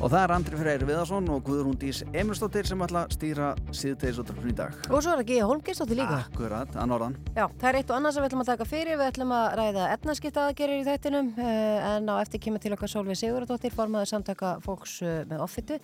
Og 0.00 0.08
það 0.08 0.22
er 0.22 0.32
Andri 0.32 0.56
Freyr 0.56 0.82
Viðarsson 0.88 1.26
og 1.28 1.42
Guðrún 1.44 1.74
Dís 1.76 1.98
Emilstóttir 2.16 2.64
sem 2.64 2.80
ætla 2.80 3.02
að 3.04 3.10
stýra 3.18 3.48
síðtegisóttarfinn 3.68 4.48
í 4.48 4.54
dag. 4.56 4.78
Og 4.88 5.02
svo 5.04 5.12
er 5.12 5.20
ekki 5.20 5.42
Holmgistóttir 5.44 5.98
líka. 5.98 6.22
Akkurat, 6.24 6.70
að 6.72 6.86
norðan. 6.88 7.16
Já, 7.34 7.42
það 7.60 7.66
er 7.68 7.78
eitt 7.82 7.92
og 7.92 7.98
annað 7.98 8.14
sem 8.16 8.24
við 8.24 8.30
ætlum 8.30 8.40
að 8.40 8.48
taka 8.48 8.66
fyrir. 8.70 8.96
Við 8.96 9.10
ætlum 9.10 9.34
að 9.36 9.44
ræða 9.60 9.88
etnaskipta 9.98 10.46
aðgerir 10.46 10.80
í 10.80 10.86
þættinum 10.88 11.28
eh, 11.44 11.88
en 11.90 12.08
á 12.08 12.16
eftir 12.16 12.40
kemur 12.46 12.64
til 12.64 12.72
okkar 12.78 12.92
Solveig 12.94 13.20
Sigurðardóttir 13.20 13.76
formaður 13.76 14.10
samtaka 14.14 14.54
fólks 14.64 14.96
eh, 15.04 15.20
með 15.28 15.44
offitu. 15.44 15.78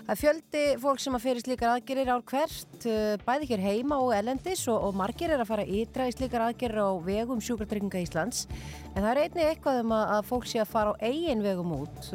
Það 0.00 0.12
er 0.16 0.20
fjöldi 0.24 0.64
fólk 0.82 1.04
sem 1.06 1.20
að 1.20 1.24
fyrir 1.28 1.46
slíkar 1.46 1.76
aðgerir 1.76 2.10
ár 2.10 2.26
hvert, 2.26 2.88
eh, 2.90 3.14
bæði 3.22 3.52
hér 3.52 3.64
heima 3.68 4.00
og 4.02 4.10
elendis 4.18 4.64
og, 4.66 4.82
og 4.90 4.98
margir 4.98 5.30
er 5.30 5.44
að 5.44 5.52
fara 5.52 5.68
ítra 5.78 6.10
í 6.10 6.16
slíkar 6.18 6.48
aðgerir 6.48 6.82
á 6.82 6.90
vegum 7.06 7.38
sjúkartrygginga 7.38 8.02
Íslands. 8.02 8.48
En 8.96 9.04
það 9.04 9.12
er 9.12 9.24
einnig 9.28 9.52
eitthvað 9.52 9.84
um 9.84 9.94
að 9.94 10.26
fólk 10.26 10.50
sé 10.50 10.58
að 10.58 10.72
fara 10.74 10.98
á 10.98 11.02
eigin 11.06 11.46
vegum 11.46 11.76
út 11.78 12.10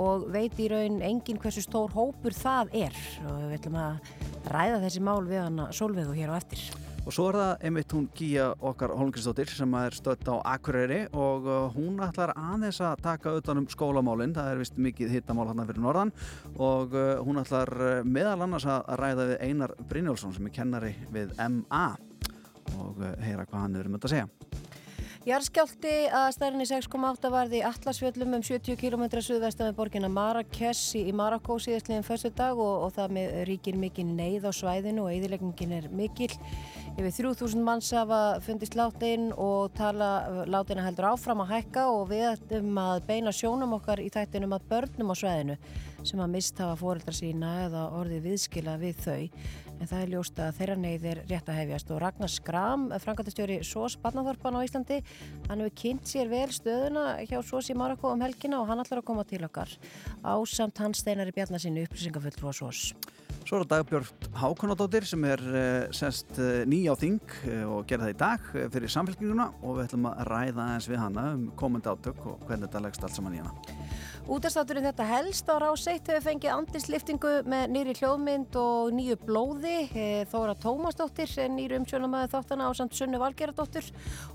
og 0.00 0.28
veit 0.34 0.58
í 0.60 0.70
raun 0.72 1.00
engin 1.04 1.38
hversu 1.40 1.62
stór 1.64 1.92
hópur 1.94 2.34
það 2.36 2.72
er 2.84 2.96
og 3.28 3.44
við 3.44 3.58
ætlum 3.58 3.78
að 3.80 4.50
ræða 4.54 4.80
þessi 4.86 5.04
mál 5.04 5.22
við 5.28 5.44
hana 5.44 5.70
Solveigu 5.74 6.16
hér 6.16 6.34
á 6.34 6.38
eftir. 6.38 6.64
Og 7.04 7.12
svo 7.12 7.26
er 7.28 7.36
það 7.36 7.64
einmitt 7.68 7.92
hún 7.92 8.04
Gíja 8.16 8.46
okkar 8.64 8.94
Holmgristóttir 8.96 9.50
sem 9.52 9.74
er 9.76 9.92
stött 9.92 10.24
á 10.24 10.40
Akureyri 10.54 11.02
og 11.12 11.44
uh, 11.44 11.66
hún 11.74 12.00
ætlar 12.00 12.32
aðeins 12.32 12.80
að 12.80 13.02
taka 13.04 13.34
utanum 13.36 13.66
skólamálinn, 13.68 14.32
það 14.32 14.48
er 14.54 14.62
vist 14.62 14.80
mikið 14.80 15.12
hittamál 15.12 15.50
hann 15.50 15.66
fyrir 15.68 15.84
norðan 15.84 16.14
og 16.56 16.96
uh, 16.96 17.20
hún 17.26 17.42
ætlar 17.42 17.74
uh, 17.76 17.98
meðal 18.08 18.46
annars 18.46 18.64
að 18.64 18.88
ræða 19.02 19.28
við 19.34 19.44
Einar 19.50 19.76
Brynjólfsson 19.90 20.32
sem 20.38 20.48
er 20.48 20.56
kennari 20.56 20.94
við 21.12 21.36
MA 21.44 21.84
og 22.80 23.04
heyra 23.20 23.44
hvað 23.44 23.60
hann 23.60 23.76
er 23.76 23.90
um 23.90 23.98
þetta 23.98 24.08
að 24.08 24.16
segja. 24.16 24.72
Jarskjálti 25.24 25.92
að 26.12 26.26
stærni 26.36 26.66
6,8 26.68 27.28
varði 27.32 27.62
Atlasfjöllum 27.64 28.34
um 28.36 28.42
70 28.44 28.76
km 28.76 29.06
suðvestan 29.24 29.70
með 29.70 29.78
borginna 29.78 30.10
Marrakes 30.12 30.82
í 31.00 31.14
Marokko 31.16 31.56
síðastliðin 31.64 32.04
fyrstu 32.04 32.28
dag 32.36 32.60
og, 32.60 32.82
og 32.84 32.92
það 32.92 33.14
með 33.16 33.38
ríkir 33.48 33.78
mikið 33.80 34.10
neyð 34.18 34.44
á 34.44 34.52
svæðinu 34.52 35.06
og 35.06 35.14
eðileggingin 35.14 35.72
er 35.78 35.88
mikil. 35.88 36.28
Yfir 36.98 37.16
3000 37.16 37.64
manns 37.64 37.88
hafa 37.96 38.20
fundist 38.44 38.76
látin 38.76 39.30
og 39.32 39.72
tala 39.78 40.44
látina 40.44 40.84
heldur 40.84 41.08
áfram 41.14 41.40
að 41.46 41.54
hækka 41.54 41.86
og 41.94 42.04
við 42.12 42.28
ættum 42.34 42.76
að 42.84 43.00
beina 43.08 43.32
sjónum 43.32 43.72
okkar 43.78 44.04
í 44.04 44.10
þættinum 44.12 44.52
að 44.58 44.68
börnum 44.74 45.16
á 45.16 45.16
svæðinu 45.16 45.56
sem 46.04 46.20
að 46.20 46.34
mistafa 46.36 46.76
fóreldra 46.76 47.16
sína 47.16 47.62
eða 47.64 47.86
orðið 47.96 48.28
viðskila 48.28 48.76
við 48.76 49.00
þau 49.06 49.22
en 49.84 49.90
það 49.90 50.02
er 50.04 50.12
ljóst 50.14 50.38
að 50.40 50.58
þeirra 50.58 50.74
neyðir 50.80 51.18
rétt 51.28 51.48
að 51.50 51.58
hefjast 51.60 51.90
og 51.92 51.98
Ragnar 52.00 52.30
Skram, 52.32 52.86
frangatistjóri 53.04 53.58
SOS 53.66 53.98
Barnathorpan 54.00 54.56
á 54.56 54.64
Íslandi, 54.64 55.00
hann 55.50 55.60
hefur 55.60 55.74
kynnt 55.82 56.08
sér 56.08 56.30
vel 56.32 56.48
stöðuna 56.54 57.18
hjá 57.28 57.36
SOS 57.42 57.68
í 57.74 57.76
Marokko 57.76 58.14
um 58.14 58.24
helgina 58.24 58.62
og 58.62 58.70
hann 58.70 58.80
ætlar 58.80 59.02
að 59.02 59.08
koma 59.10 59.26
til 59.28 59.42
okkar 59.44 59.74
ásamt 60.24 60.80
hans 60.80 61.04
steinari 61.04 61.34
bjarnasinu 61.36 61.84
upplýsingafull 61.84 62.32
frá 62.38 62.54
SOS. 62.56 62.94
Svo 63.44 63.60
er 63.60 63.66
Dagbjörn 63.68 64.30
Hákonadóttir 64.40 65.04
sem 65.04 65.24
er 65.28 65.42
uh, 65.44 65.92
sest 65.92 66.32
uh, 66.40 66.62
ný 66.64 66.86
á 66.88 66.96
þing 66.96 67.20
uh, 67.20 67.74
og 67.76 67.90
gerði 67.90 68.08
það 68.08 68.14
í 68.14 68.20
dag 68.22 68.46
fyrir 68.72 68.94
samfélkinguna 68.94 69.50
og 69.60 69.76
við 69.76 69.90
ætlum 69.90 70.08
að 70.08 70.22
ræða 70.30 70.68
eins 70.78 70.88
við 70.88 71.02
hana 71.02 71.26
um 71.34 71.50
komandi 71.60 71.92
átök 71.92 72.24
og 72.30 72.46
hvernig 72.48 72.70
þetta 72.70 72.84
leggst 72.86 73.04
allt 73.04 73.18
saman 73.18 73.36
í 73.36 73.42
hana. 73.44 73.52
Útastátturinn 74.24 74.86
þetta 74.86 75.04
helst 75.04 75.50
á 75.52 75.60
ráseitt 75.60 76.06
hefur 76.08 76.22
fengið 76.24 76.52
andisliftingu 76.54 77.30
með 77.44 77.64
nýri 77.74 77.92
hljóðmynd 77.98 78.54
og 78.56 78.94
nýju 78.96 79.18
blóði. 79.20 79.74
Eh, 79.92 80.22
Þóra 80.30 80.54
Tómasdóttir 80.56 81.28
er 81.42 81.50
nýru 81.52 81.76
umsjónamæði 81.82 82.30
þáttana 82.32 82.64
á 82.64 82.72
samt 82.72 82.96
Sunnu 82.96 83.20
Valgeradóttir. 83.20 83.90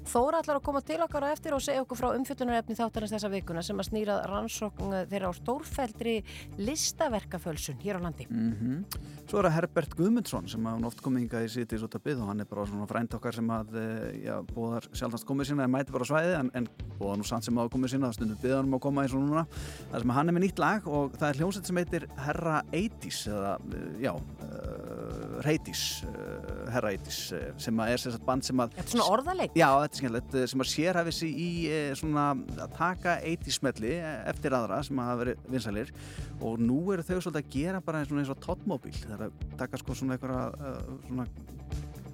Þóra 0.06 0.44
ætlar 0.44 0.60
að 0.60 0.68
koma 0.68 0.84
til 0.86 1.00
okkar 1.02 1.26
á 1.26 1.34
eftir 1.34 1.58
og 1.58 1.64
segja 1.66 1.82
okkur 1.82 1.98
frá 1.98 2.14
umfjöldunarefni 2.14 2.78
þáttanins 2.78 3.16
þessa 3.16 3.32
vikuna 3.34 3.64
sem 3.66 3.82
að 3.82 3.90
snýra 3.90 4.20
rannsókn 4.30 4.94
þeirra 5.10 5.34
á 5.34 5.40
stórfældri 5.40 6.16
listaverkafölsun 6.62 7.82
hér 7.82 7.98
á 7.98 8.02
landi. 8.06 8.30
Mm 8.30 8.54
-hmm. 8.54 9.00
Svo 9.26 9.40
er 9.40 9.46
það 9.50 9.56
Herbert 9.58 9.96
Guðmundsson 9.98 10.48
sem 10.48 10.66
hann 10.66 10.86
oft 10.86 11.02
komið 11.02 11.20
hingað 11.26 11.46
í 11.46 11.50
sítið 11.50 11.80
svo 11.80 11.88
tapið 11.88 12.22
og 12.22 12.28
hann 12.28 12.40
er 12.42 12.46
bara 12.46 12.66
svona 12.66 12.86
frænt 12.86 13.14
okkar 13.14 13.34
sem 13.34 13.50
að 13.50 13.76
eh, 13.76 14.26
já, 14.26 14.42
bóðar 14.54 14.86
sjálfnast 14.94 15.26
komið 15.26 15.46
sína 15.48 15.64
en 15.64 15.72
mæti 15.72 15.92
bara 15.92 16.06
svæði 16.06 16.40
en, 16.40 16.52
en 16.54 16.68
bóðar 17.00 17.18
nú 17.18 17.24
sann 17.24 17.42
sem 17.42 17.58
að 17.58 17.70
komið 17.70 17.90
sína 17.90 18.08
það 18.08 18.14
stundum 18.14 18.38
byggðanum 18.42 18.74
að 18.74 18.80
koma 18.80 19.02
eins 19.02 19.14
og 19.14 19.22
núna 19.22 19.46
það 19.90 20.04
sem 20.04 20.14
hann 20.16 20.32
er 20.32 20.36
með 20.36 20.44
nýtt 20.46 20.62
lag 20.62 20.88
og 20.90 21.16
það 21.18 21.28
er 21.30 21.40
hljómsett 21.40 21.70
sem 21.70 21.80
heitir 21.82 22.06
Herra 22.20 22.60
Eitís 22.76 23.20
eða, 23.30 23.54
eh, 23.74 23.86
já, 24.06 24.12
uh, 24.14 25.36
Reitís 25.46 25.84
uh, 26.08 26.70
Herra 26.74 26.94
Eitís 26.96 27.20
sem 27.62 27.82
að 27.82 27.94
er 27.94 28.04
sérstaklega 28.04 28.30
band 28.30 28.48
sem 28.50 28.64
að 28.64 28.74
Þetta 28.78 28.86
er 28.86 28.96
svona 28.96 29.10
orðaleg? 29.16 29.60
Já, 29.60 29.68
þetta 29.68 29.90
er 29.90 30.02
skemmtilegt, 30.02 30.40
sem 30.54 30.66
að 30.66 30.72
sérhafið 30.74 31.18
sér 31.20 31.44
í 31.46 31.52
svona 32.00 32.26
að 32.66 32.76
taka 32.78 33.20
Eitís-smelli 33.30 33.94
eftir 34.34 34.58
aðra 34.58 34.82
sem 34.86 35.00
að 35.00 35.12
hafa 35.12 35.24
verið 35.24 35.46
vinsalir 35.56 35.94
og 36.40 36.60
nú 36.64 36.82
eru 36.94 37.06
þau 37.06 37.16
svolítið 37.18 37.42
að 37.42 37.54
gera 37.56 37.84
bara 37.84 38.04
eins 38.04 38.34
og 38.34 38.44
tóttmóbíl, 38.44 38.96
það 39.06 39.16
er 39.18 39.30
að 39.30 39.48
taka 39.60 39.82
sko 39.82 39.98
svona 39.98 40.18
eitthvað 40.18 40.60
svona 41.08 41.30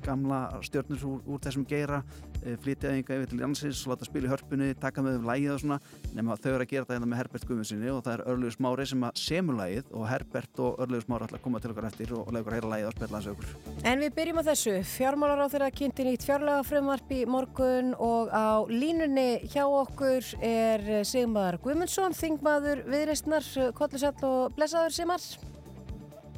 gamla 0.06 0.40
stjórnir 0.66 1.04
úr, 1.08 1.22
úr 1.26 1.42
þessum 1.44 1.66
geira 1.68 2.02
e, 2.42 2.56
flytjaði 2.62 3.00
einhverja 3.00 3.24
yfir 3.24 3.32
til 3.32 3.40
landsins 3.42 3.82
og 3.86 3.94
láta 3.94 4.08
spila 4.08 4.30
í 4.30 4.32
hörpunni, 4.32 4.70
taka 4.80 5.04
með 5.06 5.20
um 5.20 5.30
lægið 5.30 5.54
og 5.56 5.62
svona 5.64 5.80
nema 6.16 6.38
þau 6.40 6.52
eru 6.52 6.66
að 6.66 6.72
gera 6.72 6.88
það 6.88 6.98
hérna 6.98 7.10
með 7.12 7.22
Herbert 7.22 7.48
Guðmundssoni 7.50 7.92
og 7.94 8.02
það 8.06 8.16
er 8.16 8.24
Örlegus 8.34 8.60
Mári 8.64 8.88
sem 8.92 9.06
að 9.08 9.22
semur 9.22 9.60
lægið 9.60 9.90
og 9.92 10.06
Herbert 10.10 10.62
og 10.66 10.84
Örlegus 10.86 11.10
Mári 11.12 11.28
ætla 11.28 11.40
að 11.40 11.46
koma 11.48 11.62
til 11.64 11.74
okkar 11.74 11.90
eftir 11.90 12.14
og 12.16 12.30
lega 12.32 12.46
okkar 12.46 12.58
heyra 12.60 12.72
lægið 12.74 12.90
og 12.90 12.96
spilla 12.98 13.22
þessu 13.22 13.34
okkur. 13.36 13.82
En 13.92 14.04
við 14.06 14.16
byrjum 14.20 14.42
á 14.42 14.44
þessu, 14.50 14.76
fjármálar 14.92 15.44
á 15.44 15.48
þeirra 15.56 15.72
kynnti 15.80 16.08
nýtt 16.10 16.28
fjárlega 16.28 16.68
frumvarp 16.70 17.16
í 17.16 17.22
morgun 17.30 17.92
og 17.98 18.32
á 18.32 18.62
línunni 18.70 19.28
hjá 19.50 19.64
okkur 19.66 20.32
er 20.46 20.88
Sigmar 21.08 21.60
Guðmundsson 21.64 22.16
þingmaður 22.18 22.86
viðreistnar, 22.90 23.52
kollusall 23.78 24.16
og 24.28 24.56
blessaður 24.58 24.96
Sigmar. 24.96 25.28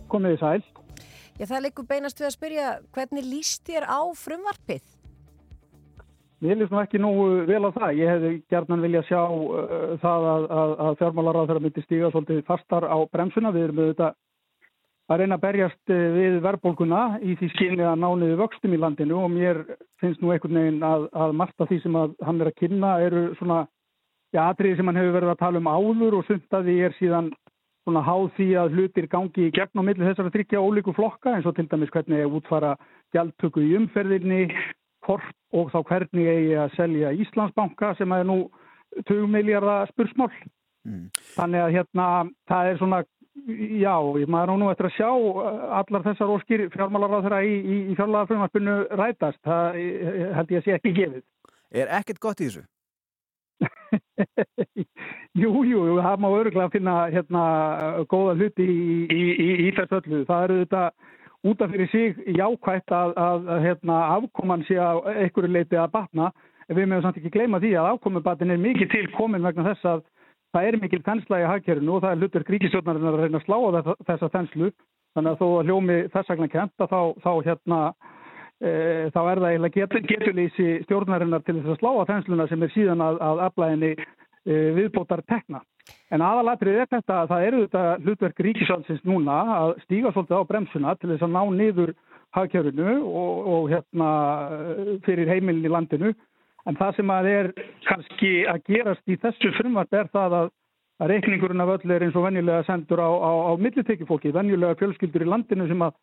Komið 0.07 0.38
í 0.38 0.41
sæl 0.41 0.76
Já, 1.37 1.45
það 1.45 1.67
leikur 1.67 1.85
beinast 1.85 2.17
við 2.17 2.25
að 2.25 2.33
spyrja, 2.33 2.69
hvernig 2.95 3.25
líst 3.29 3.67
þér 3.67 3.85
á 3.85 4.01
frumvarpið? 4.17 4.85
Mér 6.41 6.57
líst 6.57 6.73
nú 6.73 6.79
ekki 6.81 7.01
nú 7.01 7.11
vel 7.45 7.59
á 7.65 7.69
það. 7.73 7.91
Ég 7.97 8.09
hefði 8.13 8.31
gerðan 8.49 8.81
vilja 8.85 9.03
sjá 9.05 9.19
uh, 9.21 9.93
það 10.01 10.25
að, 10.31 10.47
að, 10.61 10.73
að 10.85 10.97
fjármálar 11.01 11.37
á 11.37 11.45
þeirra 11.49 11.63
myndi 11.65 11.83
stíga 11.85 12.09
svolítið 12.13 12.41
fastar 12.49 12.85
á 12.89 12.97
bremsuna. 13.13 13.53
Við 13.53 13.67
erum 13.67 13.81
auðvitað 13.83 14.17
að 15.07 15.21
reyna 15.21 15.37
að 15.37 15.45
berjast 15.45 15.93
uh, 15.93 16.03
við 16.17 16.37
verðbólguna 16.45 17.01
í 17.21 17.37
því 17.37 17.49
skynni 17.53 17.85
að 17.85 18.01
nániðu 18.01 18.41
vöxtum 18.41 18.73
í 18.73 18.81
landinu 18.81 19.21
og 19.21 19.33
mér 19.33 19.63
finnst 20.01 20.21
nú 20.21 20.33
einhvern 20.33 20.61
veginn 20.61 20.85
að, 20.85 21.09
að 21.13 21.37
margt 21.41 21.61
af 21.61 21.69
því 21.69 21.81
sem 21.85 21.97
hann 22.01 22.41
er 22.41 22.51
að 22.51 22.59
kynna 22.63 22.95
eru 23.05 23.27
svona 23.37 23.63
ja, 24.33 24.47
atriði 24.47 24.79
sem 24.79 24.89
hann 24.89 25.01
hefur 25.01 25.19
verið 25.19 25.33
að 25.35 25.41
tala 25.45 25.61
um 25.61 25.69
áður 25.69 26.19
og 26.19 26.33
að 26.33 26.69
því 26.69 26.79
er 26.85 26.97
síðan 26.97 27.29
svona 27.87 28.03
háð 28.03 28.27
því 28.35 28.47
að 28.59 28.73
hlutir 28.75 29.07
gangi 29.07 29.47
í 29.47 29.53
gegn 29.55 29.79
á 29.79 29.83
milli 29.87 30.03
þessara 30.03 30.33
þryggja 30.33 30.59
ólíku 30.59 30.93
flokka 30.97 31.37
eins 31.37 31.47
og 31.47 31.55
til 31.55 31.69
dæmis 31.71 31.91
hvernig 31.93 32.19
er 32.19 32.33
útfara 32.35 32.73
gjaldtöku 33.15 33.63
í 33.63 33.75
umferðinni, 33.79 34.41
og 35.07 35.69
þá 35.71 35.77
hvernig 35.87 36.27
er 36.27 36.65
að 36.65 36.73
selja 36.75 37.13
Íslandsbanka 37.15 37.93
sem 37.95 38.11
er 38.11 38.27
nú 38.27 38.41
20 39.07 39.31
miljardar 39.31 39.87
spursmál. 39.93 40.33
Mm. 40.87 41.07
Þannig 41.37 41.63
að 41.63 41.75
hérna 41.77 42.07
það 42.51 42.71
er 42.71 42.79
svona, 42.81 43.01
já, 43.79 43.95
maður 44.27 44.53
er 44.53 44.59
nú 44.59 44.71
eftir 44.71 44.89
að 44.89 44.97
sjá 44.97 45.09
allar 45.79 46.07
þessar 46.09 46.33
óskir 46.35 46.67
fjármálar 46.75 47.19
á 47.19 47.23
þeirra 47.23 47.43
í, 47.47 47.53
í, 47.55 47.77
í 47.91 47.97
fjármálarfröðmarpinu 47.99 48.79
rætast. 48.99 49.39
Það 49.47 49.79
held 50.39 50.55
ég 50.55 50.59
að 50.59 50.67
sé 50.67 50.75
ekki 50.75 50.95
gefið. 50.99 51.23
Er 51.71 51.95
ekkert 51.99 52.23
gott 52.23 52.43
í 52.43 52.49
þessu? 52.49 52.67
jú, 55.37 55.51
jú, 55.67 55.83
það 56.01 56.23
má 56.23 56.27
öruglega 56.31 56.73
finna 56.73 56.95
hérna 57.13 57.43
góða 58.11 58.35
hluti 58.37 58.66
í, 58.66 58.89
í, 59.07 59.23
í, 59.31 59.47
í 59.67 59.69
þess 59.78 59.95
öllu. 59.99 60.23
Það 60.28 60.43
eru 60.47 60.57
þetta 60.63 60.84
útaf 61.47 61.72
fyrir 61.72 61.89
sig 61.91 62.35
jákvægt 62.37 62.93
að, 62.95 63.16
að, 63.22 63.49
hérna, 63.63 64.01
afkoman 64.17 64.66
sé 64.67 64.79
að 64.81 65.03
einhverju 65.13 65.53
leiti 65.53 65.79
að 65.79 65.93
batna. 65.95 66.31
Við 66.67 66.84
meðum 66.84 67.05
samt 67.05 67.22
ekki 67.22 67.31
gleyma 67.31 67.61
því 67.63 67.73
að 67.79 67.89
afkomubatin 67.93 68.51
er 68.51 68.59
mikið 68.59 68.91
til 68.91 69.05
komin 69.16 69.45
vegna 69.45 69.69
þess 69.69 69.87
að 69.87 70.03
það 70.55 70.67
er 70.67 70.79
mikil 70.81 71.03
þensla 71.05 71.40
í 71.40 71.47
hagkerfinu 71.47 71.95
og 71.95 72.03
það 72.03 72.13
er 72.13 72.22
hlutur 72.23 72.45
gríkisjónarinn 72.47 73.07
að 73.07 73.19
reyna 73.22 73.40
að 73.40 73.47
slá 73.47 73.57
á 73.57 73.69
þessa 74.09 74.31
þenslu. 74.35 74.72
Þannig 75.16 75.31
að 75.31 75.40
þó 75.41 75.47
að 75.47 75.69
hljómi 75.69 75.97
þess 76.13 76.31
vegna 76.33 76.47
kent 76.51 76.83
að 76.83 76.91
þá, 76.91 77.01
þá 77.23 77.31
hérna 77.47 77.79
e, 78.61 78.72
þá 79.16 79.22
er 79.22 79.41
það 79.41 79.47
eiginlega 79.51 79.78
get, 79.78 79.95
getuleysi 80.11 80.67
stjórnarinnar 80.85 81.45
til 81.45 81.57
þess 81.59 81.73
að 81.73 81.79
slá 81.81 81.91
á 81.95 82.09
þensluna 82.11 82.47
sem 82.51 82.66
er 82.66 82.73
síðan 82.75 83.05
að, 83.05 83.22
að 83.29 83.43
aflæðinni 83.47 83.93
viðbótar 84.47 85.23
tekna. 85.28 85.61
En 86.11 86.23
aðalatrið 86.23 86.82
er 86.82 86.90
þetta 86.91 87.22
að 87.22 87.32
það 87.32 87.46
eru 87.47 87.64
þetta 87.66 87.84
hlutverk 88.03 88.44
ríkisálsins 88.46 89.03
núna 89.08 89.38
að 89.58 89.73
stíga 89.85 90.11
svolítið 90.14 90.40
á 90.40 90.49
bremsuna 90.49 90.96
til 90.96 91.11
þess 91.11 91.26
að 91.28 91.34
ná 91.35 91.41
niður 91.55 91.94
hagkjörunu 92.35 92.94
og, 93.08 93.49
og 93.53 93.70
hérna 93.72 94.09
fyrir 95.08 95.32
heimilin 95.32 95.67
í 95.67 95.72
landinu. 95.72 96.14
En 96.67 96.76
það 96.76 96.97
sem 96.97 97.11
að 97.16 97.29
er 97.32 97.52
kannski 97.88 98.32
að 98.52 98.64
gerast 98.67 99.11
í 99.11 99.20
þessu 99.22 99.53
frumvart 99.55 99.96
er 99.96 100.09
það 100.11 100.38
að, 100.41 100.50
reikningurinn 101.08 101.61
af 101.61 101.76
öll 101.76 101.91
er 101.93 102.08
eins 102.08 102.16
og 102.17 102.26
venjulega 102.26 102.66
sendur 102.67 103.03
á, 103.03 103.09
á, 103.14 103.32
á 103.47 103.52
millitekjufólki, 103.61 104.34
venjulega 104.34 104.79
fjölskyldur 104.79 105.23
í 105.23 105.29
landinu 105.29 105.67
sem 105.70 105.84
að 105.85 105.93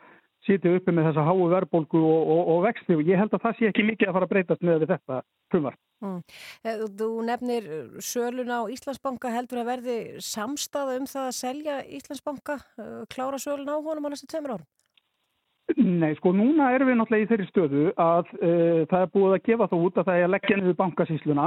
sitja 0.47 0.75
uppi 0.77 0.93
með 0.93 1.09
þessa 1.11 1.25
háu 1.27 1.49
verðbólgu 1.53 2.03
og, 2.05 2.31
og, 2.35 2.53
og 2.55 2.63
vexti 2.67 2.97
og 2.97 3.09
ég 3.09 3.21
held 3.21 3.35
að 3.35 3.45
það 3.47 3.59
sé 3.59 3.71
ekki 3.71 3.87
mikið 3.89 4.11
að 4.11 4.17
fara 4.19 4.29
að 4.29 4.35
breytast 4.35 4.65
með 4.69 4.87
þetta 4.91 5.21
frumvart. 5.53 5.81
Mm. 6.05 6.21
Eh, 6.69 6.85
þú 7.01 7.11
nefnir 7.25 7.69
sölun 8.05 8.53
á 8.53 8.61
Íslandsbanka 8.75 9.33
heldur 9.33 9.63
að 9.63 9.71
verði 9.73 9.99
samstaða 10.25 10.99
um 11.01 11.11
það 11.11 11.29
að 11.31 11.37
selja 11.41 11.81
Íslandsbanka, 11.99 12.59
eh, 12.79 13.03
klára 13.15 13.41
sölun 13.41 13.73
á 13.73 13.77
honum 13.79 14.09
á 14.09 14.13
næstu 14.13 14.29
tveimur 14.29 14.59
árum? 14.59 14.71
Nei, 15.73 16.13
sko 16.19 16.35
núna 16.37 16.75
erum 16.77 16.91
við 16.91 16.99
náttúrulega 16.99 17.25
í 17.25 17.29
þeirri 17.31 17.47
stöðu 17.49 17.85
að 17.97 18.33
uh, 18.37 18.81
það 18.91 18.99
er 18.99 19.13
búið 19.15 19.31
að 19.33 19.45
gefa 19.47 19.69
þá 19.71 19.77
út 19.79 19.97
að 19.97 20.09
það 20.11 20.19
er 20.19 20.27
að 20.27 20.33
leggja 20.35 20.57
niður 20.61 20.77
bankasísluna 20.81 21.47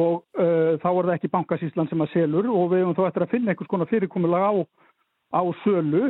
og 0.00 0.14
uh, 0.40 0.70
þá 0.80 0.86
er 0.88 1.08
það 1.08 1.12
ekki 1.18 1.30
bankasíslan 1.34 1.90
sem 1.90 2.04
að 2.06 2.14
selur 2.14 2.48
og 2.48 2.70
við 2.72 2.80
hefum 2.80 2.96
þá 2.96 3.02
eftir 3.10 3.24
að 3.26 3.34
finna 3.34 3.52
einhvers 3.52 3.70
konar 3.74 3.90
fyrirkomulega 3.90 4.48
á, 4.48 4.54
á 5.36 5.42
sölu 5.60 6.02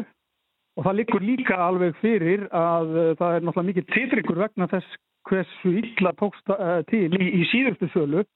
og 0.74 0.86
það 0.86 0.98
likur 1.00 1.24
líka 1.24 1.58
alveg 1.68 1.98
fyrir 2.02 2.46
að 2.50 2.94
uh, 2.94 3.10
það 3.18 3.36
er 3.36 3.44
náttúrulega 3.46 3.70
mikið 3.70 3.90
tilryggur 3.96 4.42
vegna 4.44 4.70
þess 4.72 4.96
hversu 5.24 5.76
illa 5.80 6.12
tókst 6.20 6.50
til 6.90 7.06
í, 7.16 7.26
í 7.40 7.44
síðustu 7.48 7.88
sölu 7.94 8.26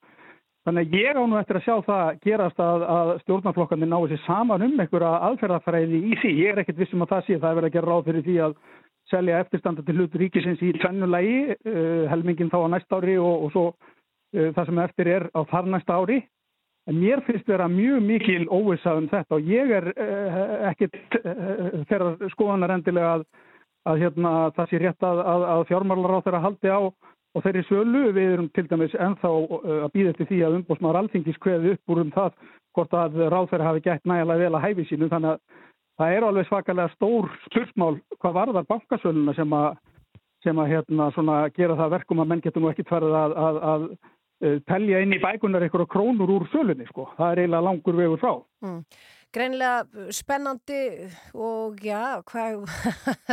Þannig 0.68 0.90
að 0.90 0.98
ég 1.00 1.16
á 1.16 1.24
nú 1.24 1.36
eftir 1.38 1.56
að 1.56 1.64
sjá 1.64 1.76
það 1.86 2.08
gerast 2.26 2.58
að, 2.60 2.82
að 2.92 3.10
stjórnarflokkarnir 3.22 3.88
náðu 3.88 4.08
sér 4.10 4.18
saman 4.26 4.64
um 4.66 4.82
einhverja 4.82 5.12
aðferðarfræði 5.28 6.00
í 6.10 6.18
því. 6.20 6.32
Ég 6.42 6.50
er 6.52 6.60
ekkert 6.60 6.82
vissum 6.82 7.04
að 7.06 7.14
það 7.14 7.22
sé 7.24 7.38
það 7.38 7.48
er 7.48 7.58
verið 7.58 7.70
að 7.70 7.76
gera 7.78 7.88
ráð 7.88 8.02
fyrir 8.08 8.26
því 8.26 8.34
að 8.44 8.56
selja 9.08 9.38
eftirstandandi 9.44 9.94
hlut 9.96 10.18
ríkisins 10.20 10.64
í 10.66 10.72
tvennulegi, 10.76 11.38
uh, 11.56 12.02
helmingin 12.12 12.52
þá 12.52 12.58
á 12.60 12.72
næsta 12.74 12.98
ári 13.00 13.16
og, 13.16 13.46
og 13.46 13.54
svo 13.54 13.64
það 14.28 14.68
sem 14.68 14.80
eftir 14.82 15.08
er 15.08 15.24
á 15.32 15.40
þar 15.48 15.72
næsta 15.72 15.96
ári. 15.96 16.18
En 16.88 16.96
mér 16.96 17.20
finnst 17.26 17.48
vera 17.48 17.68
mjög 17.68 18.00
mikil 18.00 18.46
óvissað 18.48 19.02
um 19.02 19.10
þetta 19.10 19.36
og 19.36 19.50
ég 19.50 19.74
er 19.76 19.90
uh, 19.92 20.40
ekkert 20.70 20.96
þeirra 21.90 22.30
skoðanar 22.32 22.72
endilega 22.78 23.18
að, 23.18 23.26
að 23.92 24.02
hérna, 24.04 24.32
það 24.56 24.70
sé 24.70 24.82
rétt 24.82 25.08
að, 25.08 25.22
að 25.52 25.64
fjármálar 25.68 26.16
á 26.16 26.24
þeirra 26.24 26.44
haldi 26.46 26.72
á 26.72 26.80
og 27.36 27.44
þeirri 27.44 27.64
sölu. 27.68 28.04
Við 28.16 28.32
erum 28.34 28.48
til 28.56 28.66
dæmis 28.70 28.96
ennþá 28.96 29.32
að 29.84 29.90
býða 29.94 30.14
eftir 30.14 30.30
því 30.30 30.40
að 30.46 30.58
umbósmaður 30.60 31.00
alþingis 31.02 31.40
kveði 31.44 31.74
upp 31.76 31.92
úr 31.92 32.02
um 32.06 32.14
það 32.16 32.38
hvort 32.76 32.94
að 32.94 33.22
ráðferði 33.32 33.66
hafi 33.68 33.84
gætt 33.84 34.08
nægilega 34.08 34.44
vel 34.44 34.56
að 34.56 34.64
hæfi 34.66 34.86
sínu. 34.88 35.10
Þannig 35.12 35.34
að 35.34 35.64
það 35.98 36.14
er 36.14 36.26
alveg 36.28 36.48
svakalega 36.48 36.94
stór 36.94 37.30
spursmál 37.46 37.96
hvað 38.18 38.36
varðar 38.38 38.68
bankasöluna 38.68 39.34
sem 39.36 39.56
að, 39.56 39.80
sem 40.46 40.62
að 40.62 40.70
hérna, 40.74 41.10
gera 41.56 41.78
það 41.80 41.94
verkum 41.96 42.22
að 42.22 42.30
menn 42.32 42.44
getur 42.44 42.64
nú 42.64 42.70
ekki 42.72 42.86
tverð 42.86 43.16
að, 43.18 43.36
að, 43.46 43.60
að 43.72 43.88
eh, 43.90 44.16
telja 44.68 45.02
inn 45.02 45.14
í 45.16 45.20
bækunar 45.22 45.64
einhverja 45.66 45.90
krónur 45.90 46.32
úr 46.36 46.48
sölunni 46.52 46.86
sko. 46.88 47.08
Það 47.18 47.32
er 47.32 47.42
eiginlega 47.42 47.66
langur 47.68 47.98
vegur 47.98 48.22
frá. 48.22 48.34
Mm. 48.64 48.82
Greinlega 49.34 50.08
spennandi 50.14 50.82
og 51.36 51.80
já, 51.84 52.20
hvað 52.28 52.62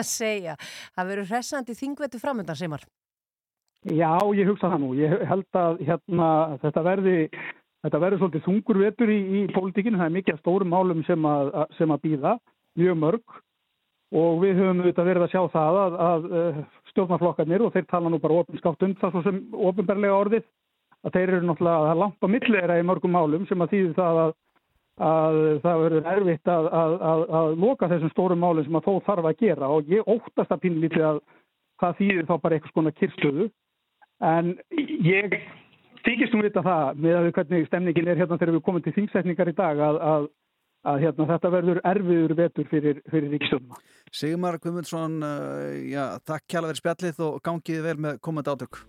að 0.02 0.08
segja. 0.10 0.56
Það 0.96 1.12
verður 1.12 1.30
hressandi 1.32 1.78
þingvetu 1.78 2.22
framöndan 2.22 2.60
semar. 2.60 2.88
Já, 3.86 4.18
ég 4.34 4.50
hugsa 4.50 4.72
það 4.72 4.82
nú. 4.82 4.96
Ég 4.98 5.14
held 5.30 5.62
að 5.62 5.86
hérna, 5.86 6.32
þetta 6.64 6.84
verði 6.90 7.20
Þetta 7.86 8.00
verður 8.02 8.22
svolítið 8.24 8.46
þungur 8.48 8.78
vetur 8.82 9.10
í, 9.14 9.16
í 9.22 9.42
pólitíkinu, 9.54 10.00
það 10.00 10.08
er 10.08 10.14
mikið 10.16 10.38
stórum 10.40 10.72
málum 10.74 11.04
sem 11.06 11.26
að, 11.30 11.52
sem 11.78 11.92
að 11.94 12.00
býða 12.02 12.32
mjög 12.82 12.96
mörg 12.98 13.36
og 14.16 14.40
við 14.42 14.58
höfum 14.58 14.82
auðvitað 14.82 15.10
verið 15.12 15.26
að 15.26 15.34
sjá 15.36 15.42
það 15.54 15.78
að, 15.82 15.98
að 16.08 16.26
eh, 16.40 16.58
stjórnarflokkarnir 16.92 17.66
og 17.66 17.76
þeir 17.76 17.86
tala 17.92 18.10
nú 18.10 18.20
bara 18.24 18.40
ofinskátt 18.42 18.86
um 18.88 18.96
það 19.02 19.14
svo 19.14 19.24
sem 19.28 19.38
ofinberlega 19.70 20.18
orðið 20.18 20.48
að 21.06 21.18
þeir 21.18 21.34
eru 21.36 21.48
náttúrulega 21.50 21.98
langt 22.02 22.26
á 22.26 22.28
millera 22.32 22.80
í 22.80 22.86
mörgum 22.86 23.14
málum 23.16 23.46
sem 23.50 23.62
að 23.62 23.76
þýði 23.76 23.92
það 23.98 24.22
að, 24.24 24.32
að 25.10 25.42
það 25.66 25.84
verður 25.84 26.10
erfitt 26.14 26.54
að 26.54 27.60
loka 27.62 27.92
þessum 27.92 28.14
stórum 28.14 28.42
málum 28.42 28.66
sem 28.66 28.80
að 28.80 28.88
þó 28.88 28.94
þarf 29.10 29.30
að 29.32 29.44
gera 29.44 29.70
og 29.76 29.92
ég 29.92 30.10
óttast 30.16 30.56
að 30.56 30.64
pínlítið 30.66 31.10
að 31.12 31.22
það 31.84 32.00
þýðir 32.00 32.30
þá 32.30 32.36
bara 32.40 32.58
eitthvað 32.58 32.74
svona 32.74 32.96
kyrstöðu 33.02 33.50
en 34.26 34.56
ég 34.80 35.38
þykist 36.06 36.36
um 36.38 36.46
vita 36.46 36.64
það 36.66 37.04
með 37.04 37.20
að 37.20 37.30
hvernig 37.38 37.70
stemningin 37.70 38.10
er 38.10 38.20
hérna 38.22 38.40
þegar 38.40 38.58
við 38.58 38.66
komum 38.66 38.86
til 38.86 38.96
þingsetningar 38.96 39.52
í 39.52 39.58
dag 39.58 39.82
að, 39.84 40.02
að 40.02 40.28
að 40.86 41.02
hérna, 41.02 41.28
þetta 41.34 41.52
verður 41.54 41.82
erfiður 41.92 42.36
vetur 42.38 42.68
fyrir, 42.70 43.00
fyrir 43.12 43.32
ríkstjónuma. 43.34 43.80
Sigmar 44.14 44.60
Guðmundsson, 44.62 45.18
uh, 45.26 45.72
já, 45.90 46.04
takk 46.28 46.46
kjæla 46.52 46.72
verið 46.72 46.84
spjallið 46.84 47.24
og 47.26 47.40
gangiði 47.46 47.88
vel 47.88 47.98
með 48.08 48.22
komandi 48.26 48.54
átök. 48.54 48.84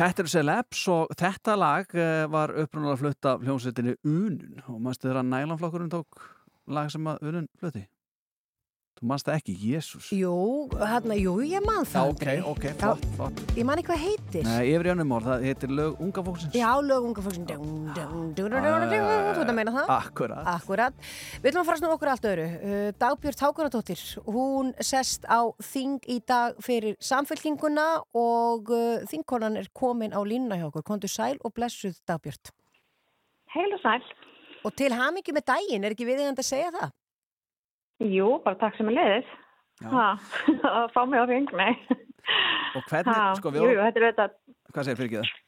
Þetta 0.00 0.22
eru 0.22 0.30
Celebs 0.32 0.82
og 0.88 1.10
þetta 1.12 1.54
lag 1.60 1.90
eh, 1.92 2.22
var 2.32 2.54
upprunalega 2.62 3.00
flutt 3.02 3.26
af 3.28 3.42
hljómsveitinni 3.44 3.98
Unun 4.08 4.62
og 4.62 4.78
mannstu 4.80 5.10
þeirra 5.10 5.20
Nælonflokkurinn 5.28 5.90
tók 5.92 6.22
lag 6.72 6.88
sem 6.88 7.04
að 7.10 7.26
Unun 7.28 7.48
flutti? 7.60 7.82
Þú 9.00 9.08
mannst 9.08 9.24
það 9.24 9.36
ekki, 9.38 9.52
Jésús 9.64 10.08
Jú, 10.12 10.32
hérna, 10.76 11.14
jú, 11.16 11.38
ég 11.48 11.62
man 11.64 11.86
það 11.88 12.10
ok, 12.10 12.18
aldrei. 12.20 12.34
ok, 12.50 12.64
flott, 12.82 13.04
flott 13.16 13.38
Ég 13.56 13.64
man 13.64 13.80
ekki 13.80 13.88
hvað 13.94 14.02
heitir 14.02 14.44
Nei, 14.44 14.66
yfir 14.74 14.88
í 14.90 14.92
önnum 14.92 15.14
orð, 15.16 15.30
það 15.30 15.46
heitir 15.48 15.72
lög 15.72 16.02
unga 16.04 16.24
fólksins 16.26 16.58
Já, 16.60 16.68
lög 16.84 17.06
unga 17.08 17.24
fólksinn 17.24 17.46
Þú 18.36 18.44
ert 18.50 19.40
að 19.40 19.56
meina 19.56 19.72
það? 19.72 19.94
Akkurat 19.94 20.50
Akkurat. 20.52 21.00
Við 21.40 21.48
ætlum 21.48 21.62
að 21.62 21.70
fara 21.70 21.80
snúa 21.80 21.96
okkur 21.96 22.12
allt 22.12 22.28
öru. 22.28 22.46
Uh, 22.60 22.84
Dagbjörn 23.00 23.40
Tákunadóttir, 23.40 24.04
hún 24.28 24.70
sest 24.84 25.24
á 25.24 25.48
þing 25.64 26.04
í 26.04 26.20
dag 26.28 26.60
fyrir 26.60 27.00
samfélkinguna 27.00 27.88
og 28.20 28.68
uh, 28.68 29.00
þingkonan 29.08 29.56
er 29.62 29.72
komin 29.72 30.12
á 30.12 30.20
línuna 30.20 30.60
hjá 30.60 30.68
okkur. 30.68 30.84
Kondur 30.92 31.12
sæl 31.12 31.38
og 31.40 31.56
blessuð 31.56 31.96
Dagbjörn. 32.04 32.52
Heil 33.56 33.72
og 33.72 33.80
sæl. 33.80 34.04
Og 34.68 34.76
til 34.76 34.92
hamingi 34.92 35.32
með 35.32 35.48
daginn, 35.54 35.88
er 35.88 35.96
ekki 35.96 36.04
viðingandi 36.08 36.44
að 36.44 36.52
segja 36.52 36.72
það? 36.76 36.90
Jú, 38.00 38.30
bara 38.44 38.58
takk 38.60 38.78
sem 38.78 38.88
er 38.90 38.96
leiðis. 38.96 39.30
Að 39.90 40.90
fá 40.94 41.04
mig 41.08 41.20
á 41.20 41.24
nei. 41.26 41.74
Og 42.76 42.84
hvernig, 42.86 43.14
Ha, 43.16 43.34
sko, 43.38 43.50
jú, 43.54 43.64
við 43.64 43.74
jú, 43.74 43.84
þetta 43.84 44.00
er 44.00 44.06
þetta, 44.10 44.26
Hvað 44.70 44.86
segir 44.86 44.98
fyrir 45.00 45.08
ekki 45.10 45.20
það? 45.20 45.38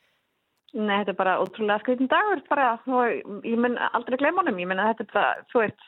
nei, 0.73 0.95
þetta 1.03 1.13
er 1.13 1.19
bara 1.19 1.35
ótrúlega 1.43 1.83
skritin 1.83 2.09
dagur, 2.09 2.41
bara, 2.49 2.69
og 2.89 3.43
ég 3.45 3.59
mun 3.61 3.77
aldrei 3.93 4.17
gleyma 4.17 4.41
honum, 4.41 4.61
ég 4.63 4.71
menna 4.71 4.89
þetta 4.89 5.05
er 5.05 5.11
bara, 5.13 5.45
þú 5.53 5.61
veist, 5.61 5.83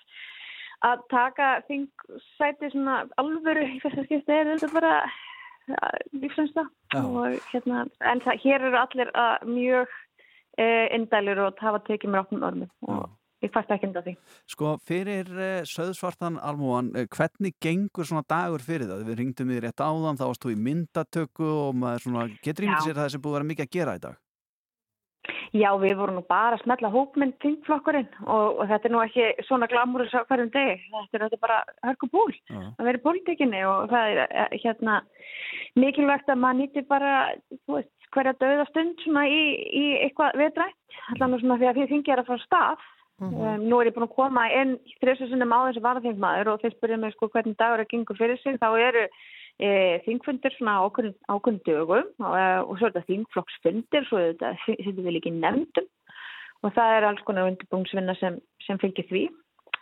að 0.85 1.05
taka 1.09 1.47
þingsæti 1.71 2.71
svona 2.75 2.99
alvöru 3.21 3.65
í 3.65 3.79
fyrsta 3.83 4.05
skipti 4.05 4.37
er 4.37 4.51
þetta 4.53 4.71
bara 4.75 4.95
og 7.01 7.39
hérna, 7.49 7.87
en 8.05 8.21
það, 8.21 8.41
hér 8.45 8.67
eru 8.69 8.77
allir 8.77 9.13
að 9.17 9.47
mjög 9.49 9.95
eh, 10.61 10.87
indælir 10.93 11.41
og 11.47 11.63
hafa 11.65 11.81
tekið 11.89 12.13
mér 12.13 12.27
opnum 12.27 12.45
ormum 12.45 12.71
og 12.85 13.09
ég 13.45 13.55
fæst 13.55 13.73
ekki 13.75 13.89
enda 13.91 14.03
því. 14.05 14.17
Sko, 14.55 14.75
fyrir 14.89 15.31
uh, 15.37 15.63
söðsvartan 15.69 16.41
almúan, 16.43 16.91
uh, 16.97 17.07
hvernig 17.15 17.57
gengur 17.63 18.09
svona 18.09 18.27
dagur 18.31 18.65
fyrir 18.65 18.91
það? 18.91 19.07
Við 19.11 19.23
ringdum 19.23 19.55
í 19.55 19.63
rétt 19.65 19.85
áðan, 19.85 20.21
þá 20.21 20.27
varst 20.27 20.45
þú 20.45 20.55
í 20.55 20.61
myndatöku 20.69 21.49
og 21.53 21.81
maður 21.81 22.07
svona, 22.09 22.29
getur 22.45 22.69
ímyndið 22.69 22.91
sér 22.91 23.03
það 23.03 23.11
sem 23.15 23.25
búið 23.25 23.35
að 23.35 23.41
vera 23.41 23.51
mikið 23.53 23.69
að 23.69 23.75
gera 23.79 23.99
í 23.99 24.05
dag? 24.09 24.21
Já, 25.55 25.71
við 25.81 25.95
vorum 25.97 26.19
nú 26.19 26.23
bara 26.29 26.57
að 26.57 26.65
smetla 26.65 26.91
hópmynd 26.93 27.37
þingflokkurinn 27.43 28.09
og, 28.27 28.59
og 28.61 28.69
þetta 28.69 28.89
er 28.89 28.93
nú 28.93 29.01
ekki 29.05 29.27
svona 29.47 29.69
glamúrus 29.71 30.13
á 30.13 30.27
hverjum 30.29 30.51
degi. 30.53 30.75
Þetta 30.91 31.17
er, 31.17 31.23
þetta 31.25 31.39
er 31.39 31.43
bara 31.45 31.59
hörku 31.87 32.09
búl 32.13 32.33
Já. 32.35 32.59
að 32.75 32.89
vera 32.89 33.01
í 33.01 33.05
pólitíkinni 33.05 33.61
og 33.69 33.93
það 33.93 34.11
er 34.11 34.21
eh, 34.25 34.57
hérna 34.65 34.99
mikilvægt 35.81 36.33
að 36.33 36.43
maður 36.43 36.61
nýtti 36.61 36.85
bara 36.91 37.15
þú 37.53 37.79
veist, 37.79 37.93
hverja 38.17 38.35
dauða 38.43 38.67
stund 38.73 39.07
svona 39.07 39.25
í, 39.31 39.41
í 39.71 39.85
eitthvað. 40.05 40.43
Allan 41.15 41.37
og 41.37 41.45
svona 41.45 41.61
því 41.61 41.71
að 41.71 41.79
því 41.79 41.89
þingi 41.93 42.15
er 42.15 42.25
að 42.25 42.33
fara 42.33 42.45
af 43.21 43.31
stað. 43.31 43.55
um, 43.55 43.65
nú 43.69 43.79
er 43.81 43.91
ég 43.91 43.97
búin 43.97 44.09
að 44.09 44.17
koma 44.17 44.45
inn 44.61 44.77
þrjusu 45.01 45.31
sinnum 45.31 45.55
á 45.55 45.59
þessi 45.69 45.85
varðingmaður 45.85 46.53
og 46.53 46.61
þeir 46.63 46.77
spyrja 46.77 46.99
mig 47.01 47.15
sko 47.15 47.31
hvernig 47.31 47.57
dagur 47.61 47.83
er 47.83 47.91
gengur 47.91 48.19
fyrir 48.19 48.41
sig. 48.43 48.59
Þá 48.63 48.69
eru 48.89 49.05
e, 49.59 49.69
þingfundir 50.07 50.57
svona 50.57 50.79
ákveðin, 50.83 51.15
ákveðin 51.31 51.61
dögum 51.69 52.09
og, 52.19 52.35
e, 52.35 52.47
og 52.65 52.79
svo 52.79 52.89
er 52.89 52.95
þetta 52.95 53.11
þingflokksfundir, 53.11 54.09
svo 54.09 54.23
þetta 54.25 54.55
sittum 54.65 55.05
við 55.05 55.17
líka 55.19 55.31
í 55.31 55.37
nefndum 55.39 55.91
og 56.65 56.73
það 56.73 56.97
er 56.97 57.07
alls 57.11 57.25
konar 57.29 57.51
undirbúngsvinna 57.51 58.17
sem, 58.17 58.39
sem 58.65 58.81
fylgir 58.81 59.07
því. 59.11 59.25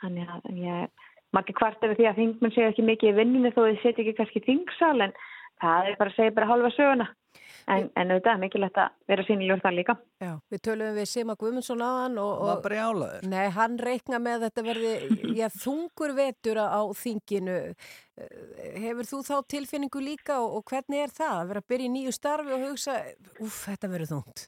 Þannig 0.03 0.31
að 0.35 0.63
ég 0.65 1.05
margir 1.33 1.57
kvart 1.57 1.85
yfir 1.85 1.99
því 1.99 2.09
að 2.11 2.19
þingmenn 2.21 2.55
segja 2.55 2.73
ekki 2.73 2.85
mikið 2.87 3.13
í 3.13 3.17
vinnunni 3.21 3.53
þó 3.55 3.63
þið 3.63 3.79
setja 3.83 4.03
ekki 4.03 4.17
kannski 4.19 4.43
þingsal 4.49 4.97
en 5.07 5.15
það 5.63 5.91
er 5.91 5.99
bara 6.01 6.13
að 6.13 6.19
segja 6.19 6.37
bara 6.37 6.53
halva 6.53 6.73
söguna. 6.77 7.09
En, 7.71 7.87
en 7.95 8.11
auðvitað 8.11 8.33
er 8.33 8.41
mikilvægt 8.43 8.79
að 8.83 8.95
vera 9.13 9.25
sínilegur 9.27 9.61
það 9.63 9.77
líka. 9.77 9.95
Já. 10.19 10.31
Við 10.51 10.63
töluðum 10.67 10.97
við 10.99 11.07
Sima 11.09 11.37
Guðmundsson 11.39 11.85
á 11.87 11.91
hann 12.03 12.17
og, 12.19 12.33
og. 12.43 12.49
Nei, 13.31 13.45
hann 13.55 13.77
reikna 13.79 14.19
með 14.23 14.35
að 14.35 14.47
þetta 14.49 14.65
verði 14.67 15.37
já, 15.39 15.47
þungur 15.63 16.15
vetur 16.19 16.59
á 16.59 16.83
þinginu. 16.99 17.59
Hefur 18.83 19.11
þú 19.13 19.21
þá 19.29 19.35
tilfinningu 19.55 20.03
líka 20.03 20.41
og, 20.43 20.59
og 20.59 20.67
hvernig 20.73 21.05
er 21.05 21.15
það 21.15 21.37
að 21.39 21.53
vera 21.53 21.63
að 21.63 21.71
byrja 21.71 21.89
í 21.89 21.95
nýju 21.95 22.17
starfi 22.19 22.57
og 22.57 22.67
hugsa, 22.67 22.99
uff, 23.39 23.63
þetta 23.69 23.93
verður 23.95 24.13
þungt? 24.17 24.45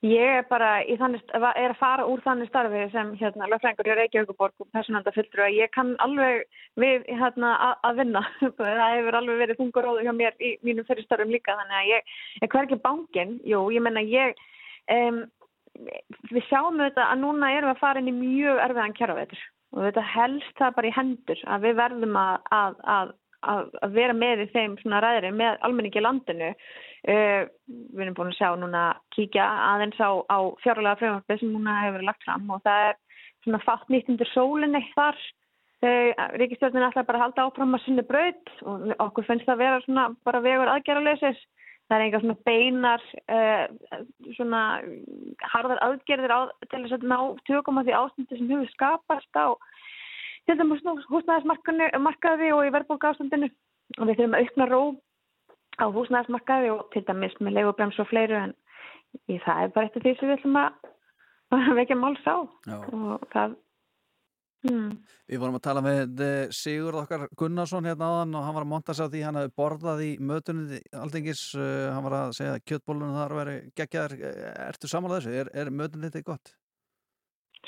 Ég 0.00 0.38
er 0.38 0.46
bara 0.48 0.78
þannig, 0.96 1.20
er 1.36 1.72
að 1.74 1.76
fara 1.76 2.06
úr 2.08 2.22
þannig 2.24 2.48
starfi 2.48 2.86
sem 2.88 3.10
hérna 3.20 3.48
lögfrængur 3.52 3.90
í 3.90 3.96
Reykjavíkuborg 3.98 4.62
og 4.64 4.70
personanda 4.72 5.12
fullur 5.12 5.42
að 5.44 5.58
ég 5.58 5.72
kann 5.74 5.90
alveg 6.00 6.46
við 6.80 7.04
hérna 7.10 7.50
að, 7.66 7.98
vinna. 7.98 8.22
það 8.56 8.80
hefur 8.94 9.18
alveg 9.18 9.42
verið 9.42 9.60
þungur 9.60 9.84
róðu 9.84 10.06
hjá 10.06 10.14
mér 10.16 10.40
í 10.40 10.54
mínum 10.64 10.88
fyrir 10.88 11.04
starfum 11.04 11.34
líka 11.34 11.58
þannig 11.58 11.76
að 11.82 11.90
ég 11.92 12.16
er 12.40 12.52
hvergi 12.54 12.80
bankin. 12.80 13.36
Jú, 13.44 13.66
ég 13.76 13.84
menna 13.84 14.00
ég, 14.00 14.40
um, 14.96 15.20
við 16.32 16.48
sjáum 16.48 16.80
þetta 16.80 17.10
að 17.10 17.20
núna 17.26 17.52
erum 17.58 17.68
við 17.68 17.76
að 17.76 17.84
fara 17.84 18.00
inn 18.00 18.08
í 18.08 18.16
mjög 18.16 18.64
erfiðan 18.64 18.96
kjaravetur 18.96 19.48
og 19.70 19.84
þetta 19.84 20.06
helst 20.14 20.56
það 20.58 20.76
bara 20.78 20.88
í 20.88 20.94
hendur 20.96 21.42
að 21.46 21.66
við 21.66 21.76
verðum 21.78 22.16
að, 22.18 22.38
að, 22.56 22.78
að, 22.96 23.12
að, 23.48 23.68
að 23.84 23.96
vera 23.96 24.16
með 24.16 24.44
í 24.44 24.48
þeim 24.54 24.78
svona 24.80 25.02
ræðri 25.04 25.32
með 25.36 25.60
almenningi 25.66 26.02
landinu. 26.04 26.54
Uh, 27.00 27.48
við 27.66 28.02
erum 28.04 28.16
búin 28.18 28.32
að 28.32 28.38
sjá 28.38 28.50
núna 28.60 28.84
kíkja 29.16 29.44
aðeins 29.70 30.00
á, 30.04 30.10
á 30.28 30.38
fjárlega 30.60 30.98
frumvarpi 31.00 31.38
sem 31.40 31.52
núna 31.54 31.78
hefur 31.84 31.96
verið 31.98 32.10
lagt 32.10 32.26
fram 32.26 32.50
og 32.52 32.60
það 32.66 32.88
er 32.88 32.98
svona 33.44 33.62
fatt 33.64 33.86
nýtt 33.88 34.10
undir 34.12 34.28
sólinni 34.34 34.82
þar 34.92 35.16
þegar 35.80 36.34
ríkistjórnin 36.42 36.84
ætla 36.90 37.06
bara 37.08 37.22
að 37.22 37.24
halda 37.24 37.46
áfram 37.46 37.76
að 37.76 37.86
sinni 37.86 38.04
braut 38.04 38.52
og 38.68 38.90
okkur 39.06 39.26
finnst 39.30 39.46
það 39.48 39.54
að 39.54 39.62
vera 39.62 39.80
svona 39.86 40.04
bara 40.28 40.42
vegur 40.44 40.72
aðgerðarleysis 40.74 41.40
það 41.90 41.96
er 41.96 42.04
enga 42.06 42.20
svona 42.22 42.36
beinar 42.46 43.06
uh, 43.34 43.64
svona 44.36 44.62
harðar 45.54 45.80
aðgerðir 45.88 46.34
á, 46.36 46.40
til 46.68 46.82
þess 46.84 46.96
að 46.98 47.06
ná 47.10 47.18
tökum 47.48 47.80
að 47.80 47.88
því 47.88 47.96
ástandi 47.98 48.38
sem 48.38 48.52
hefur 48.52 48.72
skapast 48.74 49.40
á 49.40 49.46
til 50.48 50.56
dæmis 50.58 50.82
húsnæðismarkaði 51.10 52.50
og 52.56 52.66
í 52.66 52.74
verðbólka 52.74 53.12
ástandinu 53.12 53.50
og 53.98 54.08
við 54.08 54.20
þurfum 54.20 54.36
að 54.36 54.44
aukna 54.44 54.68
ró 54.70 54.82
á 55.80 55.84
húsnæðismarkaði 55.94 56.74
og 56.74 56.84
til 56.94 57.04
dæmis 57.08 57.36
með 57.40 57.58
leigubrems 57.58 57.98
og 58.02 58.08
fleiru 58.10 58.38
en 58.40 58.54
í 59.30 59.40
það 59.44 59.64
er 59.64 59.74
bara 59.74 59.90
eftir 59.90 60.04
því 60.04 60.14
sem 60.18 60.30
við 60.30 60.38
ætlum 60.38 60.60
að, 60.60 60.78
vekja 61.80 61.98
máls 61.98 62.22
á 62.26 62.36
Já. 62.68 62.78
og 62.78 63.26
það 63.32 63.56
hmm. 64.66 64.92
Við 65.30 65.42
vorum 65.42 65.58
að 65.58 65.64
tala 65.66 65.82
með 65.84 66.22
eh, 66.26 66.54
Sigurð 66.54 67.02
okkar 67.04 67.26
Gunnarsson 67.38 67.88
hérna 67.88 68.10
áðan 68.10 68.38
og 68.38 68.46
hann 68.46 68.56
var 68.58 68.66
að 68.66 68.72
monta 68.74 68.96
sig 68.96 69.10
á 69.10 69.12
því 69.12 69.24
hann 69.26 69.40
hefði 69.40 69.54
borðað 69.62 70.04
í 70.06 70.10
mötunni 70.30 70.80
aldengis, 71.00 71.44
uh, 71.58 71.90
hann 71.94 72.06
var 72.06 72.18
að 72.20 72.36
segja 72.38 72.56
að 72.56 72.64
kjötbólunum 72.70 73.18
þar 73.18 73.36
veri 73.40 73.58
geggjaðar 73.78 74.16
Eh, 74.30 74.66
Ertu 74.68 74.90
samanlega 74.90 75.24
þessu? 75.24 75.38
Er, 75.42 75.52
er 75.62 75.74
mötunni 75.74 76.10
þetta 76.10 76.26
gott? 76.32 76.54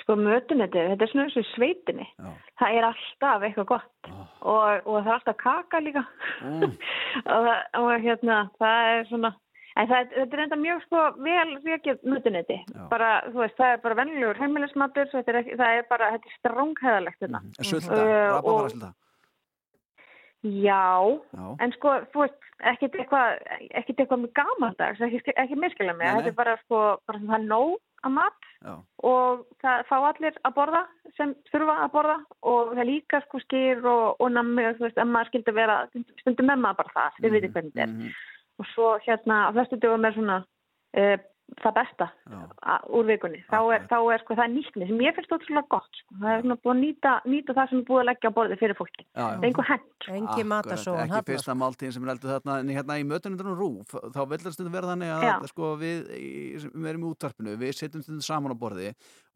Sko 0.01 0.17
mötunetið, 0.17 0.89
þetta 0.93 1.05
er 1.05 1.11
svona 1.13 1.25
eins 1.29 1.37
og 1.37 1.47
sveitinni. 1.53 2.07
Já. 2.19 2.31
það 2.63 2.75
er 2.79 2.87
alltaf 2.89 3.43
eitthvað 3.47 3.67
gott. 3.67 4.09
Oh. 4.09 4.27
og, 4.55 4.87
og 4.87 4.97
það 5.05 5.11
er 5.13 5.17
alltaf 5.19 5.37
kaka 5.43 5.81
líka. 5.85 6.03
Mm. 6.43 6.63
og, 7.35 7.47
það- 7.47 7.81
og 7.83 7.91
hérna 8.07 8.39
það 8.59 8.91
er 8.97 9.05
svona 9.11 9.33
en 9.77 9.87
það, 9.89 10.09
þetta 10.17 10.37
er 10.37 10.43
enda 10.47 10.57
mjög 10.61 10.81
sko 10.87 11.03
vel 11.25 11.53
rekið 11.65 12.03
mötuneti. 12.13 12.59
Bara, 12.91 13.13
þú 13.29 13.39
veist, 13.45 13.57
það 13.57 13.71
er 13.77 13.79
bara 13.87 13.99
venjulegur 14.03 14.41
heimilismatur 14.43 15.09
þetta 15.13 15.33
er, 15.33 15.39
ekki, 15.45 15.55
það 15.61 15.77
er 15.79 15.87
bara, 15.93 16.11
þetta 16.17 16.29
er 16.33 16.37
strángheðalegt 16.41 17.23
þetta 17.25 17.41
En 17.47 17.71
Sulta, 17.71 17.93
Uh, 17.93 18.03
og- 18.03 18.35
rababarasulta 18.43 18.93
já, 20.43 21.21
Já, 21.33 21.57
En 21.63 21.73
sko, 21.77 21.93
þú 22.13 22.25
veist, 22.25 22.39
ekkert 22.73 22.97
eitthvað, 22.99 23.39
ekkert 23.79 24.01
eitthvað 24.03 24.23
með 24.25 24.33
gamaldags, 24.39 25.01
ekki, 25.07 25.35
ekki 25.39 25.59
miskila 25.61 25.95
mig. 25.95 26.09
Þetta 26.17 26.33
er 26.33 26.39
bara, 26.39 26.57
sko, 26.65 26.81
bara 27.07 27.21
það 27.23 27.37
er 27.39 27.45
nóg 27.47 27.77
að 28.03 28.15
mat 28.17 28.49
já, 28.63 28.75
og 29.11 29.43
það 29.63 29.85
fá 29.89 29.97
allir 29.99 30.39
að 30.43 30.55
borða 30.59 30.83
sem 31.17 31.35
þurfa 31.51 31.77
að 31.85 31.93
borða 31.97 32.19
og 32.53 32.75
það 32.77 32.89
líka 32.91 33.21
sko 33.27 33.41
skýr 33.45 33.83
og, 33.87 34.05
og 34.19 34.33
nammi 34.35 34.67
og 34.69 34.79
þú 34.79 34.87
veist, 34.87 35.01
en 35.03 35.13
maður 35.13 35.33
skildi 35.33 35.57
vera, 35.57 35.79
stundum 36.23 36.51
með 36.51 36.63
maður 36.65 36.81
bara 36.83 36.95
það, 36.97 37.21
við 37.25 37.37
veitum 37.37 37.57
hvernig 37.57 37.75
þetta 37.75 37.87
er. 37.87 37.93
mhm, 37.97 38.15
Og 38.61 38.67
svo 38.75 38.89
hérna, 39.07 39.37
á 39.49 39.51
flestu 39.55 39.79
dögum 39.81 40.05
er 40.05 40.17
svona 40.17 40.39
uh, 41.01 41.17
það 41.61 41.75
besta 41.77 42.07
já. 42.33 42.41
úr 42.89 43.05
vikunni. 43.11 43.41
Þá 43.51 43.59
er, 43.75 43.87
þá 43.91 43.97
er 44.15 44.23
sko, 44.25 44.37
það 44.39 44.45
er 44.47 44.53
nýttni 44.57 44.89
sem 44.89 45.03
ég 45.05 45.17
finnst 45.19 45.35
ótrúlega 45.37 45.69
gott, 45.75 46.01
sko. 46.01 46.19
Það 46.23 46.33
er 46.33 46.45
svona 46.47 46.59
búið 46.63 46.73
að 46.75 46.81
nýta, 46.83 47.13
nýta 47.29 47.57
það 47.59 47.69
sem 47.73 47.79
er 47.83 47.89
búið 47.91 48.03
að 48.03 48.09
leggja 48.11 48.33
á 48.33 48.37
borði 48.39 48.59
fyrir 48.63 48.79
fólki. 48.79 49.07
Það 49.13 49.33
er 49.33 49.49
einhver 49.51 49.69
hent. 49.73 49.89
Engi 50.11 50.27
Akkurat, 50.27 50.49
matasóun 50.51 51.01
ekki 51.05 51.23
fyrsta 51.31 51.55
máltíðin 51.55 51.95
sem 51.95 52.07
er 52.07 52.13
eldur 52.15 52.33
þarna 52.33 52.57
en 52.63 52.73
hérna 52.75 52.97
í 52.99 53.05
mötunundunum 53.07 53.59
rúf 53.59 53.93
þá 53.93 54.19
það 54.27 54.55
stundum 54.57 54.75
vera 54.75 54.91
þannig 54.91 55.13
að 55.15 55.27
Já. 55.29 55.35
sko, 55.53 55.69
við, 55.79 56.01
við 56.75 56.89
erum 56.91 57.05
í 57.07 57.11
útvarpinu 57.13 57.55
við 57.61 57.77
setjum 57.79 58.03
stundum 58.03 58.25
saman 58.27 58.55
á 58.55 58.57
borði 58.59 58.89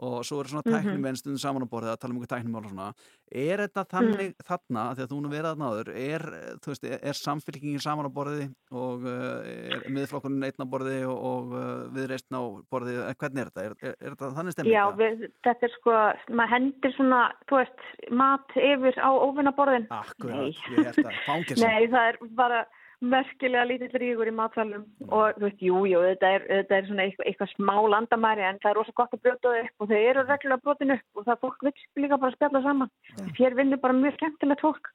og 0.03 0.25
svo 0.27 0.41
eru 0.41 0.51
svona 0.51 0.65
Mhm. 0.67 0.75
tæknimenn 0.75 1.17
stundum 1.21 1.39
saman 1.39 1.63
á 1.63 1.69
borði 1.71 1.93
að 1.93 2.01
tala 2.03 2.15
um 2.15 2.19
eitthvað 2.21 2.35
tæknimál 2.35 2.65
og 2.65 2.71
svona 2.73 2.89
er 3.31 3.63
þetta 3.65 3.85
þannig 3.91 4.35
þarna, 4.47 4.85
því 4.95 5.05
að 5.05 5.11
þú 5.11 5.19
nú 5.23 5.31
verið 5.33 5.49
þarna 5.51 5.71
áður 5.71 5.91
er, 5.99 6.25
veist, 6.67 6.87
er, 6.87 7.19
samfélkingin 7.19 7.83
saman 7.83 8.07
á 8.07 8.13
borði 8.15 8.47
og 8.71 9.07
uh, 9.07 9.43
er 9.47 9.87
miðflokkurinn 9.91 10.47
einn 10.47 10.63
á 10.63 10.67
borði 10.71 10.99
og, 11.09 11.17
og 11.31 11.57
uh, 11.57 11.65
viðreistn 11.97 12.39
á 12.39 12.43
borði, 12.71 12.97
eh, 13.03 13.17
hvernig 13.19 13.43
er 13.43 13.51
þetta? 13.51 13.67
Er, 13.67 13.77
er, 13.81 13.97
er 13.99 14.15
þetta 14.15 14.33
þannig 14.39 14.57
stemming? 14.57 14.77
Já, 14.77 14.85
við, 15.01 15.27
þetta 15.47 15.69
er 15.69 15.75
sko, 15.75 15.97
maður 16.31 16.55
hendir 16.55 16.97
svona, 16.97 17.23
þú 17.51 17.61
veist, 17.61 17.87
mat 18.23 18.59
yfir 18.63 19.01
á 19.03 19.11
óvinnaborðin. 19.11 19.89
Akkurat, 19.97 20.37
Nei. 20.39 20.77
ég 20.77 20.91
held 20.93 21.03
að 21.11 21.23
fangir 21.27 21.63
Nei, 21.67 21.89
það 21.91 22.13
er 22.13 22.21
bara, 22.39 22.63
merkilega 23.05 23.65
lítill 23.69 23.99
ríkur 24.01 24.31
í 24.31 24.35
matsalum 24.35 24.85
og 25.11 25.37
þú 25.37 25.45
veist, 25.45 25.63
jú, 25.63 25.81
jú, 25.91 26.03
þetta 26.07 26.31
er, 26.37 26.45
þetta 26.51 26.77
er 26.77 26.87
svona 26.89 27.05
eitthvað, 27.05 27.27
eitthvað 27.31 27.51
smá 27.53 27.75
landamæri 27.93 28.47
en 28.47 28.61
það 28.63 28.71
er 28.71 28.79
rosa 28.81 28.95
gott 28.97 29.17
að 29.17 29.23
brjóta 29.27 29.53
það 29.53 29.59
upp 29.65 29.85
og 29.85 29.91
þau 29.91 29.99
eru 29.99 30.25
reglulega 30.25 30.63
brotin 30.65 30.95
upp 30.97 31.21
og 31.21 31.27
það 31.27 31.43
fólk 31.45 31.67
vil 31.67 31.75
líka 32.05 32.21
bara 32.23 32.37
spjalla 32.37 32.63
saman. 32.65 32.95
Hér 33.37 33.59
vinnur 33.59 33.83
bara 33.83 33.99
mjög 33.99 34.17
skemmtilegt 34.17 34.65
fólk 34.65 34.91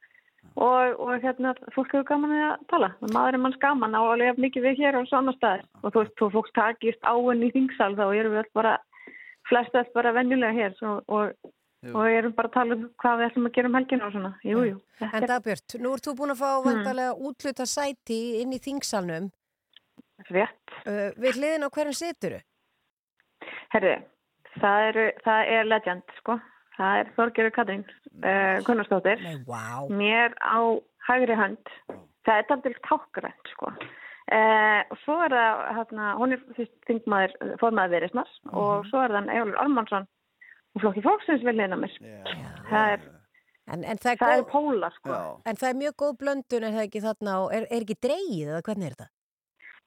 og, 0.56 0.98
og 0.98 1.14
hérna, 1.22 1.54
fólk 1.76 1.94
hefur 1.94 2.10
gaman 2.10 2.36
að 2.50 2.66
tala. 2.74 2.92
Maður 3.14 3.38
er 3.38 3.44
manns 3.46 3.62
gaman 3.62 3.98
á 3.98 4.02
lifa 4.18 4.46
mikið 4.48 4.68
við 4.70 4.82
hér 4.82 5.00
og 5.00 5.10
svona 5.12 5.36
staðir 5.38 5.68
og 5.84 5.94
þú 5.94 6.04
veist, 6.04 6.18
þú 6.18 6.32
fólk 6.38 6.54
takist 6.58 7.06
áinn 7.06 7.46
í 7.46 7.54
þingsal 7.54 7.94
þá 8.00 8.06
erum 8.10 8.38
við 8.40 8.54
bara, 8.58 8.78
flest 9.50 9.78
allt 9.78 9.94
bara 9.94 10.16
venjulega 10.18 10.58
hér 10.58 10.86
og, 10.90 11.04
og 11.06 11.52
Jú. 11.82 11.96
og 11.98 12.14
erum 12.14 12.34
bara 12.38 12.50
að 12.52 12.54
tala 12.54 12.76
um 12.78 12.82
hvað 13.02 13.16
við 13.18 13.28
ætlum 13.28 13.46
að 13.48 13.54
gera 13.56 13.70
um 13.70 13.76
helginu 13.80 14.06
og 14.06 14.12
svona, 14.14 14.30
jú, 14.46 14.60
jú. 14.68 14.76
En 15.08 15.24
Dagbjörn, 15.32 15.64
nú 15.82 15.94
ert 15.96 16.06
þú 16.06 16.14
búin 16.20 16.34
að 16.36 16.42
fá 16.44 16.50
mm. 16.52 16.66
vantarlega 16.68 17.16
útluta 17.30 17.66
sæti 17.66 18.18
inn 18.42 18.54
í 18.54 18.60
þingsalnum. 18.62 19.32
Rétt. 20.30 20.76
Uh, 20.86 21.10
við 21.18 21.40
hliðin 21.40 21.66
á 21.66 21.74
hverjum 21.74 21.98
situr 21.98 22.38
þú? 22.38 22.44
Herri, 23.74 23.96
það 24.62 24.92
er, 24.92 25.02
það 25.26 25.52
er 25.56 25.72
legend, 25.72 26.16
sko. 26.20 26.38
Það 26.78 27.00
er 27.00 27.12
Þorgerur 27.18 27.58
Katrín, 27.58 27.84
uh, 28.22 28.62
Gunnarsdóttir. 28.70 29.26
Nei, 29.26 29.42
wow. 29.50 29.90
Mér 29.90 30.38
á 30.38 30.62
hægri 31.10 31.42
hand. 31.42 31.76
Það 32.30 32.38
er 32.38 32.56
aldrei 32.60 32.80
tákgrænt, 32.86 33.54
sko. 33.56 33.74
Uh, 34.30 34.86
og 34.86 34.98
svo 35.02 35.18
er 35.26 35.34
það, 35.34 35.68
hérna, 35.82 36.16
hún 36.22 36.38
er 36.38 36.46
fyrst 36.54 36.78
þingmaður, 36.86 37.38
formaður 37.60 37.98
veriðsmars 37.98 38.42
mm 38.44 38.52
-hmm. 38.52 38.60
og 38.62 38.92
svo 38.94 39.02
er 39.02 39.18
það 39.18 39.32
Ejólur 39.34 39.64
Armansson 39.66 40.12
og 40.76 40.84
flokki 40.84 41.04
fólksins 41.06 41.44
vil 41.48 41.58
leina 41.58 41.80
mér 41.80 41.98
það 42.70 42.96
er 42.96 43.10
En, 43.72 43.84
en 43.86 44.00
það, 44.02 44.16
er, 44.16 44.20
það 44.20 44.34
er 44.36 44.46
póla 44.50 44.90
sko. 44.98 45.18
En 45.48 45.58
það 45.60 45.70
er 45.70 45.80
mjög 45.80 45.98
góð 46.02 46.14
blöndun 46.20 46.66
en 46.66 46.74
það 46.74 46.82
er 46.82 46.90
ekki 46.90 47.04
þarna 47.06 47.36
og 47.44 47.54
er, 47.56 47.68
er 47.70 47.86
ekki 47.86 47.98
dreigið 48.04 48.50
eða 48.50 48.62
hvernig 48.68 48.90
er 48.90 48.96
það? 49.00 49.12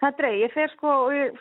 Það 0.01 0.09
er 0.09 0.19
dreigið, 0.21 0.43
ég 0.45 0.55
fer 0.55 0.75
sko 0.75 0.93
og 1.05 1.17
ég 1.17 1.41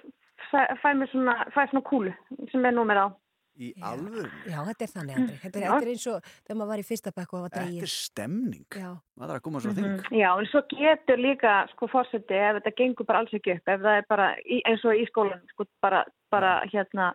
fæ 0.82 0.88
mér 0.98 1.12
svona, 1.12 1.36
fæ 1.54 1.60
svona 1.70 1.84
kúlu 1.88 2.16
sem 2.52 2.66
er 2.68 2.76
númer 2.76 3.00
á. 3.00 3.08
Í 3.54 3.70
alveg? 3.86 4.32
Já, 4.50 4.58
þetta 4.66 4.86
er 4.86 4.92
þannig 4.96 5.18
Andri. 5.20 5.36
Þetta 5.44 5.60
er, 5.60 5.64
þetta 5.64 5.86
er 5.86 5.92
eins 5.92 6.06
og 6.10 6.30
þegar 6.32 6.58
maður 6.58 6.72
var 6.72 6.82
í 6.82 6.86
fyrsta 6.88 7.12
bekku 7.14 7.38
og 7.38 7.44
var 7.44 7.52
dreigið. 7.54 7.76
Þetta 7.84 7.90
er 7.90 7.94
stemning. 7.94 8.64
Já. 8.74 8.88
Það 9.22 9.28
er 9.28 9.36
að 9.36 9.44
koma 9.46 9.62
svo 9.62 9.74
þing. 9.78 9.86
Mm 9.86 10.00
-hmm. 10.00 10.16
Já, 10.18 10.30
en 10.34 10.50
svo 10.50 10.62
getur 10.74 11.22
líka 11.22 11.52
sko 11.76 11.90
fórseti 11.92 12.40
ef 12.40 12.58
þetta 12.58 12.74
gengur 12.82 13.06
bara 13.06 13.22
alls 13.22 13.36
ekki 13.38 13.54
upp, 13.54 13.68
ef 13.68 13.86
það 13.86 14.00
er 14.00 14.10
bara 14.10 14.28
í, 14.42 14.58
eins 14.66 14.86
og 14.90 14.98
í 14.98 15.06
skólan 15.12 15.46
sko 15.54 15.68
bara, 15.86 16.02
bara 16.34 16.54
hérna 16.74 17.14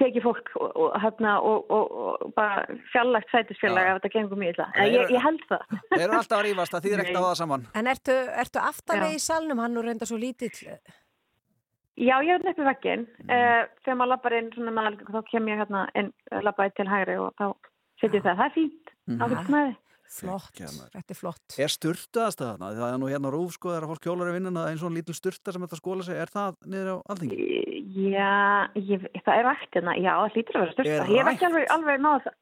tekið 0.00 0.24
fólk 0.24 0.48
og, 0.58 0.70
og, 0.70 0.94
hérna, 1.02 1.34
og, 1.46 1.70
og 1.70 2.32
bara 2.36 2.64
fjallagt 2.92 3.30
sætisfjallag 3.32 3.90
ef 3.90 4.00
þetta 4.00 4.12
gengur 4.14 4.40
mjög 4.40 4.54
illa. 4.54 4.68
Ég, 4.88 5.12
ég 5.14 5.24
held 5.24 5.44
það. 5.50 5.76
Þeir 5.90 6.02
eru 6.06 6.18
alltaf 6.18 6.38
að 6.38 6.46
rýfast 6.48 6.76
að 6.76 6.86
því 6.86 6.94
er 6.94 7.04
ekkert 7.04 7.20
á 7.20 7.24
það 7.26 7.36
saman. 7.42 7.68
En 7.80 7.92
ertu, 7.92 8.16
ertu 8.44 8.62
aftanlega 8.64 9.18
í 9.18 9.22
salnum 9.22 9.62
hann 9.62 9.78
og 9.80 9.86
reynda 9.86 10.08
svo 10.08 10.18
lítill? 10.20 10.54
Já, 12.00 12.14
ég 12.24 12.32
er 12.32 12.44
nefnir 12.46 12.68
vekkinn. 12.70 13.04
Mm. 13.26 13.30
Uh, 13.34 13.62
þegar 13.84 14.00
maður 14.00 14.12
lappar 14.14 14.38
inn 14.38 14.50
svona 14.54 14.86
alveg, 14.86 15.12
þá 15.12 15.20
kem 15.28 15.52
ég 15.52 15.60
hérna 15.60 15.84
inn, 16.00 16.10
lappaði 16.46 16.76
til 16.78 16.88
hægri 16.88 17.16
og 17.20 17.32
þá 17.36 17.46
setjum 18.00 18.24
það. 18.24 18.40
Það 18.40 18.46
er 18.46 18.54
fínt. 18.56 18.92
Mm. 19.10 19.24
Þið. 19.50 19.72
Flott, 20.10 20.50
þetta 20.58 21.14
er 21.14 21.18
flott. 21.18 21.54
Er 21.54 21.70
styrtaðast 21.70 22.40
það 22.40 22.48
þarna? 22.50 22.70
Það 22.80 22.92
er 22.92 22.98
nú 22.98 23.10
hérna 23.12 23.30
rúf 23.30 23.54
sko, 23.54 23.70
þegar 23.70 23.86
fólk 23.92 24.02
kjólar 24.02 24.30
í 24.32 24.34
vinnuna, 24.34 24.64
einn 24.66 24.80
svona 24.80 24.98
lítil 24.98 25.14
styrta 25.14 25.54
sem 25.54 25.62
þetta 25.66 25.78
skóla 25.78 26.06
sig, 26.06 26.18
er 26.18 26.32
það 26.34 26.56
niður 26.66 26.90
á 26.90 26.96
alþingi? 27.14 27.46
Já, 28.10 28.32
ég, 28.90 29.06
það 29.22 29.34
er 29.36 29.46
rætt 29.46 29.78
hérna, 29.78 29.94
já, 30.02 30.10
það 30.16 30.38
lítur 30.40 30.58
að 30.58 30.64
vera 30.64 30.74
styrta. 30.74 31.06
Ég 31.14 31.20
hef 31.22 31.30
ekki 31.34 31.48
alveg, 31.50 31.68
alveg 31.76 32.02
náða 32.02 32.34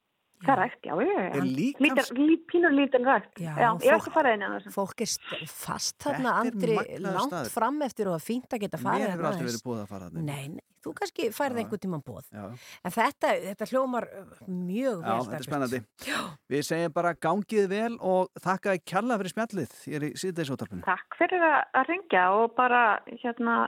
það. 0.42 0.52
Er 0.54 0.60
rætt, 0.62 0.80
já, 0.86 0.94
er 1.18 1.44
líkans... 1.44 2.12
Pínur 2.48 2.72
lítinn 2.74 3.04
rætt. 3.08 3.28
Já, 3.36 3.52
já 3.58 3.68
fólk, 3.68 3.84
ég 3.84 3.90
er 3.90 3.96
ekki 3.98 4.12
farið 4.14 4.36
inn 4.36 4.46
á 4.46 4.50
þessu. 4.54 4.72
Fólk 4.74 5.04
er 5.04 5.12
fast 5.52 5.96
þarna, 6.04 6.34
Andri, 6.44 6.76
langt 7.04 7.32
staður. 7.32 7.52
fram 7.58 7.78
eftir 7.86 8.10
og 8.10 8.16
að 8.16 8.24
fínt 8.28 8.56
að 8.56 8.64
geta 8.64 8.80
farið. 8.80 9.04
Mér 9.04 9.12
hefur 9.14 9.28
alltaf 9.30 9.48
verið 9.48 9.64
búið 9.66 9.82
að 9.82 9.92
fara 9.92 10.08
þetta. 10.08 10.24
Nei, 10.28 10.44
nei, 10.54 10.64
þú 10.84 10.94
kannski 11.00 11.28
færði 11.36 11.62
einhvern 11.64 11.82
tíman 11.84 12.04
búið. 12.06 12.28
En 12.38 12.94
þetta, 12.94 13.32
þetta 13.48 13.70
hljómar 13.72 14.08
mjög 14.46 15.02
vel. 15.02 15.10
Já, 15.10 15.24
þetta 15.26 15.40
er 15.40 15.48
spennandi. 15.48 15.82
Já. 16.08 16.20
Við 16.54 16.66
segjum 16.70 16.96
bara 16.98 17.14
gangið 17.28 17.66
vel 17.74 17.94
og 17.98 18.44
þakka 18.46 18.76
kjalla 18.88 19.18
fyrir 19.20 19.34
smjallið. 19.34 19.78
Ég 19.90 20.00
er 20.00 20.08
í 20.08 20.12
síðdeisótarpunni. 20.22 20.86
Takk 20.86 21.18
fyrir 21.20 21.44
að 21.50 21.90
ringja 21.90 22.28
og 22.38 22.54
bara, 22.58 22.84
hérna, 23.24 23.58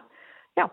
já. 0.59 0.69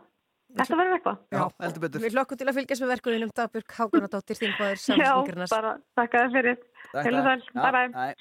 Þetta 0.55 0.77
verður 0.79 0.95
eitthvað. 0.97 1.17
Já, 1.35 1.41
heldur 1.63 1.83
betur. 1.83 2.03
Við 2.05 2.15
hlokkum 2.15 2.39
til 2.39 2.47
að 2.47 2.57
fylgjast 2.57 2.83
með 2.83 2.91
verkunum 2.93 3.33
Daburg 3.35 3.73
Hákonadóttir, 3.77 4.39
Þingbaður, 4.39 4.79
Samsningarnas. 4.85 5.51
Já, 5.51 5.57
bara 5.57 5.73
takk 5.99 6.15
að 6.15 6.23
það 6.23 6.37
fyrir. 6.37 6.57
Heilu 6.95 7.21
sæl, 7.27 7.41
bye 7.57 7.71
bye. 7.75 8.15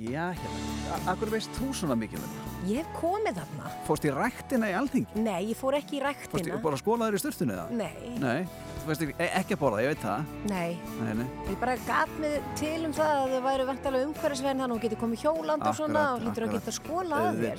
Já, 0.00 0.30
hérna, 0.32 0.96
akkur 1.12 1.28
veist 1.34 1.50
þú 1.58 1.66
svona 1.76 1.96
mikið 1.98 2.22
með 2.22 2.30
það? 2.30 2.46
Ég 2.70 2.76
hef 2.80 2.88
komið 2.96 3.34
þarna. 3.40 3.64
Fórst 3.88 4.04
í 4.06 4.10
rættina 4.14 4.70
í 4.70 4.74
Alþingi? 4.78 5.12
Nei, 5.26 5.40
ég 5.50 5.58
fór 5.58 5.76
ekki 5.76 5.98
í 5.98 6.00
rættina. 6.04 6.32
Fórst 6.32 6.48
í 6.48 6.50
bara 6.64 6.78
skólaður 6.80 7.16
í 7.18 7.20
styrtunni 7.20 7.54
eða? 7.56 7.66
Nei. 7.76 8.14
Nei, 8.22 8.40
þú 8.80 8.86
veist 8.88 9.04
ekki, 9.04 9.14
ekki 9.26 9.56
að 9.56 9.62
borða, 9.64 9.82
ég 9.84 9.92
veit 9.92 10.02
það. 10.06 10.20
Nei. 10.48 10.70
Nei, 11.02 11.14
nei. 11.20 11.28
Ég 11.50 11.60
bara 11.60 11.74
gaf 11.84 12.10
mig 12.22 12.34
til 12.60 12.80
um 12.88 12.94
það 12.96 13.12
að 13.18 13.34
þau 13.34 13.42
væri 13.50 13.64
verðalega 13.74 14.08
umhverfisverðin 14.08 14.60
þannig 14.64 14.70
að 14.70 14.76
hún 14.76 14.84
getur 14.86 15.02
komið 15.04 15.22
hjóland 15.26 15.62
og 15.68 15.74
svona 15.82 16.02
og 16.14 16.18
hlýtur 16.24 16.48
að 16.48 16.54
geta 16.56 16.72
skóla 16.80 17.16
að 17.28 17.34
þér 17.44 17.58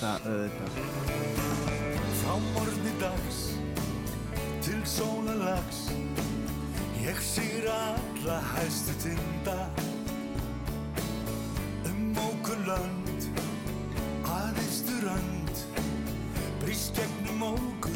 til 2.97 3.51
sónalags 4.97 5.79
Ég 7.01 7.17
sýr 7.17 7.65
alla 7.67 8.37
hæstu 8.53 8.93
tinda. 9.03 9.69
Um 11.85 12.13
mókun 12.15 12.65
lönd 12.67 13.21
Aðeistu 14.27 14.99
rönd 15.01 15.55
Brist 16.61 16.95
gegnum 16.95 17.37
móku 17.41 17.95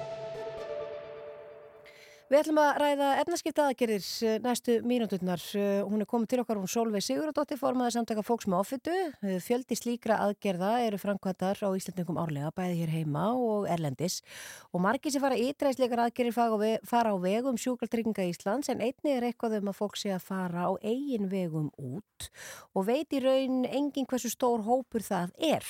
Við 2.31 2.39
ætlum 2.45 2.59
að 2.63 2.77
ræða 2.79 3.07
efnaskipta 3.19 3.63
aðgerir 3.67 4.05
næstu 4.39 4.77
mínúturnar. 4.87 5.41
Eh, 5.59 5.81
Hún 5.83 5.99
er 5.99 6.07
komið 6.07 6.29
til 6.31 6.37
okkar 6.39 6.61
hún 6.61 6.69
Solveig 6.71 7.03
Sigurðardóttir, 7.03 7.57
formaði 7.59 7.97
samtaka 7.97 8.23
fólks 8.23 8.47
með 8.47 8.61
offitu. 8.61 8.93
Fjöldi 9.43 9.75
slíkra 9.75 10.15
aðgerða 10.23 10.69
eru 10.85 10.95
framkvæmdar 11.01 11.59
á 11.59 11.67
Íslandingum 11.75 12.21
árlega, 12.21 12.53
bæði 12.55 12.77
hér 12.79 12.93
heima 12.93 13.25
og 13.35 13.67
erlendis. 13.67 14.21
Og 14.71 14.79
margir 14.79 15.11
sem 15.11 15.19
fara 15.19 15.35
ítræðsleikar 15.35 16.05
aðgerir 16.05 16.31
fara 16.87 17.11
á 17.11 17.17
vegum 17.19 17.59
sjúkaltrygginga 17.59 18.29
Íslands 18.31 18.71
en 18.71 18.79
einni 18.79 19.11
er 19.11 19.27
eitthvað 19.27 19.57
um 19.59 19.73
að 19.73 19.81
fólk 19.81 19.99
sé 19.99 20.13
að 20.15 20.23
fara 20.29 20.71
á 20.71 20.79
eigin 20.79 21.27
vegum 21.27 21.67
út 21.75 22.31
og 22.71 22.87
veit 22.87 23.11
í 23.11 23.19
raun 23.19 23.65
engin 23.67 24.07
hversu 24.07 24.31
stór 24.31 24.63
hópur 24.63 25.03
það 25.03 25.35
er. 25.35 25.67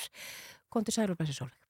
Kontur 0.70 0.94
Sælurblessi 0.94 1.40
Solveig. 1.42 1.61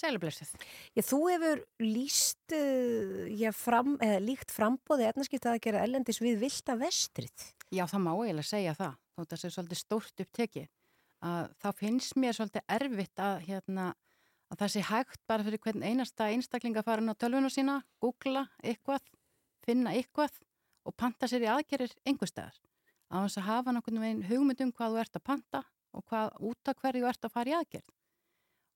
Sælublessuð. 0.00 0.52
Já, 0.96 1.02
þú 1.04 1.20
hefur 1.28 1.62
líst, 1.84 2.54
uh, 2.56 3.24
já, 3.36 3.50
fram, 3.56 3.96
eða 4.00 4.20
líkt 4.24 4.52
frambóði 4.54 5.08
efnaskipta 5.10 5.52
að 5.52 5.64
gera 5.66 5.82
ellendis 5.84 6.20
við 6.22 6.40
vilda 6.44 6.76
vestrið. 6.80 7.48
Já, 7.68 7.84
það 7.90 8.04
má 8.06 8.12
eiginlega 8.14 8.48
segja 8.48 8.76
það. 8.78 8.94
Að 9.20 9.26
það 9.30 9.42
sé 9.42 9.50
svolítið 9.54 9.80
stórt 9.82 10.22
upptekið. 10.24 10.70
Að 11.30 11.50
þá 11.60 11.68
finnst 11.76 12.16
mér 12.16 12.36
svolítið 12.36 12.74
erfitt 12.78 13.20
að, 13.20 13.42
hérna, 13.50 13.90
að 14.48 14.62
það 14.62 14.72
sé 14.74 14.84
hægt 14.88 15.20
bara 15.28 15.44
fyrir 15.44 15.62
hvern 15.66 15.84
einasta 15.84 16.30
einstakling 16.32 16.80
að 16.80 16.88
fara 16.88 17.04
inn 17.04 17.12
á 17.12 17.20
tölvuna 17.20 17.52
sína, 17.52 17.76
googla 18.00 18.46
eitthvað, 18.64 19.04
finna 19.66 19.92
eitthvað 19.92 20.40
og 20.88 20.96
panta 20.96 21.28
sér 21.28 21.44
í 21.44 21.52
aðgerir 21.52 21.92
einhverstaðar. 22.08 22.56
Á 23.12 23.20
þess 23.26 23.42
að 23.42 23.48
hafa 23.50 23.74
nokkurnu 23.76 24.00
veginn 24.00 24.26
hugmynd 24.30 24.64
um 24.64 24.72
hvað 24.72 24.96
þú 24.96 25.02
ert 25.04 25.20
að 25.20 25.26
panta 25.28 25.64
og 25.92 26.06
hvað 26.08 26.36
út 26.48 26.70
af 26.70 26.80
hverju 26.80 27.04
þú 27.04 27.10
ert 27.10 27.26
að 27.26 27.34
fara 27.34 27.52
í 27.52 27.56
aðgerð. 27.58 27.90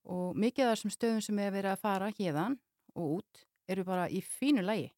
Og 0.04 0.36
mikið 0.36 0.66
af 0.66 0.74
þessum 0.74 0.92
stöðum 0.92 1.22
sem 1.24 1.38
er 1.40 1.54
verið 1.54 1.72
að 1.72 1.82
fara 1.84 2.10
hérðan 2.18 2.58
og 2.94 3.18
út 3.20 3.46
eru 3.70 3.84
bara 3.86 4.08
í 4.12 4.20
fínu 4.24 4.64
lægi. 4.64 4.90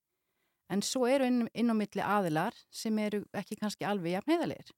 En 0.73 0.83
svo 0.83 1.07
eru 1.07 1.27
inn, 1.29 1.45
inn 1.55 1.71
á 1.71 1.75
milli 1.79 2.03
aðilar 2.03 2.57
sem 2.75 2.97
eru 2.99 3.23
ekki 3.39 3.59
kannski 3.61 3.87
alveg 3.87 4.17
jafn 4.17 4.33
heiðalegir. 4.35 4.73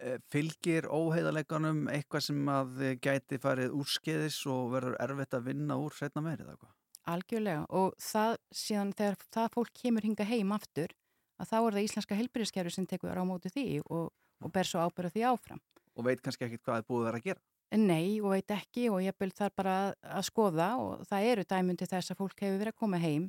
Eh, 0.00 0.16
Fylgir 0.32 0.88
óheiðarleikanum 0.90 1.84
eitthvað 1.92 2.24
sem 2.26 2.50
að 2.50 2.82
eh, 2.82 2.96
gæti 2.98 3.38
farið 3.38 3.76
úrskeiðis 3.76 4.40
og 4.50 4.72
verður 4.72 4.96
erfitt 5.04 5.36
að 5.36 5.50
vinna 5.50 5.78
úr 5.78 5.94
setna 5.94 6.24
meirið 6.24 6.54
eitthvað? 6.54 6.74
Algjörlega. 7.12 7.66
Og 7.70 7.94
það 8.02 8.38
síðan 8.50 8.94
þegar 8.98 9.18
það 9.36 9.50
fólk 9.54 9.74
kemur 9.78 10.08
hinga 10.08 10.26
heim 10.26 10.54
aftur 10.56 10.94
að 11.36 11.50
þá 11.52 11.56
er 11.60 11.76
það 11.76 11.84
íslenska 11.84 12.18
helbyrðiskerfi 12.18 12.74
sem 12.74 12.88
tekur 12.88 13.20
á 13.20 13.24
móti 13.28 13.52
því 13.52 13.66
og, 13.84 14.08
og 14.42 14.54
ber 14.54 14.66
svo 14.66 14.82
ábyrða 14.82 15.12
því 15.14 15.26
áfram. 15.30 15.62
Og 15.96 16.08
veit 16.08 16.24
kannski 16.24 16.48
ekkit 16.48 16.64
hvað 16.64 16.80
er 16.80 16.88
búið 16.88 17.04
að 17.04 17.08
vera 17.10 17.20
að 17.20 17.28
gera? 17.30 17.44
Nei 17.74 18.20
og 18.22 18.30
veit 18.30 18.52
ekki 18.54 18.86
og 18.92 19.02
ég 19.02 19.16
byrð 19.18 19.40
þar 19.40 19.54
bara 19.58 19.74
að, 20.00 20.22
skoða 20.28 20.68
og 20.78 21.02
það 21.08 21.30
eru 21.32 21.44
dæmundi 21.50 21.88
þess 21.90 22.12
að 22.12 22.20
fólk 22.20 22.40
hefur 22.44 22.60
verið 22.60 22.72
að 22.72 22.78
koma 22.78 23.00
heim 23.02 23.24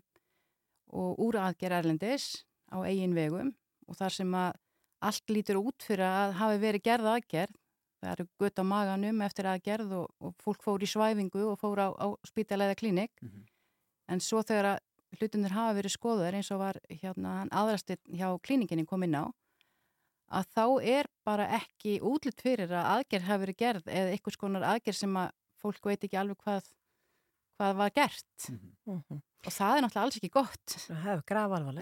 og 0.93 1.17
úr 1.25 1.39
aðgerð 1.41 1.79
erlendis 1.79 2.27
á 2.69 2.77
eigin 2.85 3.15
vegum 3.17 3.49
og 3.87 3.97
þar 3.97 4.13
sem 4.13 4.35
að 4.37 4.59
allt 5.07 5.33
lítur 5.33 5.59
út 5.59 5.83
fyrir 5.83 6.05
að 6.05 6.35
hafi 6.37 6.61
verið 6.61 6.85
gerð 6.85 7.09
aðgerð. 7.15 7.57
Það 7.97 8.11
eru 8.13 8.27
gött 8.37 8.61
á 8.61 8.63
maganum 8.69 9.21
eftir 9.25 9.49
aðgerð 9.49 9.93
og, 9.97 10.09
og 10.21 10.33
fólk 10.41 10.61
fór 10.61 10.85
í 10.85 10.89
svæfingu 10.89 11.43
og 11.49 11.57
fór 11.57 11.81
á, 11.81 11.89
á 11.97 12.07
spítalega 12.29 12.77
klinik. 12.77 13.11
En 14.07 14.21
svo 14.21 14.43
þegar 14.45 14.75
að 14.75 15.17
hlutinir 15.17 15.55
hafa 15.55 15.75
verið 15.79 15.95
skoður 15.95 16.37
eins 16.37 16.51
og 16.53 16.61
var 16.61 16.77
hérna 16.91 17.47
aðrastinn 17.49 18.01
hjá 18.13 18.29
klíninginni 18.45 18.85
kom 18.85 19.05
inn 19.07 19.17
á 19.17 19.25
að 20.27 20.49
þá 20.57 20.63
er 20.97 21.07
bara 21.27 21.47
ekki 21.59 21.99
útlut 22.03 22.41
fyrir 22.43 22.71
að 22.71 22.89
aðgerð 22.97 23.29
hafi 23.29 23.43
verið 23.45 23.59
gerð 23.61 23.87
eða 23.87 24.11
einhvers 24.15 24.39
konar 24.41 24.65
aðgerð 24.73 24.99
sem 24.99 25.15
að 25.21 25.31
fólk 25.61 25.89
veit 25.89 26.03
ekki 26.03 26.19
alveg 26.19 26.37
hvað, 26.43 26.67
hvað 27.57 27.79
var 27.81 27.95
gert 27.95 28.49
Mhm. 28.87 29.21
og 29.47 29.53
það 29.53 29.77
er 29.77 29.81
náttúrulega 29.85 30.03
alls 30.03 30.17
ekki 30.17 30.29
gott 30.33 30.75
Það 30.87 31.23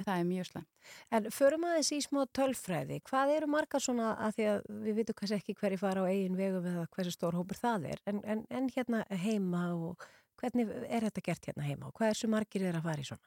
það 0.05 0.19
er 0.19 0.27
mjög 0.29 0.47
slæmt 0.49 0.67
En 1.11 1.29
förum 1.33 1.65
aðeins 1.65 1.91
í 1.95 1.99
smá 2.03 2.25
tölfræði. 2.37 2.99
Hvað 3.09 3.31
eru 3.37 3.47
margar 3.49 3.81
svona 3.81 4.11
að 4.21 4.35
því 4.37 4.45
að 4.51 4.59
við 4.85 4.97
vitum 4.99 5.17
kannski 5.19 5.37
ekki 5.39 5.55
hverju 5.59 5.79
fara 5.81 6.03
á 6.05 6.09
eigin 6.11 6.37
vegum 6.37 6.65
eða 6.69 6.85
hversu 6.93 7.13
stór 7.15 7.33
hópur 7.33 7.57
það 7.57 7.87
er. 7.93 8.01
En, 8.05 8.21
en, 8.23 8.45
en 8.49 8.69
hérna 8.69 9.03
heima 9.09 9.63
og 9.73 10.05
hvernig 10.41 10.69
er 10.89 11.07
þetta 11.07 11.25
gert 11.25 11.49
hérna 11.49 11.65
heima 11.65 11.87
og 11.89 11.95
hvað 11.97 12.11
er 12.11 12.19
svo 12.19 12.29
margir 12.29 12.67
er 12.67 12.77
að 12.77 12.85
fara 12.85 13.01
í 13.01 13.07
svona? 13.07 13.25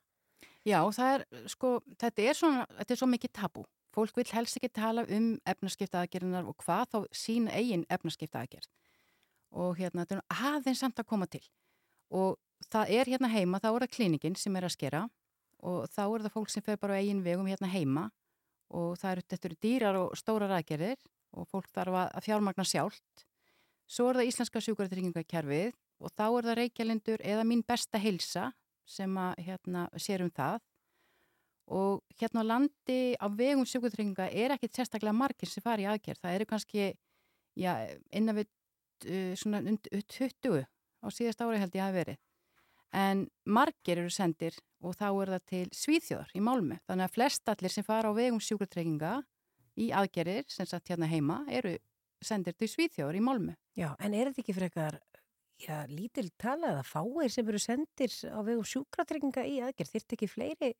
Já, 0.69 0.79
það 0.95 1.15
er, 1.17 1.25
sko, 1.51 1.73
þetta 1.99 2.23
er, 2.29 2.39
svona, 2.39 2.67
þetta 2.79 2.95
er 2.95 3.01
svo 3.01 3.09
mikið 3.11 3.33
tabu. 3.41 3.65
Fólk 3.99 4.15
vil 4.15 4.29
helst 4.31 4.55
ekki 4.61 4.69
tala 4.71 5.03
um 5.11 5.33
efnaskipta 5.51 6.05
aðgerðinar 6.05 6.47
og 6.47 6.55
hvað 6.63 6.85
þá 6.93 6.99
sína 7.19 7.51
eigin 7.59 7.81
efnaskipta 7.91 8.45
aðgerð. 8.45 8.69
Og 9.59 9.73
hérna, 9.81 10.05
þetta 10.05 10.21
er 10.21 10.53
aðeins 10.53 10.83
samt 10.85 11.01
að 11.03 11.09
koma 11.11 11.27
til. 11.27 11.43
Og 12.15 12.37
það 12.71 12.93
er 12.95 13.11
hérna 13.11 13.31
heima, 13.33 13.59
þá 13.59 13.73
er 13.73 13.85
það 13.85 13.97
klíningin 13.97 14.39
sem 14.39 14.55
er 14.55 14.69
að 14.69 14.75
skera 14.77 15.01
og 15.67 15.91
þá 15.91 16.03
er 16.05 16.27
það 16.29 16.37
fólk 16.37 16.55
sem 16.55 16.63
fer 16.63 16.79
bara 16.79 16.95
á 16.95 17.03
eigin 17.03 17.25
vegum 17.27 17.51
hérna 17.51 17.73
heima 17.73 18.07
og 18.71 18.95
það 19.01 19.17
eru, 19.17 19.27
þetta 19.35 19.51
eru 19.51 19.59
dýrar 19.67 19.99
og 20.05 20.15
stórar 20.21 20.55
aðgerðir 20.61 21.03
og 21.35 21.51
fólk 21.51 21.67
þarf 21.75 21.99
að 22.05 22.25
fjármagna 22.29 22.69
sjálft. 22.71 23.27
Svo 23.91 24.13
er 24.13 24.21
það 24.21 24.31
Íslenska 24.31 24.63
sjúkvæðartryggingakerfið 24.63 25.75
og 25.75 26.15
þá 26.15 26.27
er 26.29 26.51
það 26.53 26.59
Reykjalindur 26.63 27.27
eða 27.35 27.51
mín 27.51 27.67
besta 27.67 27.99
heilsa 27.99 28.53
sem 28.87 29.19
að 29.19 29.43
hérna, 29.49 29.89
sér 29.99 30.23
um 30.23 30.31
það 30.31 30.63
og 31.69 32.03
hérna 32.21 32.45
á 32.45 32.51
landi 32.51 33.01
á 33.21 33.27
vegum 33.29 33.67
sjúkutrygginga 33.69 34.31
er 34.33 34.55
ekkit 34.57 34.79
sérstaklega 34.79 35.17
margir 35.17 35.51
sem 35.51 35.65
fari 35.65 35.85
í 35.85 35.91
aðgerð. 35.91 36.23
Það 36.23 36.37
eru 36.39 36.47
kannski 36.49 36.87
já, 37.59 37.73
innan 38.13 38.39
við 38.41 38.49
uh, 38.49 39.35
svona 39.37 39.61
und- 39.65 39.91
uh, 39.93 40.03
20 40.09 40.65
á 40.65 41.07
síðast 41.13 41.45
ári 41.45 41.61
held 41.61 41.77
ég 41.77 41.85
hafi 41.85 41.99
verið. 42.01 42.21
En 42.97 43.27
margir 43.45 44.01
eru 44.01 44.11
sendir 44.13 44.57
og 44.81 44.97
þá 44.97 45.09
er 45.11 45.33
það 45.35 45.45
til 45.53 45.67
Svíþjóðar 45.77 46.33
í 46.35 46.41
Málmu. 46.41 46.79
Þannig 46.89 47.09
að 47.09 47.17
flest 47.19 47.51
allir 47.53 47.75
sem 47.75 47.85
fara 47.85 48.09
á 48.09 48.17
vegum 48.17 48.41
sjúkutrygginga 48.41 49.19
í 49.79 49.91
aðgerðir 49.93 50.49
sem 50.49 50.67
satt 50.67 50.89
hérna 50.89 51.09
heima 51.11 51.43
eru 51.53 51.77
sendir 52.25 52.57
til 52.57 52.71
Svíþjóðar 52.73 53.19
í 53.19 53.23
Málmu. 53.23 53.55
Já, 53.77 53.93
en 54.01 54.17
er 54.17 54.31
þetta 54.31 54.43
ekki 54.43 54.57
frekar 54.57 54.99
já, 55.61 55.85
lítil 55.91 56.31
tala 56.39 56.73
eða 56.73 56.87
fáir 56.87 57.31
sem 57.31 57.49
eru 57.51 57.61
sendir 57.63 58.15
á 58.31 58.41
vegum 58.47 58.67
sjúkratrygginga 58.67 59.45
í 59.47 59.59
aðgerð? 59.67 59.93
Þyrft 59.95 60.17
ekki 60.17 60.31
fleiri? 60.31 60.73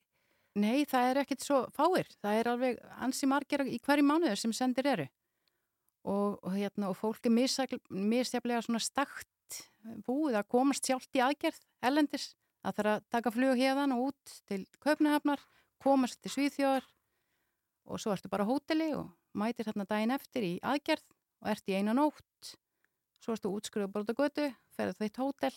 Nei, 0.57 0.85
það 0.89 1.09
er 1.11 1.19
ekkit 1.21 1.45
svo 1.45 1.59
fáir. 1.75 2.07
Það 2.23 2.39
er 2.39 2.49
alveg 2.51 2.79
ansi 3.05 3.27
margir 3.29 3.61
í 3.69 3.77
hverju 3.85 4.05
mánuður 4.05 4.39
sem 4.41 4.53
sendir 4.55 4.87
eru. 4.89 5.05
Og, 6.09 6.39
og, 6.41 6.53
hérna, 6.55 6.89
og 6.89 6.97
fólk 6.97 7.27
er 7.27 7.35
misjafl- 7.35 7.81
misjaflega 7.91 8.63
svona 8.65 8.81
stakt 8.81 9.59
búið 10.07 10.39
að 10.39 10.49
komast 10.49 10.87
sjálft 10.87 11.15
í 11.15 11.21
aðgerð 11.23 11.59
ellendis. 11.85 12.31
Það 12.63 12.79
þarf 12.79 12.93
að 12.93 13.05
taka 13.15 13.33
flug 13.35 13.59
hérðan 13.59 13.95
og 13.95 14.09
út 14.09 14.33
til 14.49 14.63
Kaupnahafnar, 14.83 15.43
komast 15.79 16.19
til 16.23 16.31
Svíþjóðar 16.33 16.87
og 17.89 18.01
svo 18.01 18.13
ertu 18.13 18.29
bara 18.31 18.45
á 18.45 18.49
hóteli 18.49 18.89
og 18.97 19.07
mætir 19.37 19.69
hérna 19.69 19.87
daginn 19.87 20.13
eftir 20.13 20.45
í 20.45 20.53
aðgerð 20.65 21.05
og 21.43 21.51
ert 21.53 21.71
í 21.71 21.77
eina 21.77 21.95
nótt. 21.95 22.55
Svo 23.23 23.35
ertu 23.35 23.51
útskriðu 23.53 23.91
bara 23.91 24.03
út 24.03 24.11
á 24.11 24.19
götu, 24.19 24.49
ferðu 24.75 24.97
þitt 24.99 25.21
hótel 25.21 25.55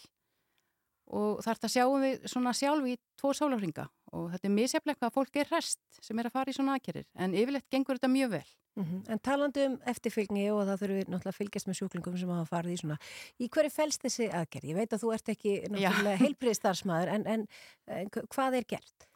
og 1.12 1.42
þarf 1.44 1.64
það 1.64 1.74
sjáum 1.74 2.04
við 2.06 2.28
svona 2.30 2.54
sjálf 2.56 2.86
í 2.88 2.94
tvo 3.18 3.32
sólafringa 3.36 3.88
og 4.12 4.32
þetta 4.32 4.48
er 4.48 4.54
misjaflega 4.54 5.00
hvað 5.00 5.14
fólk 5.14 5.38
er 5.40 5.52
rest 5.52 5.80
sem 6.00 6.18
er 6.18 6.28
að 6.28 6.34
fara 6.36 6.52
í 6.52 6.56
svona 6.56 6.76
aðgerðir 6.76 7.06
en 7.24 7.36
yfirleitt 7.36 7.70
gengur 7.72 7.98
þetta 7.98 8.12
mjög 8.12 8.34
vel. 8.36 8.48
Mm 8.76 9.02
En 9.12 9.18
talandi 9.18 9.66
um 9.68 9.78
eftirfylgni 9.84 10.44
og 10.52 10.66
það 10.66 10.82
þurfum 10.82 10.98
við 10.98 11.08
náttúrulega 11.12 11.32
að 11.32 11.38
fylgjast 11.38 11.68
með 11.68 11.78
sjúklingum 11.78 12.18
sem 12.18 12.30
hafa 12.32 12.48
farið 12.48 12.72
í 12.72 12.80
svona. 12.80 12.98
Í 13.38 13.48
hverju 13.48 13.70
fælst 13.70 14.02
þessi 14.02 14.28
aðgerð? 14.32 14.68
Ég 14.70 14.76
veit 14.76 14.92
að 14.92 15.02
þú 15.02 15.12
ert 15.12 15.28
ekki 15.28 15.52
náttúrulega 15.68 16.20
heilbriðstarfsmæður 16.22 17.12
en, 17.14 17.26
en, 17.26 17.46
en 17.86 18.08
hvað 18.10 18.56
er 18.60 18.68
gert? 18.68 19.08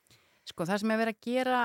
Sko 0.46 0.66
það 0.68 0.78
sem 0.82 0.90
er 0.90 1.00
verið 1.00 1.16
að 1.16 1.24
gera, 1.26 1.62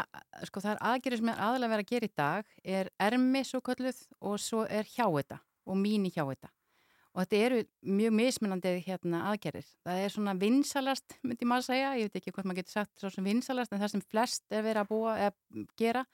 sko 0.47 0.61
það 0.63 0.71
er 0.71 0.81
aðgerðir 0.91 1.21
sem 1.21 1.29
er 1.29 1.43
aðalega 1.45 1.73
verið 1.75 1.85
að 1.85 1.91
gera 1.91 2.07
í 2.07 2.15
dag 2.21 2.55
er 2.63 2.89
ermi 2.97 3.43
svo 3.45 3.61
kölluð 3.61 3.99
og 4.19 4.39
svo 4.41 4.63
er 4.65 4.89
hjáeta 4.95 5.37
og 5.67 5.77
mín 5.77 6.07
í 6.07 6.13
hjáeta. 6.15 6.49
Og 7.11 7.25
þetta 7.25 7.39
eru 7.45 7.57
mjög 7.83 8.13
mismunandi 8.15 8.71
hérna 8.85 9.25
aðgerðir. 9.33 9.67
Það 9.83 10.01
er 10.05 10.13
svona 10.13 10.35
vinsalast, 10.39 11.17
myndi 11.27 11.47
maður 11.49 11.67
segja, 11.67 11.89
ég 11.99 12.07
veit 12.07 12.21
ekki 12.21 12.31
hvort 12.31 12.47
maður 12.47 12.61
getur 12.61 12.77
sagt 12.77 13.01
svo 13.01 13.11
sem 13.11 13.27
vinsalast, 13.27 13.73
en 13.73 13.81
það 13.83 13.93
sem 13.95 14.03
flest 14.13 14.45
er 14.47 14.63
verið 14.63 14.83
að 14.85 14.91
búa 14.93 15.17
eða 15.25 15.65
gera, 15.81 16.05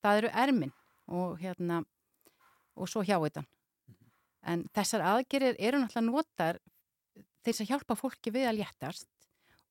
það 0.00 0.22
eru 0.22 0.32
ermin 0.44 0.72
og 1.18 1.36
hérna, 1.42 1.82
og 2.78 2.88
svo 2.88 3.04
hjáetan. 3.04 3.44
En 4.48 4.64
þessar 4.72 5.04
aðgerðir 5.04 5.58
eru 5.60 5.82
náttúrulega 5.82 6.06
notar 6.08 6.60
til 7.44 7.54
að 7.54 7.72
hjálpa 7.72 7.96
fólki 7.98 8.32
við 8.32 8.48
að 8.48 8.60
léttast 8.62 9.08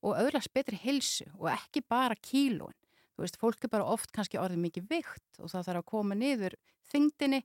og 0.05 0.17
öðlast 0.19 0.53
betri 0.53 0.77
heilsu 0.81 1.25
og 1.37 1.49
ekki 1.51 1.81
bara 1.89 2.17
kílóin. 2.21 2.75
Þú 3.17 3.23
veist, 3.25 3.39
fólk 3.41 3.65
er 3.65 3.73
bara 3.73 3.89
oft 3.89 4.11
kannski 4.13 4.37
orðið 4.37 4.61
mikið 4.67 4.89
vikt 4.91 5.39
og 5.41 5.49
það 5.49 5.69
þarf 5.69 5.81
að 5.81 5.87
koma 5.89 6.17
niður 6.17 6.55
þingdini. 6.91 7.41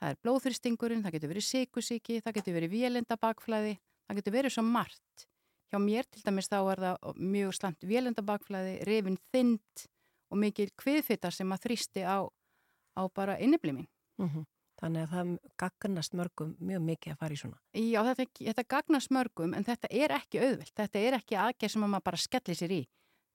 Það 0.00 0.12
er 0.12 0.20
blóðþristingurinn, 0.24 1.02
það 1.04 1.16
getur 1.16 1.32
verið 1.34 1.46
sykusíki, 1.46 2.20
það 2.24 2.36
getur 2.38 2.56
verið 2.56 2.76
vélendabakflæði, 2.76 3.74
það 4.08 4.20
getur 4.20 4.36
verið 4.36 4.54
svo 4.54 4.64
margt. 4.64 5.26
Hjá 5.70 5.78
mér 5.84 6.08
til 6.08 6.22
dæmis 6.24 6.48
þá 6.50 6.58
er 6.60 6.84
það 6.86 7.18
mjög 7.34 7.56
slant 7.58 7.84
vélendabakflæði, 7.86 8.78
rifin 8.88 9.18
þynd 9.34 9.84
og 10.30 10.40
mikil 10.40 10.70
kviðfita 10.80 11.30
sem 11.34 11.52
að 11.52 11.66
þrýsti 11.66 12.06
á, 12.08 12.24
á 12.26 13.02
bara 13.12 13.36
inniblimin. 13.38 13.86
Mm 14.18 14.46
þannig 14.80 15.04
að 15.04 15.12
það 15.12 15.32
gagnast 15.60 16.16
mörgum 16.16 16.52
mjög 16.64 16.84
mikið 16.86 17.12
að 17.12 17.20
fara 17.20 17.36
í 17.36 17.40
svona. 17.40 17.58
Já, 17.76 18.00
þetta, 18.08 18.26
þetta 18.48 18.64
gagnast 18.74 19.12
mörgum 19.14 19.54
en 19.56 19.66
þetta 19.66 19.90
er 19.92 20.14
ekki 20.16 20.40
auðvilt. 20.40 20.74
Þetta 20.80 21.02
er 21.02 21.16
ekki 21.18 21.38
aðgerð 21.40 21.74
sem 21.74 21.84
maður 21.84 22.06
bara 22.08 22.20
skellir 22.24 22.58
sér 22.58 22.74
í. 22.76 22.80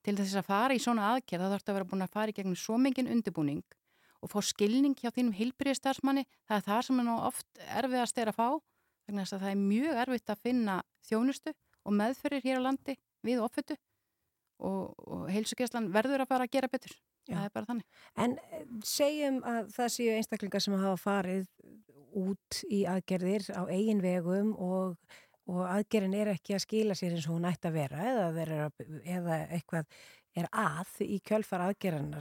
Til 0.06 0.14
þess 0.18 0.38
að 0.40 0.48
fara 0.48 0.76
í 0.76 0.82
svona 0.82 1.10
aðgerð 1.14 1.44
þá 1.44 1.50
þarf 1.52 1.62
þetta 1.62 1.72
að 1.72 1.78
vera 1.78 1.90
búin 1.92 2.06
að 2.06 2.14
fara 2.14 2.32
í 2.32 2.36
gegnum 2.36 2.58
svo 2.58 2.78
mingin 2.78 3.10
undirbúning 3.10 3.62
og 4.22 4.32
fá 4.32 4.38
skilning 4.44 4.96
hjá 4.98 5.10
þínum 5.10 5.34
hilbriðstarfsmanni. 5.36 6.26
Það 6.48 6.56
er 6.56 6.66
það 6.68 6.82
sem 6.88 7.02
er 7.02 7.10
oft 7.16 7.60
erfiðast 7.80 8.22
er 8.22 8.32
að 8.32 8.38
fá. 8.38 8.48
Þannig 9.06 9.26
að 9.26 9.42
það 9.44 9.50
er 9.50 9.60
mjög 9.62 10.00
erfitt 10.02 10.32
að 10.32 10.42
finna 10.42 10.76
þjónustu 11.06 11.52
og 11.86 11.94
meðferðir 11.94 12.46
hér 12.46 12.62
á 12.62 12.66
landi 12.66 12.96
við 13.26 13.42
offötu 13.44 13.76
og, 14.58 14.94
og 15.06 15.28
heilsugjastlan 15.30 15.92
verður 15.94 16.24
að 16.24 16.32
fara 16.32 16.46
að 16.48 16.56
gera 16.56 16.70
betur. 16.72 16.96
Já. 17.26 17.36
Það 17.36 17.44
er 17.44 17.54
bara 17.54 17.68
þannig. 17.70 17.86
En 18.22 18.34
eh, 18.38 18.66
segjum 18.86 19.38
að 19.46 19.70
það 19.74 19.92
séu 19.96 20.16
einstaklingar 20.16 20.62
sem 20.62 20.76
hafa 20.78 20.98
farið 21.02 21.46
út 22.16 22.60
í 22.72 22.82
aðgerðir 22.88 23.48
á 23.52 23.62
eigin 23.68 24.02
vegum 24.02 24.52
og, 24.62 25.16
og 25.50 25.64
aðgerðin 25.66 26.16
er 26.20 26.32
ekki 26.36 26.56
að 26.56 26.64
skila 26.64 26.96
sér 26.98 27.16
eins 27.16 27.26
og 27.28 27.36
hún 27.36 27.48
ætti 27.50 27.70
að 27.70 27.78
vera 27.80 28.04
eða, 28.12 28.28
vera, 28.36 28.68
eða 29.04 29.40
eitthvað 29.58 29.90
er 30.36 30.48
að 30.52 31.00
í 31.06 31.18
kjölfar 31.24 31.64
aðgerðina. 31.70 32.20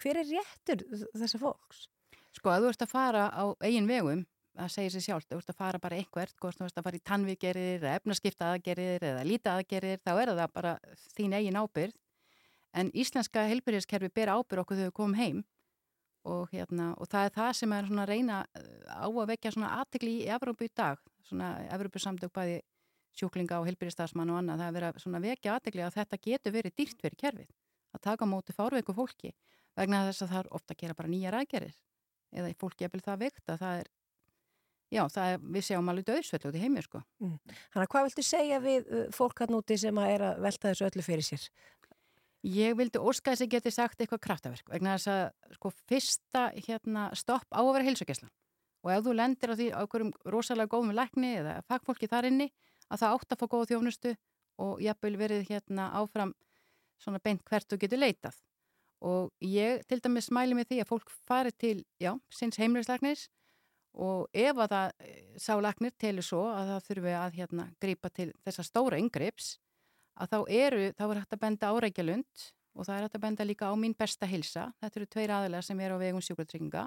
Hver 0.00 0.22
er 0.22 0.30
réttur 0.30 0.86
þessa 1.16 1.40
fólks? 1.42 1.86
Sko 2.36 2.52
að 2.52 2.66
þú 2.66 2.72
ert 2.72 2.84
að 2.84 2.92
fara 2.92 3.28
á 3.32 3.44
eigin 3.64 3.88
vegum 3.88 4.24
það 4.56 4.72
segir 4.72 4.94
sér 4.94 5.04
sjálf, 5.04 5.26
þú 5.28 5.38
ert 5.40 5.50
að 5.52 5.58
fara 5.58 5.80
bara 5.80 5.98
einhvert, 6.00 6.34
þú 6.40 6.66
ert 6.66 6.78
að 6.80 6.86
fara 6.86 6.98
í 6.98 7.04
tannvígerir 7.10 7.74
eða 7.80 7.96
efnaskipta 8.00 8.52
aðgerir 8.54 9.04
eða 9.04 9.24
líta 9.26 9.56
aðgerir, 9.56 10.00
þá 10.04 10.12
er 10.14 10.32
það 10.32 10.54
bara 10.54 10.72
þín 11.16 11.36
eigin 11.36 11.60
ábyrð. 11.60 11.96
En 12.76 12.90
íslenska 12.96 13.44
helbyrjaskerfi 13.48 14.10
ber 14.12 14.32
ábyrð 14.32 14.62
okkur 14.62 14.80
þegar 14.80 14.90
við 14.90 14.96
komum 14.96 15.18
heim 15.20 15.42
og, 16.26 16.48
hérna, 16.52 16.90
og 17.00 17.08
það 17.08 17.28
er 17.28 17.34
það 17.36 17.52
sem 17.60 17.74
er 17.76 17.90
reyna 18.10 18.40
á 18.90 19.06
að 19.06 19.28
vekja 19.32 19.52
aðtegli 19.68 20.16
í 20.22 20.26
Evrópu 20.36 20.66
í 20.66 20.72
dag, 20.74 21.00
svona 21.28 21.52
Evrópu 21.72 22.02
samtök 22.02 22.34
bæði 22.34 22.60
sjúklinga 23.16 23.60
og 23.60 23.68
helbyrjastafsmann 23.70 24.32
og 24.32 24.40
annað, 24.40 24.62
það 24.62 24.68
er 24.68 24.76
verið 24.76 25.18
að 25.18 25.26
vekja 25.26 25.56
aðtegli 25.56 25.84
að 25.86 25.98
þetta 25.98 26.22
getur 26.28 26.56
verið 26.56 26.76
dýrt 26.76 27.04
fyrir 27.04 27.20
kerfið, 27.22 27.50
að 27.96 28.04
taka 28.06 28.28
móti 28.28 28.56
fárveiku 28.56 28.94
fólki 28.96 29.32
vegna 29.76 30.06
þess 30.08 30.24
að 30.24 30.32
það 30.32 30.42
er 30.42 30.50
ofta 30.58 30.74
að 30.74 30.82
gera 30.82 30.98
bara 30.98 31.12
nýjar 31.12 31.38
aðgerir 31.40 31.76
eða 32.36 32.52
fólki 32.60 32.86
er 32.86 32.92
vel 32.92 33.04
það 33.04 33.22
veikt 33.24 33.52
að 33.52 33.62
það 33.62 33.80
er 33.82 33.94
Já, 34.94 35.02
er, 35.18 35.40
við 35.42 35.64
sjáum 35.66 35.88
alveg 35.90 36.06
döðsvöld 36.06 36.44
út 36.46 36.56
í 36.56 36.62
heimir 36.62 36.84
sko. 36.86 37.00
Mm. 37.18 37.38
Þannig 37.74 37.82
að 37.82 37.88
hvað 37.90 38.04
viltu 38.06 38.22
segja 38.22 38.58
við 38.62 38.84
uh, 38.86 39.06
fólk 39.14 39.40
hann 39.42 39.56
úti 39.58 39.78
sem 39.82 39.98
að 39.98 40.12
er 40.12 40.24
að 40.28 40.44
velta 40.44 40.70
þessu 40.70 40.86
öllu 40.86 41.02
fyrir 41.02 41.26
sér? 41.26 41.46
Ég 42.46 42.76
vildi 42.78 43.02
óska 43.02 43.32
þess 43.32 43.42
að 43.42 43.52
geti 43.56 43.72
sagt 43.74 44.02
eitthvað 44.02 44.22
kraftaverk 44.28 44.70
vegna 44.70 44.94
þess 44.94 45.10
að 45.10 45.56
sko 45.56 45.72
fyrsta 45.90 46.44
hérna, 46.54 47.08
stopp 47.18 47.48
á 47.50 47.58
að 47.58 47.72
vera 47.72 47.88
heilsugjæslan 47.88 48.30
og 48.86 48.92
ef 48.94 49.02
þú 49.02 49.16
lendir 49.18 49.50
á 49.50 49.54
því 49.58 49.66
á 49.74 49.78
einhverjum 49.82 50.12
rosalega 50.30 50.70
góðum 50.70 50.94
lækni 50.94 51.32
eða 51.40 51.56
fagfólki 51.66 52.06
þar 52.12 52.28
inni 52.30 52.46
að 52.92 53.02
það 53.02 53.14
átt 53.16 53.32
að 53.32 53.40
fá 53.40 53.46
góð 53.52 53.68
þjónustu 53.72 54.16
og 54.62 54.82
jafnvel 54.82 55.16
verið 55.20 55.48
hérna 55.50 55.90
áfram 56.00 56.34
svona 57.02 57.20
beint 57.22 57.44
hvert 57.44 57.68
þú 57.68 57.80
getur 57.82 58.00
leitað. 58.00 58.36
Og 59.04 59.32
ég 59.44 59.82
til 59.88 60.00
dæmis 60.00 60.30
smæli 60.30 60.56
mig 60.56 60.68
því 60.70 60.80
að 60.82 60.90
fólk 60.90 61.10
fari 61.28 61.52
til, 61.52 61.82
já, 62.00 62.14
sinns 62.32 62.56
heimlisleiknis 62.60 63.26
og 63.96 64.28
ef 64.36 64.58
að 64.60 64.72
það 64.72 64.90
eh, 65.04 65.20
sálagnir 65.40 65.94
telur 66.00 66.24
svo 66.24 66.42
að 66.52 66.72
það 66.72 66.88
þurfi 66.88 67.14
að 67.16 67.38
hérna 67.38 67.66
grípa 67.80 68.10
til 68.12 68.28
þessa 68.44 68.64
stóra 68.66 69.00
yngrips 69.00 69.56
að 70.20 70.32
þá 70.32 70.38
eru, 70.52 70.82
þá 70.96 71.04
er 71.06 71.20
hægt 71.20 71.36
að 71.36 71.42
benda 71.44 71.72
árækjalund 71.72 72.44
og 72.76 72.84
það 72.88 72.96
er 72.96 73.06
hægt 73.06 73.18
að 73.18 73.24
benda 73.24 73.46
líka 73.48 73.70
á 73.72 73.74
mín 73.76 73.96
besta 73.96 74.28
hilsa, 74.28 74.70
þetta 74.80 75.00
eru 75.00 75.08
tveir 75.12 75.32
aðilega 75.32 75.64
sem 75.64 75.80
er 75.80 75.96
á 75.96 76.00
vegum 76.00 76.24
sjúkratrygginga 76.24 76.86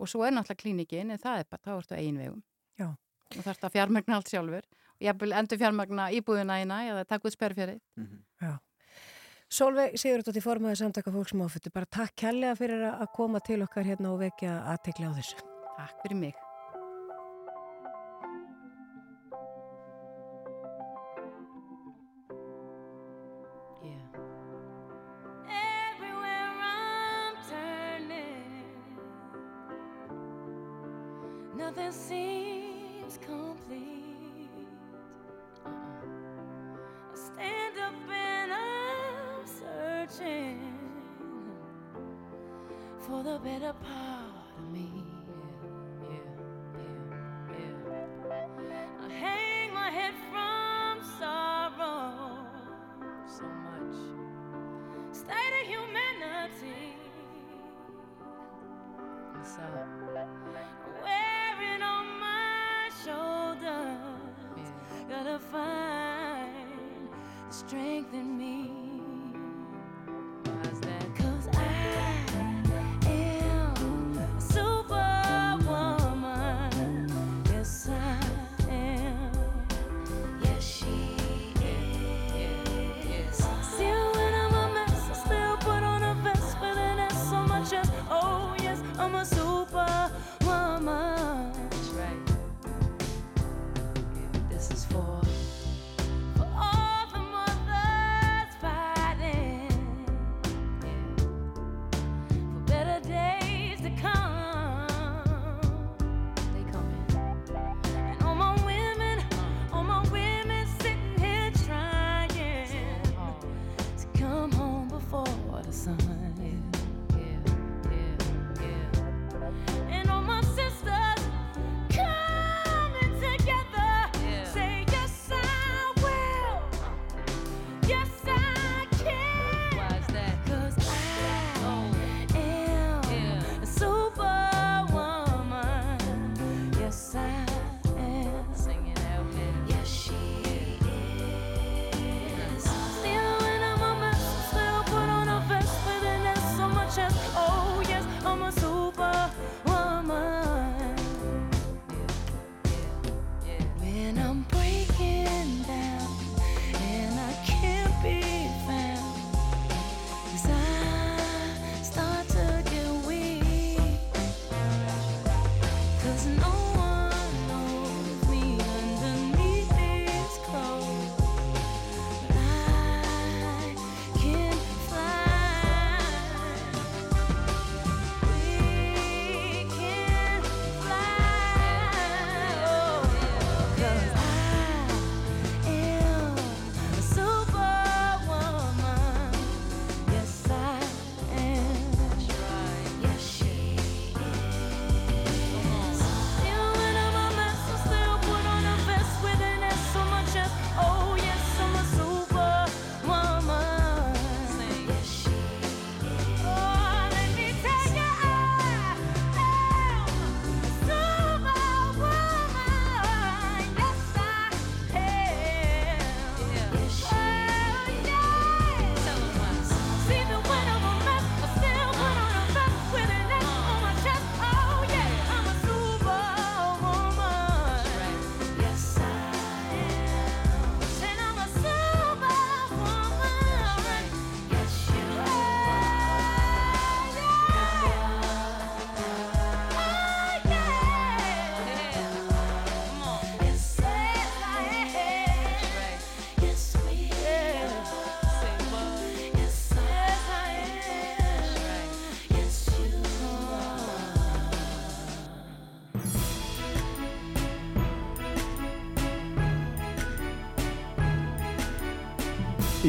og 0.00 0.10
svo 0.10 0.22
er 0.26 0.34
náttúrulega 0.34 0.62
klínikin 0.62 1.10
en 1.14 1.22
það 1.22 1.42
er 1.42 1.50
bara, 1.50 1.62
þá 1.66 1.72
ertu 1.76 1.98
eigin 1.98 2.20
vegum. 2.22 2.44
Já. 2.78 2.88
og 2.90 3.42
það 3.42 3.52
ertu 3.54 3.66
að 3.66 3.74
fjármagna 3.78 4.18
allt 4.18 4.30
sjálfur 4.30 4.70
vil 5.20 5.32
endur 5.32 5.60
fjármagna 5.60 6.10
íbúðuna 6.16 6.60
eina 6.60 6.82
eða 6.88 7.06
takk 7.08 7.24
út 7.24 7.36
sperrfjörið 7.36 7.80
mm 7.96 8.04
-hmm. 8.04 8.20
Já 8.40 8.58
Solveig 9.50 9.96
Sigurðardóttir 9.98 10.44
formaði 10.44 10.76
samtaka 10.78 11.10
fólksum 11.10 11.40
áfuttu, 11.42 11.72
bara 11.74 11.86
takk 11.90 12.14
kærlega 12.22 12.54
fyrir 12.54 12.84
að 12.86 13.08
koma 13.16 13.40
til 13.40 13.62
okkar 13.64 13.82
hérna 13.82 14.12
og 14.12 14.20
vekja 14.20 14.62
aðtekla 14.62 15.10
á 15.10 15.12
þessu. 15.18 15.42
Takk 15.74 16.04
fyrir 16.04 16.20
mig. 16.20 16.49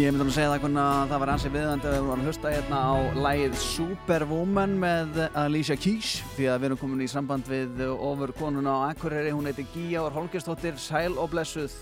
Ég 0.02 0.10
myndi 0.10 0.24
að 0.26 0.34
segja 0.34 0.50
það 0.50 0.64
hvernig 0.64 0.82
að 0.82 1.12
það 1.12 1.20
var 1.22 1.30
ansið 1.30 1.52
viðandi 1.54 1.86
að 1.86 1.92
við 1.94 2.06
varum 2.08 2.22
að 2.24 2.30
hlusta 2.30 2.52
hérna 2.56 2.78
á 2.82 2.94
lægið 3.22 3.58
Superwoman 3.62 4.72
með 4.82 5.20
Alicia 5.38 5.76
Keys 5.78 6.14
því 6.34 6.48
að 6.50 6.58
við 6.58 6.68
erum 6.70 6.80
komin 6.82 7.04
í 7.06 7.10
samband 7.12 7.46
við 7.52 7.84
ofur 7.94 8.34
konuna 8.40 8.72
á 8.74 8.90
Akureyri, 8.96 9.30
hún 9.36 9.46
heiti 9.46 9.68
Gíjáður 9.76 10.16
Holgerstóttir, 10.18 10.80
sæl 10.82 11.14
og 11.22 11.30
blessuð. 11.36 11.76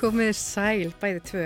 Komið 0.00 0.32
sæl, 0.40 0.90
bæði 0.98 1.22
tvö. 1.30 1.44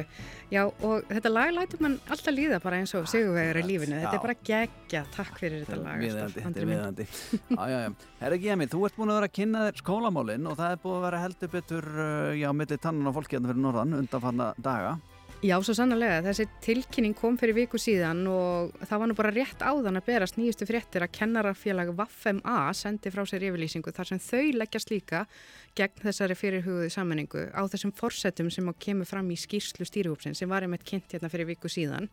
Já, 0.51 0.63
og 0.65 1.05
þetta 1.13 1.35
lag 1.35 1.53
lætur 1.59 1.85
mann 1.85 2.01
alltaf 2.09 2.35
líða 2.35 2.63
bara 2.65 2.81
eins 2.81 2.97
og 2.97 3.05
sigurvegar 3.11 3.61
í 3.61 3.69
lífinu. 3.69 4.01
Þetta 4.01 4.17
er 4.17 4.25
bara 4.25 4.41
geggja. 4.49 5.05
Takk 5.13 5.37
fyrir 5.37 5.69
þetta 5.69 5.79
lag. 5.85 6.01
Viðandi, 6.01 6.41
þetta 6.49 6.65
er 6.65 6.69
viðandi. 6.73 7.05
Já, 7.37 7.61
já, 7.61 7.79
já. 7.85 7.91
Herra 8.25 8.41
Gíami, 8.41 8.73
þú 8.73 8.89
ert 8.89 8.97
búin 8.97 9.13
að 9.13 9.21
vera 9.21 9.29
að 9.29 9.37
kynna 9.37 9.69
þér 9.69 9.77
skólamálinn 9.85 10.49
og 10.49 10.57
það 10.65 10.71
er 10.73 10.83
búin 10.83 10.97
að 10.97 11.07
vera 11.11 11.23
heldur 11.29 11.55
betur, 11.61 11.85
uh, 11.93 12.33
já, 14.81 14.99
á. 15.41 15.47
Já, 15.47 15.57
svo 15.65 15.75
sannlega. 15.75 16.21
Þessi 16.23 16.47
tilkynning 16.61 17.15
kom 17.17 17.39
fyrir 17.41 17.55
viku 17.57 17.79
síðan 17.79 18.27
og 18.29 18.75
það 18.85 19.01
var 19.01 19.09
nú 19.09 19.15
bara 19.17 19.33
rétt 19.33 19.63
áðan 19.63 19.97
að 19.97 20.07
berast 20.07 20.37
nýjustu 20.37 20.67
fréttir 20.69 21.03
að 21.03 21.15
kennarafélag 21.17 21.95
VAFMA 21.97 22.73
sendi 22.75 23.11
frá 23.11 23.25
sér 23.25 23.49
yfirlýsingu 23.49 23.93
þar 23.93 24.07
sem 24.07 24.21
þau 24.21 24.53
leggjast 24.59 24.91
líka 24.91 25.25
gegn 25.75 26.05
þessari 26.05 26.37
fyrirhugðu 26.37 26.91
sammenningu 26.91 27.49
á 27.57 27.63
þessum 27.73 27.93
forsetum 27.93 28.51
sem 28.51 28.69
kemur 28.79 29.09
fram 29.09 29.31
í 29.31 29.37
skýrslu 29.37 29.87
stýrihúpsin 29.89 30.37
sem 30.37 30.49
var 30.49 30.63
einmitt 30.63 30.85
kynnt 30.85 31.13
hérna 31.13 31.33
fyrir 31.33 31.49
viku 31.55 31.69
síðan. 31.73 32.11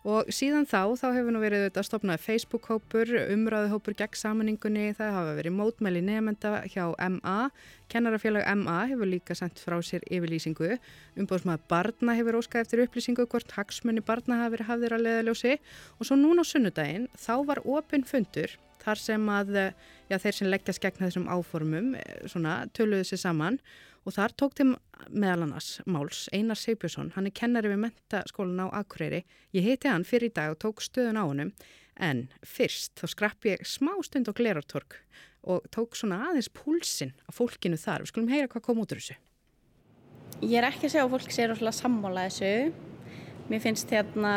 Og 0.00 0.30
síðan 0.32 0.64
þá, 0.64 0.96
þá 0.96 1.08
hefur 1.12 1.34
nú 1.34 1.40
verið 1.42 1.66
þetta 1.66 1.82
stopnaði 1.84 2.22
Facebook-hópur, 2.24 3.10
umræðuhópur 3.34 3.96
gegn 3.98 4.16
sammenningunni, 4.16 4.94
það 4.96 5.10
hafa 5.12 5.34
verið 5.36 5.54
mótmæli 5.58 6.00
nefnda 6.06 6.52
hjá 6.72 6.86
MA, 7.18 7.50
kennarafélag 7.92 8.48
MA 8.62 8.78
hefur 8.88 9.10
líka 9.10 9.36
sendt 9.36 9.60
frá 9.60 9.76
sér 9.84 10.06
yfirlýsingu, 10.08 10.78
umbóðsmaður 11.20 11.68
barna 11.68 12.16
hefur 12.16 12.40
óskað 12.40 12.64
eftir 12.64 12.84
upplýsingu 12.86 13.28
hvort 13.28 13.52
hagsmunni 13.58 14.00
barna 14.00 14.40
hafi 14.40 14.56
verið 14.56 14.70
hafðir 14.72 14.96
að 14.96 15.04
leðaljósi 15.04 15.54
og 15.98 16.08
svo 16.08 16.16
núna 16.16 16.48
á 16.48 16.50
sunnudaginn 16.50 17.06
þá 17.20 17.34
var 17.52 17.60
opinn 17.68 18.08
fundur 18.08 18.56
þar 18.80 19.04
sem 19.04 19.28
að 19.28 19.52
já, 19.60 20.16
þeir 20.16 20.36
sem 20.38 20.48
leggjast 20.48 20.80
gegn 20.80 21.04
þessum 21.04 21.28
áformum 21.28 21.92
svona, 22.24 22.62
töluðu 22.72 23.04
sér 23.10 23.20
saman 23.26 23.60
og 24.06 24.16
þar 24.16 24.36
tók 24.38 24.56
þeim 24.58 24.74
meðal 25.08 25.46
annars 25.46 25.70
Máls 25.88 26.26
Einar 26.32 26.58
Seipjusson, 26.58 27.12
hann 27.16 27.28
er 27.28 27.36
kennari 27.36 27.72
við 27.72 27.82
mentaskólan 27.84 28.64
á 28.64 28.80
Akureyri. 28.80 29.24
Ég 29.56 29.66
heiti 29.66 29.90
hann 29.90 30.06
fyrir 30.08 30.30
í 30.30 30.36
dag 30.36 30.54
og 30.54 30.60
tók 30.62 30.84
stöðun 30.84 31.20
á 31.20 31.24
honum 31.24 31.52
en 32.00 32.28
fyrst 32.46 32.96
þá 33.00 33.06
skrapp 33.12 33.48
ég 33.48 33.64
smá 33.68 33.92
stund 34.06 34.30
á 34.30 34.36
Glerartorg 34.36 34.96
og 35.44 35.64
tók 35.72 35.96
svona 35.96 36.20
aðeins 36.28 36.50
púlsinn 36.52 37.14
af 37.28 37.38
fólkinu 37.40 37.78
þar. 37.80 38.04
Við 38.04 38.12
skulum 38.12 38.32
heyra 38.32 38.50
hvað 38.50 38.64
kom 38.66 38.80
út 38.82 38.92
úr 38.92 39.00
þessu. 39.00 39.16
Ég 40.40 40.56
er 40.60 40.68
ekki 40.68 40.86
að 40.88 40.94
segja 40.94 41.06
að 41.06 41.14
fólk 41.14 41.32
sé 41.34 41.46
rosalega 41.48 41.76
sammála 41.76 42.26
þessu. 42.28 42.52
Mér 43.50 43.62
finnst 43.64 43.92
hérna, 43.92 44.34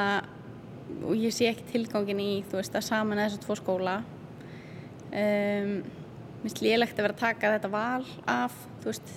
og 1.04 1.20
ég 1.20 1.36
sé 1.36 1.50
ekki 1.52 1.68
tilgangin 1.70 2.24
í, 2.24 2.32
þú 2.50 2.60
veist, 2.60 2.76
að 2.76 2.88
samana 2.88 3.28
þessu 3.28 3.44
tvo 3.44 3.58
skóla. 3.60 3.98
Um, 5.14 5.76
mér 5.84 6.48
finnst 6.48 6.64
lélægt 6.66 6.98
að 6.98 7.08
vera 7.08 7.16
að 7.16 7.24
taka 7.24 7.54
þetta 7.58 7.72
val 7.72 8.08
af, 8.32 8.58
þú 8.82 8.92
veist, 8.92 9.14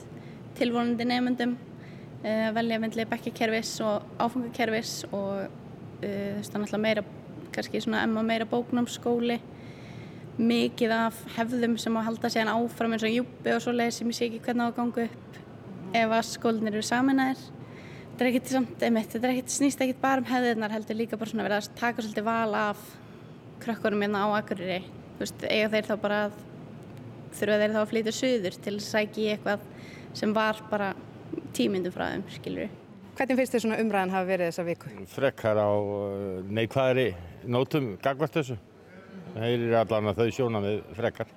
tilvonandi 0.58 1.06
nefnendum, 1.08 1.56
uh, 2.22 2.48
velja 2.56 2.80
myndlega 2.82 3.10
bekkakerfis 3.12 3.74
og 3.86 4.06
áfangakerfis 4.20 4.94
og 5.10 5.44
uh, 5.46 5.50
þú 6.00 6.08
veist, 6.38 6.52
það 6.52 6.58
er 6.58 6.64
náttúrulega 6.64 6.82
meira, 6.86 7.04
kannski 7.56 7.82
svona 7.84 8.02
emma 8.06 8.24
meira 8.26 8.48
bóknámsskóli. 8.50 9.40
Mikið 10.36 10.92
af 10.92 11.22
hefðum 11.38 11.78
sem 11.80 11.94
að 11.96 12.10
halda 12.10 12.30
sér 12.32 12.50
áfram 12.52 12.92
eins 12.92 13.04
og 13.08 13.14
júbi 13.14 13.54
og 13.54 13.62
svo 13.64 13.72
leið 13.72 13.94
sem 13.96 14.10
ég 14.12 14.18
sé 14.18 14.26
ekki 14.26 14.42
hvernig 14.44 14.66
á 14.66 14.68
að 14.68 14.74
ganga 14.76 15.06
upp 15.06 15.38
ef 15.96 16.12
að 16.18 16.26
skólinir 16.28 16.76
eru 16.76 16.84
saminæðir. 16.84 17.46
Þetta 18.16 18.24
er 18.24 18.30
ekkert 18.30 18.50
samt, 18.52 18.82
einmitt, 18.84 19.08
þetta 19.12 19.28
er 19.28 19.32
ekkert 19.34 19.52
snýst 19.52 19.82
ekkert 19.84 20.02
bara 20.02 20.22
um 20.22 20.28
hefðirnar 20.28 20.72
heldur 20.72 20.96
líka 20.96 21.18
bara 21.20 21.30
svona 21.32 21.46
verið 21.46 21.58
að 21.62 21.80
taka 21.80 22.04
svolítið 22.04 22.26
val 22.28 22.54
af 22.56 22.84
krökkunum 23.64 24.04
hérna 24.04 24.22
á 24.24 24.28
Akureyri. 24.38 24.78
Þú 25.16 25.24
veist, 25.24 25.44
eiga 25.48 25.72
þeir 25.72 25.88
þá 25.88 25.94
bara 26.04 26.20
að 26.26 26.38
þurfa 27.36 27.58
þeir 27.60 27.74
þá 27.74 27.80
að 27.82 27.90
flytja 27.92 28.14
söður 28.16 28.58
til 28.64 28.74
að 28.74 28.86
sækja 28.86 29.22
í 29.22 29.28
eitthvað 29.34 29.66
sem 30.16 30.32
var 30.36 30.60
bara 30.70 30.92
tímyndum 31.56 31.94
frá 31.94 32.08
þeim, 32.10 32.26
skilur 32.36 32.64
við. 32.66 32.82
Hvernig 33.16 33.38
finnst 33.40 33.54
þið 33.54 33.62
svona 33.64 33.78
umræðan 33.80 34.12
hafa 34.12 34.28
verið 34.28 34.50
þessa 34.50 34.64
viku? 34.66 34.90
Frekkar 35.08 35.56
á 35.56 35.70
neikvæðri 36.58 37.06
nótum 37.48 37.94
gagvart 38.04 38.34
þessu. 38.36 38.56
Það 39.36 39.54
er 39.54 39.76
allan 39.80 40.10
að 40.12 40.20
þau 40.20 40.34
sjóna 40.36 40.60
með 40.64 40.82
frekkar. 40.98 41.30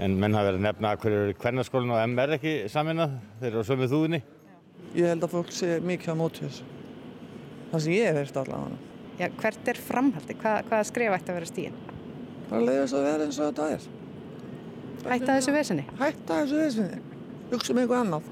En 0.00 0.16
menn 0.20 0.36
hafa 0.36 0.50
verið 0.50 0.60
að 0.60 0.66
nefna 0.66 0.92
að 0.92 1.02
hverju 1.02 1.20
eru 1.24 1.36
kvennarskólinn 1.40 1.92
og 1.92 2.00
MR 2.04 2.34
ekki 2.36 2.54
saminað, 2.72 3.18
þeir 3.40 3.50
eru 3.50 3.64
á 3.64 3.68
sömu 3.68 3.88
þúðinni. 3.92 4.22
Ég 4.96 5.12
held 5.12 5.24
að 5.24 5.34
fólk 5.36 5.52
sé 5.56 5.76
mikið 5.84 6.12
á 6.12 6.16
móti 6.20 6.44
þessu. 6.44 6.68
Það 7.72 7.84
sem 7.84 7.96
ég 7.96 8.08
hef 8.10 8.18
veist 8.20 8.40
allavega. 8.40 8.80
Já, 9.16 9.28
hvert 9.40 9.70
er 9.72 9.80
framhaldi? 9.80 10.36
Hvað, 10.40 10.56
hvaða 10.70 10.88
skrif 10.90 11.16
ætti 11.16 11.32
að 11.32 11.38
vera 11.40 11.50
stíðin? 11.50 11.78
Bara 12.50 12.62
leiðast 12.68 12.96
að 12.96 13.06
vera 13.08 13.26
eins 13.28 13.40
og 13.40 13.50
þetta 13.50 13.68
er. 13.76 13.86
Hætta 15.06 15.36
þessu 15.36 15.54
vesenni? 15.56 15.86
Hætta 16.00 16.40
þessu 16.42 16.60
vesenni. 16.60 17.04
Hugsa 17.46 17.70
um 17.70 17.78
eitthvað 17.78 18.00
annað. 18.02 18.24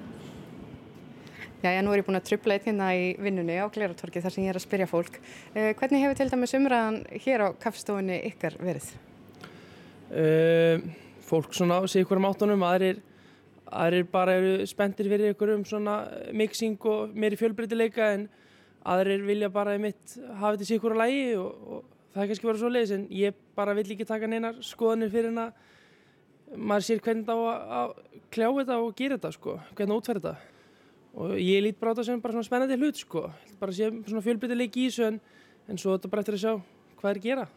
Já, 1.62 1.71
já, 1.71 1.81
nú 1.87 1.93
er 1.95 2.01
ég 2.03 2.07
búin 2.09 2.19
að 2.19 2.27
trubla 2.29 2.57
eitt 2.59 2.67
hérna 2.67 2.91
í 2.99 3.05
vinnunni 3.23 3.55
á 3.57 3.71
Gleratorki 3.73 4.21
þar 4.21 4.33
sem 4.35 4.43
ég 4.45 4.51
er 4.53 4.59
að 4.59 4.65
spyrja 4.67 4.89
fólk. 4.91 5.21
Uh, 5.55 5.71
hvernig 5.79 6.03
hefur 6.03 6.19
til 6.19 6.27
dæmis 6.33 6.55
umræðan 6.59 6.99
hér 7.25 7.45
á 7.47 7.49
kaffstofunni 7.62 8.19
ykkar 8.29 8.59
verið? 8.59 8.89
Uh, 10.11 10.83
fólk 11.25 11.55
svona 11.57 11.79
á 11.79 11.83
sig 11.87 12.05
ykkur 12.05 12.21
um 12.21 12.27
áttunum, 12.29 12.67
aðrir, 12.67 12.99
aðrir 13.71 14.11
bara 14.11 14.35
eru 14.41 14.67
spenntir 14.69 15.09
fyrir 15.09 15.33
ykkur 15.33 15.55
um 15.55 15.65
svona 15.65 16.01
mixing 16.35 16.77
og 16.91 17.15
meiri 17.15 17.39
fjölbreytileika 17.41 18.11
en 18.19 18.27
aðrir 18.85 19.25
vilja 19.25 19.49
bara 19.49 19.79
einmitt 19.79 20.19
hafa 20.41 20.57
þetta 20.57 20.69
sér 20.69 20.83
ykkur 20.83 20.99
á 20.99 21.03
lægi 21.07 21.25
og, 21.39 21.55
og 21.71 21.85
það 22.12 22.27
er 22.27 22.33
kannski 22.33 22.51
verið 22.51 22.65
svo 22.67 22.75
leiðis 22.75 22.97
en 22.99 23.07
ég 23.15 23.39
bara 23.57 23.79
vill 23.79 23.89
ekki 23.95 24.11
taka 24.11 24.29
neinar 24.29 24.59
skoðanir 24.61 25.15
fyrir 25.15 25.33
að 25.47 25.55
maður 26.57 26.87
sér 26.89 27.03
hvernig 27.05 27.27
það 27.29 27.41
á 27.45 27.81
að 27.81 27.95
kljá 28.35 28.49
þetta 28.59 28.77
og 28.83 28.93
gera 28.99 29.19
þetta 29.19 29.33
sko, 29.35 29.57
hvernig 29.75 29.95
að 29.95 30.03
útferða 30.03 30.35
þetta. 30.35 30.53
Og 31.15 31.35
ég 31.39 31.63
lít 31.63 31.81
bara 31.81 31.93
á 31.93 31.95
þetta 31.95 32.07
sem 32.09 32.23
bara 32.23 32.35
svona 32.35 32.49
spennandi 32.49 32.79
hlut 32.81 33.01
sko, 33.01 33.25
bara 33.61 33.75
sé 33.75 33.91
svona 33.91 34.23
fjölbreytileiki 34.25 34.85
í 34.85 34.89
þessu 34.89 35.09
en, 35.09 35.21
en 35.71 35.81
svo 35.81 35.95
þetta 35.95 36.11
bara 36.13 36.25
eftir 36.25 36.39
að 36.39 36.45
sjá 36.45 36.55
hvað 37.01 37.11
er 37.11 37.21
að 37.21 37.29
gera. 37.29 37.49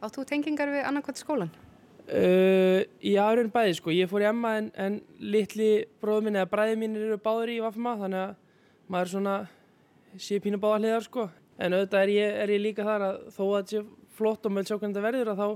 Átt 0.00 0.16
þú 0.16 0.24
tengingar 0.30 0.72
við 0.72 0.86
annarkvæmt 0.88 1.20
skólan? 1.20 1.52
Uh, 2.10 2.82
í 3.06 3.12
aðrun 3.22 3.52
bæði 3.54 3.76
sko, 3.78 3.92
ég 3.94 4.10
fór 4.10 4.24
í 4.24 4.30
Emma 4.30 4.56
en, 4.58 4.70
en 4.74 4.96
litli 5.22 5.84
bróður 6.02 6.26
minn 6.26 6.40
eða 6.40 6.50
bræði 6.50 6.78
mín 6.80 6.96
eru 6.98 7.20
báður 7.22 7.52
í 7.52 7.60
Vafma 7.62 7.92
þannig 8.00 8.24
að 8.24 8.32
maður 8.90 9.12
svona 9.12 9.34
sé 10.18 10.40
pínu 10.42 10.58
báða 10.58 10.80
hliðar 10.80 11.06
sko. 11.06 11.28
En 11.60 11.76
auðvitað 11.76 12.02
er 12.06 12.12
ég, 12.16 12.38
er 12.42 12.52
ég 12.56 12.62
líka 12.64 12.86
þar 12.86 13.04
að 13.06 13.20
þó 13.36 13.42
að 13.44 13.54
þetta 13.58 13.76
sé 13.76 13.82
flott 14.16 14.48
og 14.48 14.56
með 14.56 14.66
sjá 14.66 14.74
hvernig 14.78 14.96
þetta 14.96 15.06
verður 15.06 15.30
að 15.30 15.42
þá 15.44 15.48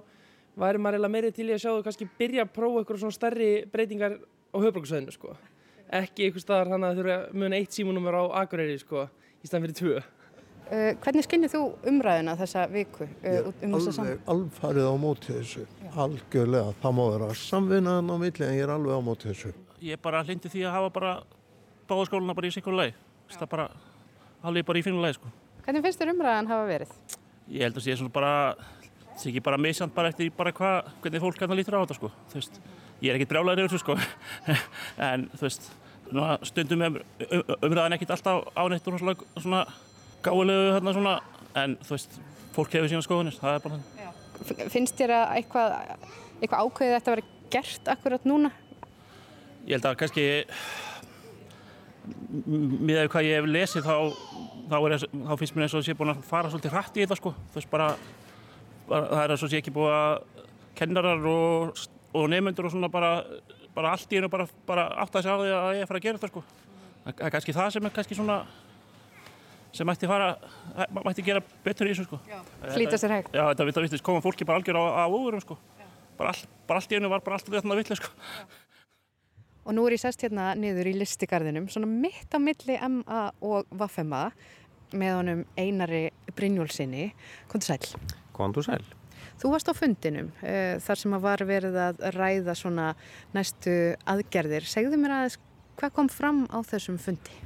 væri 0.61 0.83
maður 0.83 1.01
eða 1.01 1.13
meiri 1.15 1.33
til 1.35 1.49
í 1.49 1.55
að 1.55 1.63
sjá 1.65 1.71
þú 1.73 1.85
kannski 1.87 2.09
byrja 2.19 2.47
að 2.47 2.55
prófa 2.55 2.83
eitthvað 2.83 3.03
svona 3.03 3.19
stærri 3.19 3.51
breytingar 3.73 4.19
á 4.21 4.57
höfbruksveðinu 4.63 5.15
sko 5.15 5.37
ekki 5.95 6.27
eitthvað 6.29 6.45
staðar 6.47 6.73
þannig 6.75 6.91
að 6.91 7.01
þurfa 7.01 7.17
mjög 7.41 7.57
eitt 7.59 7.79
símunumur 7.79 8.19
á 8.19 8.25
Akureyri 8.43 8.77
sko 8.81 9.09
í 9.43 9.49
staðan 9.49 9.67
fyrir 9.67 9.81
tvö 9.81 10.05
Uh, 10.65 10.95
hvernig 11.05 11.27
skinnir 11.27 11.51
þú 11.53 11.59
umræðina 11.85 12.33
þessa 12.41 12.63
viku 12.73 13.05
uh, 13.05 13.51
um 13.53 13.75
þessa 13.75 13.93
saman? 13.99 14.21
Alfarið 14.33 14.87
á 14.89 14.95
móti 14.97 15.35
þessu, 15.35 15.65
Já. 15.83 15.91
algjörlega. 16.07 16.71
Það 16.81 16.95
má 16.97 17.01
vera 17.13 17.27
samvinnaðan 17.37 18.09
á 18.09 18.17
milli 18.23 18.47
en 18.47 18.55
ég 18.57 18.65
er 18.65 18.73
alveg 18.73 18.97
á 18.97 19.01
móti 19.05 19.29
þessu. 19.29 19.53
Ég 19.85 19.99
er 19.99 20.01
bara 20.01 20.23
hlindi 20.25 20.49
því 20.49 20.63
að 20.65 20.73
hafa 20.79 20.95
bara 20.95 21.13
báðaskóluna 21.91 22.37
bara 22.39 22.49
í 22.49 22.55
sikkur 22.57 22.79
leið. 22.79 22.97
Það 23.35 23.51
bara 23.53 23.69
alveg 24.41 24.65
bara 24.71 24.81
í 24.81 24.87
finu 24.89 25.05
leið 25.05 25.19
sko. 25.19 25.35
Hvernig 25.67 25.85
finnst 25.85 26.01
þér 26.01 26.15
umræðan 26.15 26.51
hafa 26.55 26.65
verið? 26.73 26.97
Ég 27.45 27.67
held 27.67 27.77
að 27.77 27.83
það 27.83 27.87
sé 27.91 27.99
svona 28.01 28.17
bara, 28.17 28.33
það 29.15 29.23
sé 29.23 29.31
ekki 29.31 29.43
bara 29.47 29.61
misjant 29.61 29.95
bara 29.95 30.11
eftir 30.11 30.31
bara 30.35 30.53
hva, 30.55 30.75
hvernig 31.03 31.23
fólk 31.23 31.39
kannar 31.39 31.59
lítur 31.59 31.79
á 31.79 31.83
þetta 31.85 31.97
sko. 31.99 32.11
Veist, 32.35 32.61
ég 33.01 33.13
er 33.13 33.19
ekkit 33.19 33.31
brjálæður 33.31 33.65
yfir 33.65 33.75
þessu 33.75 33.83
sko. 33.85 33.97
en 35.09 35.29
þú 35.35 35.47
veist, 35.47 35.69
stundum 36.51 36.87
um, 36.89 36.99
umræðan 37.61 37.97
ekkit 37.97 38.15
alltaf 38.17 38.49
áneitt 38.59 38.89
og 38.91 38.99
svona 39.39 39.65
gáðilegu 40.25 40.73
hérna 40.75 40.95
svona, 40.97 41.15
en 41.63 41.77
þú 41.85 41.97
veist, 41.97 42.19
fólk 42.57 42.75
hefur 42.75 42.91
sína 42.91 43.05
skoðunir, 43.05 43.39
það 43.39 43.59
er 43.59 43.65
bara 43.65 43.79
þannig. 43.79 44.71
Finnst 44.73 44.99
þér 44.99 45.15
að 45.15 45.37
eitthvað, 45.39 45.77
eitthvað 46.41 46.65
ákveðið 46.65 46.97
þetta 46.97 47.13
að 47.13 47.17
vera 47.17 47.29
gert 47.55 47.93
akkurat 47.95 48.27
núna? 48.29 48.51
Ég 49.65 49.77
held 49.77 49.89
að 49.89 49.99
kannski, 50.01 50.27
með 52.45 53.07
hvað 53.13 53.29
ég 53.29 53.39
hef 53.39 53.49
lesið, 53.49 53.87
þá, 53.87 53.97
þá, 54.73 54.77
er, 54.81 54.97
þá 55.07 55.35
finnst 55.41 55.57
mér 55.57 55.67
eins 55.67 55.77
og 55.77 55.81
það 55.81 55.89
sé 55.89 55.97
búin 56.01 56.13
að 56.15 56.27
fara 56.29 56.53
svolítið 56.53 56.77
hrætt 56.77 56.99
í 56.99 57.05
þetta 57.05 57.21
sko. 57.21 57.35
Þú 57.53 57.61
veist, 57.61 57.73
bara 57.73 57.89
það 58.89 59.23
er 59.25 59.37
og 59.37 59.43
sé 59.45 59.61
ekki 59.61 59.75
búið 59.75 59.95
að 59.97 60.45
kennarar 60.79 61.29
og, 61.31 61.85
og 62.15 62.29
nefnendur 62.33 62.69
og 62.69 62.75
svona 62.75 62.91
bara, 62.93 63.15
bara 63.77 63.95
allt 63.95 64.13
í 64.13 64.19
hennu 64.19 64.31
bara, 64.33 64.47
bara 64.69 64.89
átt 65.05 65.17
að 65.17 65.27
segja 65.27 65.37
á 65.37 65.41
því 65.41 65.55
að 65.55 65.71
ég 65.71 65.81
er 65.81 65.87
að 65.87 65.91
fara 65.93 66.03
að 66.03 66.07
gera 66.09 66.21
þetta 66.21 66.33
sko. 66.33 66.45
Það 67.05 67.25
er 67.27 67.35
kannski 67.35 67.55
það 67.57 67.71
sem 67.75 67.89
er 67.89 67.95
kannski 67.99 68.19
svona 68.19 68.39
sem 69.75 69.89
mætti 69.89 70.09
fara, 70.09 70.35
mætti 71.05 71.25
gera 71.27 71.43
betur 71.65 71.89
í 71.89 71.95
þessu 71.95 72.07
sko. 72.07 72.21
Flýta 72.75 72.99
sér 73.01 73.17
hægt. 73.17 73.33
Já, 73.35 73.49
þetta 73.51 73.85
vittist 73.85 74.07
koma 74.07 74.23
fólki 74.25 74.47
bara 74.47 74.61
algjör 74.61 74.79
á 74.79 75.07
óverum 75.11 75.43
sko. 75.43 75.59
Bara, 76.19 76.31
all, 76.31 76.53
bara 76.69 76.79
allt 76.79 76.93
í 76.95 76.99
einu 77.01 77.11
var 77.11 77.25
bara 77.27 77.41
alltaf 77.41 77.57
þetta 77.57 77.79
vittlega 77.81 77.99
sko. 77.99 78.13
Og 79.65 79.75
nú 79.75 79.87
er 79.89 79.97
ég 79.97 80.03
sest 80.03 80.21
hérna 80.23 80.53
niður 80.61 80.91
í 80.91 80.99
listigarðinum, 81.01 81.71
svona 81.73 81.89
mitt 81.89 82.31
á 82.31 82.39
milli 82.39 82.77
MA 82.77 83.23
og 83.41 83.71
VFMA. 83.73 84.27
með 84.95 85.15
honum 85.17 85.41
Einari 85.59 86.05
Brynjólfsinni. 86.37 87.09
Kondur 87.51 87.75
sæl. 87.75 88.15
Kondur 88.35 88.67
sæl. 88.67 88.85
Þú 89.41 89.51
varst 89.55 89.71
á 89.71 89.75
fundinum 89.75 90.31
uh, 90.43 90.77
þar 90.83 91.01
sem 91.01 91.17
að 91.17 91.27
var 91.27 91.45
verið 91.49 91.81
að 91.89 92.05
ræða 92.15 92.55
svona 92.59 92.93
næstu 93.35 93.75
aðgerðir. 94.11 94.67
Segðu 94.69 95.01
mér 95.01 95.19
aðeins 95.19 95.41
hvað 95.79 95.95
kom 95.97 96.11
fram 96.13 96.45
á 96.51 96.59
þessum 96.67 96.99
fundi? 97.03 97.43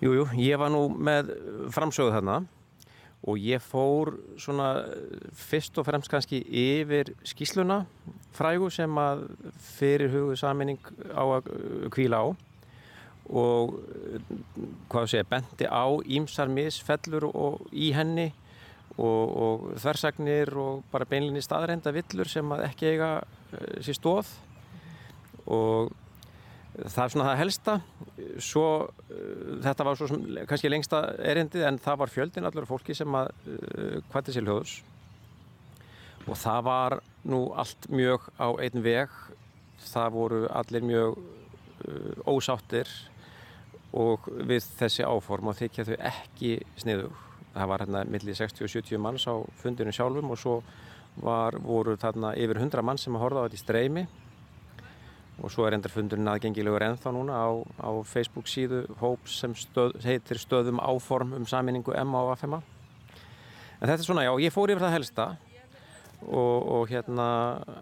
Jújú, 0.00 0.22
jú, 0.22 0.26
ég 0.40 0.60
var 0.60 0.72
nú 0.72 0.86
með 0.96 1.34
framsögðu 1.74 2.14
þarna 2.14 2.40
og 3.28 3.36
ég 3.36 3.60
fór 3.60 4.14
svona 4.40 4.70
fyrst 5.36 5.76
og 5.76 5.84
fremst 5.84 6.08
kannski 6.08 6.40
yfir 6.40 7.12
skísluna 7.26 7.82
frægu 8.36 8.70
sem 8.72 9.00
að 9.00 9.26
fyrir 9.74 10.12
hugu 10.14 10.38
saminning 10.40 10.80
á 11.12 11.24
að 11.36 11.50
kvíla 11.92 12.22
á 12.24 12.26
og 13.30 13.76
hvað 14.90 15.10
sé, 15.12 15.20
bendi 15.28 15.68
á 15.68 15.86
ímsar 16.02 16.48
misfellur 16.50 17.28
og 17.30 17.68
í 17.70 17.92
henni 17.94 18.30
og, 19.00 19.32
og 19.44 19.64
þversagnir 19.80 20.52
og 20.60 20.84
bara 20.92 21.08
beinlinni 21.08 21.42
staðreinda 21.44 21.92
villur 21.94 22.28
sem 22.28 22.54
ekki 22.60 22.92
eiga 22.94 23.10
sér 23.80 23.96
stóð 23.96 24.30
og 25.50 25.90
það 26.76 27.02
er 27.02 27.12
svona 27.12 27.26
það 27.30 27.40
helsta. 27.40 27.74
Svo 28.44 28.66
þetta 29.64 29.86
var 29.86 29.98
svo 29.98 30.10
sem 30.10 30.22
kannski 30.48 30.70
lengsta 30.70 31.02
erindið 31.32 31.66
en 31.68 31.80
það 31.82 32.00
var 32.04 32.14
fjöldin 32.14 32.48
allur 32.48 32.68
fólki 32.68 32.96
sem 32.96 33.18
að 33.18 33.32
hvætti 34.12 34.36
sér 34.36 34.46
hljóðus 34.46 34.78
og 36.28 36.36
það 36.38 36.64
var 36.66 36.98
nú 37.26 37.40
allt 37.58 37.88
mjög 37.90 38.28
á 38.38 38.48
einn 38.60 38.84
veg. 38.84 39.12
Það 39.80 40.12
voru 40.12 40.42
allir 40.52 40.84
mjög 40.84 41.16
uh, 41.16 42.28
ósáttir 42.28 42.90
og 43.96 44.28
við 44.28 44.66
þessi 44.78 45.06
áform 45.08 45.50
og 45.50 45.56
þykja 45.58 45.88
þau 45.88 45.96
ekki 46.12 46.52
sniðug 46.78 47.29
það 47.54 47.70
var 47.72 47.84
hérna 47.84 48.04
millir 48.08 48.38
60-70 48.38 49.02
manns 49.02 49.26
á 49.26 49.34
fundinu 49.60 49.92
sjálfum 49.94 50.32
og 50.32 50.40
svo 50.40 50.56
var, 51.20 51.58
voru 51.58 51.96
þarna 52.00 52.34
yfir 52.38 52.60
100 52.62 52.86
mann 52.86 52.98
sem 52.98 53.16
að 53.16 53.24
horfa 53.26 53.42
á 53.42 53.46
þetta 53.46 53.58
í 53.58 53.64
streymi. 53.64 54.08
Og 55.40 55.48
svo 55.52 55.64
er 55.64 55.76
endar 55.76 55.92
fundurinn 55.92 56.28
aðgengilegur 56.28 56.84
ennþá 56.84 57.14
núna 57.16 57.38
á, 57.40 57.48
á 57.80 57.90
Facebook 58.04 58.48
síðu 58.50 58.82
hóps 59.00 59.38
sem 59.40 59.54
stöð, 59.56 59.96
heitir 60.04 60.38
stöðum 60.38 60.82
áform 60.84 61.32
um 61.38 61.46
saminningu 61.48 61.96
MA 62.04 62.26
og 62.26 62.34
AFMA 62.34 62.60
en 63.80 63.88
þetta 63.88 64.02
er 64.02 64.06
svona, 64.06 64.26
já, 64.26 64.32
ég 64.44 64.52
fór 64.52 64.72
yfir 64.72 64.84
það 64.84 64.96
helsta 64.98 65.26
og, 66.20 66.56
og 66.76 66.90
hérna 66.90 67.26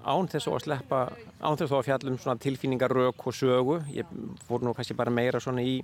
án 0.07 0.29
þess 0.31 0.51
að 0.51 0.61
sleppa 0.69 1.01
án 1.43 1.59
þess 1.59 1.75
að 1.75 1.89
fjallum 1.89 2.19
svona 2.23 2.43
tilfinningar 2.43 2.95
rauk 2.95 3.27
og 3.27 3.35
sögu 3.35 3.81
ég 3.91 4.13
fór 4.47 4.63
nú 4.63 4.75
kannski 4.77 4.97
bara 4.99 5.15
meira 5.15 5.43
svona 5.43 5.65
í 5.67 5.81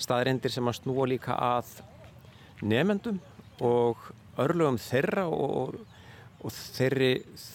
staðrindir 0.00 0.54
sem 0.54 0.68
að 0.70 0.78
snúa 0.78 1.08
líka 1.10 1.34
að 1.34 1.74
nefendum 2.62 3.20
og 3.62 3.98
örlögum 4.40 4.78
þeirra 4.80 5.26
og, 5.28 5.76
og 6.42 6.54
þeirri 6.76 7.12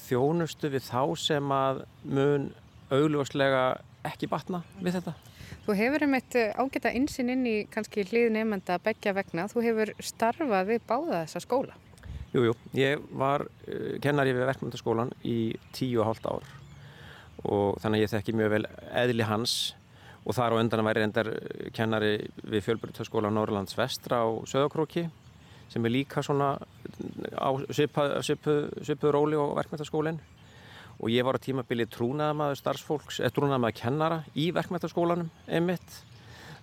þjónustu 0.07 0.71
við 0.73 0.85
þá 0.87 1.01
sem 1.19 1.53
að 1.53 1.83
mun 2.03 2.51
augljóslega 2.93 3.63
ekki 4.07 4.29
batna 4.31 4.61
við 4.79 4.99
þetta. 4.99 5.15
Þú 5.67 5.75
hefur 5.75 6.05
um 6.05 6.15
eitt 6.15 6.35
ágæta 6.55 6.93
insinn 6.95 7.31
inn 7.33 7.43
í 7.47 7.57
kannski 7.71 8.05
hlið 8.07 8.29
nefnda 8.37 8.77
begja 8.83 9.11
vegna. 9.15 9.49
Þú 9.51 9.63
hefur 9.65 9.91
starfað 9.99 10.69
við 10.69 10.85
báða 10.87 11.25
þessa 11.25 11.43
skóla. 11.43 11.75
Jújú, 12.31 12.51
jú. 12.51 12.55
ég 12.75 13.03
var 13.15 13.43
uh, 13.47 13.97
kennari 14.03 14.35
við 14.35 14.47
verkmyndaskólan 14.47 15.11
í 15.27 15.55
tíu 15.75 16.03
og 16.03 16.09
hálft 16.11 16.27
ár 16.27 16.47
og 17.47 17.77
þannig 17.81 18.01
að 18.01 18.03
ég 18.03 18.11
þekki 18.11 18.33
mjög 18.35 18.53
vel 18.55 18.63
eðli 18.97 19.27
hans 19.27 19.53
og 20.27 20.35
þar 20.35 20.57
á 20.57 20.59
undan 20.59 20.83
væri 20.83 21.03
reyndar 21.03 21.29
kennari 21.75 22.17
við 22.43 22.65
fjölbrytaskóla 22.65 23.31
Norrlands 23.31 23.77
vestra 23.79 24.19
á 24.23 24.27
Söðakróki 24.43 25.05
sem 25.71 25.85
er 25.85 25.93
líka 25.93 26.23
svona 26.23 26.55
á 27.35 27.49
svipuð 27.71 28.17
svipu, 28.83 29.11
róli 29.11 29.39
og 29.39 29.55
verkmyndaskólinn 29.55 30.19
og 30.97 31.11
ég 31.13 31.23
var 31.23 31.37
á 31.39 31.43
tímabili 31.43 31.85
trúnaðamaður 31.93 32.59
starfsfólks, 32.59 33.21
eða 33.21 33.35
trúnaðamaður 33.35 33.77
kennara 33.79 34.17
í 34.35 34.49
verkmyndaskólanum 34.55 35.29
einmitt 35.47 36.01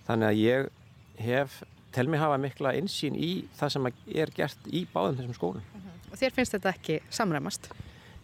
þannig 0.05 0.29
að 0.29 0.41
ég 0.43 0.69
hef 1.25 1.63
tel 1.95 2.09
mig 2.11 2.19
hafa 2.19 2.37
mikla 2.41 2.75
einsýn 2.75 3.15
í 3.17 3.47
það 3.55 3.73
sem 3.77 3.89
er 4.19 4.33
gert 4.35 4.67
í 4.67 4.83
báðum 4.91 5.21
þessum 5.21 5.37
skólum. 5.37 5.63
Uh 5.63 5.81
-huh. 5.81 6.11
Og 6.11 6.19
þér 6.19 6.35
finnst 6.35 6.57
þetta 6.57 6.73
ekki 6.75 6.99
samræmast? 7.09 7.69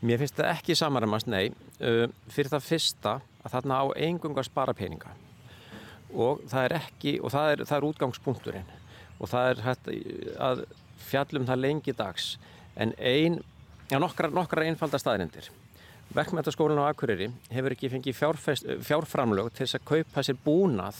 Mér 0.01 0.17
finnst 0.19 0.35
þetta 0.35 0.51
ekki 0.51 0.75
samræmast, 0.75 1.27
nei. 1.27 1.53
Uh, 1.79 2.09
fyrir 2.27 2.51
það 2.51 2.67
fyrsta 2.67 3.21
að 3.43 3.51
þarna 3.51 3.79
á 3.79 3.85
engung 3.95 4.37
að 4.37 4.49
spara 4.49 4.73
peninga 4.73 5.15
og 6.13 6.43
það 6.51 6.67
er 6.67 6.77
ekki, 6.81 7.17
og 7.21 7.33
það 7.33 7.51
er, 7.53 7.65
það 7.69 7.77
er 7.77 7.87
útgangspunkturinn 7.89 8.71
og 9.21 9.29
það 9.29 9.49
er 9.49 9.63
hægt 9.65 9.89
að 10.41 10.63
fjallum 11.01 11.47
það 11.49 11.63
lengi 11.65 11.93
dags 11.97 12.35
en 12.75 12.93
ein, 12.97 13.41
já 13.91 13.99
nokkra, 14.01 14.31
nokkra 14.33 14.65
einfalda 14.65 14.99
staðrindir. 15.01 15.49
Verkmyndaskólan 16.15 16.81
á 16.83 16.91
Akureyri 16.91 17.29
hefur 17.53 17.75
ekki 17.75 17.91
fengið 17.91 18.17
fjárframlög 18.83 19.51
til 19.53 19.63
þess 19.63 19.77
að 19.79 19.87
kaupa 19.87 20.23
sér 20.25 20.39
búnað 20.43 20.97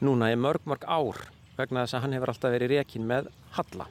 núna 0.00 0.30
í 0.32 0.38
mörg 0.40 0.64
mörg 0.68 0.86
ár 0.88 1.26
vegna 1.58 1.84
þess 1.84 1.98
að 1.98 2.04
hann 2.04 2.16
hefur 2.16 2.32
alltaf 2.32 2.54
verið 2.54 2.72
rekin 2.72 3.04
með 3.08 3.28
halla. 3.56 3.88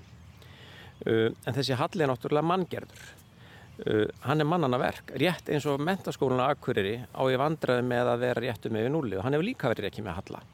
Uh, 1.05 1.30
en 1.45 1.53
þessi 1.53 1.78
halli 1.78 2.05
er 2.05 2.09
náttúrulega 2.09 2.49
manngerður. 2.49 3.05
Uh, 3.76 4.05
hann 4.26 4.41
er 4.41 4.49
mannana 4.49 4.80
verk, 4.82 5.13
rétt 5.20 5.49
eins 5.51 5.66
og 5.70 5.82
mentaskólan 5.84 6.41
á 6.41 6.49
Akureyri 6.53 6.97
á 7.13 7.22
ég 7.30 7.41
vandraði 7.41 7.86
með 7.86 8.13
að 8.13 8.26
vera 8.26 8.45
réttu 8.47 8.72
með 8.74 8.88
við 8.88 8.93
núli 8.95 9.20
og 9.20 9.26
hann 9.26 9.38
hefur 9.38 9.49
líka 9.49 9.74
verið 9.74 9.89
rekin 9.89 10.07
með 10.07 10.22
halla. 10.22 10.45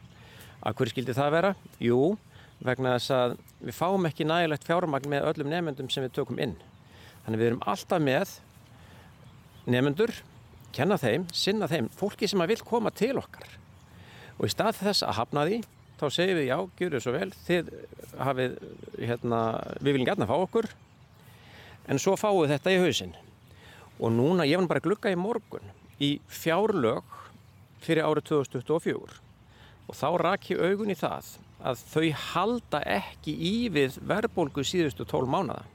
Akureyri 0.62 0.94
skildi 0.94 1.14
það 1.18 1.32
vera? 1.34 1.52
Jú, 1.82 2.00
vegna 2.62 2.94
þess 2.98 3.14
að 3.16 3.32
við 3.66 3.74
fáum 3.74 4.04
ekki 4.06 4.28
nægilegt 4.30 4.68
fjármagn 4.68 5.10
með 5.10 5.24
öllum 5.32 5.50
nefnendum 5.50 5.88
sem 5.90 6.06
við 6.06 6.14
tökum 6.20 6.42
inn. 6.44 6.54
Þannig 7.26 7.42
við 7.42 7.48
erum 7.48 7.64
alltaf 7.72 8.04
með 8.06 8.36
nefnendur, 9.66 10.14
kenna 10.76 11.00
þeim, 11.02 11.26
sinna 11.34 11.70
þeim, 11.70 11.88
fólki 11.98 12.30
sem 12.30 12.44
að 12.46 12.54
vil 12.54 12.60
koma 12.68 12.92
til 12.94 13.16
okkar. 13.18 13.56
Og 14.38 14.46
í 14.46 14.52
stað 14.54 14.78
þess 14.84 15.06
að 15.08 15.18
hafna 15.18 15.48
því, 15.50 15.58
þá 15.98 16.06
segjum 16.14 16.40
við 16.40 16.48
já, 16.52 16.58
gjur 16.78 16.94
þau 16.94 17.04
svo 17.08 17.16
vel, 17.16 17.32
þið 17.48 17.74
hafið, 18.22 18.56
hérna, 19.02 19.42
við 19.80 19.92
viljum 19.92 20.10
gætna 20.12 20.30
fá 20.30 20.36
okkur, 20.38 20.70
en 21.90 22.02
svo 22.02 22.14
fáum 22.22 22.44
við 22.44 22.54
þetta 22.56 22.76
í 22.76 22.80
hausinn. 22.86 23.18
Og 23.98 24.14
núna, 24.14 24.46
ég 24.50 24.62
var 24.62 24.70
bara 24.76 24.86
að 24.86 24.92
glukka 24.92 25.14
í 25.14 25.18
morgun 25.18 25.74
í 26.02 26.14
fjárlög 26.30 27.18
fyrir 27.82 28.06
árið 28.06 28.30
2024 28.30 29.31
og 29.92 29.98
þá 30.00 30.08
rak 30.24 30.50
ég 30.54 30.62
augun 30.64 30.94
í 30.94 30.96
það 30.96 31.34
að 31.62 31.84
þau 31.92 32.06
halda 32.32 32.82
ekki 32.88 33.36
í 33.36 33.56
við 33.74 34.00
verðbólgu 34.08 34.64
síðustu 34.66 35.06
tól 35.06 35.28
mánada. 35.30 35.68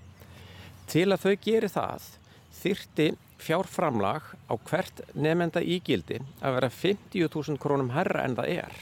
Til 0.90 1.10
að 1.12 1.26
þau 1.26 1.34
geri 1.44 1.70
það 1.70 2.08
þyrti 2.56 3.08
fjárframlag 3.38 4.32
á 4.48 4.54
hvert 4.66 5.02
nefnenda 5.12 5.60
ígildi 5.60 6.22
að 6.40 6.56
vera 6.56 6.72
50.000 6.72 7.60
krónum 7.60 7.92
herra 7.92 8.24
en 8.24 8.38
það 8.38 8.52
er 8.64 8.78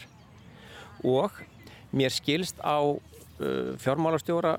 og 1.04 1.40
mér 1.90 2.14
skilst 2.14 2.62
á 2.62 2.78
fjármálastjóra 3.82 4.54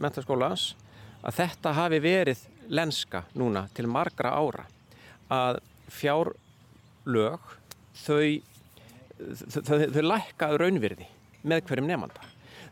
mentaskólans 0.00 0.74
að 1.26 1.40
þetta 1.42 1.74
hafi 1.76 1.98
verið 2.02 2.44
lenska 2.70 3.24
núna 3.34 3.66
til 3.74 3.88
margra 3.90 4.32
ára 4.38 4.68
að 5.30 5.60
fjárlög 5.90 7.42
þau, 8.00 8.40
þau, 9.66 10.02
lækka 10.04 10.52
raunvirði 10.60 11.08
með 11.42 11.64
hverjum 11.68 11.88
nefnanda 11.88 12.28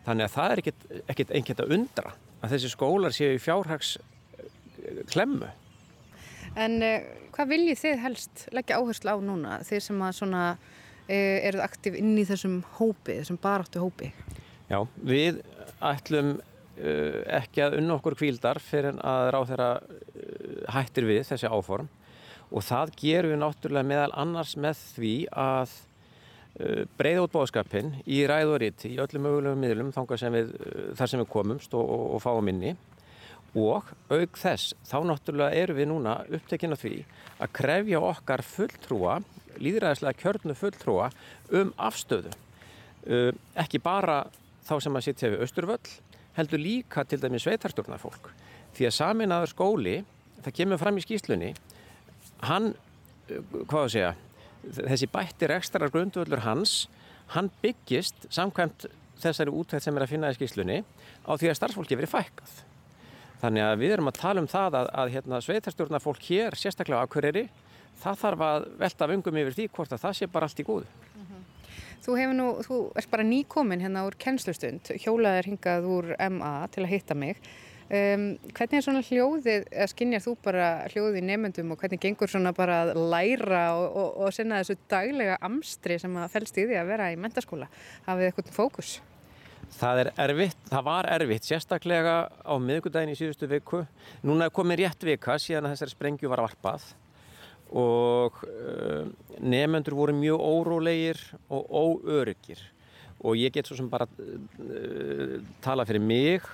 þannig 0.07 0.27
að 0.27 0.35
það 0.35 0.53
er 0.53 0.63
ekkert, 0.63 1.33
einhvert 1.33 1.63
að 1.65 1.75
undra 1.77 2.15
að 2.39 2.55
þessi 2.55 2.73
skólar 2.73 3.15
séu 3.15 3.35
í 3.37 3.43
fjárhags 3.43 3.97
klemmu. 5.13 5.49
En 6.59 6.79
uh, 6.83 7.07
hvað 7.35 7.53
viljið 7.53 7.81
þið 7.83 8.03
helst 8.05 8.45
leggja 8.57 8.79
áherslu 8.81 9.15
á 9.15 9.17
núna, 9.23 9.59
þið 9.67 9.83
sem 9.85 10.05
að 10.07 10.15
svona 10.21 10.45
uh, 10.55 11.11
eruð 11.13 11.65
aktív 11.67 11.99
inn 11.99 12.15
í 12.19 12.27
þessum 12.29 12.61
hópi, 12.79 13.19
þessum 13.21 13.41
baráttu 13.43 13.83
hópi? 13.83 14.13
Já, 14.69 14.81
við 14.97 15.43
ætlum 15.85 16.39
uh, 16.39 17.21
ekki 17.41 17.67
að 17.67 17.79
unna 17.83 17.99
okkur 17.99 18.19
kvíldar 18.19 18.63
fyrir 18.63 18.99
að 19.03 19.33
ráð 19.35 19.53
þeirra 19.53 19.71
hættir 20.79 21.09
við 21.09 21.25
þessi 21.29 21.53
áform. 21.53 21.91
Og 22.49 22.65
það 22.65 22.95
gerum 22.97 23.35
við 23.35 23.43
náttúrulega 23.43 23.91
meðal 23.91 24.13
annars 24.17 24.55
með 24.57 24.79
því 24.95 25.15
að 25.37 25.75
breyða 26.99 27.25
út 27.25 27.35
bóðskapin 27.35 27.93
í 28.11 28.25
ræð 28.27 28.53
og 28.55 28.63
riti 28.65 28.93
í 28.95 29.01
öllum 29.03 29.27
mögulegum 29.29 29.61
miðlum 29.63 29.93
sem 30.19 30.35
við, 30.35 30.55
þar 30.99 31.11
sem 31.11 31.21
við 31.23 31.29
komumst 31.31 31.75
og, 31.79 31.85
og, 31.85 32.07
og 32.17 32.23
fáum 32.25 32.51
inni 32.51 32.73
og 33.57 33.87
auk 34.11 34.37
þess 34.39 34.75
þá 34.87 34.99
náttúrulega 35.09 35.63
erum 35.63 35.79
við 35.79 35.89
núna 35.89 36.17
upptekinn 36.35 36.75
af 36.75 36.83
því 36.83 36.97
að 37.39 37.55
krefja 37.55 38.03
okkar 38.03 38.43
fulltrúa, 38.45 39.15
líðræðislega 39.59 40.21
kjörnu 40.21 40.57
fulltrúa 40.59 41.09
um 41.55 41.73
afstöðu. 41.79 42.35
Uh, 43.09 43.33
ekki 43.57 43.81
bara 43.81 44.25
þá 44.67 44.75
sem 44.85 44.99
að 44.99 45.07
sitja 45.07 45.33
við 45.33 45.47
Östurvöll, 45.47 45.95
heldur 46.37 46.61
líka 46.61 47.05
til 47.09 47.21
dæmi 47.23 47.41
sveitarstjórnar 47.41 48.03
fólk. 48.03 48.31
Því 48.77 48.91
að 48.91 48.97
saminaður 48.99 49.53
skóli, 49.55 49.97
það 50.45 50.57
kemur 50.59 50.81
fram 50.83 50.99
í 51.01 51.05
skýslunni, 51.07 51.53
hann, 52.45 52.75
hvað 53.29 53.81
að 53.87 53.95
segja, 53.95 54.13
þessi 54.77 55.09
bættir 55.13 55.55
ekstrar 55.57 55.93
grundvöldur 55.95 56.45
hans, 56.45 56.87
hann 57.35 57.51
byggist 57.63 58.29
samkvæmt 58.35 58.89
þessari 59.19 59.53
útækt 59.53 59.85
sem 59.85 59.97
er 59.99 60.07
að 60.07 60.13
finna 60.15 60.33
í 60.33 60.37
skýslunni 60.37 60.83
á 61.27 61.33
því 61.35 61.51
að 61.51 61.59
starfsfólki 61.59 61.99
verið 61.99 62.15
fækkað. 62.15 62.53
Þannig 63.39 63.65
að 63.65 63.81
við 63.83 63.95
erum 63.95 64.11
að 64.11 64.19
tala 64.19 64.43
um 64.43 64.51
það 64.51 64.77
að, 64.81 64.89
að 65.03 65.13
hérna, 65.15 65.41
sveitarstjórnarfólk 65.47 66.25
hér, 66.27 66.57
sérstaklega 66.59 67.03
á 67.03 67.07
Akureyri, 67.07 67.45
það 67.99 68.23
þarf 68.23 68.47
að 68.49 68.67
velta 68.81 69.09
vöngum 69.11 69.39
yfir 69.43 69.57
því 69.59 69.69
hvort 69.77 69.95
að 69.95 70.03
það 70.07 70.17
sé 70.19 70.31
bara 70.33 70.49
allt 70.49 70.63
í 70.63 70.67
góðu. 70.67 70.89
Þú 72.09 72.15
hefur 72.17 72.37
nú, 72.39 72.49
þú 72.65 72.77
ert 72.97 73.11
bara 73.13 73.27
nýkomin 73.27 73.83
hérna 73.85 74.05
úr 74.07 74.15
kennslustund, 74.23 74.91
hjólaðir 75.03 75.51
hingað 75.51 75.89
úr 75.93 76.13
MA 76.31 76.53
til 76.73 76.85
að 76.87 76.93
hitta 76.95 77.17
mig. 77.19 77.41
Um, 77.89 78.25
hvernig 78.53 78.77
er 78.77 78.85
svona 78.85 79.01
hljóðið, 79.01 79.63
eða 79.73 79.89
skinnjar 79.89 80.21
þú 80.21 80.35
bara 80.45 80.65
hljóðið 80.93 81.23
nefnendum 81.25 81.71
og 81.73 81.79
hvernig 81.81 82.03
gengur 82.03 82.29
svona 82.29 82.51
bara 82.53 82.83
að 82.85 82.99
læra 83.15 83.63
og, 83.79 83.87
og, 83.89 84.11
og 84.27 84.35
sinna 84.37 84.59
þessu 84.61 84.77
daglega 84.93 85.39
amstri 85.49 85.97
sem 86.03 86.19
að 86.21 86.35
fælst 86.35 86.61
í 86.61 86.67
því 86.69 86.77
að 86.83 86.91
vera 86.93 87.07
í 87.15 87.17
mentaskóla? 87.17 87.71
Hafið 88.05 88.29
eitthvað 88.29 88.53
fókus? 88.59 88.99
Það 89.79 90.03
er 90.03 90.13
erfitt, 90.27 90.61
það 90.69 90.85
var 90.91 91.09
erfitt, 91.15 91.49
sérstaklega 91.49 92.19
á 92.29 92.55
miðgudaginn 92.61 93.15
í 93.15 93.17
síðustu 93.17 93.49
viku. 93.49 93.83
Núna 94.21 94.51
er 94.51 94.55
komið 94.61 94.83
rétt 94.83 95.09
vika 95.09 95.41
síðan 95.41 95.71
að 95.71 95.79
þessari 95.79 95.97
sprengju 95.97 96.33
var 96.33 96.45
varpað 96.45 96.91
og 97.69 98.37
uh, 98.45 99.09
nefnendur 99.41 99.97
voru 99.97 100.15
mjög 100.17 100.45
órólegir 100.45 101.21
og 101.53 101.73
óöryggir 101.73 102.61
og 103.19 103.37
ég 103.37 103.53
get 103.53 103.69
svo 103.69 103.77
sem 103.77 103.89
bara 103.91 104.07
uh, 104.09 105.37
tala 105.65 105.85
fyrir 105.89 106.05
mig 106.05 106.45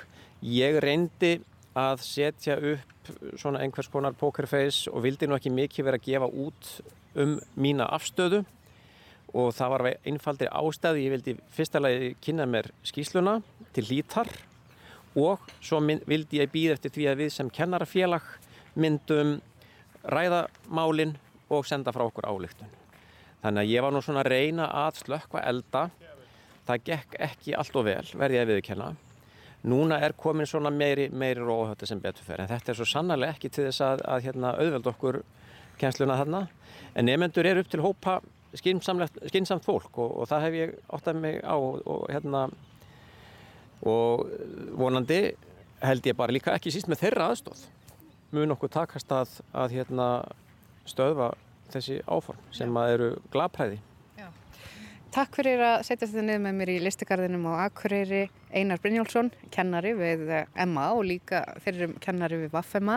ég 0.45 0.79
reyndi 0.83 1.39
að 1.75 2.03
setja 2.05 2.57
upp 2.59 3.13
svona 3.41 3.63
einhvers 3.65 3.91
konar 3.93 4.17
pokerface 4.17 4.91
og 4.93 5.05
vildi 5.05 5.29
nú 5.29 5.37
ekki 5.37 5.53
mikið 5.53 5.89
vera 5.89 6.01
að 6.01 6.07
gefa 6.09 6.29
út 6.29 6.71
um 7.21 7.39
mína 7.57 7.89
afstöðu 7.97 8.45
og 9.35 9.51
það 9.57 9.73
var 9.73 9.87
einfaldir 10.07 10.53
ástæði 10.55 11.07
ég 11.07 11.15
vildi 11.17 11.37
fyrsta 11.55 11.83
lagi 11.83 12.15
kynna 12.23 12.47
mér 12.47 12.71
skýsluna 12.87 13.41
til 13.75 13.87
lítar 13.89 14.31
og 15.19 15.43
svo 15.63 15.81
vildi 15.83 16.41
ég 16.43 16.53
býða 16.53 16.79
eftir 16.79 16.95
því 16.95 17.09
að 17.11 17.21
við 17.23 17.35
sem 17.35 17.51
kennarafélag 17.51 18.25
myndum 18.75 19.39
ræða 20.05 20.47
málinn 20.69 21.15
og 21.53 21.67
senda 21.67 21.93
frá 21.95 22.05
okkur 22.07 22.27
álíktun. 22.27 22.71
Þannig 23.45 23.63
að 23.63 23.71
ég 23.71 23.85
var 23.85 23.95
nú 23.95 24.03
svona 24.03 24.25
að 24.25 24.31
reyna 24.33 24.69
að 24.85 25.01
slökkva 25.05 25.43
elda. 25.45 25.89
Það 26.65 26.85
gekk 26.89 27.17
ekki 27.27 27.57
allt 27.59 27.77
og 27.77 27.87
vel, 27.87 28.05
verði 28.17 28.39
ég 28.39 28.47
að 28.47 28.53
viðkenna. 28.55 28.93
Núna 29.65 29.97
er 30.05 30.13
komin 30.21 30.49
svona 30.49 30.71
meiri, 30.71 31.09
meiri 31.09 31.41
róhötta 31.41 31.87
sem 31.89 32.01
betur 32.01 32.27
fer. 32.27 32.43
En 32.43 32.51
þetta 32.51 32.73
er 32.73 32.79
svo 32.79 32.87
sannarlega 32.89 33.37
ekki 33.37 33.51
til 33.53 33.67
þess 33.69 33.85
að, 33.85 34.03
að 34.13 34.27
hérna, 34.27 34.53
auðveld 34.61 34.91
okkur 34.93 35.21
kjensluna 35.81 36.19
þarna. 36.21 36.43
En 36.95 37.09
nefnendur 37.09 37.49
er 37.49 37.61
upp 37.63 37.71
til 37.73 37.83
hópa 37.85 38.19
skinsamt 38.55 39.65
fólk 39.65 39.99
og, 39.99 40.13
og 40.21 40.29
það 40.31 40.45
hef 40.47 40.59
ég 40.59 40.75
óttað 40.95 41.23
mig 41.23 41.41
á 41.43 41.57
og, 41.57 41.81
og, 41.91 42.05
hérna, 42.13 42.45
og 43.83 44.29
vonandi 44.79 45.23
held 45.85 46.07
ég 46.07 46.17
bara 46.17 46.35
líka 46.35 46.55
ekki 46.55 46.73
síst 46.73 46.89
með 46.89 47.03
þeirra 47.03 47.33
aðstóð 47.33 47.65
mun 48.35 48.55
okkur 48.55 48.73
takast 48.73 49.11
að, 49.15 49.39
að 49.55 49.77
hérna, 49.79 50.09
stöðva 50.89 51.33
þessi 51.73 52.01
áform 52.07 52.41
sem 52.55 52.79
að 52.79 52.95
eru 52.95 53.11
glapræði. 53.33 53.79
Takk 55.15 55.37
fyrir 55.39 55.61
að 55.63 55.85
setja 55.87 56.09
þetta 56.09 56.23
niður 56.27 56.41
með 56.43 56.55
mér 56.59 56.71
í 56.73 56.81
listegarðinum 56.83 57.45
á 57.47 57.69
Akureyri 57.69 58.25
Einar 58.51 58.81
Brynjálsson, 58.83 59.29
kennari 59.55 59.93
við 59.95 60.25
MA 60.67 60.87
og 60.91 61.05
líka 61.07 61.45
fyrir 61.63 61.93
kennari 62.03 62.41
við 62.41 62.51
Vaffema. 62.51 62.97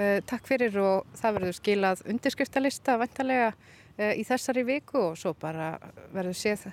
Eh, 0.00 0.22
takk 0.24 0.48
fyrir 0.48 0.78
og 0.80 1.10
það 1.20 1.36
verður 1.36 1.58
skilað 1.58 2.02
undirskriftalista 2.08 2.96
vantarlega 3.02 3.50
eh, 3.98 4.14
í 4.16 4.24
þessari 4.24 4.64
viku 4.70 5.02
og 5.10 5.20
svo 5.20 5.34
bara 5.36 5.74
verður 6.14 6.40
séð 6.40 6.64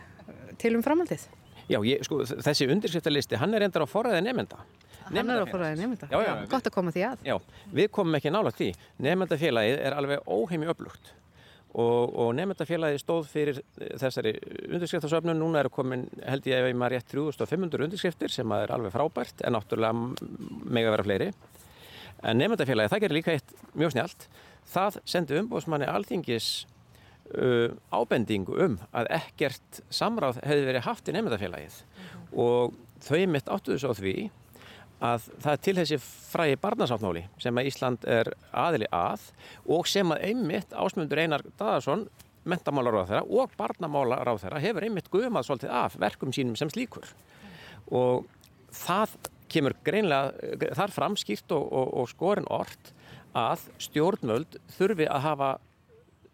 til 0.63 0.77
um 0.79 0.88
framhaldið. 0.88 1.27
Já, 1.67 1.81
ég, 1.83 2.07
sko, 2.07 2.23
þessi 2.23 2.71
undirskriftalisti, 2.71 3.41
hann 3.43 3.59
er 3.59 3.67
endar 3.67 3.83
á 3.83 3.91
forræði 3.91 4.23
nefnda. 4.23 4.63
Hann 5.11 5.35
er 5.35 5.43
á 5.43 5.47
forræði 5.51 5.83
nefnda. 5.83 6.13
Já, 6.15 6.19
já, 6.29 6.33
gott 6.47 6.71
að 6.71 6.77
koma 6.79 6.95
því 6.95 7.07
að. 7.11 7.27
Já, 7.27 7.35
við 7.75 7.91
komum 7.91 8.15
ekki 8.15 8.31
nála 8.31 8.55
því. 8.55 8.71
Nefndafélagið 9.03 9.83
er 9.83 9.99
alveg 9.99 10.23
óheimi 10.31 10.71
upplugt 10.71 11.17
og, 11.74 12.13
og 12.15 12.32
nefndafélagið 12.38 13.01
stóð 13.01 13.28
fyrir 13.32 13.59
þessari 13.99 14.34
undirskriftasöfnun. 14.70 15.38
Núna 15.39 15.61
eru 15.61 15.72
komin, 15.74 16.07
held 16.24 16.47
ég 16.49 16.61
ef 16.61 16.70
ég 16.72 16.80
maður 16.80 16.97
rétt 16.97 17.11
3500 17.11 17.88
undirskriftir 17.88 18.34
sem 18.34 18.55
er 18.55 18.74
alveg 18.74 18.95
frábært 18.95 19.43
en 19.45 19.57
náttúrulega 19.57 19.93
mega 20.65 20.93
vera 20.95 21.07
fleiri. 21.07 21.30
En 22.26 22.39
nefndafélagið, 22.41 22.93
það 22.93 23.03
gerir 23.03 23.18
líka 23.20 23.36
eitt 23.36 23.53
mjög 23.78 23.93
snjált. 23.93 24.28
Það 24.72 24.99
sendi 25.07 25.38
umbóðsmanni 25.43 25.88
alþingis 25.91 26.49
uh, 27.36 27.70
ábendingu 27.93 28.57
um 28.65 28.80
að 28.95 29.11
ekkert 29.20 29.82
samráð 29.93 30.41
hefði 30.43 30.68
verið 30.72 30.88
haft 30.88 31.07
í 31.07 31.15
nefndafélagið 31.15 31.78
mm. 31.78 32.28
og 32.43 32.76
þau 33.05 33.24
mitt 33.32 33.51
áttuðu 33.51 33.80
svo 33.84 33.95
því 33.97 34.15
að 35.04 35.28
það 35.43 35.52
er 35.52 35.60
til 35.66 35.76
þessi 35.78 35.98
fræði 36.02 36.60
barnasáttmáli 36.62 37.24
sem 37.41 37.60
að 37.60 37.70
Ísland 37.70 38.08
er 38.10 38.32
aðili 38.50 38.88
að 38.95 39.28
og 39.76 39.89
sem 39.89 40.14
að 40.14 40.24
einmitt 40.32 40.74
ásmundur 40.74 41.22
Einar 41.22 41.45
Dadarsson 41.52 42.08
mentamálaráð 42.48 43.12
þeirra 43.12 43.41
og 43.41 43.54
barnamálaráð 43.60 44.43
þeirra 44.45 44.64
hefur 44.64 44.88
einmitt 44.88 45.12
guðmað 45.14 45.48
svolítið 45.50 45.74
af 45.78 45.98
verkum 46.02 46.34
sínum 46.34 46.58
sem 46.60 46.72
slíkur. 46.72 47.06
Og 47.91 48.26
það 48.74 49.16
kemur 49.52 49.76
greinlega 49.86 50.72
þar 50.76 50.93
fram 50.95 51.16
skýrt 51.20 51.54
og, 51.56 51.68
og, 51.68 51.93
og 52.02 52.10
skorin 52.12 52.50
orð 52.52 52.91
að 53.38 53.68
stjórnvöld 53.84 54.58
þurfi 54.78 55.08
að 55.12 55.24
hafa 55.28 55.52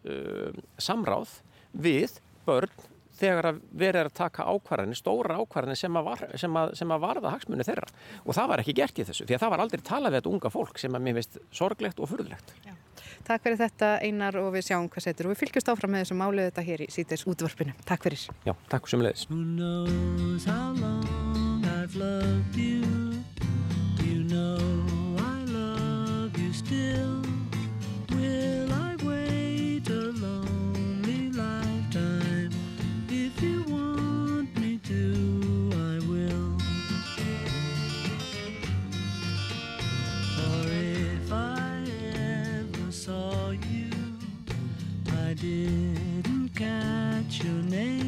uh, 0.08 0.62
samráð 0.80 1.38
við 1.74 2.18
börn 2.46 2.72
þegar 3.18 3.48
að 3.50 3.60
verið 3.70 4.00
er 4.00 4.10
að 4.10 4.16
taka 4.18 4.46
ákvarðanir, 4.50 4.98
stóra 4.98 5.38
ákvarðanir 5.40 5.80
sem 5.80 5.98
að, 5.98 6.08
var, 6.08 6.24
sem, 6.40 6.56
að, 6.60 6.72
sem 6.80 6.94
að 6.94 7.04
varða 7.04 7.34
hagsmunni 7.34 7.66
þeirra 7.66 7.88
og 8.24 8.38
það 8.38 8.50
var 8.52 8.62
ekki 8.64 8.76
gert 8.80 8.98
í 8.98 9.06
þessu 9.10 9.28
því 9.28 9.36
að 9.36 9.44
það 9.44 9.54
var 9.54 9.64
aldrei 9.64 9.84
talað 9.90 10.14
við 10.14 10.20
þetta 10.20 10.34
unga 10.34 10.54
fólk 10.54 10.82
sem 10.82 10.98
að 10.98 11.06
mér 11.06 11.18
veist 11.20 11.38
sorglegt 11.54 12.02
og 12.02 12.10
furðlegt. 12.10 12.56
Takk 13.24 13.44
fyrir 13.46 13.60
þetta 13.60 13.90
Einar 14.04 14.36
og 14.40 14.50
við 14.52 14.66
sjáum 14.68 14.88
hvað 14.92 15.06
setur 15.06 15.28
og 15.28 15.34
við 15.34 15.40
fylgjumst 15.44 15.70
áfram 15.72 15.94
með 15.94 16.04
þessu 16.04 16.16
málið 16.20 16.48
þetta 16.50 16.66
hér 16.68 16.84
í 16.84 16.88
síðdeis 16.92 17.26
útvarpinu. 17.30 17.72
Takk 17.88 18.08
fyrir. 18.08 18.26
Já, 18.44 18.52
takk 18.68 18.84
sem 18.90 19.00
leiðis. 19.04 19.24
Didn't 45.44 46.48
catch 46.54 47.44
your 47.44 47.62
name, 47.64 48.03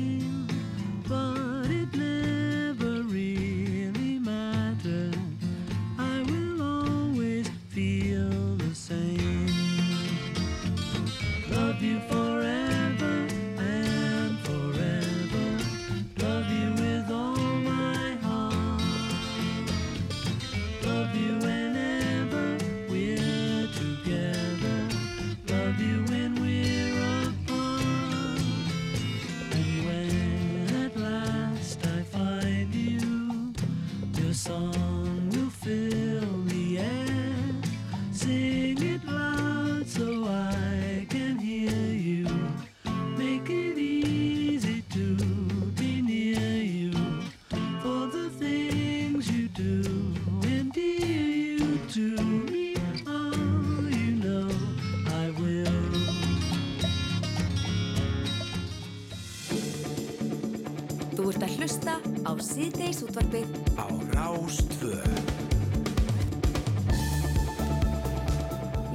síðdeis 62.96 63.04
útvarpið 63.04 63.48
á 63.76 63.86
Rástvö. 64.14 64.96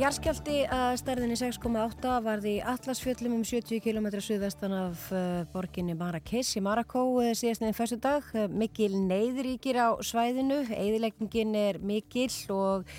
Jarskjaldi 0.02 0.64
að 0.66 0.96
stærðinni 0.98 1.36
6,8 1.38 2.16
varði 2.26 2.56
í 2.56 2.64
Atlasfjöllum 2.66 3.36
um 3.38 3.44
70 3.46 3.84
km 3.86 4.08
suðvestan 4.18 4.74
af 4.74 5.04
uh, 5.14 5.44
borginni 5.54 5.94
Marrakesh 5.94 6.58
í 6.58 6.64
Marrakó 6.66 7.04
uh, 7.22 7.30
síðastniðin 7.38 7.78
fyrstu 7.78 8.00
dag. 8.02 8.26
Uh, 8.34 8.48
mikil 8.50 8.96
neyðríkir 8.98 9.78
á 9.78 9.94
svæðinu, 10.02 10.64
eðileggingin 10.74 11.54
er 11.60 11.82
mikil 11.86 12.32
og 12.50 12.90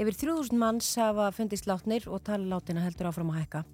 yfir 0.00 0.16
3000 0.24 0.56
manns 0.56 0.94
hafa 0.96 1.28
fundist 1.36 1.68
látnir 1.68 2.08
og 2.08 2.24
talalátina 2.24 2.86
heldur 2.86 3.12
áfram 3.12 3.34
að 3.34 3.42
hækka. 3.42 3.66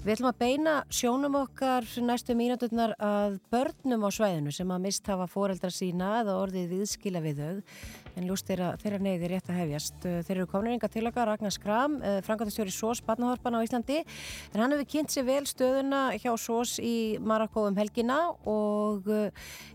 Við 0.00 0.14
ætlum 0.14 0.30
að 0.30 0.36
beina 0.40 0.74
sjónum 0.96 1.34
okkar 1.42 1.84
næstu 2.00 2.32
mínuturnar 2.32 2.94
að 3.04 3.34
börnum 3.52 4.06
á 4.08 4.10
svæðinu 4.16 4.54
sem 4.56 4.70
að 4.72 4.86
mist 4.86 5.10
hafa 5.12 5.26
foreldra 5.28 5.68
sína 5.76 6.08
eða 6.22 6.38
orðið 6.40 6.72
viðskila 6.72 7.20
við 7.20 7.42
þau 7.42 8.16
en 8.16 8.30
lúst 8.30 8.48
þeirra, 8.48 8.70
þeirra 8.80 9.02
neyði 9.04 9.30
rétt 9.34 9.52
að 9.52 9.60
hefjast. 9.60 10.00
Þeir 10.00 10.32
eru 10.38 10.48
komin 10.48 10.78
yngar 10.78 10.94
til 10.94 11.04
okkar 11.04 11.28
Ragnar 11.28 11.52
Skram, 11.52 12.00
frangatastjóri 12.24 12.72
SOS 12.72 13.04
Barnahorpan 13.04 13.60
á 13.60 13.64
Íslandi 13.66 14.00
en 14.00 14.64
hann 14.64 14.72
hefur 14.72 14.88
kynnt 14.96 15.12
sér 15.12 15.28
vel 15.28 15.44
stöðuna 15.44 16.02
hjá 16.16 16.32
SOS 16.32 16.78
í 16.80 16.96
Marakó 17.20 17.68
um 17.68 17.76
helgina 17.76 18.22
og 18.48 19.04
uh, 19.04 19.28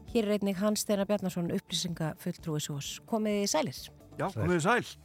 hér 0.10 0.26
er 0.26 0.40
einnig 0.40 0.58
Hans 0.58 0.88
Steinar 0.88 1.06
Bjarnason 1.06 1.54
upplýsingafulltrúi 1.54 2.66
SOS. 2.66 2.96
Komið 3.06 3.44
í 3.46 3.50
sælir. 3.54 3.84
Já, 4.18 4.32
komið 4.34 4.58
í 4.58 4.64
sæl. 4.72 4.96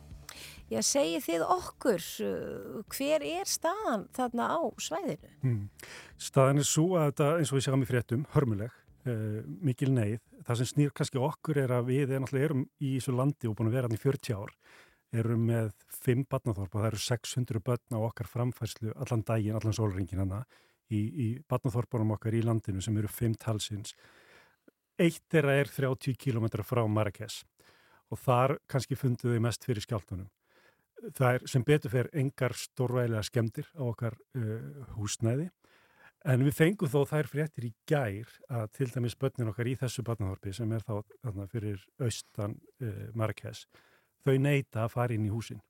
Já, 0.71 0.79
segið 0.87 1.25
þið 1.25 1.43
okkur, 1.51 2.05
uh, 2.23 2.83
hver 2.95 3.25
er 3.27 3.49
staðan 3.51 4.05
þarna 4.14 4.45
á 4.55 4.61
svæðinu? 4.79 5.31
Hmm. 5.43 5.64
Staðan 6.14 6.62
er 6.62 6.68
svo 6.68 6.85
að 6.95 7.09
þetta, 7.09 7.31
eins 7.41 7.51
og 7.51 7.59
við 7.59 7.64
sjáum 7.66 7.83
í 7.83 7.89
fréttum, 7.89 8.23
hörmuleg, 8.37 8.77
uh, 9.11 9.41
mikil 9.66 9.91
neyð. 9.97 10.23
Það 10.47 10.61
sem 10.61 10.71
snýr 10.71 10.95
kannski 10.95 11.18
okkur 11.27 11.59
er 11.64 11.75
að 11.75 11.91
við 11.91 12.14
er 12.14 12.39
erum 12.45 12.62
í 12.79 12.93
þessu 13.01 13.16
landi 13.18 13.51
og 13.51 13.59
búin 13.59 13.73
að 13.73 13.77
vera 13.81 13.91
hann 13.91 13.99
í 13.99 14.03
40 14.05 14.39
ár, 14.39 14.55
erum 15.11 15.45
með 15.51 15.75
5 16.07 16.25
barnaþorp 16.31 16.71
og 16.71 16.85
það 16.85 16.91
eru 16.93 17.05
600 17.09 17.66
börn 17.66 17.99
á 17.99 18.01
okkar 18.07 18.31
framfærslu 18.31 18.95
allan 18.95 19.27
daginn, 19.27 19.59
allan 19.59 19.75
sólringin 19.75 20.23
hana 20.23 20.45
í, 20.87 21.01
í 21.03 21.31
barnaþorpunum 21.51 22.14
okkar 22.14 22.39
í 22.39 22.47
landinu 22.47 22.79
sem 22.79 22.95
eru 22.95 23.11
5 23.11 23.41
talsins. 23.43 23.99
Eitt 25.03 25.25
þeirra 25.35 25.59
er 25.64 25.75
30 25.75 26.14
km 26.14 26.62
frá 26.62 26.87
Marrakesh 26.87 27.43
og 28.14 28.23
þar 28.23 28.61
kannski 28.71 28.95
funduðu 28.95 29.43
mest 29.43 29.66
fyrir 29.66 29.83
skjáltunum 29.83 30.31
það 31.17 31.35
er 31.35 31.47
sem 31.51 31.65
betur 31.67 31.93
fyrir 31.93 32.11
engar 32.23 32.55
stórvægilega 32.57 33.23
skemmtir 33.27 33.69
á 33.77 33.83
okkar 33.87 34.17
uh, 34.37 34.87
húsnæði. 34.97 35.51
En 36.29 36.45
við 36.45 36.57
fengum 36.59 36.91
þó 36.93 37.07
þær 37.09 37.31
fréttir 37.31 37.71
í 37.71 37.73
gær 37.89 38.29
að 38.53 38.67
til 38.77 38.91
dæmis 38.93 39.17
börnin 39.17 39.49
okkar 39.49 39.71
í 39.71 39.77
þessu 39.81 40.05
barnaþorpi 40.05 40.53
sem 40.53 40.73
er 40.77 40.85
þá 40.85 40.99
þarna, 41.23 41.47
fyrir 41.49 41.87
austan 42.03 42.59
uh, 42.85 43.07
Marrakesh 43.17 43.65
þau 44.25 44.37
neyta 44.37 44.85
að 44.85 44.93
fara 44.97 45.17
inn 45.17 45.25
í 45.25 45.33
húsin. 45.33 45.63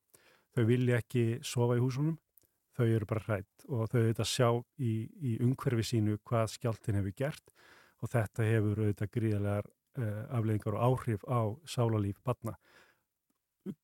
Þau 0.51 0.64
vilja 0.66 0.99
ekki 0.99 1.24
sofa 1.47 1.78
í 1.78 1.85
húsunum. 1.85 2.18
Þau 2.74 2.87
eru 2.87 3.07
bara 3.07 3.22
hrætt 3.26 3.66
og 3.68 3.91
þau 3.93 4.01
auðvitað 4.01 4.31
sjá 4.31 4.49
í, 4.83 4.93
í 5.22 5.37
umhverfi 5.45 5.85
sínu 5.87 6.18
hvað 6.26 6.55
skjáltin 6.55 6.99
hefur 6.99 7.14
gert 7.18 7.55
og 8.01 8.11
þetta 8.11 8.47
hefur 8.47 8.81
auðvitað 8.81 9.12
gríðalegar 9.16 9.66
uh, 10.01 10.22
afleðingar 10.39 10.78
og 10.78 10.85
áhrif 10.89 11.26
á 11.28 11.41
sálalíf 11.68 12.18
barna 12.24 12.57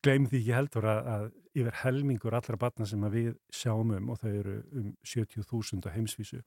gleym 0.05 0.27
því 0.31 0.41
ekki 0.41 0.55
heldur 0.57 0.87
að, 0.89 1.11
að 1.15 1.27
yfir 1.57 1.79
helmingur 1.83 2.37
allra 2.37 2.59
batna 2.61 2.87
sem 2.89 3.03
við 3.13 3.35
sjáum 3.53 3.93
um 3.97 4.11
og 4.13 4.23
þau 4.23 4.31
eru 4.31 4.57
um 4.73 4.89
70.000 5.05 5.89
á 5.89 5.97
heimsvísu 5.97 6.41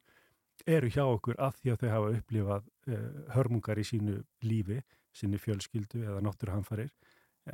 eru 0.67 0.89
hjá 0.91 1.03
okkur 1.05 1.37
að 1.39 1.61
því 1.61 1.71
að 1.73 1.83
þau 1.83 1.89
hafa 1.93 2.11
upplifað 2.17 2.67
uh, 2.89 3.05
hörmungar 3.35 3.79
í 3.79 3.85
sínu 3.87 4.17
lífi, 4.43 4.81
sínu 5.15 5.39
fjölskyldu 5.39 6.03
eða 6.03 6.23
náttúruhamfarir 6.25 6.91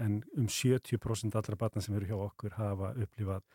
en 0.02 0.20
um 0.36 0.50
70% 0.50 1.38
allra 1.38 1.60
batna 1.60 1.84
sem 1.84 1.96
eru 1.96 2.10
hjá 2.10 2.18
okkur 2.18 2.58
hafa 2.58 2.94
upplifað 2.96 3.46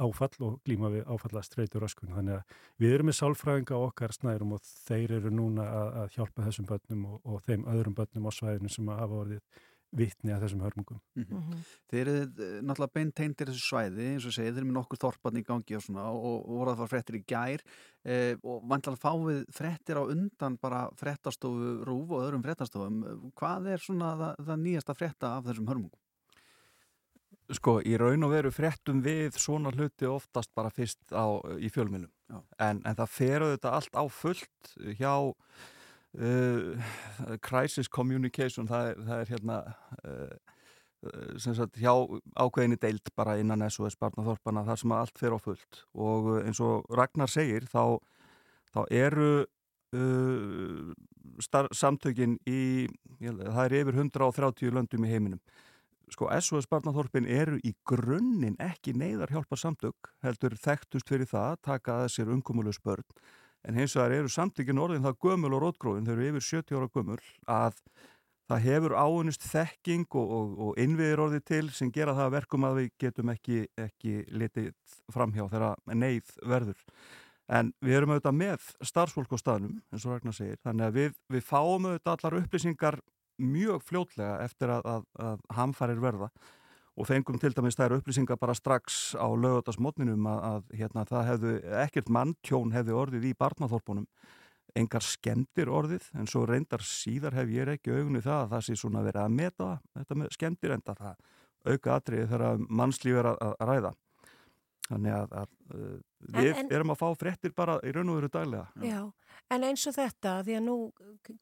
áfall 0.00 0.46
og 0.46 0.60
glíma 0.64 0.88
við 0.92 1.08
áfalla 1.10 1.42
streytur 1.44 1.84
öskun 1.84 2.14
þannig 2.16 2.38
að 2.38 2.54
við 2.80 2.94
erum 2.94 3.10
með 3.10 3.18
sálfræðinga 3.18 3.80
okkar 3.88 4.14
snærum 4.16 4.54
og 4.56 4.62
þeir 4.86 5.18
eru 5.18 5.32
núna 5.34 5.66
að, 5.68 5.90
að 6.02 6.14
hjálpa 6.16 6.46
þessum 6.46 6.68
börnum 6.70 7.04
og, 7.10 7.18
og 7.28 7.42
þeim 7.48 7.66
öðrum 7.74 7.98
börnum 7.98 8.28
á 8.28 8.32
svæðinu 8.32 8.72
sem 8.72 8.88
hafa 8.88 9.20
orðið 9.24 9.60
vittni 9.96 10.32
að 10.34 10.46
þessum 10.46 10.62
hörmungum. 10.64 11.00
Mm 11.18 11.24
-hmm. 11.30 11.64
Þeir 11.92 12.02
eru 12.02 12.26
uh, 12.26 12.60
náttúrulega 12.64 12.94
beint 12.98 13.14
teindir 13.14 13.50
þessu 13.50 13.64
svæði 13.66 14.06
eins 14.12 14.26
og 14.26 14.34
segið, 14.36 14.52
þeir 14.52 14.62
eru 14.62 14.68
með 14.70 14.78
nokkur 14.78 15.02
þorparni 15.04 15.42
í 15.42 15.48
gangi 15.48 15.76
og 15.76 15.82
svona 15.86 16.06
og, 16.10 16.38
og 16.42 16.60
voru 16.60 16.72
að 16.72 16.78
fara 16.80 16.92
frettir 16.94 17.18
í 17.18 17.24
gær 17.26 17.64
eh, 18.04 18.36
og 18.42 18.62
vantilega 18.68 19.02
fáið 19.02 19.42
frettir 19.52 20.00
á 20.00 20.04
undan 20.04 20.56
bara 20.62 20.86
frettastofu 20.96 21.74
rúf 21.84 22.10
og 22.10 22.24
öðrum 22.24 22.42
frettastofum. 22.46 23.02
Hvað 23.36 23.68
er 23.74 23.84
svona 23.84 24.14
það, 24.16 24.46
það 24.46 24.64
nýjasta 24.64 24.96
fretta 24.96 25.36
af 25.36 25.44
þessum 25.50 25.68
hörmungum? 25.68 26.00
Sko, 27.52 27.80
í 27.84 27.96
raun 27.98 28.24
og 28.24 28.32
veru 28.32 28.50
frettum 28.54 29.02
við 29.04 29.36
svona 29.36 29.72
hluti 29.74 30.06
oftast 30.08 30.54
bara 30.54 30.70
fyrst 30.70 31.00
á, 31.12 31.26
í 31.60 31.68
fjölmjölum 31.68 32.08
en, 32.32 32.80
en 32.80 32.96
það 32.96 33.10
fer 33.12 33.44
auðvitað 33.44 33.76
allt 33.76 33.98
á 33.98 34.04
fullt 34.08 34.74
hjá 34.96 35.14
Uh, 36.12 36.76
crisis 37.40 37.88
communication 37.88 38.66
það 38.68 38.90
er, 38.90 38.98
það 39.06 39.20
er 39.22 39.30
hérna 39.32 39.54
uh, 40.04 40.34
sem 41.40 41.54
sagt 41.56 41.78
hjá 41.80 41.94
ákveðinni 42.36 42.76
deild 42.82 43.08
bara 43.16 43.38
innan 43.40 43.64
SOS 43.72 43.96
barnaþorpana 43.96 44.66
þar 44.66 44.82
sem 44.82 44.92
allt 44.92 45.16
fer 45.18 45.32
á 45.32 45.40
fullt. 45.40 45.80
Og 45.96 46.28
uh, 46.34 46.42
eins 46.44 46.60
og 46.60 46.84
Ragnar 46.92 47.32
segir 47.32 47.64
þá, 47.70 47.96
þá 48.74 48.82
eru 48.92 49.32
samtökin 51.76 52.38
í 52.48 52.88
held, 53.20 53.42
það 53.44 53.64
er 53.64 53.74
yfir 53.80 53.98
130 53.98 54.72
löndum 54.72 55.04
í 55.04 55.10
heiminum. 55.10 55.40
Sko 56.12 56.28
SOS 56.44 56.68
barnaþorpin 56.68 57.28
eru 57.28 57.58
í 57.64 57.72
grunninn 57.88 58.56
ekki 58.60 58.92
neyðar 58.96 59.32
hjálpa 59.32 59.56
samtök 59.56 60.12
heldur 60.24 60.56
þekktust 60.60 61.08
fyrir 61.08 61.28
það 61.28 61.60
taka 61.64 62.02
að 62.02 62.12
sér 62.16 62.32
umkomulus 62.36 62.80
börn 62.84 63.04
en 63.68 63.78
hins 63.78 63.94
vegar 63.96 64.16
eru 64.16 64.30
samtökin 64.32 64.80
orðin 64.82 65.04
það 65.06 65.20
gömul 65.26 65.52
og 65.56 65.62
rótgróðin, 65.66 66.06
þau 66.06 66.14
eru 66.16 66.28
yfir 66.30 66.46
70 66.48 66.78
ára 66.78 66.90
gömul 66.96 67.18
að 67.50 67.80
það 68.50 68.64
hefur 68.66 68.94
áunust 68.98 69.46
þekking 69.48 70.06
og, 70.18 70.32
og, 70.36 70.54
og 70.66 70.80
innviðir 70.82 71.22
orðið 71.24 71.44
til 71.48 71.64
sem 71.74 71.92
gera 71.94 72.14
það 72.18 72.34
verkum 72.36 72.66
að 72.68 72.80
við 72.80 72.88
getum 73.04 73.32
ekki, 73.32 73.60
ekki 73.80 74.16
litið 74.28 74.72
framhjá 75.12 75.46
þegar 75.52 75.94
neyð 75.94 76.32
verður. 76.54 76.80
En 77.52 77.72
við 77.84 77.98
erum 77.98 78.14
auðvitað 78.14 78.38
með 78.38 78.66
starfsfólk 78.86 79.32
á 79.34 79.38
staðnum, 79.40 79.78
eins 79.92 80.04
og 80.06 80.14
Ragnar 80.14 80.36
segir, 80.36 80.60
þannig 80.62 80.88
að 80.88 80.98
við, 80.98 81.16
við 81.34 81.46
fáum 81.46 81.88
auðvitað 81.88 82.12
allar 82.14 82.38
upplýsingar 82.40 82.98
mjög 83.42 83.86
fljótlega 83.88 84.36
eftir 84.44 84.72
að, 84.72 84.86
að, 84.88 85.06
að 85.26 85.46
hamfærir 85.56 86.02
verða 86.02 86.28
og 86.92 87.08
fengum 87.08 87.38
til 87.40 87.54
dæmis 87.56 87.78
þær 87.78 87.96
upplýsingar 87.98 88.40
bara 88.40 88.54
strax 88.56 89.14
á 89.16 89.24
lögadagsmotninum 89.24 90.28
að, 90.28 90.40
að 90.50 90.78
hérna, 90.80 91.04
það 91.08 91.28
hefðu, 91.30 91.52
ekkert 91.82 92.12
manntjón 92.12 92.74
hefði 92.76 92.96
orðið 93.02 93.28
í 93.30 93.34
barnaþorpunum. 93.40 94.08
Engar 94.76 95.04
skemdir 95.04 95.68
orðið 95.68 96.06
en 96.16 96.28
svo 96.28 96.46
reyndar 96.48 96.84
síðar 96.86 97.36
hef 97.36 97.50
ég 97.52 97.74
ekki 97.74 97.92
augunni 97.92 98.22
það 98.24 98.38
að 98.44 98.52
það 98.54 98.64
sé 98.68 98.76
svona 98.80 99.02
verið 99.04 99.24
að 99.24 99.34
meta 99.36 99.68
þetta 99.98 100.16
með 100.20 100.30
skemdir 100.36 100.76
enda 100.76 100.94
það 100.96 101.18
auka 101.68 101.96
atriði 101.98 102.30
þegar 102.30 102.62
mannslíf 102.80 103.20
er 103.20 103.28
að, 103.32 103.42
að 103.42 103.68
ræða. 103.68 103.92
Þannig 104.88 105.14
að, 105.16 105.34
að 105.42 105.76
uh, 105.76 105.98
við 106.36 106.50
en, 106.50 106.58
en, 106.64 106.72
erum 106.76 106.92
að 106.92 107.00
fá 107.00 107.06
frettir 107.20 107.54
bara 107.56 107.78
í 107.86 107.92
raun 107.94 108.12
og 108.12 108.18
veru 108.18 108.30
daglega. 108.32 108.64
Já, 108.84 108.98
en 109.54 109.66
eins 109.68 109.86
og 109.88 109.96
þetta 109.96 110.34
því 110.42 110.56
að 110.58 110.66
nú 110.66 110.76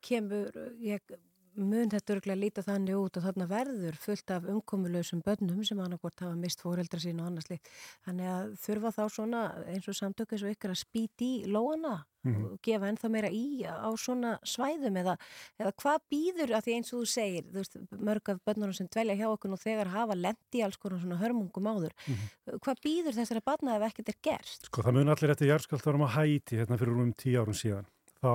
kemur 0.04 0.60
ég 0.84 1.14
mun 1.60 1.90
þetta 1.92 2.14
örgulega 2.16 2.40
líta 2.40 2.64
þannig 2.66 2.98
út 2.98 3.18
og 3.18 3.24
þarna 3.26 3.46
verður 3.50 3.98
fullt 4.00 4.32
af 4.34 4.46
umkomulösum 4.50 5.22
börnum 5.26 5.64
sem 5.66 5.80
annarkort 5.82 6.22
hafa 6.22 6.36
mist 6.38 6.62
fóreldra 6.64 7.00
sín 7.02 7.20
og 7.20 7.30
annars 7.30 7.50
líkt. 7.50 7.68
Þannig 8.06 8.30
að 8.34 8.54
þurfa 8.64 8.94
þá 8.96 9.02
svona 9.16 9.42
eins 9.70 9.88
og 9.90 9.98
samtök 9.98 10.34
eins 10.34 10.46
og 10.46 10.54
ykkur 10.54 10.74
að 10.74 10.80
spýti 10.82 11.30
í 11.40 11.50
lóana 11.50 12.00
mm 12.24 12.34
-hmm. 12.34 12.44
og 12.52 12.58
gefa 12.62 12.88
ennþá 12.88 13.08
meira 13.08 13.30
í 13.30 13.64
á 13.64 13.90
svona 13.96 14.38
svæðum 14.44 14.96
eða, 15.02 15.16
eða 15.58 15.72
hvað 15.82 15.98
býður 16.10 16.56
að 16.56 16.64
því 16.64 16.74
eins 16.74 16.92
og 16.92 17.00
þú 17.00 17.06
segir, 17.06 17.44
þú 17.44 17.58
veist, 17.60 17.76
mörg 17.90 18.28
af 18.28 18.42
börnunum 18.46 18.74
sem 18.74 18.88
dvelja 18.88 19.18
hjá 19.20 19.28
okkur 19.28 19.52
og 19.52 19.60
þegar 19.60 19.88
hafa 19.88 20.14
lendi 20.14 20.62
alls 20.62 20.76
konar 20.76 21.00
svona 21.00 21.20
hörmungum 21.22 21.66
áður. 21.72 21.92
Mm 22.06 22.14
-hmm. 22.14 22.58
Hvað 22.60 22.76
býður 22.84 23.14
þessara 23.18 23.40
barna 23.44 23.76
ef 23.76 23.82
ekkert 23.82 24.08
er 24.08 24.18
gert? 24.22 24.60
Sko 24.66 24.82
það 24.82 24.92
mun 24.92 25.08
allir 25.08 25.30
eftir 25.30 25.48
járskaldunum 25.48 26.06
að 26.06 26.14
hæti 26.16 26.56
hérna 26.56 26.78
fyrir 26.78 27.00
um 27.00 27.12
tíu 27.12 27.40
árum 27.40 27.54
síðan 27.54 27.86
þá 28.20 28.32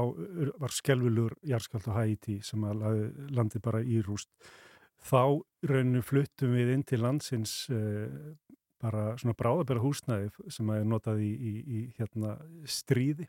var 0.61 0.73
skelvilur 0.73 1.35
jarðskald 1.45 1.89
á 1.93 1.97
Haiti 2.01 2.39
sem 2.45 2.63
landi 2.65 3.61
bara 3.63 3.83
í 3.83 4.01
rúst. 4.05 4.31
Þá 5.05 5.41
rauninu 5.69 6.01
fluttum 6.01 6.55
við 6.57 6.71
inn 6.73 6.85
til 6.87 7.03
landsins 7.03 7.67
uh, 7.69 8.33
bara 8.81 9.13
svona 9.19 9.37
bráðabera 9.37 9.83
húsnæði 9.83 10.31
sem 10.53 10.71
er 10.73 10.85
notað 10.87 11.21
í, 11.25 11.31
í, 11.31 11.53
í 11.61 11.83
hérna, 11.99 12.35
stríði. 12.65 13.27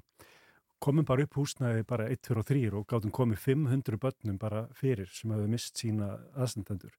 Komum 0.82 1.07
bara 1.09 1.24
upp 1.24 1.38
húsnæði 1.38 1.86
bara 1.88 2.09
1, 2.12 2.20
2 2.28 2.40
og 2.40 2.48
3 2.48 2.64
og 2.76 2.88
gáttum 2.88 3.14
komið 3.14 3.40
500 3.44 4.00
börnum 4.00 4.40
bara 4.40 4.66
fyrir 4.76 5.09
sem 5.12 5.32
hefur 5.32 5.52
mist 5.52 5.80
sína 5.80 6.14
aðstendendur. 6.36 6.92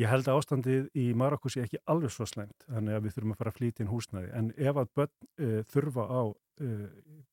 Ég 0.00 0.08
held 0.08 0.28
að 0.28 0.38
ástandið 0.40 0.86
í 0.96 1.10
Marokko 1.16 1.50
sé 1.52 1.66
ekki 1.66 1.82
alveg 1.92 2.14
svo 2.14 2.24
slæmt, 2.24 2.64
þannig 2.64 2.96
að 2.96 3.02
við 3.04 3.16
þurfum 3.16 3.34
að 3.34 3.40
fara 3.42 3.52
að 3.52 3.58
flýta 3.58 3.82
inn 3.84 3.90
húsnæði. 3.90 4.30
En 4.38 4.48
ef 4.56 4.78
að 4.80 4.94
börn 4.96 5.12
uh, 5.12 5.58
þurfa 5.68 6.06
á 6.08 6.22
uh, 6.32 6.86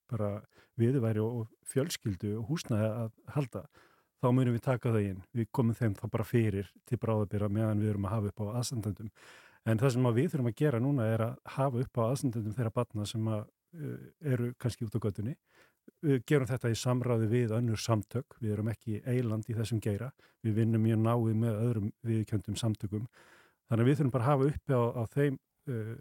bara 0.09 0.31
viðværi 0.79 1.21
og 1.23 1.49
fjölskyldu 1.69 2.35
og 2.39 2.49
húsnæði 2.49 2.89
að 2.89 3.11
halda, 3.35 3.63
þá 4.19 4.27
munum 4.35 4.55
við 4.55 4.65
taka 4.65 4.93
það 4.93 5.07
inn. 5.09 5.21
Við 5.35 5.51
komum 5.55 5.77
þeim 5.77 5.95
þá 5.99 6.05
bara 6.11 6.27
fyrir 6.27 6.71
til 6.89 6.99
bráðabýra 7.01 7.49
meðan 7.51 7.83
við 7.83 7.93
erum 7.93 8.07
að 8.07 8.15
hafa 8.15 8.31
upp 8.31 8.43
á 8.43 8.45
aðstandendum. 8.59 9.11
En 9.67 9.79
það 9.79 9.95
sem 9.95 10.09
við 10.15 10.29
þurfum 10.33 10.51
að 10.51 10.59
gera 10.59 10.83
núna 10.83 11.07
er 11.13 11.25
að 11.25 11.39
hafa 11.55 11.83
upp 11.83 11.99
á 11.99 12.03
aðstendendum 12.07 12.55
þeirra 12.55 12.75
batna 12.75 13.07
sem 13.07 13.27
að, 13.27 13.49
uh, 13.79 13.97
eru 14.33 14.53
kannski 14.59 14.87
út 14.87 14.95
á 14.95 15.03
göttunni. 15.03 15.35
Við 16.05 16.23
gerum 16.29 16.47
þetta 16.47 16.71
í 16.71 16.77
samráði 16.77 17.27
við 17.31 17.53
önnur 17.57 17.81
samtök, 17.81 18.37
við 18.39 18.55
erum 18.55 18.69
ekki 18.71 19.01
eiland 19.09 19.49
í 19.49 19.55
þessum 19.57 19.81
geira, 19.83 20.11
við 20.45 20.61
vinnum 20.61 20.83
mjög 20.85 21.01
náið 21.01 21.37
með 21.43 21.61
öðrum 21.65 21.91
viðkjöndum 22.05 22.59
samtökum. 22.59 23.07
Þannig 23.69 23.85
að 23.85 23.89
við 23.89 23.97
þurfum 23.99 24.13
bara 24.13 24.25
að 24.25 24.31
hafa 24.31 24.49
uppi 24.53 24.77
á, 24.77 24.83
á 24.95 25.03
þeim 25.15 25.39
uh, 25.69 25.95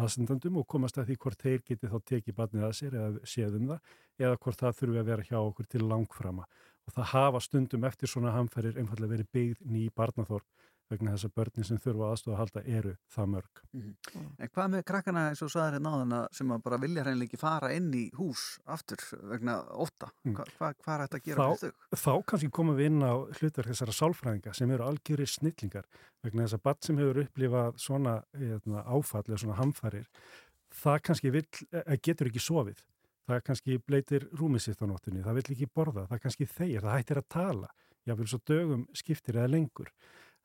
aðstendendum 0.00 0.58
og 0.60 0.66
komast 0.68 0.98
að 0.98 1.10
því 1.10 1.16
hvort 1.22 1.42
þeir 1.42 1.62
geti 1.68 1.90
þá 1.90 1.98
tekið 2.08 2.36
batnið 2.38 2.66
að 2.66 2.76
sér 2.78 2.98
eða 2.98 3.30
séð 3.32 3.56
um 3.58 3.70
það 3.72 3.96
eða 4.26 4.38
hvort 4.44 4.62
það 4.62 4.78
þurfi 4.80 5.00
að 5.02 5.10
vera 5.10 5.26
hjá 5.28 5.38
okkur 5.40 5.68
til 5.74 5.82
langframa. 5.88 6.46
Og 6.86 6.94
það 6.96 7.10
hafa 7.12 7.42
stundum 7.44 7.84
eftir 7.88 8.10
svona 8.10 8.32
hamfærir 8.34 8.78
einfallega 8.80 9.12
verið 9.12 9.32
byggð 9.36 9.66
ný 9.68 9.84
barnaþorp 9.94 10.48
vegna 10.92 11.14
þess 11.14 11.28
að 11.28 11.34
börnin 11.40 11.66
sem 11.68 11.80
þurfa 11.82 12.10
aðstofa 12.12 12.34
að 12.36 12.40
halda 12.42 12.62
eru 12.78 12.92
það 13.14 13.30
mörg. 13.34 13.62
En 13.72 14.52
hvað 14.52 14.70
með 14.74 14.84
krakkana 14.90 15.24
eins 15.30 15.42
og 15.44 15.52
sagðir 15.52 15.78
hérna 15.78 15.94
áðan 15.96 16.14
að 16.18 16.26
sem 16.38 16.54
að 16.54 16.62
bara 16.66 16.80
vilja 16.82 17.06
hreinlega 17.06 17.30
ekki 17.30 17.40
fara 17.40 17.72
inn 17.76 17.88
í 17.96 18.04
hús 18.18 18.44
aftur 18.76 19.02
vegna 19.32 19.58
óta? 19.72 20.12
Mm. 20.26 20.36
Hva, 20.38 20.46
hva, 20.58 20.70
hvað 20.78 20.94
er 20.94 21.04
þetta 21.06 21.20
að 21.20 21.26
gera 21.28 21.48
fyrir 21.52 21.74
þau? 21.74 21.98
þá, 22.04 22.12
kannski 22.32 22.52
komum 22.60 22.78
við 22.78 22.90
inn 22.92 23.02
á 23.02 23.14
hlutverk 23.40 23.72
þessara 23.72 23.96
sálfræðinga 23.98 24.56
sem 24.56 24.72
eru 24.76 24.86
algjörir 24.86 25.32
snillingar 25.32 25.90
vegna 26.22 26.46
þess 26.46 26.58
að 26.58 26.64
badd 26.68 26.86
sem 26.86 27.02
hefur 27.02 27.22
upplifað 27.24 27.82
svona 27.82 28.16
hérna, 28.38 28.86
áfall 28.86 29.24
eða 29.26 29.42
svona 29.42 29.58
hamfarir 29.58 30.08
það 30.72 31.04
kannski 31.08 31.32
vill, 31.32 31.48
eh, 31.72 31.96
getur 32.02 32.30
ekki 32.30 32.42
sofið 32.42 32.82
það 33.28 33.44
kannski 33.46 33.78
bleitir 33.86 34.26
rúmið 34.38 34.66
sitt 34.66 34.82
á 34.82 34.86
nóttunni 34.86 35.22
það 35.24 35.38
vill 35.38 35.54
ekki 35.54 35.70
borða, 35.70 36.06
það 36.10 36.22
kannski 36.24 36.48
þeir 36.50 36.82
það 36.82 36.96
hættir 36.96 37.20
að 37.20 37.28
tala, 37.28 37.70
jáfnvel 38.08 38.28
svo 38.30 38.40
dögum 38.48 38.86
skiptir 38.98 39.38
eða 39.38 39.52
lengur 39.52 39.92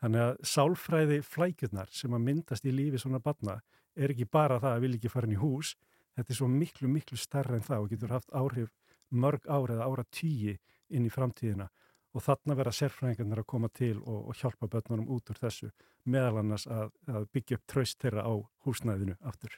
þannig 0.02 0.24
að 0.24 0.34
sálfræði 0.52 1.20
flækjurnar 1.26 1.91
sem 1.91 2.14
að 2.14 2.26
myndast 2.30 2.68
í 2.68 2.74
lífi 2.74 3.02
svona 3.02 3.22
badna 3.24 3.60
er 3.98 4.14
ekki 4.14 4.30
bara 4.30 4.60
það 4.62 4.76
að 4.76 4.84
vilja 4.86 5.02
ekki 5.02 5.14
fara 5.14 5.30
inn 5.30 5.38
í 5.38 5.41
hús 5.41 5.74
þetta 6.18 6.34
er 6.34 6.39
svo 6.39 6.50
miklu, 6.52 6.89
miklu 6.91 7.18
starra 7.18 7.58
en 7.58 7.66
það 7.66 7.84
og 7.84 7.91
getur 7.93 8.14
haft 8.14 8.34
áhrif 8.34 8.74
mörg 9.10 9.48
ára 9.48 9.78
eða 9.78 9.88
ára 9.88 10.06
tíi 10.12 10.58
inn 10.89 11.08
í 11.08 11.14
framtíðina 11.14 11.70
og 12.16 12.24
þarna 12.26 12.56
vera 12.58 12.74
sérfræðingarnir 12.74 13.43
að 13.43 13.50
koma 13.52 13.70
til 13.74 13.95
og, 14.00 14.30
og 14.32 14.38
hjálpa 14.39 14.70
börnunum 14.72 15.10
út 15.14 15.30
úr 15.32 15.39
þessu 15.41 15.70
meðal 16.10 16.39
annars 16.41 16.66
að, 16.72 16.93
að 17.12 17.28
byggja 17.36 17.60
upp 17.60 17.66
tröst 17.70 18.00
þeirra 18.02 18.24
á 18.26 18.34
húsnæðinu 18.66 19.18
aftur. 19.28 19.58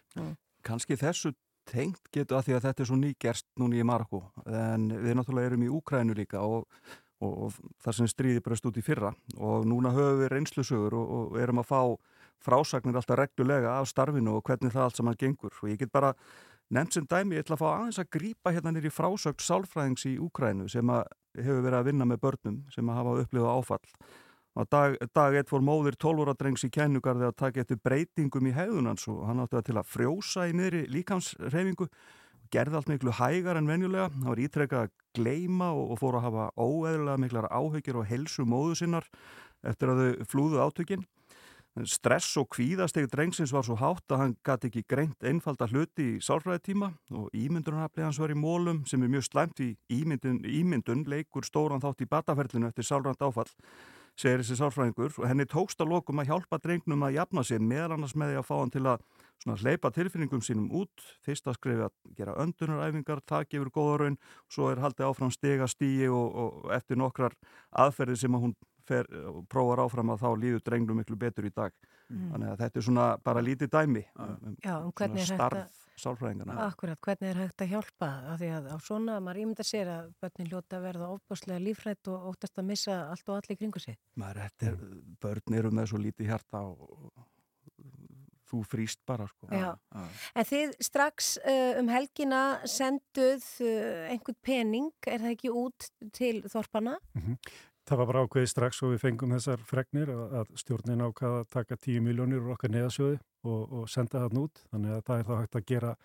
Kanski 0.66 0.98
þessu 1.00 1.34
tengt 1.70 2.10
getur 2.12 2.40
að 2.40 2.48
því 2.48 2.56
að 2.58 2.66
þetta 2.66 2.84
er 2.84 2.90
svo 2.90 2.98
nýgerst 3.00 3.48
núni 3.62 3.80
í 3.80 3.86
Marokko 3.86 4.24
en 4.48 4.90
við 4.92 5.16
náttúrulega 5.16 5.52
erum 5.52 5.68
í 5.68 5.72
Úkrænu 5.80 6.18
líka 6.18 6.42
og, 6.44 6.66
og, 7.20 7.34
og 7.46 7.58
það 7.84 7.98
sem 7.98 8.10
stríði 8.12 8.44
bröst 8.46 8.68
út 8.70 8.80
í 8.80 8.84
fyrra. 8.86 9.12
Og 9.38 9.68
núna 9.68 9.94
höfum 9.96 10.22
við 10.24 10.32
reynslusögur 10.34 10.96
og, 11.00 11.12
og 11.18 11.42
erum 11.42 11.62
að 11.64 11.70
fá 11.72 11.82
frásagnir 12.44 12.96
alltaf 12.96 13.20
reglulega 13.20 13.76
af 13.80 13.90
starfinu 13.92 14.38
og 14.38 14.46
hvernig 14.48 14.74
það 14.74 14.86
allt 14.86 15.02
saman 15.02 15.20
gengur. 15.20 15.56
Og 15.62 15.74
ég 15.74 15.82
get 15.82 15.92
bara 15.92 16.14
nefnt 16.70 16.96
sem 16.96 17.10
dæmi, 17.10 17.36
ég 17.36 17.44
ætla 17.44 17.58
að 17.58 17.64
fá 17.64 17.70
aðeins 17.74 18.00
að 18.00 18.12
grípa 18.16 18.54
hérna 18.56 18.74
nýri 18.76 18.92
frásögt 18.94 19.44
sálfræðings 19.44 20.06
í 20.08 20.16
Úkrænu 20.22 20.70
sem 20.72 20.94
hefur 21.40 21.64
verið 21.66 21.80
að 21.80 21.92
vinna 21.92 22.08
með 22.08 22.24
börnum 22.26 22.60
sem 22.74 22.92
hafa 22.94 23.20
upplifað 23.24 23.56
áfall. 23.58 23.94
Og 24.60 24.68
dag, 24.68 24.96
dag 25.16 25.36
eitt 25.38 25.50
fór 25.52 25.62
móðir 25.64 25.96
12 26.00 26.26
ára 26.26 26.36
drengs 26.38 26.66
í 26.66 26.72
kennugarði 26.74 27.28
að 27.28 27.38
taka 27.40 27.62
eftir 27.64 27.80
breytingum 27.86 28.50
í 28.50 28.56
hegðunans 28.56 29.06
og 29.12 29.22
hann 29.28 29.44
átti 29.44 29.60
að 29.60 29.68
til 29.70 29.78
að 29.78 29.92
frjósa 29.92 30.48
í 30.50 30.56
niðri 30.58 30.82
líkamsreyfingu 30.90 31.88
gerði 32.54 32.80
allt 32.80 32.90
miklu 32.92 33.14
hægar 33.16 33.60
en 33.60 33.70
venjulega. 33.70 34.10
Hann 34.14 34.32
var 34.32 34.42
ítrekkað 34.42 34.88
að 34.88 34.96
gleima 35.18 35.70
og, 35.76 35.94
og 35.94 36.02
fór 36.02 36.20
að 36.20 36.26
hafa 36.28 36.50
óeðlulega 36.58 37.22
miklar 37.22 37.48
áhyggjur 37.52 38.02
og 38.02 38.10
helsu 38.10 38.46
móðu 38.48 38.80
sinnar 38.82 39.08
eftir 39.68 39.92
að 39.92 40.02
þau 40.02 40.28
flúðu 40.34 40.62
átökin. 40.64 41.08
Stress 41.88 42.34
og 42.42 42.50
kvíðasteg 42.52 43.06
drengsins 43.12 43.54
var 43.54 43.64
svo 43.64 43.78
hátt 43.80 44.12
að 44.12 44.22
hann 44.24 44.34
gæti 44.44 44.68
ekki 44.68 44.82
greint 44.90 45.24
einfalda 45.24 45.68
hluti 45.70 46.08
í 46.16 46.24
sálfræðitíma 46.26 46.90
og 47.16 47.30
ímyndunarafli 47.38 48.04
hans 48.04 48.20
var 48.20 48.34
í 48.34 48.36
mólum 48.36 48.82
sem 48.90 49.04
er 49.06 49.12
mjög 49.14 49.28
slæmt 49.30 49.62
í 49.64 49.70
ímyndun, 49.94 50.42
ímyndun 50.44 51.06
leikur 51.08 51.46
stóran 51.48 51.84
þátt 51.84 52.04
í 52.04 52.10
bataferlinu 52.10 52.72
eftir 52.72 52.90
sálfræðand 52.90 53.24
áfall 53.30 53.54
segir 54.20 54.42
þessi 54.42 54.58
sálfræðingur. 54.60 55.14
Og 55.22 55.30
henni 55.30 55.48
tókst 55.48 55.80
að 55.80 55.94
lokum 55.94 56.20
að 56.20 56.34
hjálpa 56.34 56.60
drengnum 56.64 57.06
að 57.08 57.20
jafna 57.20 57.46
sig 57.48 57.64
meðal 57.64 57.96
annars 57.96 58.18
með 58.18 58.34
því 58.34 58.42
að 58.42 58.50
fá 58.50 58.56
hann 58.58 58.74
til 58.74 58.86
að 58.90 59.06
svona 59.44 59.58
hleypa 59.62 59.92
tilfinningum 59.96 60.42
sínum 60.46 60.72
út 60.82 61.06
fyrst 61.26 61.48
að 61.48 61.60
skrifa 61.60 61.90
að 61.90 62.16
gera 62.18 62.38
öndunaræfingar 62.44 63.24
það 63.28 63.48
gefur 63.54 63.72
góða 63.76 64.00
raun, 64.04 64.18
svo 64.52 64.72
er 64.72 64.84
haldið 64.84 65.08
áfram 65.10 65.32
stiga 65.34 65.68
stíi 65.72 66.10
og, 66.12 66.36
og 66.44 66.74
eftir 66.76 67.00
nokkrar 67.00 67.38
aðferði 67.72 68.20
sem 68.24 68.36
að 68.36 68.48
hún 68.48 68.58
fer, 68.90 69.10
prófar 69.52 69.84
áfram 69.86 70.14
að 70.14 70.26
þá 70.26 70.30
líður 70.44 70.66
drengnum 70.66 71.00
miklu 71.00 71.20
betur 71.20 71.48
í 71.48 71.54
dag. 71.56 71.76
Mm. 72.10 72.30
þannig 72.34 72.50
að 72.50 72.62
þetta 72.64 72.80
er 72.80 72.84
svona 72.88 73.04
bara 73.22 73.42
lítið 73.46 73.70
dæmi 73.70 74.02
um, 74.18 74.56
Já, 74.64 74.72
um 74.82 74.94
hvernig 74.98 75.22
er 75.22 75.28
svona 75.30 75.44
starf 75.44 75.84
sálfræðingana 76.00 76.56
Akkurat, 76.66 76.98
hvernig 77.06 77.30
er 77.30 77.42
hægt 77.44 77.62
að 77.62 77.74
hjálpa? 77.76 78.10
Af 78.32 78.40
því 78.42 78.50
að 78.56 78.70
á 78.74 78.78
svona, 78.82 79.18
maður 79.22 79.42
ímynda 79.44 79.66
sér 79.68 79.92
að 79.94 80.08
börnin 80.24 80.50
hljóta 80.50 80.80
að 80.80 80.88
verða 80.88 81.10
ofbáslega 81.14 81.62
lífrætt 81.62 82.10
og 82.10 82.30
óttast 82.32 82.58
að 82.58 82.70
missa 82.72 82.96
allt 83.12 83.30
og 83.30 83.36
allir 83.38 83.60
kringu 83.60 83.84
sig. 83.84 84.00
Maður, 84.18 84.42
þetta 84.48 84.72
er, 84.72 84.80
börn 85.22 85.60
eru 85.60 85.74
með 85.76 85.92
svo 85.92 86.02
lítið 86.02 86.32
hjarta 86.32 86.64
og 86.66 87.12
þú 88.50 88.60
frýst 88.68 89.00
bara 89.08 89.28
sko. 89.30 89.48
Já. 89.54 89.72
En 90.36 90.46
þið 90.50 90.76
strax 90.84 91.32
uh, 91.44 91.80
um 91.82 91.90
helgina 91.94 92.44
senduð 92.70 93.46
uh, 93.64 94.06
einhvern 94.12 94.40
pening, 94.46 94.92
er 95.08 95.20
það 95.24 95.36
ekki 95.36 95.52
út 95.54 95.90
til 96.18 96.36
þorpana? 96.50 96.98
Það 97.90 97.98
var 98.04 98.10
bara 98.12 98.22
ákveðið 98.28 98.50
strax 98.52 98.84
og 98.86 98.92
við 98.94 99.00
fengum 99.02 99.32
þessar 99.34 99.62
fregnir 99.66 100.10
að, 100.14 100.34
að 100.44 100.50
stjórnin 100.62 101.02
ákvaða 101.08 101.40
að 101.42 101.48
taka 101.56 101.78
10 101.82 102.04
miljónir 102.06 102.44
úr 102.44 102.52
okkar 102.54 102.70
neðasjóði 102.76 103.18
og, 103.50 103.62
og 103.80 103.88
senda 103.90 104.22
það 104.28 104.38
út. 104.44 104.62
Þannig 104.70 104.94
að 104.98 105.02
það 105.08 105.24
er 105.24 105.28
þá 105.30 105.34
hægt 105.40 105.58
að 105.58 105.66
gera, 105.72 105.96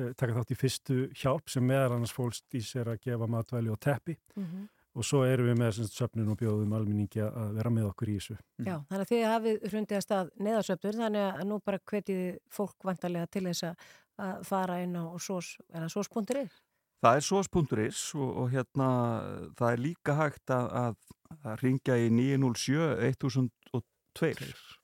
uh, 0.00 0.10
taka 0.18 0.36
þátt 0.40 0.50
í 0.50 0.58
fyrstu 0.64 0.98
hjálp 1.22 1.52
sem 1.54 1.66
meðal 1.70 1.94
annars 2.00 2.14
fólst 2.16 2.58
í 2.58 2.64
sér 2.66 2.90
að 2.94 3.02
gefa 3.06 3.30
matvæli 3.30 3.70
og 3.70 3.78
teppi 3.86 4.18
Mhm. 4.34 4.68
Og 4.94 5.06
svo 5.06 5.22
erum 5.24 5.46
við 5.50 5.58
með 5.60 5.72
semst 5.76 5.96
söfnun 5.98 6.32
og 6.32 6.38
bjóðum 6.40 6.72
almenningi 6.76 7.22
að 7.22 7.54
vera 7.58 7.70
með 7.70 7.90
okkur 7.92 8.10
í 8.10 8.16
þessu. 8.18 8.36
Já, 8.66 8.76
þannig 8.90 9.04
að 9.04 9.10
þið 9.12 9.24
hafið 9.30 9.66
hrundið 9.70 9.98
að 10.00 10.04
stað 10.06 10.30
neðasöptur, 10.46 10.98
þannig 11.04 11.26
að 11.28 11.44
nú 11.50 11.60
bara 11.64 11.82
hvetið 11.92 12.22
fólk 12.50 12.88
vantarlega 12.90 13.30
til 13.30 13.44
þess 13.48 13.68
að- 13.70 13.76
fara 14.44 14.80
inn 14.82 14.96
á 14.96 15.04
sós, 15.16 15.56
er 15.72 15.86
það 15.86 15.94
sós.is? 15.94 16.58
Það 17.00 17.16
er 17.16 17.24
sós.is 17.24 18.00
og, 18.14 18.30
og 18.42 18.50
hérna 18.52 18.88
það 19.56 19.72
er 19.72 19.80
líka 19.80 20.16
hægt 20.18 20.52
að, 20.52 20.66
að, 20.82 20.96
að 21.44 21.62
ringja 21.64 21.96
í 21.96 22.10
907 22.12 23.14
1002 23.14 24.79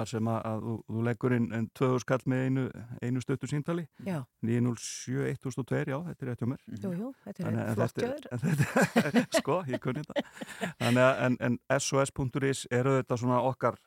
þar 0.00 0.08
sem 0.10 0.28
að, 0.32 0.38
að 0.50 0.62
þú, 0.66 0.74
þú 0.90 1.02
leggur 1.06 1.34
inn 1.36 1.46
en 1.56 1.66
tvöðu 1.78 2.00
skall 2.02 2.20
með 2.32 2.42
einu, 2.48 2.64
einu 3.04 3.22
stöttu 3.24 3.50
síntali 3.50 3.84
Já. 4.06 4.18
907 4.46 5.26
1002, 5.36 5.82
já, 5.92 5.98
þetta 6.08 6.24
er 6.26 6.30
rétt 6.32 6.44
hjá 6.44 6.48
mér 6.50 6.64
Jú, 6.80 6.92
jú, 6.96 7.10
þetta 7.26 7.44
er 7.44 7.58
að 7.60 7.74
flott 7.76 8.00
hjá 8.00 8.10
þetta- 8.44 9.24
Sko, 9.40 9.58
ég 9.70 9.82
kunni 9.84 10.04
þetta 10.06 10.72
Þannig 10.80 11.04
að 11.06 11.22
en, 11.28 11.38
en 11.50 11.58
sos.is 11.84 12.64
eru 12.80 12.96
þetta 13.00 13.20
svona 13.20 13.42
okkar 13.50 13.78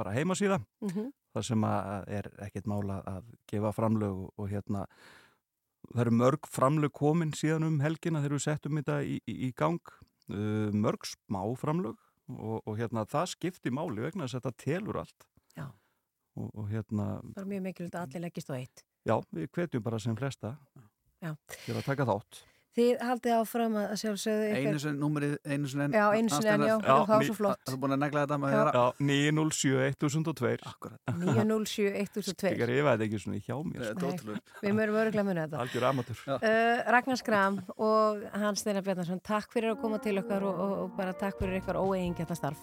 bara 0.00 0.12
heimasíða 0.16 0.60
Mhm. 0.80 1.10
þar 1.34 1.44
sem 1.46 1.64
að 1.68 2.06
er 2.18 2.26
ekkert 2.46 2.66
mála 2.70 3.00
að 3.06 3.26
gefa 3.50 3.70
framlög 3.76 4.22
og, 4.24 4.30
og 4.40 4.48
hérna 4.50 4.84
það 5.90 6.00
eru 6.06 6.14
mörg 6.16 6.48
framlög 6.50 6.92
komin 6.96 7.30
síðan 7.36 7.66
um 7.68 7.76
helgina 7.84 8.22
þegar 8.24 8.34
við 8.38 8.44
settum 8.46 8.80
þetta 8.80 8.96
í, 9.06 9.18
í, 9.28 9.34
í 9.48 9.50
gang 9.56 9.80
mörg 10.30 11.06
smá 11.10 11.42
framlög 11.58 11.98
og, 12.30 12.60
og 12.64 12.76
hérna 12.78 13.02
það 13.10 13.30
skipti 13.34 13.72
máli 13.74 14.04
vegna 14.04 14.26
þess 14.28 14.38
að 14.38 14.44
þetta 14.44 14.64
telur 14.64 14.98
allt. 15.02 15.26
Og, 15.58 16.46
og 16.54 16.68
hérna 16.70 17.08
Það 17.34 17.42
er 17.42 17.50
mjög 17.54 17.62
mikilvægt 17.66 17.94
að 17.98 18.06
allir 18.06 18.20
leggist 18.28 18.50
á 18.50 18.54
eitt. 18.56 18.84
já, 19.08 19.16
við 19.34 19.50
hvetjum 19.56 19.82
bara 19.82 19.98
sem 19.98 20.16
flesta 20.16 20.56
Já. 21.20 21.34
til 21.66 21.74
að 21.76 21.84
taka 21.84 22.06
þátt 22.08 22.44
Þið 22.70 23.00
haldið 23.02 23.32
áfram 23.34 23.72
að 23.80 23.92
sjálfsögðu 23.98 24.44
ykkar- 24.46 24.66
Einu 24.70 24.78
sinni, 24.78 24.98
númerið, 25.02 25.32
einu 25.44 25.66
sinni 25.68 25.84
enn 25.88 25.92
Já, 25.98 26.04
einu 26.14 26.28
sinni 26.30 26.50
enn, 26.52 26.62
já, 26.62 26.76
já, 26.78 26.92
það 27.02 27.08
var 27.10 27.24
svo 27.26 27.34
flott. 27.34 27.64
Þú 27.66 27.72
er 27.74 27.80
búin 27.82 27.94
að 27.96 27.98
negla 28.04 28.22
þetta 28.22 28.38
með 28.38 28.52
Já. 28.54 28.60
að 28.60 28.76
Já, 28.78 28.84
907 29.08 29.96
1002 29.98 30.52
Akkurat 30.70 31.00
907 31.18 31.90
1002. 31.98 32.54
Ég 32.54 32.86
veit 32.86 32.94
það 32.94 33.04
ekki 33.08 33.20
svona 33.24 33.42
hjá 33.42 33.56
mér 33.66 33.90
ótrúlegt. 33.98 34.54
Við 34.62 34.78
mörum 34.78 35.00
öruglega 35.02 35.26
muni 35.26 35.42
þetta. 35.42 35.64
Algjör 35.66 35.88
amatur 35.90 36.22
Uh, 36.30 36.92
Ragnar 36.94 37.16
Skram 37.18 37.58
og 37.76 38.22
Hans 38.38 38.62
Steinar 38.62 38.86
Bjarnarsson, 38.86 39.20
takk 39.20 39.50
fyrir 39.50 39.74
að 39.74 39.80
koma 39.82 39.98
til 39.98 40.14
okkar 40.22 40.46
og, 40.46 40.54
og, 40.62 40.78
og 40.86 40.96
bara 40.96 41.12
takk 41.12 41.42
fyrir 41.42 41.58
ykkar 41.64 41.74
óeigingjarna 41.82 42.38
starf. 42.38 42.62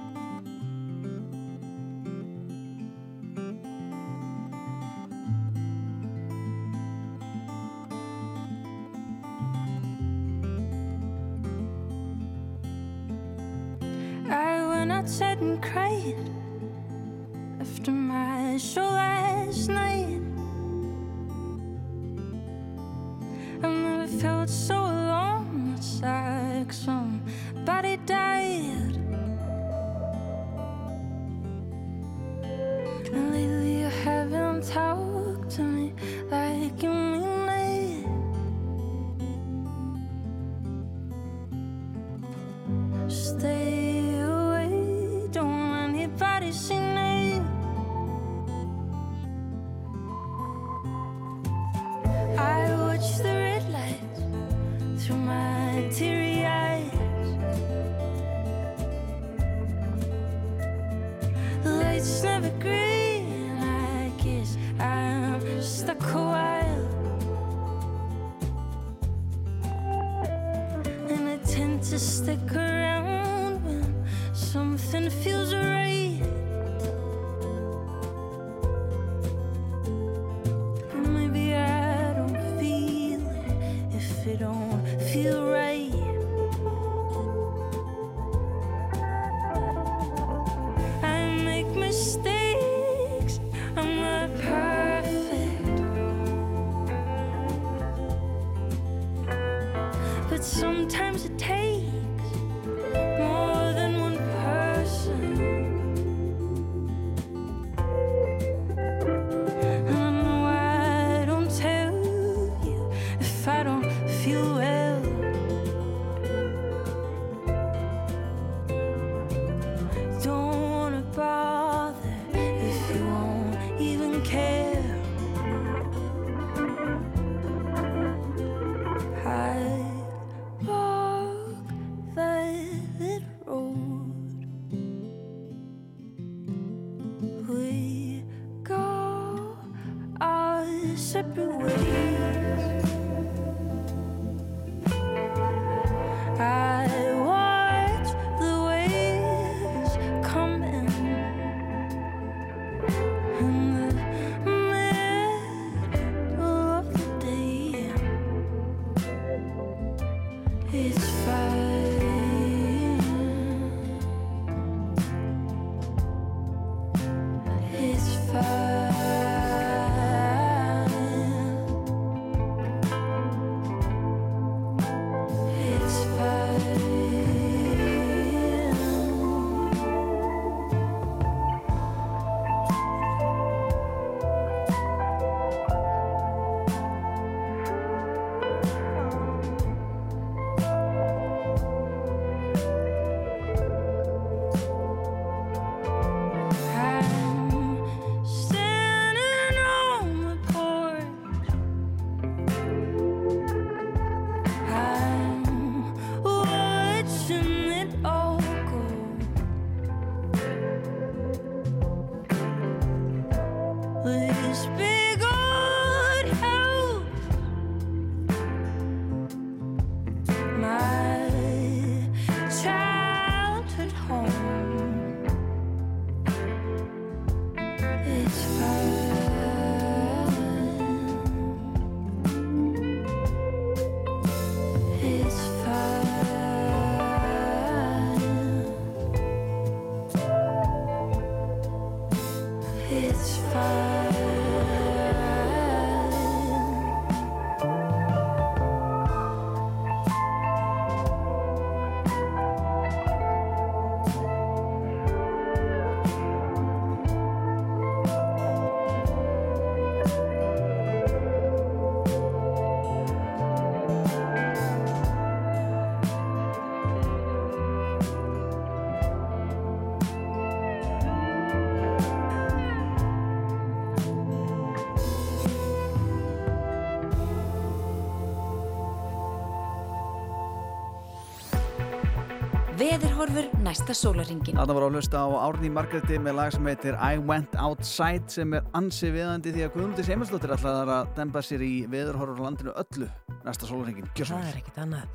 Veðurhorfur 282.81 283.45
næsta 283.61 283.93
sólaringin. 283.93 284.55
Þarna 284.57 284.73
var 284.73 284.83
að 284.87 284.95
hlusta 284.95 285.19
á 285.21 285.29
Árný 285.37 285.69
Margretti 285.69 286.17
með 286.17 286.33
lag 286.39 286.53
sem 286.55 286.65
heitir 286.65 286.95
I 286.97 287.19
Went 287.21 287.53
Outside 287.61 288.31
sem 288.33 288.55
er 288.57 288.63
ansi 288.79 289.11
viðandi 289.13 289.53
því 289.53 289.65
að 289.67 289.75
Guðmundur 289.75 290.07
Seimilsdóttir 290.07 290.53
ætlaði 290.55 290.95
að 290.95 291.11
demba 291.19 291.43
sér 291.45 291.61
í 291.61 291.69
veðurhorfur 291.91 292.41
á 292.41 292.45
landinu 292.47 292.73
öllu 292.81 293.09
næsta 293.45 293.69
svo 293.69 293.83
Það 293.85 294.47
er 294.47 294.57
ekkit 294.63 294.79
annað. 294.81 295.13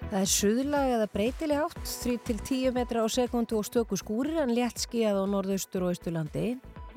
Það 0.00 0.16
er 0.22 0.32
suðlag 0.32 0.94
eða 0.94 1.10
breytileg 1.18 1.66
átt, 1.66 1.92
3-10 2.06 2.72
metra 2.78 3.04
á 3.04 3.06
sekundu 3.12 3.60
og 3.60 3.68
stöku 3.68 4.00
skúrir 4.00 4.40
en 4.40 4.56
létt 4.56 4.80
skíðað 4.86 5.26
á 5.28 5.32
norðaustur 5.34 5.84
og 5.84 5.92
austurlandi. 5.92 6.46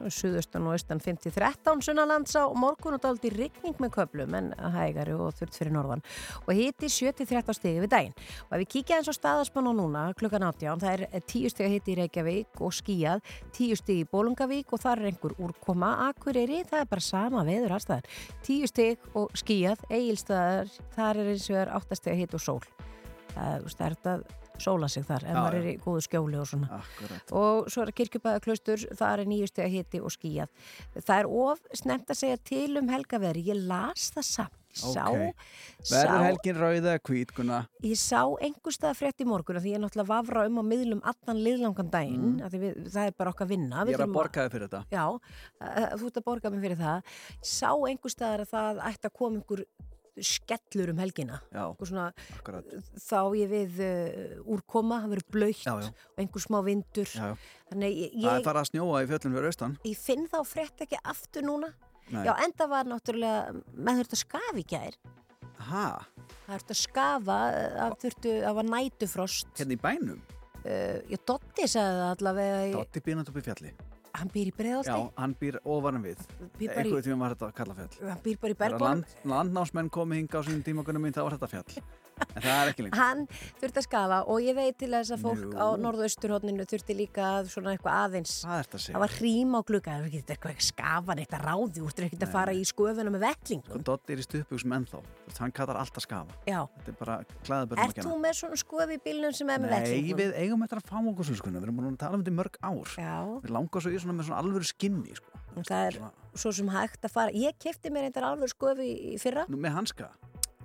Suðaustan 0.06 0.68
og 0.68 0.76
austan 0.76 1.02
5-13 1.04 1.84
sunnalands 1.86 2.36
á 2.38 2.46
morgun 2.58 2.98
og 2.98 3.04
daldi 3.04 3.32
rigning 3.34 3.78
með 3.82 3.94
köplum 3.98 4.38
en 4.38 4.52
hægari 4.76 5.16
og 5.18 5.36
þurft 5.38 5.58
fyrir 5.60 5.76
norðan. 5.76 6.04
Og 6.46 6.54
hiti 6.58 6.90
7-13 6.92 7.58
stigi 7.58 7.84
við 7.84 7.92
daginn. 7.94 8.18
Og 8.48 8.58
ef 8.58 8.64
við 8.64 8.72
kíkja 8.76 9.00
eins 9.00 9.12
og 9.12 9.18
staðaspann 9.18 9.70
á 9.70 9.74
núna 9.78 10.06
klukkan 10.20 10.48
18, 10.50 10.84
það 10.84 11.06
er 11.08 11.26
10 11.34 11.54
stigi 11.54 11.72
hiti 11.76 11.96
í 11.96 12.00
Reykjavík 12.02 12.64
og 12.64 12.76
skíjað, 12.78 13.24
10 13.58 13.82
stigi 13.82 14.06
í 14.06 14.10
Bólungavík 14.12 14.74
og 14.74 14.84
þar 14.84 15.04
er 15.04 15.12
einhver 15.12 15.38
úrkoma 15.42 15.94
Akureyri, 16.08 16.64
það 16.68 16.84
er 16.84 16.92
bara 16.92 17.08
sama 17.08 17.46
veður 17.48 17.78
aðstæðan. 17.78 18.12
10 18.48 18.74
stig 18.74 19.08
og 19.18 19.32
skíjað, 19.38 19.88
eigilstaðar, 19.90 20.76
þar 20.96 21.24
er 21.24 21.34
eins 21.34 21.50
og 21.52 21.64
er 21.64 21.74
8 21.82 22.02
stigi 22.02 22.22
hiti 22.24 22.40
og 22.40 22.46
sól 22.48 22.62
það, 23.38 23.72
það 23.74 23.88
er 23.88 23.96
þetta 23.98 24.46
sóla 24.64 24.90
sig 24.90 25.06
þar 25.08 25.24
ef 25.28 25.34
maður 25.38 25.58
er 25.62 25.68
í 25.72 25.78
góðu 25.84 26.04
skjóli 26.08 26.40
og 26.42 26.48
svona 26.50 26.70
Akkurat. 26.82 27.32
og 27.32 27.68
svo 27.74 27.84
er 27.86 27.92
kirkjubæðaklaustur 27.98 28.86
það 28.98 29.20
er 29.20 29.26
nýjustu 29.32 29.64
að 29.66 29.74
hiti 29.78 30.02
og 30.02 30.14
skíjað 30.14 30.48
það 31.02 31.18
er 31.20 31.28
of 31.48 31.60
snemt 31.74 32.08
að 32.14 32.22
segja 32.24 32.38
til 32.44 32.78
um 32.82 32.88
helgaveri 32.94 33.44
ég 33.52 33.60
las 33.68 34.12
það 34.16 34.26
samt 34.32 34.64
ég 34.78 34.94
sá, 34.94 35.06
Ok. 35.10 35.46
sá 35.82 35.96
Verður 35.96 36.24
helgin 36.28 36.58
rauð 36.62 36.78
eða 36.86 37.00
hvít, 37.08 37.32
Gunna? 37.34 37.60
ég 37.82 37.98
sá 37.98 38.22
einhverstað 38.46 38.98
frétt 39.00 39.24
í 39.24 39.26
morgun 39.26 39.58
því 39.58 39.72
ég 39.74 39.78
er 39.80 39.82
náttúrulega 39.82 40.12
vafra 40.12 40.44
um 40.46 40.60
á 40.62 40.64
miðlum 40.70 41.02
allan 41.02 41.40
liðlangan 41.42 41.90
daginn 41.90 42.38
Mm. 42.38 42.50
við, 42.52 42.76
það 42.94 43.08
er 43.08 43.16
bara 43.18 43.32
okkar 43.34 43.48
vinna 43.50 43.86
Ég 43.88 43.94
er 43.98 44.06
að 44.06 44.14
borga 44.14 44.46
þig 44.46 44.52
fyrir 44.54 44.68
þetta. 44.68 44.84
Já, 44.92 45.06
uh, 45.08 45.98
þú 45.98 46.06
ert 46.12 46.18
að 46.22 46.26
borga 46.28 46.52
mig 46.52 46.62
fyrir 46.62 46.78
það. 46.78 47.02
Sá 47.42 47.72
einhver 47.74 48.14
staðar 48.14 48.42
að 48.46 48.52
það 48.54 48.82
ætti 48.92 49.10
að 49.10 49.14
koma 49.18 49.40
einhver 49.42 49.66
skellur 50.26 50.92
um 50.94 51.02
helgina. 51.02 51.40
Já, 51.54 51.64
svona, 51.86 52.06
akkurat. 52.38 52.72
þá 53.02 53.20
ég 53.38 53.52
við 53.52 53.82
uh, 53.86 54.54
úrkoma, 54.58 55.02
það 55.04 55.14
verður 55.16 55.28
blöytt 55.36 55.68
og 55.72 56.22
einhver 56.24 56.44
smá 56.46 56.60
vindur. 56.66 57.12
Já, 57.12 57.34
já. 57.34 57.36
Þannig 57.72 57.98
ég, 57.98 58.16
Það 58.16 58.32
er 58.32 58.40
ég, 58.40 58.48
farið 58.48 58.62
að 58.62 58.70
snjóa 58.72 59.02
í 59.04 59.10
fjöllum 59.12 59.36
fyrir 59.38 59.50
austan. 59.52 59.76
ég 59.88 60.00
finn 60.02 60.26
þá 60.32 60.40
frétt 60.48 60.86
ekki 60.88 61.02
aftur 61.04 61.46
núna. 61.48 61.74
Nei. 62.08 62.24
Já, 62.24 62.34
enda 62.46 62.68
var 62.72 62.88
náttúrulega, 62.88 63.58
með 63.76 64.02
þurft 64.02 64.16
að 64.16 64.22
skafa 64.24 64.62
í 64.62 64.66
gær. 64.72 64.98
Ha? 65.68 65.86
Það 66.46 66.54
þurft 66.54 66.72
að 66.72 66.80
skafa, 66.80 67.38
það 67.76 67.96
þurftu, 68.06 68.34
það 68.46 68.58
var 68.62 68.68
nætufrost. 68.72 69.52
Hérna 69.60 69.76
í 69.76 69.82
bænum? 69.84 70.22
Uh, 70.68 70.98
já, 71.12 71.18
Dotti 71.28 71.68
sagði 71.68 72.00
það 72.02 72.10
allavega. 72.16 72.64
Dotti 72.78 73.04
býrnat 73.04 73.30
upp 73.32 73.38
í 73.40 73.44
fjalli. 73.46 73.74
Hann 74.18 74.30
býr 74.34 74.48
í 74.50 74.54
breiðaldi. 74.58 74.90
Já, 74.90 75.12
hann 75.22 75.36
býr 75.40 75.60
ofaran 75.64 76.02
við. 76.04 76.18
Bara 76.28 76.50
í- 76.58 76.70
Eitthvað 76.74 77.04
tíma 77.06 77.18
var 77.28 77.36
þetta 77.36 77.50
Kallafjall. 77.54 78.10
Hann 78.10 78.22
býr 78.26 78.40
bara 78.42 78.54
í 78.54 78.56
Þegar 78.58 78.72
bergónum. 78.80 78.82
land, 78.82 79.06
landnámsmenn 79.34 79.90
komi 79.94 80.16
hinga 80.18 80.40
á 80.40 80.42
sínum 80.48 80.64
tímagunum 80.66 81.02
minn, 81.06 81.14
þá 81.14 81.22
var 81.28 81.38
þetta 81.38 81.50
fjall. 81.54 81.84
En 82.18 82.42
það 82.44 82.60
er 82.62 82.70
ekki 82.72 82.84
lengur. 82.86 82.98
Hann 83.02 83.24
þurfti 83.62 83.82
að 83.82 83.86
skafa 83.88 84.18
og 84.34 84.42
ég 84.46 84.56
veit 84.58 84.78
til 84.82 84.90
þess 84.94 85.14
að 85.16 85.24
fólk 85.26 85.44
Jú. 85.44 85.52
á 85.58 85.68
norðausturhóttninu 85.84 86.66
þurfti 86.70 86.96
líka 86.98 87.26
að 87.40 87.50
svona 87.54 87.74
eitthvað 87.76 87.98
aðeins 88.04 88.34
Hvað 88.46 88.62
ert 88.64 88.76
að 88.78 88.84
segja? 88.84 88.96
það 88.98 89.04
var 89.06 89.16
hrím 89.18 89.56
á 89.58 89.62
glugga, 89.68 89.96
það 89.98 90.08
ekki 90.08 90.22
eitthvað 90.36 90.62
skafan 90.68 91.22
eitthvað 91.24 91.46
ráði, 91.48 91.78
þú 91.82 91.90
ert 91.92 92.02
ekki 92.08 92.20
að 92.22 92.34
fara 92.34 92.54
í 92.58 92.64
sköfuna 92.68 93.14
með. 93.14 93.26
Sko, 93.48 93.82
Dotti 93.88 94.14
er 94.16 94.22
í 94.22 94.26
stupugsum 94.26 94.76
ennþá. 94.78 95.02
Þú 95.02 95.28
veist, 95.30 95.42
Hann 95.42 95.52
kallar 95.58 95.80
alltaf 95.82 96.04
skafa. 96.06 96.38
Já. 96.48 96.60
Þetta 96.78 96.94
er 96.94 96.98
bara 97.02 97.18
klæðabörnum 97.46 97.84
Ert 97.88 98.02
þú 98.06 98.16
með 98.24 98.38
svona 98.40 98.60
sköf 98.62 98.94
í 98.94 99.00
bílnum 99.06 99.34
sem 99.38 99.50
er 99.54 99.60
með 99.62 99.70
Nei, 99.70 99.78
vettlingum? 99.78 100.22
við 100.22 100.38
eigum 100.42 100.64
eftir 100.66 100.82
að 100.82 100.88
fá 100.90 100.98
okkur 101.02 101.28
svo 101.28 101.38
sko. 101.42 101.52
Við 101.54 101.68
erum 101.68 101.78
búin 101.82 101.90
að 101.92 102.00
tala 102.02 102.18
um 102.18 102.24
þetta 102.24 102.34
í 102.34 102.38
mörg 102.38 102.58
ár. 102.62 102.94
Já. 102.98 103.16
Við 103.44 103.54
langar 103.58 103.84
svo 103.86 103.92
í 103.94 104.00
svona 104.02 104.16
með 104.18 104.30
svona 104.30 104.40
alvöru 104.44 104.68
skinni 104.70 105.18
sko. 105.18 105.44
Það 105.58 105.84
er 105.88 106.00
svo 106.38 106.52
sem 106.54 106.72
hægt 106.74 107.06
að 107.08 107.14
fara. 107.18 107.34
Ég 107.34 107.58
kefti 107.62 107.92
mér 107.94 108.08
eitthvað 108.10 108.30
alveg 108.32 108.54
sköf 108.54 108.82
í, 108.84 108.92
í 109.14 109.20
fyrra. 109.22 109.46
Nú 109.50 109.60
með 109.62 109.78
hanska. 109.78 110.10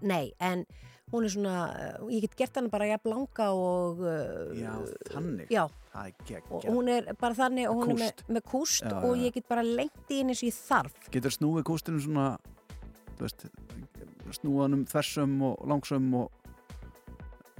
Nei, 0.03 0.33
en 0.43 0.65
hún 1.13 1.27
er 1.27 1.33
svona, 1.35 1.55
uh, 2.01 2.11
ég 2.13 2.25
get 2.25 2.37
gert 2.39 2.59
hana 2.59 2.73
bara 2.73 2.89
jafn 2.89 3.13
langa 3.13 3.49
og... 3.53 4.01
Uh, 4.01 4.53
Já, 4.57 4.73
þannig. 5.13 5.51
Já. 5.53 5.67
Það 5.93 6.07
er 6.09 6.29
gegn. 6.31 6.53
Og 6.57 6.69
hún 6.73 6.89
er 6.89 7.11
bara 7.21 7.37
þannig 7.37 7.69
og 7.69 7.83
hún 7.83 7.91
er 7.93 7.99
Kúst. 7.99 8.23
með, 8.25 8.37
með 8.37 8.45
kúst 8.49 8.87
Já, 8.89 8.95
og 8.97 9.21
ég 9.21 9.35
get 9.37 9.49
bara 9.51 9.65
lengt 9.67 10.13
í 10.13 10.23
henni 10.23 10.37
sem 10.39 10.49
ég 10.49 10.57
þarf. 10.57 11.11
Getur 11.13 11.35
snúið 11.35 11.67
kústinu 11.69 12.01
svona, 12.01 12.31
þú 13.19 13.27
veist, 13.27 13.45
snúanum 14.39 14.87
þversum 14.89 15.37
og 15.51 15.67
langsum 15.69 16.09
og... 16.23 16.31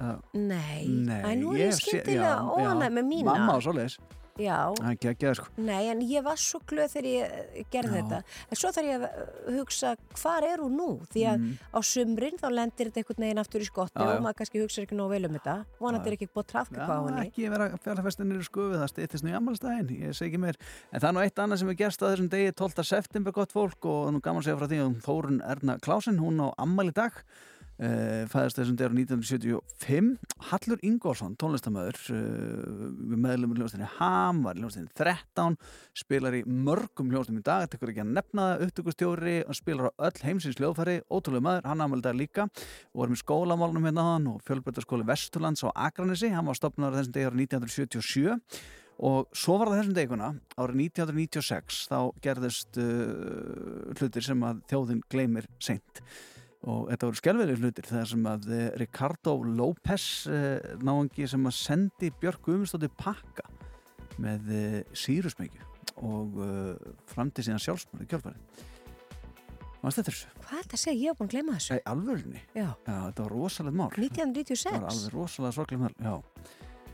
Uh, 0.01 0.17
Nei, 0.33 0.89
Nei, 0.89 1.35
nú 1.37 1.53
er 1.53 1.69
ég 1.69 2.09
já, 2.17 2.33
óanæg 2.41 2.97
með 2.97 3.05
mína. 3.11 3.29
Mamma 3.29 3.59
og 3.59 3.67
svoleiðis. 3.67 3.99
Já. 4.41 4.73
Það 4.79 4.89
er 4.89 4.97
geggjaði 5.03 5.35
sko. 5.37 5.47
Nei, 5.61 5.83
en 5.91 5.99
ég 6.01 6.23
var 6.25 6.39
svo 6.41 6.59
glöð 6.65 6.89
þegar 6.95 7.05
ég 7.05 7.33
eh, 7.53 7.65
gerði 7.69 7.91
Já. 7.93 8.01
þetta. 8.01 8.19
En 8.49 8.57
svo 8.57 8.71
þarf 8.73 8.87
ég 8.89 8.95
að 8.97 9.03
eh, 9.05 9.51
hugsa, 9.59 9.91
hvar 10.17 10.47
er 10.47 10.57
hún 10.63 10.73
nú? 10.79 10.87
Því 11.13 11.25
að 11.29 11.37
Mhm. 11.43 11.51
á 11.69 11.79
sumrin 11.85 12.39
þá 12.41 12.47
lendir 12.49 12.89
þetta 12.89 13.01
einhvern 13.03 13.23
veginn 13.27 13.41
aftur 13.43 13.61
í 13.61 13.67
skotti 13.69 13.99
Já, 14.01 14.07
já. 14.09 14.15
og 14.17 14.23
maður 14.25 14.37
kannski 14.41 14.61
hugsa 14.63 14.81
ekki 14.81 14.97
nóg 14.97 15.09
vel 15.13 15.25
um 15.29 15.33
þetta. 15.37 15.55
Vonandi 15.79 16.07
er 16.09 16.17
ekki 16.17 16.29
búið 16.33 16.43
að 16.43 16.51
trafka 16.53 16.77
Já, 16.81 16.85
hvað 16.87 16.97
á 16.97 17.05
henni. 17.13 17.27
ekki 17.29 17.49
vera 17.53 17.69
fjallafestinir 17.77 18.39
í 18.41 18.47
skufi, 18.49 18.75
það 18.81 18.89
stýttist 18.93 19.23
nú 19.23 19.29
í 19.29 19.37
ammálstæðin, 19.37 19.93
ég 20.01 20.15
segi 20.17 20.31
ekki 20.33 20.39
meir. 20.39 20.57
En 20.91 20.99
það 20.99 21.09
er 21.09 21.13
nú 21.13 21.23
eitt 21.27 21.35
annað 21.45 21.59
sem 21.59 21.69
er 21.69 21.75
gerst 21.83 22.01
að 22.01 22.15
þessum 22.15 22.29
degi 22.33 22.51
12. 22.57 22.83
september 22.83 23.31
gott 23.31 23.51
fólk 23.53 23.85
og 23.85 24.11
nú 24.13 24.19
gaman 24.21 24.41
að 24.41 24.49
segja 24.49 24.57
frá 24.57 24.67
því 24.67 24.79
að 24.81 25.01
Þórun 25.05 25.41
Erna 25.45 25.77
Klásin, 25.77 26.17
hún 26.17 26.41
á 26.41 26.49
ammali 26.57 26.91
dag, 26.91 27.13
uh, 27.83 28.23
fæðist 28.31 28.59
þessum 28.59 28.77
á 28.79 28.95
1975. 28.95 30.09
Hallur 30.49 30.81
Ingólfsson, 30.87 31.35
tónlistamöður, 31.39 31.99
uh, 32.15 33.15
meðlum 33.25 33.53
í 33.53 33.59
hljóðstinni 33.59 33.89
Ham, 33.97 34.41
var 34.45 34.57
í 34.57 34.63
hljóðstinni 34.63 34.91
13, 34.97 35.57
spilar 36.03 36.37
í 36.39 36.43
mörgum 36.47 37.11
hljóðstinni 37.11 37.43
í 37.43 37.47
dag, 37.47 37.65
þetta 37.65 37.79
er 37.79 37.93
ekki 37.93 38.05
að 38.05 38.13
nefna 38.17 38.45
það, 38.49 38.65
upptökustjóri 38.67 39.35
og 39.43 39.59
spilar 39.59 39.91
á 39.91 39.99
öll 40.09 40.23
heimsins 40.23 40.59
hljóðfæri, 40.61 40.99
ótrúlega 41.11 41.47
maður, 41.49 41.67
hann 41.71 41.83
ammali 41.85 42.05
dag 42.05 42.17
líka. 42.17 42.47
Var 42.95 43.11
með 43.11 43.23
skólamálunum 43.23 43.89
hérna 43.89 44.07
hann 44.13 44.31
og 44.31 44.39
fjölbreytaskóli 44.47 45.07
Vesturlands 45.07 45.65
á 45.67 45.69
Akranesi, 45.89 46.31
hann 46.33 46.47
var 46.47 46.59
stopnaður 46.59 47.03
þessum 47.03 47.19
árið 47.33 47.45
1977 47.47 48.39
og 49.03 49.31
svo 49.35 49.57
var 49.59 49.71
það 49.71 49.79
þessum 49.79 49.95
deguna 49.97 50.27
árið 50.55 50.83
1996 50.85 51.79
þá 51.89 51.97
gerðist 52.23 52.77
uh, 52.81 53.89
hlutir 53.97 54.25
sem 54.25 54.45
að 54.45 54.61
þjóðin 54.69 55.01
gleymir 55.09 55.49
seint 55.63 56.03
og 56.63 56.89
þetta 56.91 57.09
voru 57.09 57.19
skelvelir 57.19 57.61
hlutir 57.61 57.87
þegar 57.89 58.09
sem 58.13 58.27
að 58.31 58.49
eh, 58.55 58.67
Ricardo 58.79 59.35
López 59.43 60.05
uh, 60.31 60.75
náðungi 60.79 61.27
sem 61.29 61.49
að 61.49 61.57
sendi 61.59 62.11
Björk 62.21 62.43
Guðmundsdóttir 62.45 62.93
pakka 62.99 63.47
með 64.23 64.53
uh, 64.53 64.77
sírusmengju 64.95 65.69
og 66.03 66.39
framti 67.05 67.43
síðan 67.45 67.61
sjálfsmóri 67.61 68.07
kjálfari 68.09 68.39
Varst 69.83 69.99
þetta 69.99 70.11
þessu? 70.13 70.29
Hvað 70.39 70.53
er 70.55 70.63
þetta 70.63 70.77
að 70.77 70.81
segja? 70.81 70.95
Ég 70.95 71.11
hef 71.11 71.17
búin 71.19 71.27
að 71.27 71.33
gleyma 71.33 71.55
þessu. 71.57 71.75
Já. 72.55 72.67
þetta 72.87 73.25
var 73.25 73.33
rosalega 73.35 73.77
mál 73.77 73.89
1996? 73.99 74.63
Það 74.69 74.77
var 74.79 74.93
alveg 74.93 75.17
rosalega 75.17 75.55
sorglega 75.57 75.83
mál, 75.83 75.97
já 75.99 76.13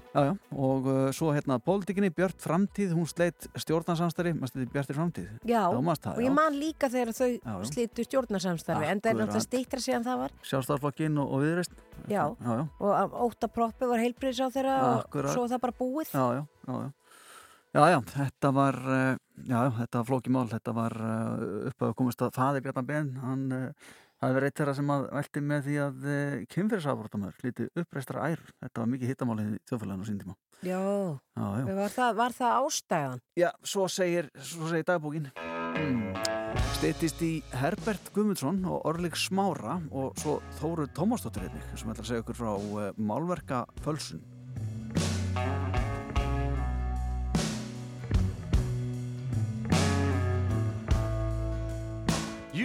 Já, 0.09 0.21
já, 0.25 0.31
og 0.57 0.87
uh, 0.89 0.99
svo 1.13 1.29
hérna 1.35 1.59
pólitíkinni 1.61 2.09
Björt 2.09 2.41
Framtíð, 2.41 2.95
hún 2.97 3.05
sleitt 3.09 3.45
stjórnarsamstari, 3.61 4.31
maður 4.33 4.53
stið 4.55 4.71
Björtir 4.73 4.97
Framtíð. 4.97 5.27
Já, 5.45 5.61
það, 5.69 6.07
og 6.15 6.23
ég 6.25 6.33
man 6.33 6.57
líka 6.57 6.89
þegar 6.89 7.13
þau 7.13 7.59
slítu 7.69 8.05
stjórnarsamstarfi 8.07 8.89
en 8.89 9.03
það 9.03 9.11
er 9.11 9.19
náttúrulega 9.19 9.45
stýttra 9.45 9.83
síðan 9.85 10.07
það 10.07 10.23
var. 10.23 10.33
Sjálfstæðarflokkinn 10.49 11.21
og, 11.21 11.35
og 11.35 11.43
viðreist. 11.45 11.77
Já, 12.09 12.23
Já, 12.25 12.49
já. 12.49 12.63
og 12.79 12.95
að 12.95 13.15
óta 13.27 13.51
proppi 13.53 13.91
var 13.91 14.01
heilbriðs 14.01 14.41
á 14.41 14.47
þeirra 14.55 14.79
og 14.95 15.19
svo 15.29 15.45
það 15.45 15.63
bara 15.67 15.77
búið. 15.83 16.15
Já, 16.15 16.25
já, 16.39 16.43
já, 16.65 16.73
já. 16.79 16.89
Já, 17.69 17.83
já, 17.93 17.99
þetta 18.15 18.49
var, 18.57 18.77
uh, 18.81 19.15
já, 19.45 19.59
þetta 19.77 19.99
var 19.99 20.05
flókið 20.09 20.33
mál, 20.33 20.47
þetta 20.49 20.73
var 20.73 20.95
uh, 20.97 21.49
upp 21.69 21.83
að 21.85 21.91
komast 21.99 22.23
að 22.25 22.31
faði 22.33 22.63
Bjarnar 22.65 22.87
Ben, 22.87 23.11
hann, 23.21 23.43
uh, 23.53 23.91
það 24.19 24.33
hefur 24.33 24.45
eitt 24.47 24.59
þeirra 24.59 24.75
sem 24.77 24.93
að 24.93 25.05
velti 25.17 25.43
með 25.49 25.65
því 25.67 25.77
að 25.85 26.07
uh, 26.09 26.35
kynfyrirsafbrotamöður 26.53 27.45
líti 27.47 27.67
uppreistra 27.79 28.25
ær, 28.29 28.45
þetta 28.63 28.83
var 28.83 28.91
mikið 28.93 29.13
hittamálið 29.13 29.51
í 29.55 29.59
þjóðfélaginu 29.69 30.09
sín 30.09 30.21
tíma. 30.23 30.37
Já, 30.59 30.79
Já, 31.39 31.45
já. 31.61 31.67
Var, 31.79 31.93
það, 31.95 32.17
var 32.19 32.35
það 32.35 32.57
ástæðan? 32.65 33.21
Já, 33.39 33.49
svo 33.63 33.87
segir, 33.91 34.31
svo 34.43 34.71
segir 34.71 34.87
dagbókin. 34.89 35.29
Mm. 35.79 36.09
Steytist 36.79 37.21
í 37.23 37.31
Herbert 37.59 38.09
Guðmundsson 38.15 38.59
og 38.67 38.83
Orlik 38.89 39.15
Smára 39.19 39.77
og 39.91 40.17
svo 40.19 40.39
Þóru 40.59 40.87
Tómasdóttir 40.95 41.47
einnig 41.47 41.71
sem 41.79 41.91
ætla 41.91 42.03
að 42.03 42.11
segja 42.11 42.25
okkur 42.25 42.39
frá 42.39 42.51
uh, 42.55 42.91
Málverka 42.99 43.63
Fölsun. 43.85 44.23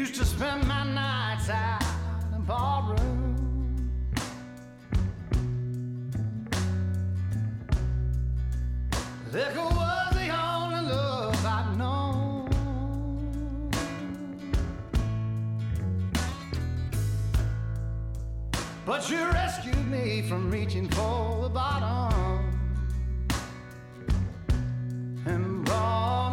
Used 0.04 0.16
to 0.16 0.26
spend 0.26 0.68
my 0.68 0.84
nights 0.84 1.48
out 1.48 1.82
in 2.36 2.42
barroom. 2.44 3.90
Liquor 9.32 9.60
was 9.60 10.10
the 10.12 10.28
only 10.28 10.82
love 10.92 11.46
I'd 11.46 11.78
known. 11.78 12.50
But 18.84 19.08
you 19.08 19.24
rescued 19.24 19.86
me 19.90 20.20
from 20.28 20.50
reaching 20.50 20.90
for 20.90 21.40
the 21.44 21.48
bottom 21.48 22.12
and 25.24 25.64
brought 25.64 26.23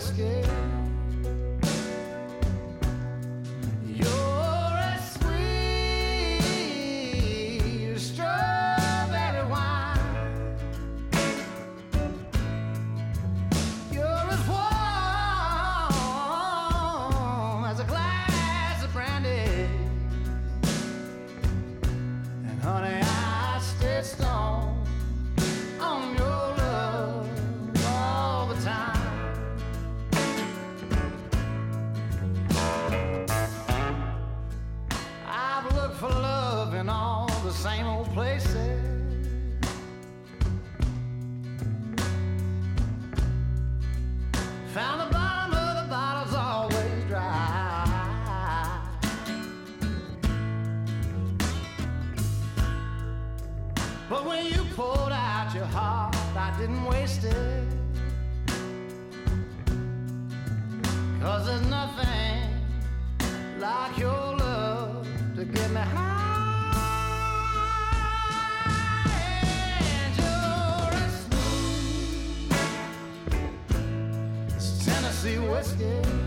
Tennessee 0.00 0.79
didn't 56.60 56.84
waste 56.84 57.24
it. 57.24 57.64
Cause 61.18 61.46
there's 61.46 61.66
nothing 61.68 62.60
like 63.58 63.96
your 63.96 64.36
love 64.36 65.08
to 65.36 65.44
get 65.46 65.70
me 65.70 65.80
high. 65.80 66.16
Tennessee 74.84 75.38
whiskey. 75.38 76.19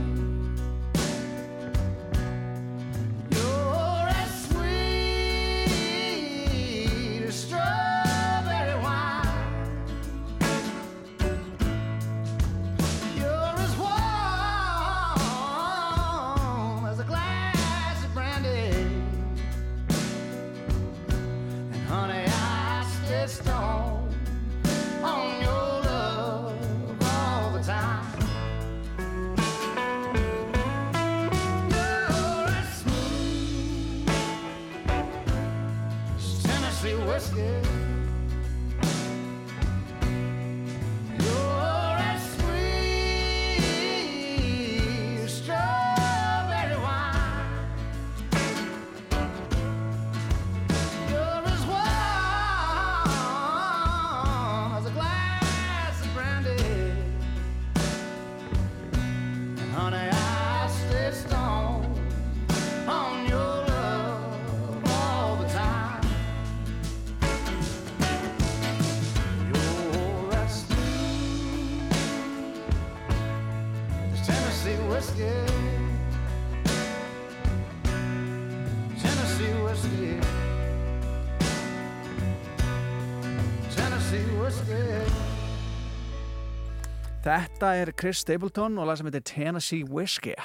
Þetta 87.34 87.70
er 87.82 87.90
Chris 87.98 88.20
Stapleton 88.22 88.76
og 88.78 88.86
lag 88.86 88.98
sem 89.00 89.08
heitir 89.10 89.24
Tennessee 89.26 89.86
Whiskey. 89.90 90.36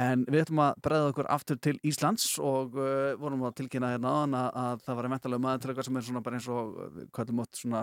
En 0.00 0.22
við 0.24 0.46
ætlum 0.46 0.60
að 0.64 0.78
bregða 0.80 1.08
okkur 1.10 1.26
aftur 1.34 1.58
til 1.60 1.74
Íslands 1.84 2.38
og 2.40 2.78
uh, 2.80 3.10
vorum 3.20 3.42
að 3.44 3.58
tilkynna 3.58 3.90
hérna 3.92 4.08
áðan 4.14 4.36
að, 4.38 4.46
að 4.62 4.84
það 4.86 4.96
var 4.96 5.08
einmittalega 5.10 5.42
maður 5.44 5.60
til 5.60 5.68
eitthvað 5.72 5.88
sem 5.90 5.98
er 6.00 6.06
svona 6.06 6.22
bara 6.24 6.38
eins 6.38 6.46
og 6.54 6.70
uh, 6.80 7.02
kvöldum 7.12 7.42
átt 7.44 7.60
svona 7.60 7.82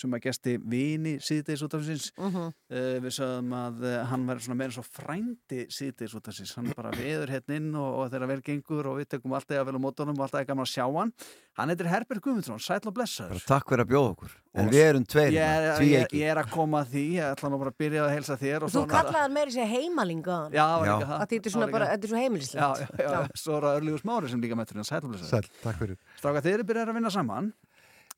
suma 0.00 0.20
gesti 0.24 0.54
vini 0.72 1.12
síðdeis 1.20 1.64
út 1.66 1.76
af 1.76 1.84
síns 1.84 2.06
Mhm. 2.16 2.46
uh, 2.48 2.96
við 3.04 3.12
sögum 3.18 3.52
að 3.58 3.84
uh, 3.84 3.98
hann 4.08 4.24
verður 4.30 4.46
svona 4.46 4.58
meira 4.62 4.76
svo 4.78 4.86
frændi 4.88 5.60
síðdeis 5.76 6.16
út 6.16 6.32
af 6.32 6.38
síns 6.38 6.54
hann 6.56 6.70
er 6.72 6.78
bara 6.80 6.94
viður 6.96 7.34
hérna 7.36 7.58
inn 7.60 7.68
og, 7.76 7.90
og 8.06 8.08
þeirra 8.14 8.30
vel 8.32 8.40
gengur 8.48 8.88
og 8.94 9.02
við 9.02 9.10
tekum 9.18 9.36
alltaf 9.36 9.60
að 9.60 9.68
vel 9.68 9.76
á 9.76 9.84
mótunum 9.84 10.16
og 10.16 10.24
alltaf 10.30 10.40
er 10.40 10.48
gaman 10.48 10.64
að 10.64 10.72
sjá 10.72 10.86
hann. 10.96 11.12
Hann 11.60 11.68
heitir 11.74 11.92
Herbert 11.92 12.24
Guðmundsson, 12.24 12.64
sætl 12.64 12.88
og 12.88 12.96
blessaður. 12.96 13.44
Takk 13.44 13.68
fyrir 13.68 13.84
að 13.84 13.92
bjóða 13.92 14.14
okkur. 14.16 14.38
En 14.52 14.66
Og 14.68 14.72
við 14.74 14.82
erum 14.84 15.04
tveir, 15.08 15.30
ég 15.32 15.40
er, 15.48 15.66
því 15.78 15.86
ég, 15.88 16.02
ekki. 16.04 16.18
ég 16.20 16.28
er 16.34 16.38
að 16.42 16.48
koma 16.52 16.82
að 16.82 16.90
því, 16.92 17.04
ég 17.16 17.28
ætla 17.32 17.48
nú 17.48 17.58
bara 17.62 17.70
að 17.72 17.78
byrja 17.80 18.02
að 18.04 18.10
heilsa 18.12 18.34
þér 18.36 18.66
og 18.66 18.72
Þú 18.74 18.82
kallaði 18.90 19.22
hann 19.22 19.32
meiri 19.32 19.54
sér 19.54 19.70
heimalinga 19.70 20.36
Já, 20.52 20.66
ekki 20.76 21.06
það. 21.08 21.14
Að 21.16 21.30
þetta 21.32 21.48
er 21.48 21.54
svona 21.54 21.68
bara, 21.72 21.86
þetta 21.94 22.04
er 22.08 22.12
svo 22.12 22.20
heimilislegt. 22.20 22.60
Já, 22.60 22.86
já, 23.00 23.06
já, 23.16 23.40
svo 23.40 23.54
er 23.56 23.64
það 23.64 23.78
Örlíður 23.80 24.02
Smári 24.04 24.32
sem 24.34 24.42
líka 24.44 24.58
mættur 24.60 24.82
hérna. 24.82 25.22
Sæl, 25.24 25.48
takk 25.62 25.80
fyrir. 25.80 25.96
Stráka, 26.20 26.44
þeir 26.44 26.58
eru 26.58 26.68
byrjað 26.68 26.92
að 26.92 26.98
vinna 27.00 27.14
saman. 27.16 27.48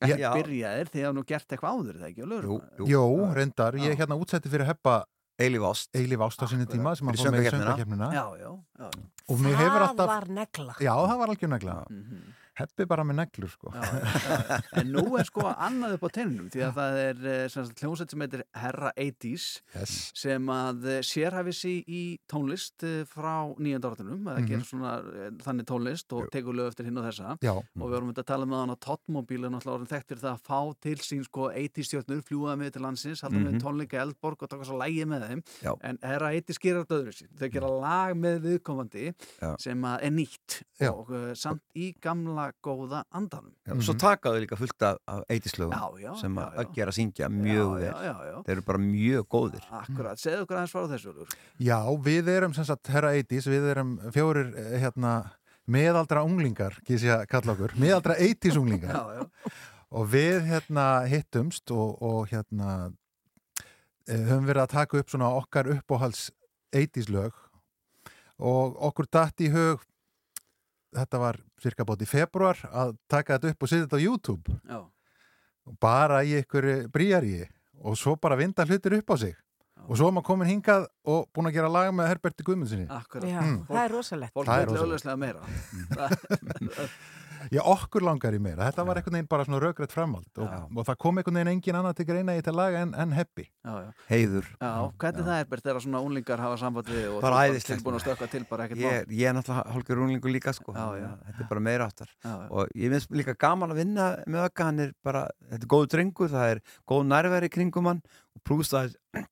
Ekki 0.03 0.19
Já. 0.19 0.31
byrjaðir 0.35 0.89
því 0.91 1.03
að 1.07 1.13
nú 1.15 1.21
gert 1.23 1.53
eitthvað 1.55 1.75
áður 1.79 1.99
það 2.01 2.07
ekki 2.09 2.25
á 2.25 2.27
lögur 2.27 2.89
Jó, 2.91 3.03
reyndar, 3.37 3.77
ég 3.79 3.93
reyndar 3.95 4.19
útsetti 4.19 4.51
fyrir 4.51 4.67
heppa 4.67 4.95
Eilíf 5.39 5.63
Ást. 5.69 5.87
Eilíf 5.95 6.23
Ást 6.25 6.43
á 6.43 6.45
sinni 6.51 6.67
tíma 6.67 6.91
sem 6.99 7.07
að 7.07 7.15
Fyrir 7.15 7.29
fór 7.29 7.35
með 7.35 7.45
í 7.47 7.53
söngakefnina 7.53 8.09
Já, 8.11 8.25
já, 8.41 8.49
já. 8.81 8.89
Og 9.31 9.39
mér 9.39 9.55
hefur 9.55 9.77
Það 9.79 9.85
alltaf 9.87 10.11
var 10.11 10.27
negla. 10.35 10.75
Já, 10.83 10.91
það 10.99 11.21
var 11.21 11.31
algjör 11.33 11.51
negla 11.55 11.77
Heppi 12.55 12.85
bara 12.87 13.03
með 13.03 13.17
neglur 13.19 13.51
sko 13.51 13.71
En 14.79 14.91
nú 14.93 15.03
er 15.19 15.27
sko 15.27 15.43
annað 15.51 15.97
upp 15.97 16.05
á 16.07 16.09
tennunum 16.15 16.49
því 16.53 16.61
að 16.67 16.77
það 16.79 16.99
er 17.01 17.25
eh, 17.31 17.47
sagt, 17.51 17.81
hljómsveit 17.83 18.13
sem 18.13 18.23
heitir 18.25 18.43
Herra 18.55 18.91
80s 18.95 19.45
yes. 19.75 19.95
sem 20.15 20.49
að 20.53 20.85
eh, 20.93 20.99
sérhæfi 21.05 21.53
sig 21.55 21.83
í 21.91 22.01
tónlist 22.31 22.85
eh, 22.87 23.03
frá 23.09 23.33
eða 23.55 24.35
Mhm. 24.35 24.47
gerir 24.49 24.65
svona 24.67 24.91
þannig 25.43 25.65
tónlist 25.69 26.13
og 26.15 26.29
tekur 26.33 26.55
lög 26.57 26.71
eftir 26.71 26.85
hinn 26.87 26.97
og 26.99 27.05
þessa 27.07 27.35
Já. 27.43 27.51
og 27.55 27.83
við 27.85 27.93
vorum 27.95 28.13
að 28.13 28.23
tala 28.25 28.45
með 28.49 28.59
hann 28.63 28.73
að 28.75 28.79
Tottmobil 28.85 29.43
er 29.45 29.51
náttúrulega 29.53 29.75
orðin 29.79 29.91
þekkt 29.91 30.09
fyrir 30.11 30.23
það 30.23 30.35
að 30.35 30.45
fá 30.45 30.59
til 30.85 30.95
sín 31.05 31.23
sko 31.25 31.49
80s 31.51 31.89
stjórnur, 31.89 32.23
fljúaða 32.27 32.55
með 32.61 32.71
til 32.75 32.81
landsins 32.85 33.21
halda 33.25 33.39
Mhm. 33.39 33.45
með 33.55 33.61
tónleika 33.63 33.97
í 33.99 34.01
Eldborg 34.05 34.43
og 34.43 34.49
taka 34.49 34.63
svo 34.67 34.77
lægi 34.79 35.05
með 35.05 35.27
þeim 35.29 35.43
Já. 35.63 35.73
en 35.81 35.99
Herra 36.03 36.31
80s 36.33 36.59
gerir 36.59 36.83
þetta 36.85 36.99
öðru 37.01 37.13
sín 37.19 37.29
þau 37.39 37.49
gera 37.51 37.69
lag 37.69 38.15
með 38.15 38.39
viðkomandi 38.47 39.05
Já. 39.41 39.55
sem 39.59 39.81
að 39.81 39.99
er 40.03 40.11
nýtt 40.11 40.61
Já. 40.79 40.91
og 40.91 41.11
samt 41.37 41.61
í 41.75 41.93
gamla 42.01 42.44
góða 42.65 43.03
andanum. 43.15 43.51
Já, 43.65 43.73
og 43.75 43.83
svo 43.87 43.95
taka 43.99 44.31
þau 44.33 44.41
líka 44.43 44.57
fullt 44.59 44.85
af, 44.87 44.97
af 45.07 45.23
já, 46.01 46.11
sem 46.19 46.37
að 46.41 46.59
öggi 46.63 46.83
er 46.83 46.91
að 46.91 46.97
syngja 46.97 47.29
mjög 47.31 47.69
Já, 47.69 47.79
vel. 47.79 48.05
já, 48.05 48.13
já. 48.29 48.35
þeir 48.47 48.53
eru 48.55 48.65
bara 48.67 48.81
mjög 48.83 49.27
góðir. 49.35 49.67
Akkurat, 49.79 50.21
segðu 50.21 50.43
okkur 50.45 50.59
aðeins 50.59 50.75
frá 50.75 50.87
þessu 50.93 51.13
Úlfur. 51.13 51.37
Já, 51.69 51.79
við 52.09 52.29
erum 52.35 52.53
sem 52.57 52.67
sagt 52.67 52.91
herra 52.93 53.13
80s, 53.17 53.49
við 53.51 53.69
erum 53.75 53.95
fjórir 54.15 54.51
eh, 54.57 54.75
hérna, 54.83 55.13
meðaldra 55.65 56.25
unglingar, 56.27 56.77
ég 56.89 57.07
að 57.15 57.25
kalla 57.31 57.55
okkur, 57.55 57.73
meðaldra 57.81 58.17
80s 58.21 58.59
unglingar 58.61 58.93
Já, 58.99 59.03
já. 59.21 59.55
og 59.95 60.11
við 60.13 60.43
hérna 60.51 60.85
hittumst 61.09 61.71
og, 61.73 61.97
og 62.05 62.29
hérna 62.29 62.91
eh, 64.07 64.21
höfum 64.29 64.45
verið 64.49 64.63
að 64.67 64.73
taka 64.77 65.01
upp 65.01 65.09
svona 65.13 65.31
okkar 65.39 65.71
uppáhalds 65.79 66.29
80s 66.75 67.09
lög. 67.13 67.33
Og 68.35 68.75
okkur 68.83 69.07
datt 69.15 69.39
í 69.39 69.47
hug 69.53 69.83
þetta 70.95 71.19
var 71.21 71.39
cirka 71.61 71.85
bóti 71.87 72.07
í 72.07 72.09
februar 72.09 72.57
að 72.71 72.95
taka 73.11 73.37
þetta 73.37 73.51
upp 73.53 73.63
og 73.63 73.69
setja 73.71 73.85
þetta 73.87 73.99
á 73.99 74.05
YouTube 74.05 74.55
Já. 74.69 74.79
og 75.65 75.79
bara 75.81 76.21
í 76.23 76.35
ykkur 76.41 76.69
bríari 76.93 77.43
og 77.83 77.97
svo 77.99 78.15
bara 78.15 78.37
vinda 78.39 78.65
hlutir 78.65 78.95
upp 78.99 79.11
á 79.11 79.15
sig 79.19 79.35
og 79.85 79.97
svo 79.99 80.07
er 80.07 80.15
maður 80.15 80.25
komin 80.31 80.47
hingað 80.49 80.87
og 81.05 81.27
búin 81.35 81.49
að 81.51 81.53
gera 81.59 81.67
lag 81.69 81.91
með 81.93 82.07
Herberti. 82.09 82.41
Já, 83.29 83.41
Mm. 83.43 83.65
það 83.67 83.81
er 83.83 83.91
rosalegt. 83.93 84.33
Fólk 84.33 84.47
Það 84.47 84.61
er 84.61 84.65
vil 84.65 84.77
rosalegt. 84.79 85.05
auðvitað 85.05 85.17
meira. 85.19 85.41
Já, 87.53 87.61
okkur 87.61 88.05
langar 88.05 88.35
í 88.35 88.39
meira. 88.41 88.65
Þetta 88.69 88.85
var 88.87 88.99
einhvern 88.99 89.17
veginn 89.17 89.29
bara 89.29 89.45
svona 89.47 89.59
röggrætt 89.61 89.93
framhald 89.93 90.41
og, 90.41 90.53
og 90.71 90.87
það 90.87 90.97
kom 91.03 91.19
einhvern 91.21 91.39
veginn 91.39 91.51
engin 91.53 91.77
annað 91.79 91.99
til 91.99 92.07
greina 92.09 92.35
í 92.35 92.39
þetta 92.41 92.53
lag 92.55 92.77
en, 92.79 92.93
en 93.03 93.13
Heppi. 93.15 93.45
Já, 93.45 93.73
já. 93.85 93.89
Heiður. 94.09 94.49
Já, 94.55 94.71
hvernig 95.03 95.27
það 95.29 95.41
er 95.41 95.49
Bert, 95.51 95.65
þegar 95.67 95.85
svona 95.85 96.01
unglingar 96.05 96.43
hafa 96.45 96.59
samband 96.61 96.91
við 96.91 97.07
og 97.11 97.21
Bara 97.25 97.41
þú 97.43 97.53
æðislegt, 97.53 97.71
tilbúin 97.73 97.99
að 97.99 98.03
stökka 98.05 98.29
til 98.33 98.43
bara 98.49 98.67
ekkert 98.67 98.83
Ég, 98.85 99.13
ég 99.19 99.29
er 99.29 99.37
náttúrulega 99.37 99.75
hálfur 99.75 100.01
runglingu 100.01 100.33
líka 100.33 100.55
sko. 100.55 100.75
Já, 100.75 100.87
já. 101.01 101.09
Þetta 101.29 101.45
er 101.45 101.51
bara 101.53 101.65
meira 101.69 101.89
áttar. 101.91 102.11
Já, 102.17 102.33
já. 102.33 102.49
Og 102.49 102.75
ég 102.81 102.95
finnst 102.95 103.15
líka 103.21 103.37
gaman 103.45 103.75
að 103.75 103.81
vinna 103.83 104.09
með 104.25 104.49
ökka. 104.49 104.69
Hann 104.71 104.85
er 104.87 104.93
bara, 105.05 105.25
þetta 105.51 105.61
er 105.61 105.73
góð 105.75 105.87
drengur, 105.93 106.31
það 106.33 106.55
er 106.55 106.63
góð 106.89 107.07
nærveri 107.13 107.51
kringum 107.53 107.91
hann 107.91 108.03
og 108.35 108.43
pluss 108.47 108.73
það 108.73 108.89
er 108.89 109.25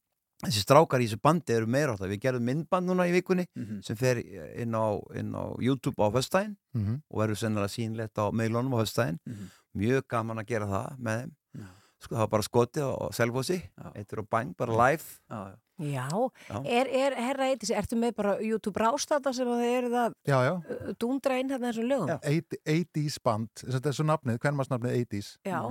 þessi 0.45 0.64
strákar 0.65 1.02
í 1.03 1.07
þessu 1.07 1.20
bandi 1.22 1.53
eru 1.53 1.65
meira 1.68 1.94
áttar. 1.95 2.10
Við 2.11 2.22
gerðum 2.26 2.48
myndband 2.49 2.88
núna 2.90 3.07
í 3.10 3.14
vikunni 3.15 3.45
Mhm. 3.56 3.84
sem 3.84 3.95
fer 3.95 4.18
inn 4.18 4.74
á, 4.76 4.86
inn 5.15 5.32
á 5.34 5.44
YouTube 5.60 5.95
á 5.98 6.11
höstdægin 6.11 6.56
Mhm. 6.74 6.90
Mm. 6.90 7.02
og 7.11 7.20
verður 7.20 7.40
sennilega 7.44 7.72
sínlegt 7.72 8.15
á 8.18 8.32
meilunum 8.32 8.74
á 8.74 8.82
höstdægin. 8.84 9.20
Mhm. 9.28 9.49
Mjög 9.76 10.07
gaman 10.07 10.38
að 10.38 10.45
gera 10.48 10.65
það 10.68 10.98
með 10.99 11.22
þeim. 11.24 11.32
Já. 11.57 11.65
Sko 12.03 12.15
það 12.15 12.20
var 12.20 12.28
bara 12.28 12.44
skotið 12.44 12.84
á 12.84 13.10
Selfossi, 13.14 13.61
eittur 13.95 14.20
og 14.20 14.30
bang, 14.30 14.56
bara 14.57 14.72
live. 14.76 15.03
Já, 15.32 15.48
já. 15.49 15.56
Já, 15.80 16.07
Já. 16.49 16.57
Er, 16.70 16.88
er 16.88 17.15
herra 17.15 17.45
eitthvað, 17.49 17.76
ertu 17.78 17.98
með 17.98 18.15
bara 18.15 18.38
YouTube 18.40 18.76
rástata 18.80 19.34
sem 19.34 19.48
að 19.48 19.61
þið 19.64 19.78
eru 19.78 19.90
það 19.90 20.14
Já, 20.28 20.38
já. 20.44 20.94
dúndra 20.99 21.40
inn 21.40 21.49
þarna 21.49 21.72
þessum 21.74 21.88
lögum? 21.90 22.20
80s 22.65 23.18
band, 23.24 23.49
þetta 23.56 23.86
er 23.88 23.91
svo 23.98 24.06
nafnið, 24.06 24.38
hvern 24.40 24.56
maður 24.56 24.78
nafnið 24.78 25.07
80s 25.07 25.38
Já. 25.44 25.61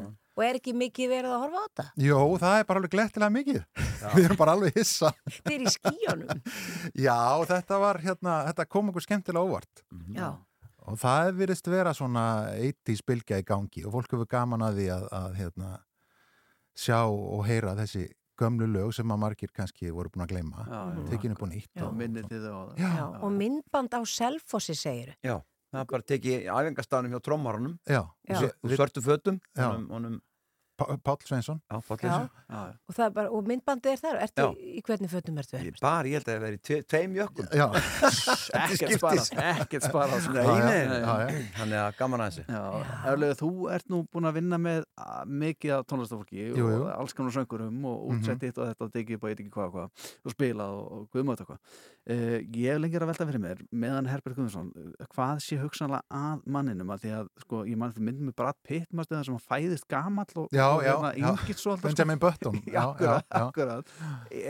Og 0.43 0.49
er 0.49 0.57
ekki 0.59 0.73
mikið 0.75 1.11
verið 1.13 1.33
að 1.37 1.43
horfa 1.45 1.61
á 1.63 1.65
þetta? 1.69 1.85
Jó, 2.03 2.21
það 2.43 2.57
er 2.59 2.65
bara 2.67 2.81
alveg 2.81 2.95
glettilega 2.97 3.35
mikið 3.37 3.59
Við 4.17 4.25
erum 4.27 4.39
bara 4.41 4.55
alveg 4.57 4.79
hissa 4.81 5.13
Þið 5.37 5.53
er 5.55 5.63
í 5.63 5.73
skíunum. 5.77 6.41
Já, 7.07 7.19
þetta 7.53 7.79
var 7.79 8.01
hérna, 8.03 8.39
þetta 8.49 8.67
kom 8.75 8.91
okkur 8.91 9.05
skemmtilega 9.07 9.47
óvart 9.47 9.85
Já. 10.17 10.33
og 10.83 10.99
það 10.99 11.31
virðist 11.39 11.71
vera 11.71 11.93
svona 11.95 12.25
80s 12.57 13.05
bylgja 13.07 13.39
í 13.39 13.47
gangi 13.47 13.85
og 13.87 13.95
fólk 13.95 14.17
hefur 14.17 14.31
gaman 14.35 14.67
að 14.67 14.81
því 14.81 14.89
að, 14.97 15.07
að 15.21 15.39
hérna, 15.39 15.71
sjá 16.75 16.99
og 17.07 17.47
heyra 17.47 17.77
þessi 17.79 18.09
gömlu 18.43 18.67
lög 18.67 18.91
sem 18.97 19.15
að 19.15 19.23
margir 19.23 19.55
kannski 19.55 19.93
voru 19.95 20.11
búin 20.11 20.25
að 20.27 20.35
gleyma 20.35 20.67
tekinu 21.13 21.37
upp 21.37 21.47
á 21.47 21.49
nýtt 21.53 21.71
Já, 21.79 21.87
og. 21.87 22.75
Já. 22.81 22.91
Já. 22.91 23.07
Og 23.23 23.31
myndband 23.37 23.95
á 23.95 24.01
Selfossi 24.09 24.75
segir. 24.75 25.15
Já, 25.23 25.37
það 25.71 25.85
er 25.85 25.89
bara 25.95 26.09
tekið 26.11 26.51
æfingarstaðnum 26.51 27.15
hjá 27.15 27.23
trommarunum 27.29 27.79
Já. 27.87 28.03
og 28.03 28.75
svörtu 28.75 29.05
fötum 29.05 29.39
honum, 29.61 29.87
honum 29.95 30.21
Páll 30.81 31.19
Sveinsson 31.27 31.61
Já, 31.71 31.77
Páll 31.89 31.99
Já. 32.03 32.09
Sveinsson 32.09 32.29
Og, 32.89 32.95
það 32.97 33.05
er 33.05 33.13
bara, 33.17 33.31
og 33.31 33.47
myndbandi 33.49 33.91
er 33.93 34.01
þar. 34.01 34.17
Ertu, 34.25 34.47
í 34.59 34.81
hvernig 34.87 35.11
fötum 35.13 35.39
ertu? 35.43 35.59
Ég 35.63 35.77
bara, 35.81 36.09
ég 36.09 36.17
held 36.19 36.27
að 36.29 36.33
það 36.35 36.43
veri 36.47 36.59
tve, 36.69 36.79
tveim 36.91 37.15
jökkum 37.19 37.47
Já 37.53 37.67
Ekkert 38.63 38.95
sparað, 38.97 39.31
ekkert 39.63 39.87
já. 41.03 41.13
Þannig 41.59 41.79
að 41.83 41.97
gaman 42.01 42.25
að 42.25 42.31
þessu 42.33 42.45
Já, 42.57 42.63
Erlega, 43.13 43.39
þú 43.43 43.51
ert 43.77 43.89
nú 43.93 44.03
búin 44.13 44.29
að 44.31 44.37
vinna 44.41 44.59
með 44.63 44.87
mikið 45.43 45.75
af 45.79 45.87
tónlistafólki 45.93 46.41
Jú, 46.49 46.57
jú. 46.59 46.69
og 46.83 46.91
alls 46.97 47.17
konar 47.17 47.37
söngurum 47.37 47.85
og 47.93 47.99
Mhm. 48.03 48.19
útsett 48.23 48.43
hitt 48.49 48.59
og 48.59 48.69
þetta 48.73 48.85
og 48.89 48.91
upp 49.17 49.25
og 49.25 49.31
eitthvað 49.33 49.53
hvað 49.53 49.67
og 49.67 49.73
hvað 49.77 50.09
og 50.27 50.35
spilað 50.37 50.77
og, 50.79 50.93
og 50.93 51.09
guðmátt 51.15 51.43
eitthvað. 51.45 51.61
Uh, 52.03 52.41
ég 52.59 52.73
hef 52.73 52.81
lengir 52.83 53.05
að 53.05 53.13
velta 53.13 53.25
fyrir 53.29 53.39
mér 53.39 53.61
meðan 53.71 54.09
Herbert 54.11 54.35
Guðmundsson, 54.35 54.73
uh, 54.75 55.05
hvað 55.13 55.37
sé 55.45 55.55
hugsanlega 55.61 56.03
að 56.19 56.41
manninum? 56.51 56.89
Að 56.91 57.05
því 57.05 57.13
að 57.15 57.29
sko, 57.45 57.61
ég 57.71 57.79
mann 57.79 57.93
fyrir 57.95 58.09
myndum 58.09 58.27
með 58.27 58.35
Brad 58.41 58.59
Pitt 58.67 58.89
maður 58.91 59.07
stöðan 59.07 59.29
sem 59.29 59.37
hann 59.37 59.45
fæðist 59.53 59.87
gamall 59.93 60.41
og, 60.43 60.49
já, 60.51 60.65
hérna 60.83 61.13
já. 61.15 61.29
yngist 61.29 61.63
svo 61.63 61.77
alltaf 61.77 61.87
Benjamin 61.87 62.23
Button, 62.25 62.59
já, 62.67 62.75
já, 62.75 62.83
akkurat, 62.89 63.29
já. 63.29 63.45
akkurat. 63.45 63.95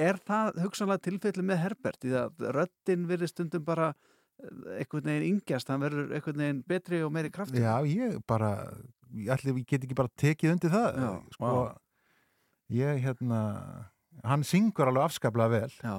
Er 0.06 0.22
það 0.32 0.62
hugsanlega 0.64 1.04
tilfelli 1.10 1.46
með 1.52 1.62
Herbert? 1.66 2.00
Í 2.00 2.14
það 2.14 2.24
að 2.24 2.56
röddinn 2.56 3.06
verið 3.12 3.34
stundum 3.34 3.68
bara 3.68 3.92
eh, 3.92 4.80
einhvern 4.80 5.12
veginn 5.12 5.28
yngjast, 5.34 5.76
hann 5.76 5.84
verður 5.84 6.16
einhvern 6.16 6.44
veginn 6.46 6.66
betri 6.72 7.04
og 7.04 7.12
meiri 7.12 7.36
krafti 7.36 7.60
Já, 7.60 7.74
ég 7.84 8.16
bara 8.24 8.54
ég 9.12 9.28
ætli 9.36 9.58
ég 9.58 9.68
get 9.68 9.84
ekki 9.84 10.00
bara 10.00 10.16
tekið 10.24 10.56
undir 10.56 10.72
það 10.72 11.02
Já, 11.04 11.14
sko, 11.36 11.56
ég 12.80 13.04
hérna 13.04 13.42
hann 14.20 14.44
syngur 14.46 14.90
alveg 14.90 15.06
afskaplega 15.08 15.52
vel. 15.52 15.72
Já, 15.82 15.96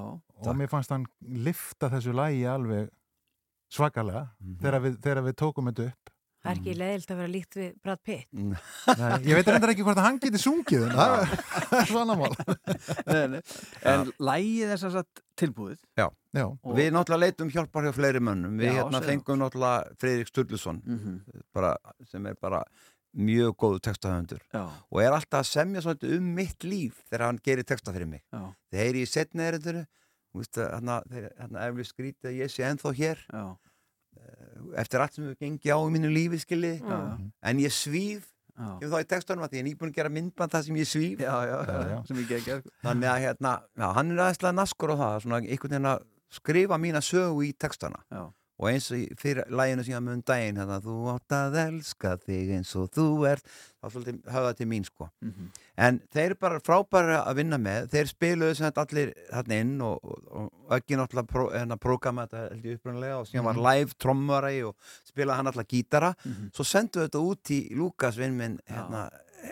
og 0.48 0.56
mér 0.60 0.70
fannst 0.72 0.92
hann 0.92 1.06
lifta 1.22 1.90
þessu 1.94 2.14
lægi 2.16 2.44
alveg 2.50 2.90
svakalega 3.74 4.28
þegar, 4.62 4.82
við, 4.84 4.98
þegar 5.02 5.24
við 5.30 5.38
tókum 5.40 5.70
þetta 5.72 5.88
upp. 5.92 6.10
Það 6.44 6.52
er 6.52 6.58
ekki 6.60 6.74
leiðilt 6.76 7.12
að 7.14 7.20
vera 7.22 7.32
líkt 7.32 7.56
við 7.56 7.68
Brad 7.86 8.00
Pitt. 8.04 8.28
Nei, 9.00 9.12
ég 9.30 9.38
veit 9.38 9.48
reyndar 9.48 9.72
ekki 9.72 9.86
hvort 9.88 10.02
að 10.02 10.08
hann 10.10 10.18
geti 10.20 10.42
sungið 10.44 10.82
en 10.90 10.98
það. 10.98 11.14
Er- 11.24 11.44
það 11.70 11.78
er 11.80 11.88
svona 11.94 12.18
mál. 12.20 12.34
En 13.88 14.12
lægið 14.20 14.74
er 14.76 14.82
sem 14.82 14.92
sagt 14.94 15.22
tilbúið. 15.40 15.78
Já, 15.98 16.10
já. 16.36 16.46
Við 16.76 16.90
náttúrulega 16.94 17.22
leitum 17.24 17.52
hjálpar 17.54 17.88
hjá 17.88 17.94
fleiri 17.96 18.22
mönnum. 18.24 18.58
Við 18.60 18.70
Já, 18.70 18.76
hérna 18.82 19.02
fengum 19.06 19.40
náttúrulega 19.40 19.96
Freirik 20.04 20.28
Sturluson 20.34 20.82
Mhm. 20.84 21.16
bara, 21.56 21.76
sem 22.12 22.26
er 22.28 22.36
bara 22.42 22.64
mjög 23.16 23.56
góðu 23.62 23.80
textahöndur 23.86 24.40
og 24.58 25.00
er 25.02 25.12
alltaf 25.14 25.44
að 25.44 25.50
semja 25.52 25.82
svolítið 25.86 26.18
um 26.18 26.32
mitt 26.36 26.64
líf 26.66 27.04
þegar 27.12 27.26
hann 27.28 27.40
gerir 27.46 27.64
texta 27.64 27.94
fyrir 27.94 28.08
mig. 28.10 28.24
Já. 28.34 28.54
þeir 28.74 28.84
heyri 28.84 29.04
í 29.04 29.08
setni 29.08 29.44
erindinu 29.48 29.86
hérna, 30.34 31.00
hérna 31.14 31.66
eflir 31.68 31.88
skrítið 31.88 32.30
að 32.32 32.38
ég 32.42 32.52
sé 32.52 32.66
ennþá 32.68 32.94
hér. 32.98 33.24
Já. 33.30 33.46
eftir 34.80 35.02
allt 35.04 35.16
sem 35.18 35.26
við 35.28 35.40
gengi 35.42 35.74
á 35.74 35.78
í 35.78 35.90
mínu 35.94 36.10
lífi 36.14 36.40
skilji. 36.42 36.78
En 37.44 37.60
ég 37.60 37.74
svíf. 37.74 38.30
Já. 38.54 38.78
kemur 38.78 38.92
þá 38.94 39.02
í 39.02 39.08
textunum 39.10 39.44
að 39.44 39.50
því 39.50 39.58
ég 39.58 39.64
er 39.64 39.68
nýbúin 39.68 39.90
að 39.90 39.96
gera 39.98 40.10
myndband 40.14 40.54
það 40.54 40.66
sem 40.68 40.76
ég 40.78 40.90
svíf. 40.90 41.22
Já, 41.24 41.34
já, 41.50 41.56
já, 41.90 41.96
sem 42.06 42.20
ég 42.22 42.28
gegja 42.30 42.58
þannig 42.86 43.10
að 43.10 43.22
hérna, 43.24 43.54
já, 43.74 43.86
hann 43.98 44.12
er 44.14 44.22
aðeinslega 44.28 44.58
naskur 44.60 44.94
á 44.94 44.96
það 45.02 45.16
svona 45.24 45.40
einhvern 45.42 45.74
veginn 45.74 45.90
að 45.90 46.04
skrifa 46.38 46.78
mína 46.78 47.02
sögu 47.02 47.48
í 47.48 47.52
textana. 47.58 48.04
Já. 48.14 48.28
Og 48.64 48.70
eins 48.72 48.86
og 48.96 49.18
fyrir 49.20 49.50
læginu 49.52 49.84
síðan 49.84 50.06
mun 50.08 50.22
daginn 50.24 50.56
hérna, 50.62 50.78
þú 50.80 50.94
átt 51.12 51.34
að 51.36 51.58
elska 51.68 52.14
þig 52.24 52.54
eins 52.56 52.72
og 52.80 52.88
þú 52.96 53.08
ert 53.28 53.44
þá 53.84 53.90
svolítið 53.92 54.22
höfða 54.32 54.54
til 54.56 54.68
mín 54.72 54.86
sko 54.88 55.10
Mhm. 55.22 55.50
en 55.78 56.00
þeir 56.14 56.26
eru 56.30 56.36
bara 56.40 56.60
frábæri 56.64 57.18
að 57.20 57.36
vinna 57.42 57.58
með 57.60 57.90
þeir 57.92 58.08
spiluðu 58.14 58.56
sem 58.56 58.70
þetta 58.72 58.86
allir 58.88 59.12
þarna 59.34 59.60
inn 59.66 59.82
og, 59.82 60.00
og, 60.06 60.48
og 60.64 60.78
ekki 60.78 60.96
náttúrulega 60.96 61.52
hérna, 61.60 61.78
prógrama 61.78 62.28
þetta 62.28 62.54
held 62.54 62.64
ég 62.72 62.80
upprunalega 62.80 63.20
og 63.20 63.28
síðan 63.28 63.44
Mhm. 63.44 63.50
var 63.52 63.76
live 63.76 63.94
trommari 64.00 64.64
og 64.64 64.76
spilaði 65.12 65.36
hann 65.36 65.48
alltaf 65.52 65.68
gítara 65.68 66.14
Mhm. 66.24 66.52
svo 66.56 66.64
sendu 66.64 67.04
þetta 67.04 67.20
út 67.20 67.52
í 67.52 67.76
Lukas 67.76 68.16
vinn 68.18 68.38
minn 68.38 68.60
hérna, 68.70 69.10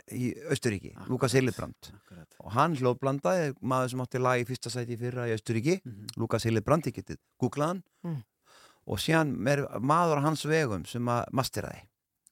í 0.09 0.31
Östuríki, 0.49 0.93
Lukas 1.09 1.33
Hillebrand 1.33 1.75
og 2.39 2.51
hann 2.53 2.77
hljóðblandaði 2.77 3.55
maður 3.61 3.89
sem 3.89 3.99
átti 3.99 4.21
lag 4.23 4.39
í 4.39 4.45
fyrsta 4.47 4.69
sæti 4.71 4.95
fyrra 4.97 5.27
í 5.27 5.35
Östuríki 5.35 5.81
Mhm. 5.83 6.07
Lukas 6.15 6.43
Hillebrand, 6.47 6.83
ég 6.87 6.93
getið 6.95 7.17
googlað 7.41 7.67
hann 7.67 7.83
Mm. 8.05 8.23
Og 8.87 9.01
síðan 9.01 9.35
er 9.47 9.63
maður 9.79 10.23
hans 10.25 10.45
vegum 10.49 10.85
sem 10.89 11.07
að 11.11 11.29
masteraði 11.37 11.83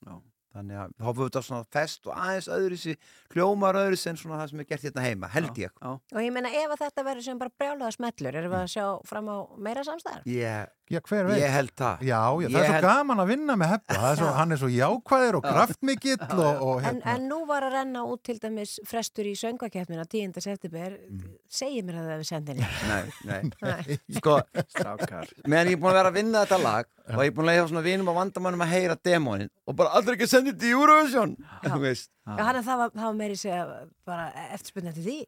Já. 0.05 0.15
þannig 0.55 0.79
að 0.81 0.95
þá 0.97 1.07
fyrir 1.09 1.29
þetta 1.29 1.43
svona 1.45 1.67
fest 1.75 2.09
og 2.09 2.15
aðeins 2.15 2.49
öðru 2.55 2.79
sér 2.81 2.97
hljómar 3.35 3.79
öðru 3.83 3.99
sem 4.01 4.17
svona 4.17 4.39
það 4.41 4.51
sem 4.53 4.63
er 4.63 4.69
gert 4.71 4.87
hérna 4.87 5.05
heima, 5.05 5.31
held 5.35 5.61
ég 5.61 5.69
já. 5.75 5.91
Og 5.93 6.19
ég 6.23 6.33
meina 6.33 6.49
ef 6.49 6.73
að 6.73 6.83
þetta 6.85 7.05
verður 7.09 7.27
sem 7.27 7.41
bara 7.41 7.55
brjálaða 7.61 7.95
smellur, 7.97 8.39
erum 8.41 8.55
við 8.55 8.59
að 8.63 8.73
sjá 8.73 8.85
fram 9.09 9.29
á 9.29 9.37
meira 9.69 9.85
samstæðar? 9.87 10.25
Ég, 10.29 10.73
Já, 10.89 10.99
hver 11.05 11.27
veit? 11.29 11.37
ég 11.43 11.51
held 11.53 11.71
það 11.77 11.99
Já, 12.01 12.19
já, 12.41 12.47
það 12.49 12.55
er 12.59 12.65
svo 12.65 12.73
held- 12.73 12.85
gaman 12.87 13.19
að 13.21 13.27
vinna 13.29 13.55
með 13.61 13.67
heppa. 13.75 13.93
Það 13.99 14.07
er 14.11 14.15
Svo, 14.19 14.29
hann 14.33 14.51
er 14.55 14.57
svo 14.57 14.69
jákvæður 14.73 15.35
og 15.39 15.43
kraftmikill 15.45 16.17
og, 16.33 16.63
og 16.65 16.79
En, 16.79 16.85
hérna. 16.87 17.13
en 17.13 17.27
nú 17.29 17.37
var 17.45 17.61
að 17.67 17.75
renna 17.77 18.01
út 18.09 18.23
til 18.25 18.39
dæmis 18.41 18.73
frestur 18.89 19.29
í 19.29 19.35
söngakeppnina 19.37 20.05
10. 20.09 20.41
september, 20.41 20.97
Mm. 21.09 21.35
segir 21.49 21.83
mér 21.85 21.99
að 21.99 22.07
það 22.07 22.13
hefur 22.15 22.29
sendinni. 22.31 22.65
Nei, 22.89 23.03
nei, 23.23 23.51
Nei. 23.61 23.99
sko 24.17 24.39
Strákar 24.73 25.29
meðan 25.45 25.67
ég 25.69 25.77
er 25.77 25.81
búin 25.83 25.93
að 25.93 25.99
vera 26.01 26.09
að 26.09 26.17
vinna 26.17 26.45
þetta 26.45 26.61
lag 26.63 26.85
og 27.09 27.21
ég 27.21 27.27
er 27.29 27.35
búin 27.37 27.45
að 27.45 27.53
leiða 27.53 27.67
svona 27.69 27.85
vinum 27.85 28.07
og 28.09 28.15
vandamannum 28.17 28.65
að 28.65 28.73
heyra 28.73 28.95
demónin 29.05 29.49
og 29.67 29.75
bara 29.75 29.93
aldrei 29.93 30.15
ekki 30.17 30.25
að 30.25 30.33
senda 30.33 30.51
þetta 30.55 30.65
í 30.65 30.73
Eurovision 30.73 31.35
þú 31.69 31.79
veist 31.85 32.09
Já, 32.25 32.43
hann 32.45 32.55
er 32.55 32.63
það 32.65 32.83
það 32.93 33.05
var 33.05 33.13
meiri 33.21 33.37
segja 33.37 33.65
bara 34.05 34.31
eftirspunni 34.53 34.89
eftir 34.89 35.05
því. 35.05 35.19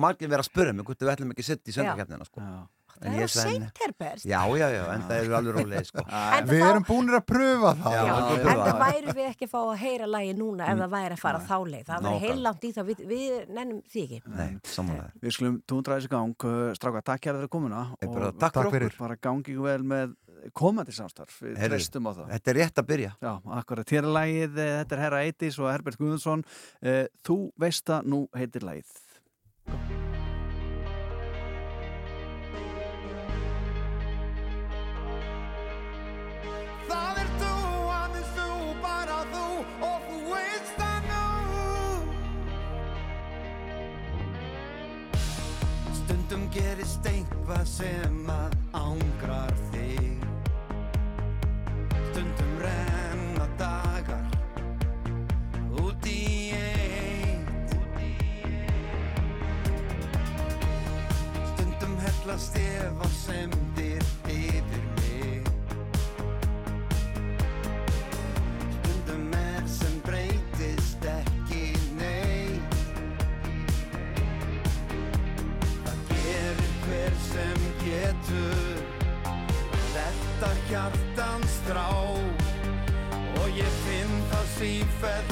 Margir 0.00 0.28
vera 0.32 0.40
að 0.40 0.48
spura 0.48 0.72
mig 0.72 0.84
hvort 0.88 1.02
við 1.04 1.10
ætlum 1.12 1.32
ekki 1.34 1.42
að 1.44 1.48
setja 1.50 1.72
í 1.72 1.74
söngakefnina 1.76 2.24
sko. 2.24 2.40
Það 3.02 3.16
er 3.18 3.24
á 3.24 3.30
seint, 3.32 3.78
Herbert. 3.82 4.24
Já, 4.28 4.40
já, 4.60 4.66
já, 4.74 4.82
en 4.94 5.02
það 5.08 5.20
eru 5.22 5.36
alveg 5.38 5.56
rólega 5.56 5.84
sko. 5.88 6.04
En 6.36 6.46
Við 6.50 6.60
þá- 6.62 6.68
erum 6.70 6.84
búinir 6.88 7.16
að 7.18 7.24
pröfa 7.32 7.72
það. 7.80 7.96
Já, 7.96 8.02
en 8.02 8.60
það 8.62 8.80
væri 8.82 9.14
við 9.16 9.26
ekki 9.32 9.48
að 9.48 9.52
fá 9.54 9.58
að 9.62 9.72
heyra 9.82 10.06
lagi 10.12 10.34
núna 10.38 10.68
ef 10.72 10.78
það 10.82 10.92
væri 10.96 11.16
að 11.16 11.22
fara 11.24 11.40
þá 11.48 11.56
leið. 11.72 11.84
Það 11.88 12.02
Nákvæmlega. 12.06 12.22
heillangt 12.26 12.64
í 12.68 12.72
það, 12.76 12.90
við, 12.92 13.04
við 13.12 13.52
nennum 13.58 13.80
því 13.92 14.04
ekki. 14.06 14.20
Nei, 14.38 14.50
samanlega 14.74 15.10
Við 15.26 15.36
skulum 15.38 15.56
túndra 15.72 15.98
þessi 15.98 16.12
gang, 16.12 16.46
uh, 16.52 16.72
stráka, 16.78 17.02
takk 17.12 17.28
hér 17.30 17.38
fyrir 17.40 17.52
komuna 17.56 17.82
Ég 18.02 18.12
bara, 18.12 18.32
takk 18.44 18.60
fyrir 18.68 18.88
okkur. 18.90 18.98
bara 19.06 19.16
gangi 19.28 19.52
ykkur 19.56 19.66
vel 19.70 19.86
með 19.94 20.14
komandi 20.58 20.90
samstarf, 20.94 21.36
við 21.44 21.54
Heyrðu, 21.60 21.76
treystum 21.78 22.06
á 22.06 22.12
það 22.16 22.30
Þetta 22.34 22.50
er 22.50 22.56
rétt 22.58 22.80
að 22.82 22.88
byrja 22.88 23.12
Já, 23.22 23.32
akkurat, 23.60 23.92
hér 23.94 24.02
er 24.02 24.14
lagið, 24.16 24.58
eh, 24.58 24.72
þetta 24.82 24.96
er 24.98 25.02
Herra 25.04 25.20
Eitis 25.26 25.58
og 25.62 25.70
Herbert 25.70 25.98
Guðmundsson 26.00 26.42
Eh, 26.82 27.06
Þú 27.22 27.38
veist 27.62 27.86
að 27.94 28.10
nú 28.10 28.24
heitir 28.34 28.66
lagið 28.66 29.91
gerist 46.82 47.06
einhvað 47.06 47.66
sem 47.68 48.30
að 48.30 48.54
ángrar 48.74 49.52
þig. 49.70 50.24
Stundum 52.10 52.56
renna 52.58 53.46
dagar 53.60 54.26
út 55.78 56.10
í 56.10 56.50
eitt. 56.58 57.76
Stundum 61.52 61.98
hellast 62.02 62.58
ef 62.66 62.98
á 62.98 63.08
semdir 63.14 63.61
fed 85.02 85.31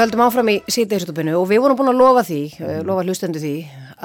Við 0.00 0.06
höldum 0.06 0.20
áfram 0.24 0.48
í 0.48 0.52
síðdeisutupinu 0.64 1.32
og 1.36 1.42
við 1.50 1.58
vorum 1.60 1.76
búin 1.76 1.90
að 1.90 1.98
lofa 2.00 2.20
því, 2.24 2.38
mm. 2.56 2.84
lofa 2.88 3.02
hlustendu 3.04 3.40
því, 3.42 3.50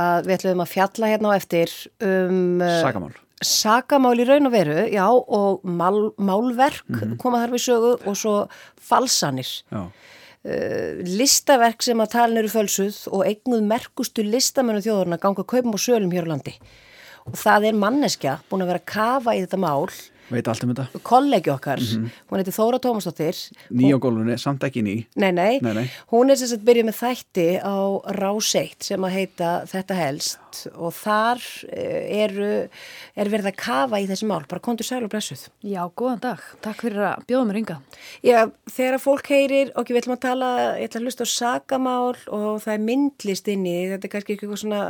að 0.03 0.25
við 0.25 0.33
ætlum 0.35 0.63
að 0.65 0.71
fjalla 0.73 1.11
hérna 1.13 1.29
á 1.31 1.37
eftir 1.37 1.71
um... 2.03 2.41
uh, 2.59 2.71
Sakamál. 2.83 3.13
Sakamál 3.47 4.11
í 4.19 4.25
raun 4.27 4.49
og 4.49 4.51
veru, 4.51 4.75
já, 4.91 5.05
og 5.07 5.63
mál, 5.63 6.01
málverk 6.19 6.83
Mhm. 6.91 7.13
koma 7.21 7.39
þar 7.45 7.53
við 7.55 7.63
sögu 7.69 7.93
og 7.95 8.17
svo 8.19 8.33
falsanir. 8.75 9.53
Já. 9.71 9.85
Uh, 10.43 10.99
listaverk 11.15 11.87
sem 11.87 12.03
að 12.03 12.11
talin 12.17 12.41
eru 12.43 12.51
fölsuð 12.51 12.99
og 13.15 13.23
eignuð 13.31 13.63
merkustu 13.63 14.27
listamennu 14.27 14.83
þjóðurna 14.83 15.21
ganga 15.23 15.47
kaupum 15.47 15.79
og 15.79 15.85
sölum 15.85 16.11
hér 16.11 16.27
á 16.27 16.31
landi. 16.35 16.57
Og 17.23 17.39
það 17.39 17.69
er 17.71 17.79
manneskja 17.85 18.35
búin 18.51 18.67
að 18.67 18.73
vera 18.73 18.83
að 18.83 18.91
kafa 18.91 19.39
í 19.39 19.45
þetta 19.47 19.63
mál, 19.63 19.87
Veit 20.31 20.47
allt 20.47 20.63
um 20.63 20.73
þetta. 20.73 20.87
kollegi 21.03 21.49
okkar, 21.53 21.79
Mhm. 21.79 22.09
hún 22.31 22.39
heiti 22.39 22.51
Þóra 22.51 22.79
Tómasdóttir. 22.81 23.35
Ný 23.71 23.93
á 23.93 23.97
gólfunni, 23.99 24.37
samt 24.39 24.59
ekki 24.63 24.81
ný. 24.81 25.05
Nei, 25.15 25.31
nei, 25.31 25.59
Nei, 25.61 25.73
nei. 25.73 25.91
hún 26.11 26.31
er 26.31 26.35
sem 26.35 26.47
sagt 26.47 26.65
byrjuð 26.65 26.89
með 26.89 26.97
þætti 27.01 27.61
á 27.61 28.01
Rás 28.17 28.55
1 28.55 28.81
sem 28.83 28.99
að 29.01 29.11
heita 29.11 29.65
Þetta 29.67 29.95
helst 29.95 30.37
og 30.75 30.91
þar 30.97 31.41
eh, 31.69 32.23
eru, 32.25 32.49
er 33.15 33.31
verið 33.33 33.49
að 33.51 33.57
kafa 33.61 33.99
í 34.03 34.07
þessi 34.09 34.27
mál, 34.29 34.41
bara 34.49 34.63
kontur 34.63 34.87
sæl 34.87 35.03
og 35.05 35.11
blessuð. 35.13 35.47
Já, 35.65 35.81
góðan 35.97 36.21
dag. 36.23 36.43
Takk 36.65 36.83
fyrir 36.85 37.03
að 37.11 37.25
bjóða 37.29 37.47
mér 37.49 37.59
ynga. 37.61 37.77
Já, 38.25 38.39
þegar 38.75 38.99
fólk 39.03 39.31
heyrir, 39.33 39.71
ok, 39.75 39.91
við 39.93 40.01
ætlum 40.03 40.15
að 40.17 40.23
tala, 40.27 40.51
ég 40.79 40.89
ætla 40.89 41.01
að 41.01 41.07
hlusta 41.09 41.27
á 41.27 41.35
sakamál 41.35 42.15
og 42.27 42.61
það 42.65 42.73
er 42.77 42.85
myndlist 42.89 43.51
inn 43.53 43.65
í, 43.69 43.75
þetta 43.93 44.07
er 44.09 44.13
kannski 44.15 44.35
eitthvað 44.37 44.61
svona, 44.63 44.81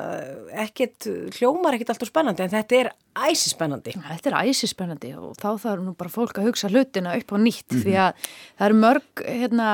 ekkert, 0.66 1.10
hljómar 1.40 1.78
ekkert 1.78 1.96
alltaf 1.96 2.12
spennandi, 2.12 2.46
en 2.46 2.54
þetta 2.56 2.80
er 2.84 2.92
æsispennandi. 3.26 3.96
Þetta 3.96 4.32
er 4.34 4.38
æsispennandi 4.50 5.14
og 5.18 5.38
þá 5.40 5.50
þarf 5.64 5.84
nú 5.86 5.94
bara 5.98 6.12
fólk 6.12 6.40
að 6.42 6.50
hugsa 6.50 6.70
hlutina 6.72 7.16
upp 7.20 7.32
á 7.32 7.38
nýtt 7.40 7.72
Mhm. 7.72 7.82
því 7.86 7.94
að 7.96 8.14
það 8.60 8.66
eru 8.70 8.80
mörg, 8.82 9.24
hérna, 9.26 9.70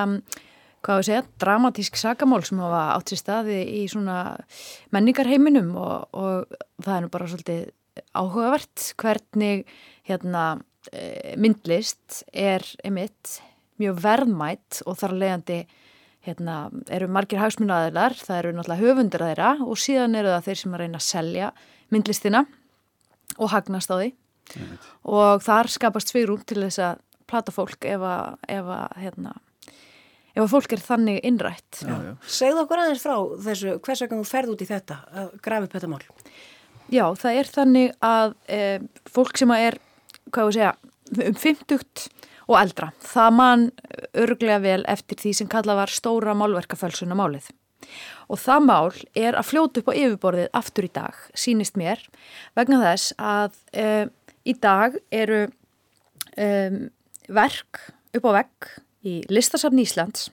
hvað 0.81 1.01
við 1.01 1.07
segja, 1.09 1.25
dramatísk 1.43 1.99
sakamál 1.99 2.41
sem 2.47 2.61
hafa 2.61 2.81
átt 2.95 3.11
sér 3.11 3.21
staði 3.21 3.59
í 3.81 3.83
svona 3.91 4.17
menningarheiminum 4.95 5.75
og, 5.77 6.09
og 6.17 6.57
það 6.81 6.95
er 6.95 7.05
nú 7.05 7.11
bara 7.13 7.29
svolítið 7.31 7.63
áhugavert 8.17 8.87
hvernig 9.01 9.65
hérna, 10.07 10.45
eh, 10.91 11.35
myndlist 11.37 12.23
er 12.33 12.65
einmitt 12.83 13.39
mjög 13.81 14.01
verðmætt 14.03 14.81
og 14.85 14.97
þar 14.99 15.17
leiðandi 15.17 15.59
hérna, 16.25 16.55
eru 16.93 17.09
margir 17.09 17.41
hagsmunaðilar, 17.41 18.15
það 18.17 18.39
eru 18.39 18.55
náttúrulega 18.55 18.85
höfundur 18.85 19.23
að 19.25 19.31
þeirra 19.31 19.51
og 19.65 19.79
síðan 19.81 20.17
eru 20.19 20.33
það 20.35 20.47
þeir 20.47 20.59
sem 20.61 20.75
að 20.75 20.83
reyna 20.83 20.99
að 20.99 21.07
selja 21.07 21.53
myndlistina 21.91 22.43
og 23.37 23.53
hagnast 23.53 23.93
á 23.93 23.95
því. 23.97 24.11
Og 25.07 25.41
þar 25.45 25.71
skapast 25.71 26.11
svigrúm 26.11 26.43
til 26.45 26.59
þess 26.65 26.81
að 26.83 27.01
plata 27.29 27.53
fólk 27.55 27.87
ef 27.87 28.03
að, 28.03 28.37
ef 28.51 28.69
að, 28.75 28.97
hérna, 29.01 29.33
ef 30.35 30.43
að 30.43 30.51
fólk 30.53 30.75
er 30.75 30.83
þannig 30.85 31.19
innrætt. 31.27 31.81
Segðu 32.25 32.63
okkur 32.63 32.83
aðeins 32.83 33.03
frá 33.03 33.15
þessu, 33.47 33.75
hvers 33.83 34.03
vegna 34.05 34.21
þú 34.21 34.29
ferð 34.31 34.53
út 34.55 34.63
í 34.63 34.69
þetta, 34.69 34.97
að 35.11 35.31
grafa 35.43 35.67
upp 35.67 35.77
þetta 35.77 35.91
mál? 35.91 36.01
Já, 36.91 37.05
það 37.19 37.39
er 37.39 37.51
þannig 37.55 37.93
að 38.03 38.33
e, 38.51 38.63
fólk 39.11 39.39
sem 39.39 39.53
að 39.55 39.67
er, 39.69 39.79
hvað 40.31 40.49
við 40.49 40.57
segja, 40.57 40.73
um 41.11 41.39
50 41.39 42.09
og 42.51 42.57
eldra, 42.59 42.91
það 43.03 43.33
man 43.37 43.65
örglega 44.17 44.59
vel 44.63 44.81
eftir 44.91 45.19
því 45.21 45.33
sem 45.39 45.49
kalla 45.51 45.77
var 45.77 45.91
stóra 45.93 46.35
málverkafölsuna 46.35 47.15
málið. 47.15 47.47
Og 48.31 48.39
það 48.39 48.65
mál 48.67 48.91
er 49.17 49.35
að 49.39 49.47
fljóta 49.49 49.81
upp 49.81 49.91
á 49.91 49.99
yfirborðið 49.99 50.51
aftur 50.59 50.87
í 50.87 50.91
dag, 50.93 51.23
sínist 51.35 51.79
mér, 51.79 52.03
vegna 52.59 52.81
þess 52.83 53.15
að 53.19 53.57
e, 53.71 53.87
í 54.47 54.55
dag 54.59 54.95
eru 55.11 55.45
um, 56.37 56.79
verk 57.31 57.81
upp 58.17 58.27
á 58.27 58.31
vegg 58.41 58.71
í 59.07 59.21
listasafn 59.31 59.81
Íslands, 59.81 60.29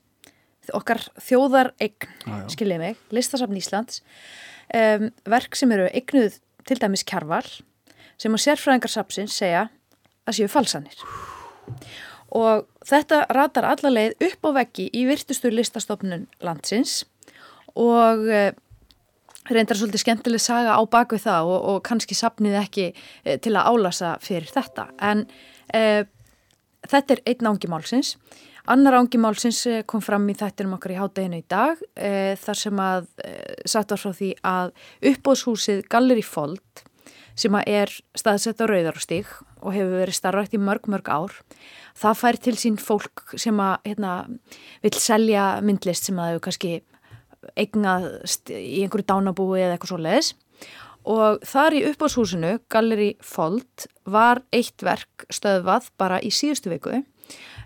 okkar 0.77 1.01
þjóðar 1.25 1.73
eign, 1.81 2.09
já. 2.27 2.37
skiljið 2.53 2.83
mig, 2.83 3.01
listasafn 3.15 3.57
Íslands, 3.57 4.03
um, 4.75 5.09
verk 5.29 5.57
sem 5.57 5.73
eru 5.73 5.89
eignuð 5.89 6.39
til 6.69 6.79
dæmis 6.83 7.07
kjarval, 7.09 7.47
sem 8.21 8.35
að 8.35 8.45
sérfræðingarsapsins 8.45 9.37
segja 9.41 9.69
að 10.29 10.41
séu 10.41 10.53
falsanir. 10.53 11.05
Og 12.37 12.67
þetta 12.85 13.23
ratar 13.33 13.65
alla 13.71 13.93
leið 13.93 14.19
upp 14.27 14.49
á 14.49 14.51
veggi 14.61 14.89
í 14.93 15.07
virtustu 15.09 15.49
listastofnun 15.53 16.27
landsins 16.45 17.01
og 17.79 18.27
uh, 18.29 18.51
reyndar 19.49 19.79
svolítið 19.79 20.03
skemmtileg 20.03 20.43
saga 20.45 20.77
á 20.77 20.83
bakvið 20.91 21.25
það 21.25 21.53
og, 21.55 21.59
og 21.73 21.79
kannski 21.89 22.17
sapnið 22.19 22.59
ekki 22.61 22.87
uh, 22.93 23.39
til 23.41 23.55
að 23.57 23.71
álasa 23.73 24.17
fyrir 24.25 24.51
þetta. 24.53 24.91
En 25.01 25.25
uh, 25.73 26.03
þetta 26.89 27.17
er 27.17 27.25
einn 27.33 27.53
ángi 27.53 27.71
málsins. 27.73 28.17
Annar 28.69 28.99
ángi 28.99 29.17
málsins 29.17 29.63
eh, 29.65 29.81
kom 29.89 30.03
fram 30.05 30.27
í 30.29 30.35
þættinum 30.37 30.75
okkar 30.77 30.93
í 30.93 30.99
hádeginu 30.99 31.39
í 31.41 31.45
dag 31.49 31.79
uh, 31.81 32.35
þar 32.37 32.59
sem 32.61 32.83
að 32.85 33.07
uh, 33.25 33.55
sagt 33.65 33.95
var 33.95 34.03
frá 34.03 34.13
því 34.19 34.29
að 34.45 34.73
uppbóðshúsið 35.09 35.81
Galleri 35.89 36.25
Fold 36.27 36.83
sem 37.39 37.57
að 37.57 37.71
er 37.73 37.95
staðsett 38.19 38.61
á 38.61 38.69
Rauðarstík 38.69 39.31
og 39.63 39.73
hefur 39.73 40.03
verið 40.03 40.19
starfrækt 40.19 40.59
í 40.59 40.61
mörg, 40.61 40.89
mörg 40.91 41.09
ár. 41.09 41.39
Það 41.97 42.21
fær 42.21 42.41
til 42.45 42.57
sín 42.61 42.79
fólk 42.83 43.25
sem 43.41 43.57
að 43.63 43.89
hérna, 43.89 44.13
vil 44.85 44.95
selja 45.01 45.49
myndlist 45.65 46.11
sem 46.11 46.19
að 46.21 46.37
þau 46.37 46.45
kannski 46.49 46.73
eignast 47.57 48.53
í 48.53 48.83
einhverju 48.83 49.09
dánabúi 49.09 49.63
eða 49.63 49.79
eitthvað 49.79 49.95
svo 49.95 50.01
leiðis. 50.03 50.33
Og 51.09 51.39
þar 51.47 51.79
í 51.79 51.85
uppáðshúsinu, 51.89 52.57
Galleri 52.69 53.13
Fold, 53.25 53.87
var 54.05 54.43
eitt 54.53 54.83
verk 54.85 55.25
stöðvað 55.33 55.89
bara 55.97 56.19
í 56.21 56.35
síðustu 56.35 56.75
viku 56.75 56.99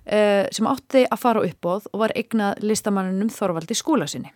sem 0.03 0.67
átti 0.67 1.05
að 1.07 1.21
fara 1.23 1.43
á 1.43 1.47
uppbóð 1.47 1.85
og 1.93 2.01
var 2.03 2.13
eignað 2.19 2.65
listamannunum 2.67 3.29
Þorvaldi 3.31 3.77
skúla 3.79 4.09
sinni. 4.11 4.33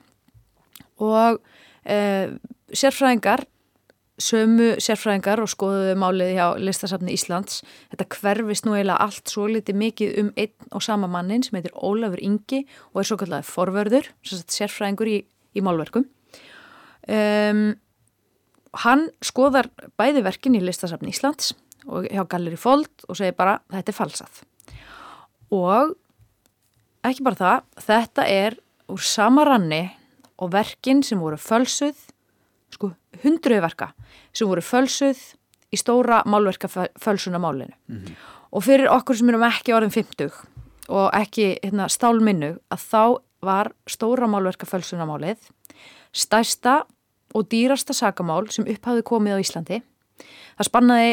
Og 1.02 1.40
uh, 1.40 2.26
sérfræðingar 2.70 3.43
sömu 4.22 4.76
sérfræðingar 4.80 5.43
og 5.43 5.51
skoðuðu 5.52 5.97
málið 6.01 6.32
hjá 6.36 6.47
listasafni 6.60 7.14
Íslands. 7.16 7.60
Þetta 7.93 8.06
hverfist 8.16 8.66
nú 8.66 8.76
eiginlega 8.76 9.05
allt 9.05 9.32
svo 9.32 9.47
litið 9.51 9.80
mikið 9.82 10.14
um 10.22 10.30
einn 10.40 10.70
og 10.72 10.84
sama 10.84 11.09
mannin 11.10 11.44
sem 11.44 11.59
heitir 11.59 11.74
Ólafur 11.76 12.22
Ingi 12.24 12.62
og 12.94 13.02
er 13.02 13.09
svo 13.10 13.18
kallega 13.20 13.47
forvörður, 13.47 14.09
sérfræðingur 14.24 15.12
í, 15.12 15.18
í 15.56 15.64
málverkum. 15.64 16.09
Um, 17.06 17.76
hann 18.86 19.06
skoðar 19.24 19.68
bæði 20.01 20.24
verkin 20.26 20.56
í 20.56 20.64
listasafni 20.64 21.12
Íslands 21.12 21.52
og 21.86 22.09
hjá 22.09 22.24
Galleri 22.28 22.59
Fold 22.59 23.06
og 23.06 23.20
segir 23.20 23.36
bara 23.36 23.60
þetta 23.72 23.93
er 23.93 24.01
falsað. 24.01 24.44
Og 25.55 25.94
ekki 27.06 27.24
bara 27.27 27.39
það, 27.39 27.64
þetta 27.86 28.27
er 28.31 28.59
úr 28.90 29.02
sama 29.02 29.44
ranni 29.47 29.85
og 30.43 30.52
verkin 30.52 31.02
sem 31.06 31.20
voru 31.20 31.39
fölsuð 31.40 31.97
sko 32.74 32.93
hundruði 33.23 33.62
verka 33.64 33.93
sem 34.35 34.48
voru 34.48 34.62
fölsuð 34.64 35.20
í 35.73 35.78
stóra 35.81 36.23
málverka 36.28 36.68
fölsuna 36.68 37.40
málinu 37.43 37.73
og 38.52 38.64
fyrir 38.64 38.90
okkur 38.93 39.16
sem 39.18 39.31
erum 39.32 39.47
ekki 39.47 39.74
orðin 39.74 39.94
50 39.94 40.35
og 40.89 41.09
ekki 41.16 41.56
hérna, 41.62 41.89
stálminnu 41.90 42.56
að 42.70 42.85
þá 42.90 43.02
var 43.47 43.73
stóra 43.90 44.28
málverka 44.31 44.68
fölsuna 44.68 45.06
málið 45.09 45.39
stærsta 46.16 46.85
og 47.35 47.48
dýrasta 47.52 47.94
sakamál 47.97 48.47
sem 48.51 48.66
upphafði 48.66 49.05
komið 49.06 49.36
á 49.36 49.43
Íslandi. 49.43 49.81
Það 50.56 50.68
spannaði 50.70 51.10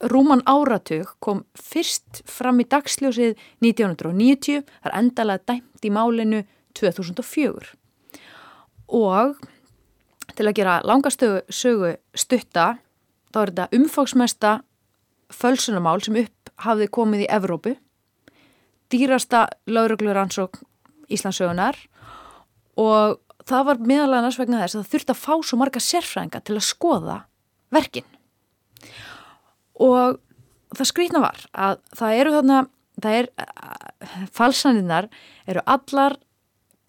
rúman 0.00 0.42
áratug 0.48 1.14
kom 1.20 1.44
fyrst 1.58 2.22
fram 2.28 2.60
í 2.62 2.68
dagsljósið 2.68 3.36
1990 3.60 4.64
þar 4.68 4.96
endalega 4.96 5.52
dæmt 5.52 5.84
í 5.84 5.92
málinu 5.92 6.44
2004 6.78 7.74
og 8.90 9.36
til 10.36 10.46
að 10.48 10.56
gera 10.56 10.80
langastögu 10.86 11.42
sögu 11.52 11.94
stutta 12.16 12.78
þá 13.30 13.40
er 13.42 13.52
þetta 13.52 13.78
umfóksmesta 13.78 14.52
fölsunamál 15.30 16.00
sem 16.02 16.18
upp 16.24 16.52
hafði 16.60 16.90
komið 16.92 17.24
í 17.24 17.30
Evrópu. 17.32 17.74
Dýrasta 18.90 19.46
lauruglur 19.70 20.18
ansók 20.18 20.60
Íslandsögunar 21.10 21.78
og 22.80 23.20
það 23.46 23.66
var 23.68 23.84
meðal 23.86 24.18
annars 24.18 24.38
vegna 24.40 24.62
þess 24.62 24.76
að 24.76 24.82
það 24.82 24.94
þurfti 24.94 25.14
að 25.14 25.22
fá 25.22 25.34
svo 25.46 25.60
marga 25.60 25.82
sérfræðinga 25.82 26.42
til 26.46 26.56
að 26.56 26.66
skoða 26.66 27.18
verkin 27.74 28.08
og 29.80 30.18
það 30.76 30.90
skrýtna 30.92 31.22
var 31.24 31.44
að 31.52 31.78
það 31.98 32.22
eru 32.22 32.34
þarna 32.36 32.58
það 33.00 33.18
er, 33.20 33.28
falsaninnar 34.36 35.08
eru 35.48 35.62
allar 35.70 36.18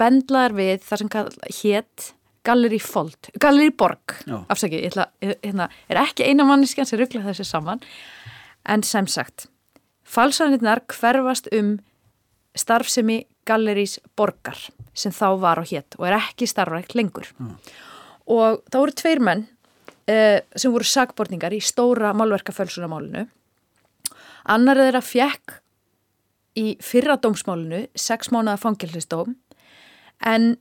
bendlaðar 0.01 0.57
við 0.57 0.83
það 0.87 1.03
sem 1.03 1.13
hétt 1.61 2.11
Galleri 2.47 2.79
Fold, 2.81 3.29
Galleri 3.37 3.69
Borg 3.77 4.15
afsakið, 4.49 4.79
ég 4.81 4.93
ætla, 4.95 5.05
hérna, 5.43 5.67
er 5.91 5.99
ekki 6.01 6.25
eina 6.25 6.45
manniskjan 6.49 6.89
sem 6.89 6.97
ruggla 6.97 7.21
þessi 7.27 7.45
saman. 7.45 7.83
En 8.65 8.81
sem 8.85 9.05
sagt 9.09 9.45
falsanirnar 10.09 10.81
hverfast 10.89 11.51
um 11.53 11.75
starfsemi 12.57 13.23
Gallerís 13.47 13.99
Borgar 14.17 14.57
sem 14.97 15.13
þá 15.13 15.27
var 15.41 15.61
á 15.61 15.63
hétt 15.65 15.95
og 15.99 16.07
er 16.09 16.17
ekki 16.17 16.49
starfrækt 16.49 16.97
lengur. 16.97 17.29
Mm. 17.37 17.55
og 18.31 18.61
þá 18.71 18.77
voru 18.77 18.97
tveir 18.97 19.21
menn 19.23 19.45
sem 20.11 20.73
voru 20.73 20.87
sagborningar 20.87 21.53
í 21.55 21.61
stóra 21.63 22.13
málverkafölsunamálinu 22.17 23.27
annar 24.49 24.79
þeirra 24.81 25.01
fjekk 25.05 25.57
í 26.57 26.65
fyrra 26.83 27.17
dómsmálinu 27.21 27.85
sex 27.95 28.31
mánuða 28.33 28.59
fangilistóm 28.59 29.35
en 30.25 30.55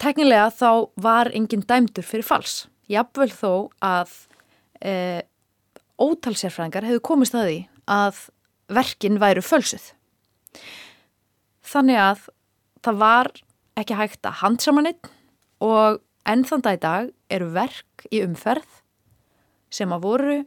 teknilega 0.00 0.50
þá 0.54 0.70
var 1.00 1.30
enginn 1.36 1.64
dæmdur 1.66 2.06
fyrir 2.06 2.26
fals. 2.26 2.66
Jafnvel 2.90 3.30
þó 3.32 3.52
að 3.84 4.12
e, 4.82 5.22
ótal 6.00 6.34
sérfræðingar 6.36 6.88
hefðu 6.88 7.04
komist 7.06 7.36
að 7.36 7.48
því 7.48 7.58
að 7.90 8.20
verkin 8.70 9.20
væru 9.22 9.44
fölsuð. 9.44 9.90
Þannig 11.70 12.00
að 12.02 12.28
það 12.84 13.00
var 13.04 13.32
ekki 13.80 13.98
hægt 13.98 14.26
að 14.26 14.40
handsama 14.42 14.84
neitt 14.84 15.10
og 15.62 16.00
enn 16.28 16.44
þann 16.48 16.64
dag 16.64 16.78
í 16.78 16.82
dag 16.82 17.10
eru 17.32 17.50
verk 17.54 18.06
í 18.10 18.22
umferð 18.24 18.79
sem 19.70 19.92
að 19.94 20.04
voru 20.06 20.38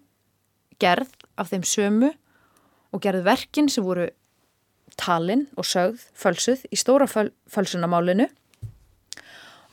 gerð 0.83 1.11
af 1.39 1.49
þeim 1.53 1.63
sömu 1.67 2.11
og 2.93 3.01
gerð 3.01 3.23
verkin 3.25 3.69
sem 3.71 3.85
voru 3.85 4.09
talin 4.99 5.47
og 5.57 5.65
sögð 5.65 6.03
fölsuð 6.13 6.65
í 6.69 6.77
stóra 6.77 7.07
föl, 7.09 7.31
fölsunamálinu 7.49 8.27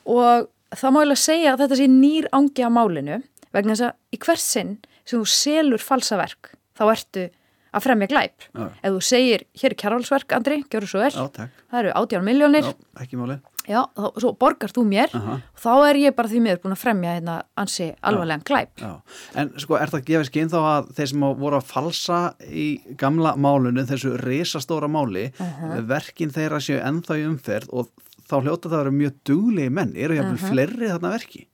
og 0.09 0.49
það 0.73 0.95
má 0.95 1.01
eiginlega 1.03 1.21
segja 1.25 1.53
að 1.55 1.65
þetta 1.65 1.79
sé 1.81 1.89
nýr 1.91 2.29
ángi 2.37 2.65
á 2.65 2.71
málinu 2.73 3.19
vegna 3.53 3.75
þess 3.75 3.89
að 3.91 4.17
í 4.17 4.21
hvert 4.25 4.45
sinn 4.45 4.73
sem 5.05 5.19
þú 5.21 5.27
selur 5.35 5.83
falsaverk 5.85 6.53
þá 6.79 6.85
ertu 6.95 7.27
að 7.71 7.85
fremja 7.85 8.09
glæp. 8.11 8.47
Já. 8.51 8.65
Ef 8.83 8.95
þú 8.97 9.01
segir, 9.07 9.43
hér 9.61 9.71
er 9.71 9.79
kjærvalsverk, 9.79 10.33
Andri, 10.35 10.57
gjör 10.73 10.87
svo 10.91 11.03
vel, 11.05 11.13
Já, 11.15 11.27
takk. 11.37 11.61
það 11.71 11.81
eru 11.85 11.93
18 12.01 12.25
miljónir, 12.27 12.67
Já, 12.67 13.03
ekki 13.05 13.19
máli. 13.21 13.37
Já, 13.71 13.81
þá, 13.95 14.07
svo 14.19 14.33
borgar 14.41 14.73
þú 14.75 14.83
mér, 14.91 15.15
Aha. 15.15 15.37
og 15.55 15.63
þá 15.63 15.71
er 15.91 16.01
ég 16.03 16.17
bara 16.19 16.29
því 16.33 16.41
miður 16.45 16.61
búin 16.65 16.75
að 16.75 16.83
fremja 16.83 17.15
hérna 17.17 17.37
ansi 17.63 17.87
alvarlegan 18.03 18.43
glæp. 18.51 18.73
Já, 18.83 18.93
en 19.41 19.53
sko 19.63 19.79
er 19.79 19.93
það 19.95 20.01
að 20.03 20.09
gefa 20.11 20.29
skinn 20.31 20.51
þá 20.51 20.59
að 20.61 20.91
þeir 20.99 21.11
sem 21.15 21.27
voru 21.45 21.57
að 21.61 21.69
falsa 21.71 22.21
í 22.51 22.67
gamla 23.01 23.37
málunu, 23.39 23.87
þessu 23.87 24.17
risastóra 24.19 24.91
máli, 24.91 25.31
Mhm. 25.39 25.87
verkin 25.87 26.31
þeirra 26.35 26.59
séu 26.61 26.83
ennþá 26.83 27.21
í 27.23 27.27
umferð 27.31 27.69
og 27.73 27.89
þá 28.29 28.35
hljóta 28.43 28.69
það 28.69 28.75
að 28.79 28.83
vera 28.85 28.99
mjög 29.01 29.15
duglegi 29.25 29.71
menn, 29.71 29.97
eru 29.97 30.15
jáfnvel 30.15 30.39
Mhm. 30.39 30.51
fleiri 30.51 30.91
þarna 30.91 31.11
verki? 31.19 31.47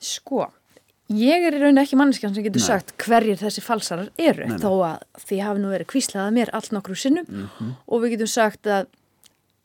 Sko, 0.00 0.44
ég 1.10 1.46
er 1.48 1.56
í 1.56 1.60
raun 1.62 1.80
ekki 1.80 1.96
manneskjan 1.98 2.34
sem 2.36 2.44
getur 2.44 2.60
Nei. 2.62 2.66
sagt 2.68 2.92
hverjir 3.02 3.38
þessi 3.40 3.62
falsarar 3.64 4.10
eru, 4.20 4.46
Nei, 4.46 4.58
þó 4.62 4.70
að 4.86 5.02
því 5.24 5.40
hafi 5.42 5.62
nú 5.62 5.72
verið 5.72 5.88
kvíslað 5.90 6.28
að 6.28 6.36
mér 6.36 6.52
allt 6.54 6.70
nokkru 6.76 6.94
sinnum 6.98 7.26
Mhm. 7.28 7.72
og 7.88 8.02
við 8.02 8.12
getum 8.16 8.28
sagt 8.28 8.62
að 8.66 8.86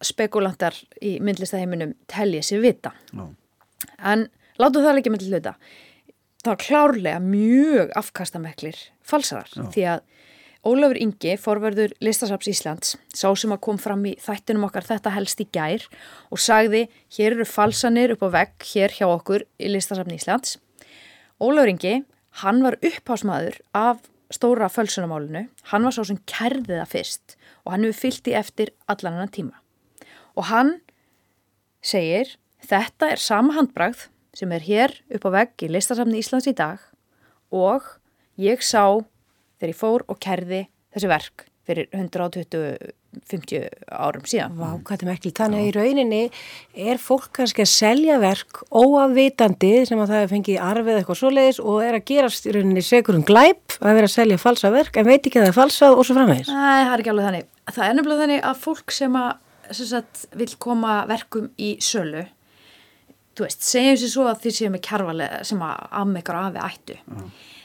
spekulantar 0.07 0.77
í 1.01 1.17
myndlistaheiminum 1.23 1.95
telja 2.11 2.43
sér 2.45 2.63
vita. 2.63 2.93
Já. 3.11 3.27
En 3.99 4.27
látum 4.61 4.85
það 4.85 5.01
ekki 5.01 5.13
með 5.13 5.25
til 5.25 5.33
hluta. 5.33 5.55
Það 6.43 6.51
var 6.51 6.63
klárlega 6.63 7.19
mjög 7.23 7.93
afkastameklir 7.99 8.79
falsarar 9.07 9.51
Já. 9.55 9.67
því 9.75 9.85
að 9.93 10.03
Ólafur 10.63 10.95
Ingi, 10.95 11.33
forverður 11.35 11.91
Listasaps 11.99 12.47
Íslands, 12.47 12.93
sá 13.11 13.27
sem 13.35 13.51
að 13.51 13.59
kom 13.65 13.79
fram 13.83 14.05
í 14.07 14.13
þættinum 14.23 14.63
okkar 14.69 14.85
þetta 14.87 15.11
helst 15.11 15.41
í 15.43 15.45
gær 15.51 15.83
og 16.31 16.39
sagði 16.39 16.85
hér 17.17 17.35
eru 17.35 17.47
falsanir 17.47 18.13
upp 18.15 18.23
á 18.23 18.29
vegg 18.37 18.67
hér 18.69 18.95
hjá 18.95 19.09
okkur 19.09 19.43
í 19.59 19.71
Listasapn 19.73 20.15
Íslands. 20.15 20.55
Ólafur 21.43 21.73
Ingi, 21.73 21.97
hann 22.39 22.63
var 22.63 22.79
upphásmaður 22.79 23.59
af 23.75 24.07
stóra 24.31 24.71
fölsunamálinu, 24.71 25.49
hann 25.73 25.83
var 25.83 25.97
sá 25.97 26.01
sem 26.07 26.21
kerði 26.31 26.79
það 26.79 26.93
fyrst 26.95 27.35
og 27.65 27.75
hann 27.75 27.83
hefur 27.89 27.99
fyllt 28.05 28.31
í 28.31 28.37
eftir 28.39 28.71
allan 28.87 29.19
annan 29.19 29.35
tíma. 29.35 29.59
Og 30.39 30.49
hann 30.49 30.75
segir, 31.83 32.35
þetta 32.63 33.13
er 33.13 33.21
sama 33.21 33.55
handbragð 33.57 34.07
sem 34.33 34.51
er 34.55 34.65
hér 34.65 34.95
upp 35.13 35.29
á 35.29 35.35
vegg 35.37 35.65
í 35.67 35.71
listasafni 35.71 36.21
Íslands 36.23 36.49
í 36.49 36.55
dag 36.57 36.81
og 37.53 37.85
ég 38.41 38.63
sá 38.65 39.03
þegar 39.61 39.73
ég 39.73 39.79
fór 39.79 40.05
og 40.09 40.21
kerði 40.23 40.65
þessi 40.93 41.09
verk 41.11 41.45
fyrir 41.63 41.87
120-50 41.95 43.69
árum 43.87 44.25
síðan. 44.27 44.55
Vá, 44.57 44.73
hvað 44.73 44.89
þetta 44.89 45.05
er 45.05 45.09
merkilegt. 45.09 45.37
Þannig 45.37 45.61
að 45.61 45.67
í 45.67 45.75
rauninni 45.77 46.21
er 46.89 46.99
fólk 46.99 47.29
kannski 47.37 47.63
að 47.63 47.71
selja 47.71 48.17
verk 48.19 48.63
óafvitandi 48.67 49.71
sem 49.87 50.01
að 50.01 50.11
það 50.11 50.19
hefur 50.19 50.33
fengið 50.33 50.59
arfið 50.65 50.99
eitthvað 50.99 51.19
svoleiðis 51.21 51.61
og 51.63 51.79
er 51.85 51.99
að 51.99 52.05
gerast 52.09 52.49
í 52.49 52.55
rauninni 52.57 52.83
segur 52.83 53.19
um 53.19 53.23
glæp 53.27 53.77
að 53.79 53.95
vera 53.99 54.09
að 54.09 54.15
selja 54.17 54.41
falsa 54.41 54.73
verk 54.73 54.99
en 54.99 55.07
veit 55.07 55.21
ekki 55.21 55.39
að 55.39 55.47
það 55.47 55.53
er 55.53 55.57
falsað 55.61 55.95
og 55.95 56.09
svo 56.09 56.17
framvegis. 56.19 56.51
Nei, 56.51 56.81
það 56.83 56.91
er 56.97 57.05
ekki 57.05 57.13
alveg 57.13 57.29
þannig. 57.29 57.49
Það 57.69 57.87
er 57.87 57.97
nefnilega 57.99 58.25
þannig 58.25 58.45
að 58.51 58.61
fólk 58.67 58.97
sem 58.97 59.19
að 59.21 59.31
sagt, 59.77 60.25
vil 60.39 60.49
koma 60.59 60.99
verkum 61.09 61.49
í 61.57 61.73
sölu 61.83 62.25
þú 63.33 63.47
veist, 63.47 63.63
segjum 63.65 63.97
sér 63.97 64.11
svo 64.13 64.27
að 64.29 64.43
þið 64.45 64.55
séu 64.59 64.69
með 64.73 64.83
kjarvalega 64.85 65.41
sem 65.49 65.61
að 65.65 65.87
ammekar 66.03 66.39
afi 66.43 66.61
ættu 66.67 66.97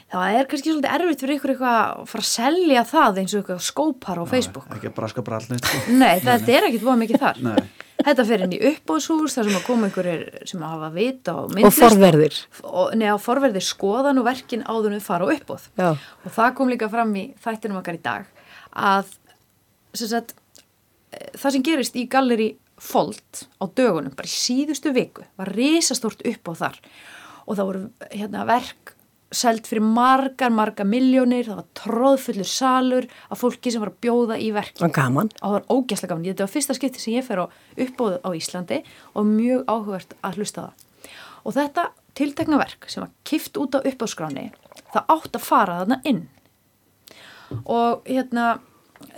það 0.09 0.37
er 0.39 0.47
kannski 0.49 0.71
svolítið 0.71 0.95
erfitt 0.97 1.21
fyrir 1.21 1.35
ykkur 1.37 1.51
eitthvað 1.53 1.75
að 1.79 2.07
fara 2.09 2.23
að 2.23 2.29
selja 2.31 2.81
það 2.89 3.19
eins 3.21 3.33
og 3.35 3.41
eitthvað 3.43 3.59
skópar 3.67 4.17
á 4.17 4.25
Facebook 4.31 4.71
Ekki 4.73 4.89
að 4.89 4.95
braska 4.97 5.21
brallnið, 5.27 5.59
sko. 5.61 5.81
Nei, 6.01 6.15
þetta 6.25 6.55
er 6.55 6.67
ekkit 6.71 6.81
voða 6.87 7.01
mikið 7.03 7.21
þar 7.27 7.43
Nei. 7.45 7.61
Þetta 7.99 8.23
fer 8.29 8.41
inn 8.45 8.53
í 8.55 8.59
uppbóðshús 8.63 9.33
þar 9.35 9.47
sem 9.49 9.57
að 9.59 9.63
koma 9.67 9.89
einhverjir 9.89 10.21
sem 10.47 10.61
að 10.63 10.69
hafa 10.73 10.89
vita 10.95 11.33
og 11.35 11.49
Og 11.49 11.55
myndlist 11.57 11.81
forverðir. 11.83 12.37
og, 12.63 12.93
Nei, 12.95 13.09
á 13.11 13.17
forverðir 13.19 13.65
skoðan 13.67 14.21
og 14.21 14.25
verkin 14.29 14.63
áður 14.65 14.87
en 14.93 14.95
við 14.97 15.03
fara 15.05 15.27
á 15.27 15.31
uppbóð 15.35 15.65
Já. 15.77 15.89
og 15.99 16.33
það 16.39 16.53
kom 16.57 16.71
líka 16.71 16.89
fram 16.89 17.11
í 17.19 17.25
þættinum 17.43 17.81
okkar 17.83 17.99
í 17.99 18.01
dag 18.07 18.29
að 18.71 19.11
sem 19.99 20.09
sagt, 20.15 20.33
það 21.11 21.55
sem 21.55 21.65
gerist 21.65 21.97
í 21.99 22.07
galleri 22.09 22.53
Folt 22.79 23.49
á 23.59 23.67
dögunum, 23.75 24.13
bara 24.15 24.29
í 24.29 24.31
síðustu 24.31 24.93
viku 24.95 25.25
var 25.35 25.49
risastort 25.51 26.21
upp 26.23 26.47
á 26.47 26.53
þar. 26.55 26.77
Og 27.43 27.57
það 27.57 27.67
voru 27.67 27.81
hérna, 28.13 28.45
verk 28.47 28.93
selt 29.35 29.67
fyrir 29.69 29.83
margar, 29.85 30.49
margar 30.49 30.87
miljónir 30.89 31.45
það 31.45 31.59
var 31.59 31.67
tróðfullur 31.77 32.49
salur 32.49 33.07
af 33.29 33.41
fólki 33.43 33.73
sem 33.73 33.83
var 33.83 33.91
að 33.91 33.99
bjóða 34.05 34.39
í 34.41 34.47
verki 34.55 34.81
Og 34.85 34.93
gaman. 34.95 35.29
og 35.41 35.43
það 35.43 35.55
var 35.57 35.67
ógæslega 35.69 36.09
gaman, 36.13 36.25
þetta 36.31 36.47
var 36.47 36.53
fyrsta 36.55 36.77
skipti 36.77 37.03
sem 37.03 37.13
ég 37.13 37.27
fer 37.27 37.43
á 37.43 37.45
uppbóðu 37.77 38.21
á 38.25 38.29
Íslandi 38.39 38.79
og 39.13 39.27
mjög 39.29 39.67
áhugavert 39.67 40.15
að 40.23 40.39
hlusta 40.39 40.61
það. 40.65 40.87
Og 41.43 41.55
þetta 41.59 41.85
tiltekna 42.17 42.61
verk 42.63 42.89
sem 42.89 43.03
var 43.03 43.11
kift 43.23 43.59
út 43.61 43.77
á 43.77 43.79
uppbóðskráni 43.83 44.49
það 44.95 45.13
átt 45.13 45.37
að 45.37 45.45
fara 45.45 45.79
þarna 45.83 46.01
inn. 46.09 46.23
Og 47.65 48.07
hérna 48.07 48.47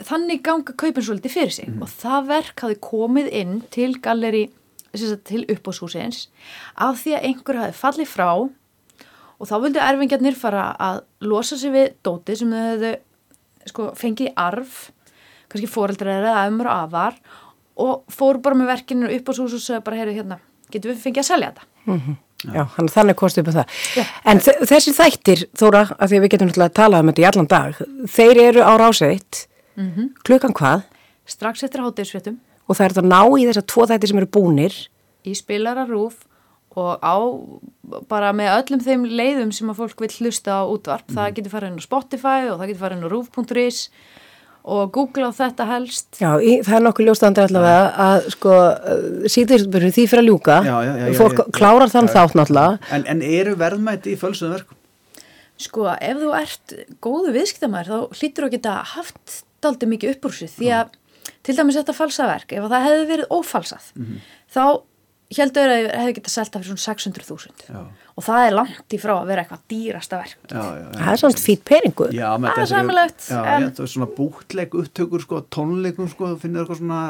þannig 0.08 0.41
ganga 0.45 0.74
kaupin 0.78 1.03
svolítið 1.06 1.34
fyrir 1.36 1.53
sig. 1.56 1.70
Og 1.82 1.90
það 1.90 2.28
verk 2.32 2.64
hafi 2.66 2.78
komið 2.84 3.30
inn 3.41 3.53
til 3.74 3.94
galleri, 4.03 4.45
sem 4.94 5.08
sagt, 5.14 5.26
til 5.32 5.44
uppbóðshúsins 5.48 6.26
af 6.78 6.99
því 7.03 7.14
að 7.18 7.28
einhver 7.30 7.62
hafi 7.62 7.78
fallið 7.80 8.10
frá. 8.12 8.30
Og 9.41 9.49
þá 9.49 9.56
vildu 9.64 9.82
erfingjarnir 9.82 10.36
fara 10.38 10.68
að 10.78 10.99
losa 11.26 11.58
sig 11.58 11.72
við 11.74 11.94
dóti 12.06 12.36
sem 12.38 12.52
þau 12.52 12.66
hefðu 12.68 12.91
sko, 13.72 13.88
fengið 13.98 14.30
í 14.30 14.34
arf. 14.38 14.82
Kannski 15.52 15.68
foreldrar 15.72 16.22
eða 16.22 16.44
ömur 16.49 16.70
og 16.70 16.84
afar. 16.88 17.18
Og 17.82 18.03
fóru 18.14 18.41
bara 18.44 18.56
með 18.60 18.70
verkinu 18.76 19.10
upp 19.16 19.30
á 19.30 19.34
hús 19.34 19.56
og 19.58 19.64
sagði 19.64 19.84
bara, 19.88 19.98
heyrðu 20.02 20.18
hérna, 20.20 20.38
getum 20.72 20.91
við 20.94 21.02
fengið 21.08 21.24
að 21.26 21.32
selja 21.34 21.53
þetta? 21.56 21.68
Mm 21.88 22.20
Já, 22.41 22.64
hann 22.74 22.88
þannig 22.90 23.14
kosti 23.20 23.44
upp 23.44 23.52
á 23.53 23.58
það. 23.60 23.74
En 24.32 24.40
þ- 24.41 24.64
þessi 24.66 24.91
þættir, 24.98 25.41
Þóra, 25.53 25.84
að 25.94 26.08
því 26.10 26.16
að 26.18 26.24
við 26.24 26.32
getum 26.34 26.48
náttúrulega 26.49 26.72
að 26.72 26.78
tala 26.80 26.99
um 27.03 27.10
þetta 27.12 27.22
í 27.22 27.26
allan 27.30 27.49
dag, 27.52 27.82
þeir 28.10 28.40
eru 28.48 28.64
á 28.66 28.74
ráseitt, 28.82 29.41
mm 29.77 30.10
klukkan 30.27 30.53
hvað? 30.57 30.84
strax 31.26 31.64
eftir 31.64 31.81
hátegisfréttum 31.85 32.39
Og 32.69 32.76
það 32.77 32.85
er 32.85 32.93
þetta 32.93 33.02
að 33.03 33.11
ná 33.11 33.22
í 33.39 33.45
þessar 33.49 33.65
tvo 33.68 33.85
þættir 33.89 34.07
sem 34.11 34.18
eru 34.22 34.27
búnir. 34.31 34.76
í 35.27 35.34
spilara 35.35 35.84
rúf 35.89 36.22
og 36.76 36.99
á 37.03 37.15
bara 38.07 38.31
með 38.31 38.53
öllum 38.61 38.80
þeim 38.85 39.02
leiðum 39.11 39.52
sem 39.52 39.68
að 39.69 39.81
fólk 39.81 39.99
vil 39.99 40.10
hlusta 40.22 40.61
á 40.61 40.64
útvarp. 40.72 41.03
Það 41.11 41.34
getur 41.35 41.52
farið 41.52 41.72
inn 41.73 41.81
á 41.84 41.88
Spotify 41.88 42.39
og 42.48 42.60
það 42.61 42.68
getur 42.72 42.81
farið 42.85 42.98
inn 42.98 43.07
á 43.07 43.11
rúf.is 43.11 43.80
og 44.64 44.91
Google 44.93 45.27
á 45.27 45.31
þetta 45.35 45.65
helst. 45.68 46.07
Já, 46.22 46.31
í, 46.39 46.61
það 46.64 46.76
er 46.77 46.84
nokkuð 46.85 47.06
ljóstandi 47.10 47.41
allavega 47.43 47.84
að 48.06 48.30
sko 48.38 48.56
síðursbyrju 49.34 49.91
því 49.95 50.06
fyrir 50.11 50.23
að 50.23 50.30
ljúka. 50.30 50.57
Já, 50.64 50.76
já, 50.85 50.91
já, 50.95 51.06
já, 51.11 51.15
Fólk 51.19 51.38
já, 51.39 51.43
já. 51.43 51.52
klárar 51.57 51.91
þann 51.91 52.07
Já, 52.10 52.14
þátt 52.15 52.38
náttúrulega. 52.39 52.80
En, 52.95 53.06
en 53.11 53.22
eru 53.26 53.56
verðmæti 53.60 54.14
í 54.15 54.19
fölsuðum 54.22 54.56
verkum? 54.56 54.77
Sko, 55.61 55.88
ef 55.93 56.18
þú 56.23 56.31
ert 56.39 56.76
góðu 57.03 57.34
viðskiptamæður 57.35 57.89
þá 57.91 58.19
hlýtur 58.22 58.45
þú 58.45 58.48
að 58.48 58.56
geta 58.56 58.76
haft 58.95 59.41
daldið 59.64 59.94
mikið 59.96 60.16
upp 60.16 60.30
úr 60.30 60.38
sig 60.38 60.54
því 60.56 60.72
að 60.78 60.96
til 61.46 61.58
dæmis 61.58 61.78
þetta 61.78 61.98
falsaverk, 61.98 62.56
ef 62.58 62.70
það 62.72 62.88
hefði 62.88 63.10
verið 63.12 63.36
ófalsað, 63.38 63.92
þá 64.52 64.64
heldur 65.32 65.72
að 65.72 65.86
það 65.86 66.02
hefði 66.02 66.16
getað 66.18 66.34
selta 66.34 66.60
fyrir 66.62 66.72
svona 66.72 66.86
600.000 66.86 67.70
Já. 67.72 67.82
og 68.20 68.26
það 68.26 68.46
er 68.46 68.56
langt 68.58 68.96
í 68.96 69.00
frá 69.00 69.14
að 69.16 69.30
vera 69.32 69.44
eitthvað 69.46 69.62
dýrasta 69.72 70.20
verk. 70.20 70.40
Já, 70.52 70.64
já. 70.82 70.88
Það 70.98 71.12
er 71.14 71.22
svona 71.22 71.44
fýtt 71.46 71.64
peningur. 71.70 72.16
Já, 72.16 72.28
með 72.36 72.58
Það 72.58 72.64
er 72.64 72.72
já, 73.32 73.70
það 73.78 73.86
er 73.86 73.92
svona 73.94 74.10
bútleg 74.18 74.76
upptökur, 74.82 75.24
sko, 75.24 75.42
tónleikum, 75.56 76.10
sko, 76.12 76.34
finnir 76.42 76.66
eitthvað 76.66 76.82
svona 76.82 77.02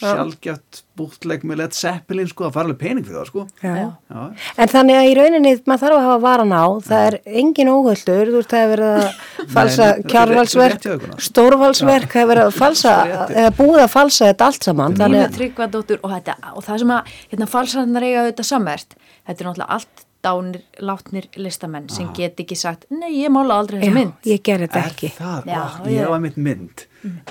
Já. 0.00 0.10
sjálfgjátt 0.14 0.78
bútleg 0.96 1.42
með 1.44 1.58
Led 1.60 1.74
Zeppelin, 1.76 2.28
sko, 2.28 2.44
það 2.46 2.54
fara 2.56 2.64
alveg 2.70 2.78
pening 2.80 3.04
fyrir 3.06 3.18
það, 3.20 3.28
sko. 3.30 3.44
Já. 3.62 3.74
Já. 4.10 4.22
En 4.64 4.68
þannig 4.72 4.96
að 5.00 5.08
í 5.10 5.14
rauninni 5.18 5.52
maður 5.68 5.82
þarf 5.84 5.96
að 5.98 6.06
hafa 6.08 6.18
varan 6.24 6.54
á, 6.56 6.64
það 6.88 7.06
er 7.10 7.16
engin 7.42 7.72
óhöldur, 7.72 8.30
þú 8.32 8.40
veist 8.40 8.50
það 8.54 8.64
hefur 8.64 8.74
verið 8.74 8.98
að 8.98 9.48
falsa 9.54 9.88
er 9.90 10.02
kjárvalsverk, 10.14 10.88
stórvalsverk, 11.30 12.10
það 12.10 12.20
hefur 12.22 12.32
verið 12.34 12.44
að 12.50 12.58
falsa, 12.60 12.94
eða 13.30 13.54
búið 13.60 13.82
að 13.84 13.90
falsa 13.94 14.28
þetta 14.30 14.50
allt 14.50 14.68
saman. 14.70 14.96
Þannig 15.00 15.24
að, 15.26 15.34
tryggvadóttur 15.38 16.00
og 16.04 16.14
þetta 16.16 16.36
og 16.54 16.64
það 16.66 16.78
sem 16.84 16.94
að 16.96 17.10
hérna 17.32 17.50
falsarnar 17.54 18.06
eiga 18.08 18.22
auðvitað 18.24 18.48
samvert 18.50 18.96
þetta 19.00 19.36
er 19.44 19.48
náttúrulega 19.50 19.74
allt 19.76 20.06
dánir, 20.20 20.64
látnir 20.84 21.26
listamenn 21.40 21.86
sem 21.88 22.10
get 22.16 22.40
ekki 22.42 22.56
sagt 22.60 22.82
nei, 22.92 23.22
ég 23.22 23.32
mála 23.32 23.56
aldrei 23.62 23.78
þessa 23.80 23.88
já, 23.88 23.94
mynd 23.96 24.28
ég 24.28 24.42
gerði 24.44 24.66
þetta 24.68 24.80
Er 24.82 24.90
ekki. 24.90 25.08
það, 25.16 25.46
Já, 25.48 25.60
ó, 25.64 25.86
ég- 25.88 25.94
ég 25.96 26.10
var 26.12 26.20
mitt 26.20 26.36
mynd 26.36 26.82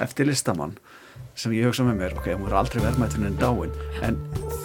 eftir 0.02 0.26
listamann 0.26 0.74
sem 1.40 1.56
ég 1.56 1.70
hugsa 1.70 1.86
með 1.88 2.02
mér, 2.02 2.18
ok, 2.20 2.32
hún 2.36 2.50
er 2.50 2.58
aldrei 2.60 2.84
verðmætt 2.84 3.16
fyrir 3.16 3.30
en 3.32 3.40
dáin, 3.40 3.74
en 4.04 4.20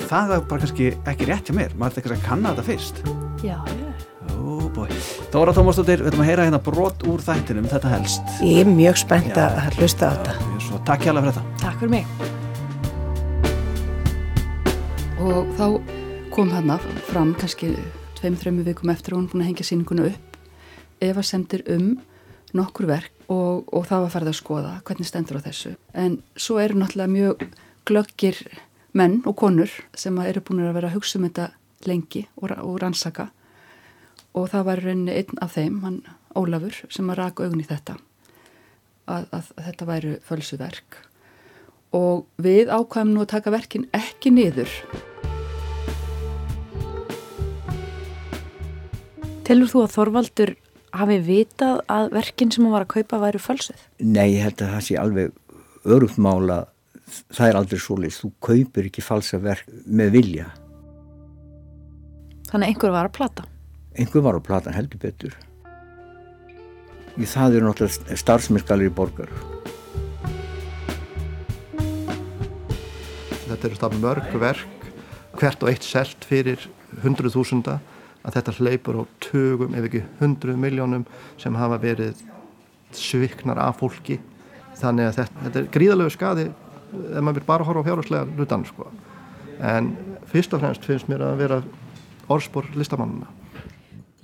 það 0.09 0.37
er 0.37 0.45
bara 0.51 0.65
kannski 0.65 0.91
ekki 1.13 1.31
rétt 1.31 1.51
hjá 1.51 1.57
mér, 1.57 1.77
maður 1.79 2.01
er 2.01 2.05
ekki 2.05 2.17
að 2.17 2.27
kanna 2.27 2.55
þetta 2.55 2.67
fyrst 2.73 3.03
já, 3.45 3.57
já. 3.63 3.91
Ó, 4.35 4.67
bói. 4.75 4.89
Dóra 5.33 5.53
Tómasdóttir, 5.55 6.03
við 6.03 6.11
ætlum 6.11 6.25
að 6.25 6.31
heyra 6.33 6.47
hérna 6.49 6.61
brot 6.65 7.05
úr 7.09 7.23
þættinum, 7.23 7.69
þetta 7.71 7.93
helst. 7.93 8.37
Ég 8.45 8.65
er 8.65 8.71
mjög 8.73 8.99
spennt 9.05 9.37
að 9.41 9.77
hlusta 9.79 10.11
á 10.11 10.13
þetta. 10.17 10.55
Svo 10.65 10.81
takk 10.89 11.05
hjá 11.05 11.13
fyrir 11.13 11.29
þetta. 11.31 11.45
Takk 11.63 11.85
fyrir 11.85 11.95
mig. 12.01 12.33
og 15.25 15.47
þá 15.57 15.67
kom 16.35 16.51
hann 16.53 16.73
fram 17.09 17.31
kannski 17.39 17.71
tveim, 18.19 18.35
þrejum 18.37 18.65
vikum 18.67 18.91
eftir 18.93 19.15
og 19.15 19.23
hún 19.23 19.29
búin 19.31 19.45
að 19.45 19.51
hengja 19.53 19.67
síninguna 19.71 20.09
upp 20.11 20.37
Eva 21.01 21.23
sendir 21.25 21.63
um 21.71 21.95
nokkur 22.53 22.89
verk 22.91 23.14
og, 23.29 23.65
og 23.73 23.87
það 23.89 24.05
var 24.05 24.15
farið 24.15 24.33
að 24.33 24.39
skoða 24.41 24.73
hvernig 24.87 25.09
stendur 25.09 25.41
á 25.41 25.47
þessu. 25.47 25.75
En 25.95 26.19
svo 26.37 26.59
eru 26.63 26.79
náttúrulega 26.81 27.15
mjög 27.15 27.45
glöggir 27.89 28.41
menn 28.95 29.21
og 29.27 29.37
konur 29.41 29.73
sem 29.97 30.17
að 30.21 30.33
eru 30.33 30.45
búin 30.47 30.65
að 30.65 30.77
vera 30.79 30.91
að 30.91 30.99
hugsa 30.99 31.19
um 31.19 31.27
þetta 31.29 31.49
lengi 31.89 32.25
og, 32.41 32.53
og 32.53 32.77
rannsaka. 32.83 33.31
Og 34.35 34.49
það 34.51 34.67
var 34.69 34.83
rauninni 34.83 35.15
einn 35.15 35.43
af 35.45 35.55
þeim, 35.55 35.81
hann 35.85 36.03
Ólafur, 36.35 36.75
sem 36.91 37.11
að 37.13 37.21
raka 37.21 37.45
augun 37.47 37.63
í 37.63 37.67
þetta 37.69 37.95
að, 39.07 39.27
að, 39.31 39.51
þetta 39.69 39.87
væru 39.87 40.15
fölsuverk. 40.27 41.01
Og 41.95 42.25
við 42.43 42.73
ákvæmum 42.75 43.15
nú 43.15 43.23
að 43.23 43.35
taka 43.37 43.53
verkin 43.55 43.87
ekki 43.95 44.33
niður. 44.35 44.73
Telur 49.45 49.71
þú 49.71 49.85
að 49.85 49.95
Þorvaldur 49.95 50.55
hafi 50.99 51.19
vitað 51.27 51.81
að 51.91 52.13
verkin 52.15 52.53
sem 52.55 52.65
hann 52.65 52.75
var 52.75 52.87
að 52.87 52.95
kaupa 52.99 53.21
væru 53.23 53.41
fölsuð? 53.43 53.81
Nei, 54.01 54.37
ég 54.37 54.47
held 54.47 54.63
að 54.63 54.77
það 54.77 54.87
sé 54.89 54.99
alveg 55.01 55.33
örugt 55.85 56.21
mála 56.23 56.65
það 57.35 57.49
er 57.49 57.59
aldrei 57.59 57.81
svoleiðis, 57.81 58.21
þú 58.23 58.31
kaupir 58.45 58.89
ekki 58.89 59.05
falsa 59.05 59.41
verk 59.43 59.67
með 59.87 60.15
vilja. 60.19 60.47
Þannig 62.51 62.69
að 62.69 62.71
einhver 62.71 62.95
var 62.95 63.09
að 63.09 63.17
plata. 63.19 63.49
einhver 63.95 64.23
var 64.23 64.39
á 64.39 64.43
platan 64.43 64.75
heldur 64.75 64.99
betur. 64.99 65.35
Í 67.15 67.27
það 67.31 67.59
eru 67.59 67.69
náttúrulega 67.69 68.17
starfsmyrskalir 68.19 68.91
í 68.91 68.95
borgar. 68.95 69.31
Þetta 73.45 73.69
eru 73.69 73.79
það 73.79 73.99
mörg 74.03 74.39
verk, 74.43 74.89
hvert 75.39 75.63
og 75.63 75.71
eitt 75.71 75.87
selt 75.87 76.27
fyrir 76.27 76.67
hundruð 77.05 77.37
þúsunda 77.37 77.79
að 78.25 78.39
þetta 78.39 78.55
hleypur 78.59 79.01
á 79.01 79.03
tugum 79.23 79.75
ef 79.77 79.89
ekki 79.89 80.05
hundruð 80.21 80.61
miljónum 80.61 81.07
sem 81.41 81.57
hafa 81.61 81.79
verið 81.83 82.23
sviknar 82.95 83.61
af 83.61 83.81
fólki. 83.83 84.19
Þannig 84.79 85.11
að 85.11 85.19
þetta, 85.21 85.43
þetta 85.47 85.61
er 85.61 85.73
gríðalegu 85.77 86.15
skadi 86.15 86.47
ef 86.49 87.23
maður 87.23 87.41
vil 87.41 87.49
bara 87.49 87.67
horfa 87.67 87.85
á 87.85 87.87
fjárhagslega 87.89 88.39
hlutan 88.39 88.67
sko. 88.69 88.91
En 89.63 89.95
fyrst 90.31 90.55
og 90.55 90.63
fremst 90.63 90.87
finnst 90.87 91.11
mér 91.11 91.25
að 91.27 91.41
vera 91.43 91.63
orðspor 92.33 92.71
listamannuna. 92.79 93.29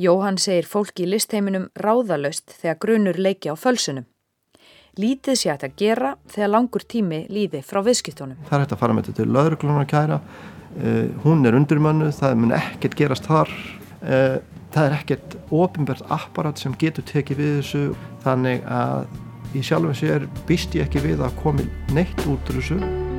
Jóhann 0.00 0.38
segir 0.40 0.64
fólki 0.64 1.04
í 1.04 1.10
listheiminum 1.10 1.68
ráðalaust 1.76 2.54
þegar 2.56 2.78
grunur 2.80 3.18
leiki 3.20 3.52
á 3.52 3.54
fölsunum. 3.58 4.06
Lítið 4.98 5.36
sé 5.38 5.50
að 5.52 5.66
gera 5.78 6.14
þegar 6.32 6.50
langur 6.54 6.82
tími 6.82 7.26
líði 7.30 7.60
frá 7.62 7.82
viðskiptunum. 7.84 8.40
Það 8.48 8.56
er 8.56 8.64
hægt 8.64 8.72
að 8.74 8.80
fara 8.80 8.96
með 8.96 9.10
þetta 9.10 9.20
til 9.20 9.34
löðruglunar 9.36 9.84
að 9.84 9.92
kæra. 9.92 10.18
Uh, 10.70 11.04
hún 11.24 11.44
er 11.46 11.58
undirmönnuð, 11.58 12.14
það 12.16 12.34
mun 12.40 12.56
ekkert 12.56 12.96
gerast 12.98 13.28
þar. 13.28 13.52
Uh, 14.00 14.38
það 14.72 14.86
er 14.86 14.96
ekkert 14.96 15.36
ofinbært 15.52 16.06
apparat 16.14 16.60
sem 16.60 16.72
getur 16.80 17.04
tekið 17.04 17.42
við 17.42 17.52
þessu 17.58 17.82
þannig 18.24 18.64
að 18.70 19.58
í 19.58 19.62
sjálfum 19.66 19.96
sér 19.98 20.26
býst 20.48 20.76
ég 20.78 20.86
ekki 20.86 21.02
við 21.04 21.24
að 21.26 21.36
komi 21.42 21.66
neitt 21.92 22.26
út 22.30 22.52
úr 22.52 22.60
þessu 22.60 23.09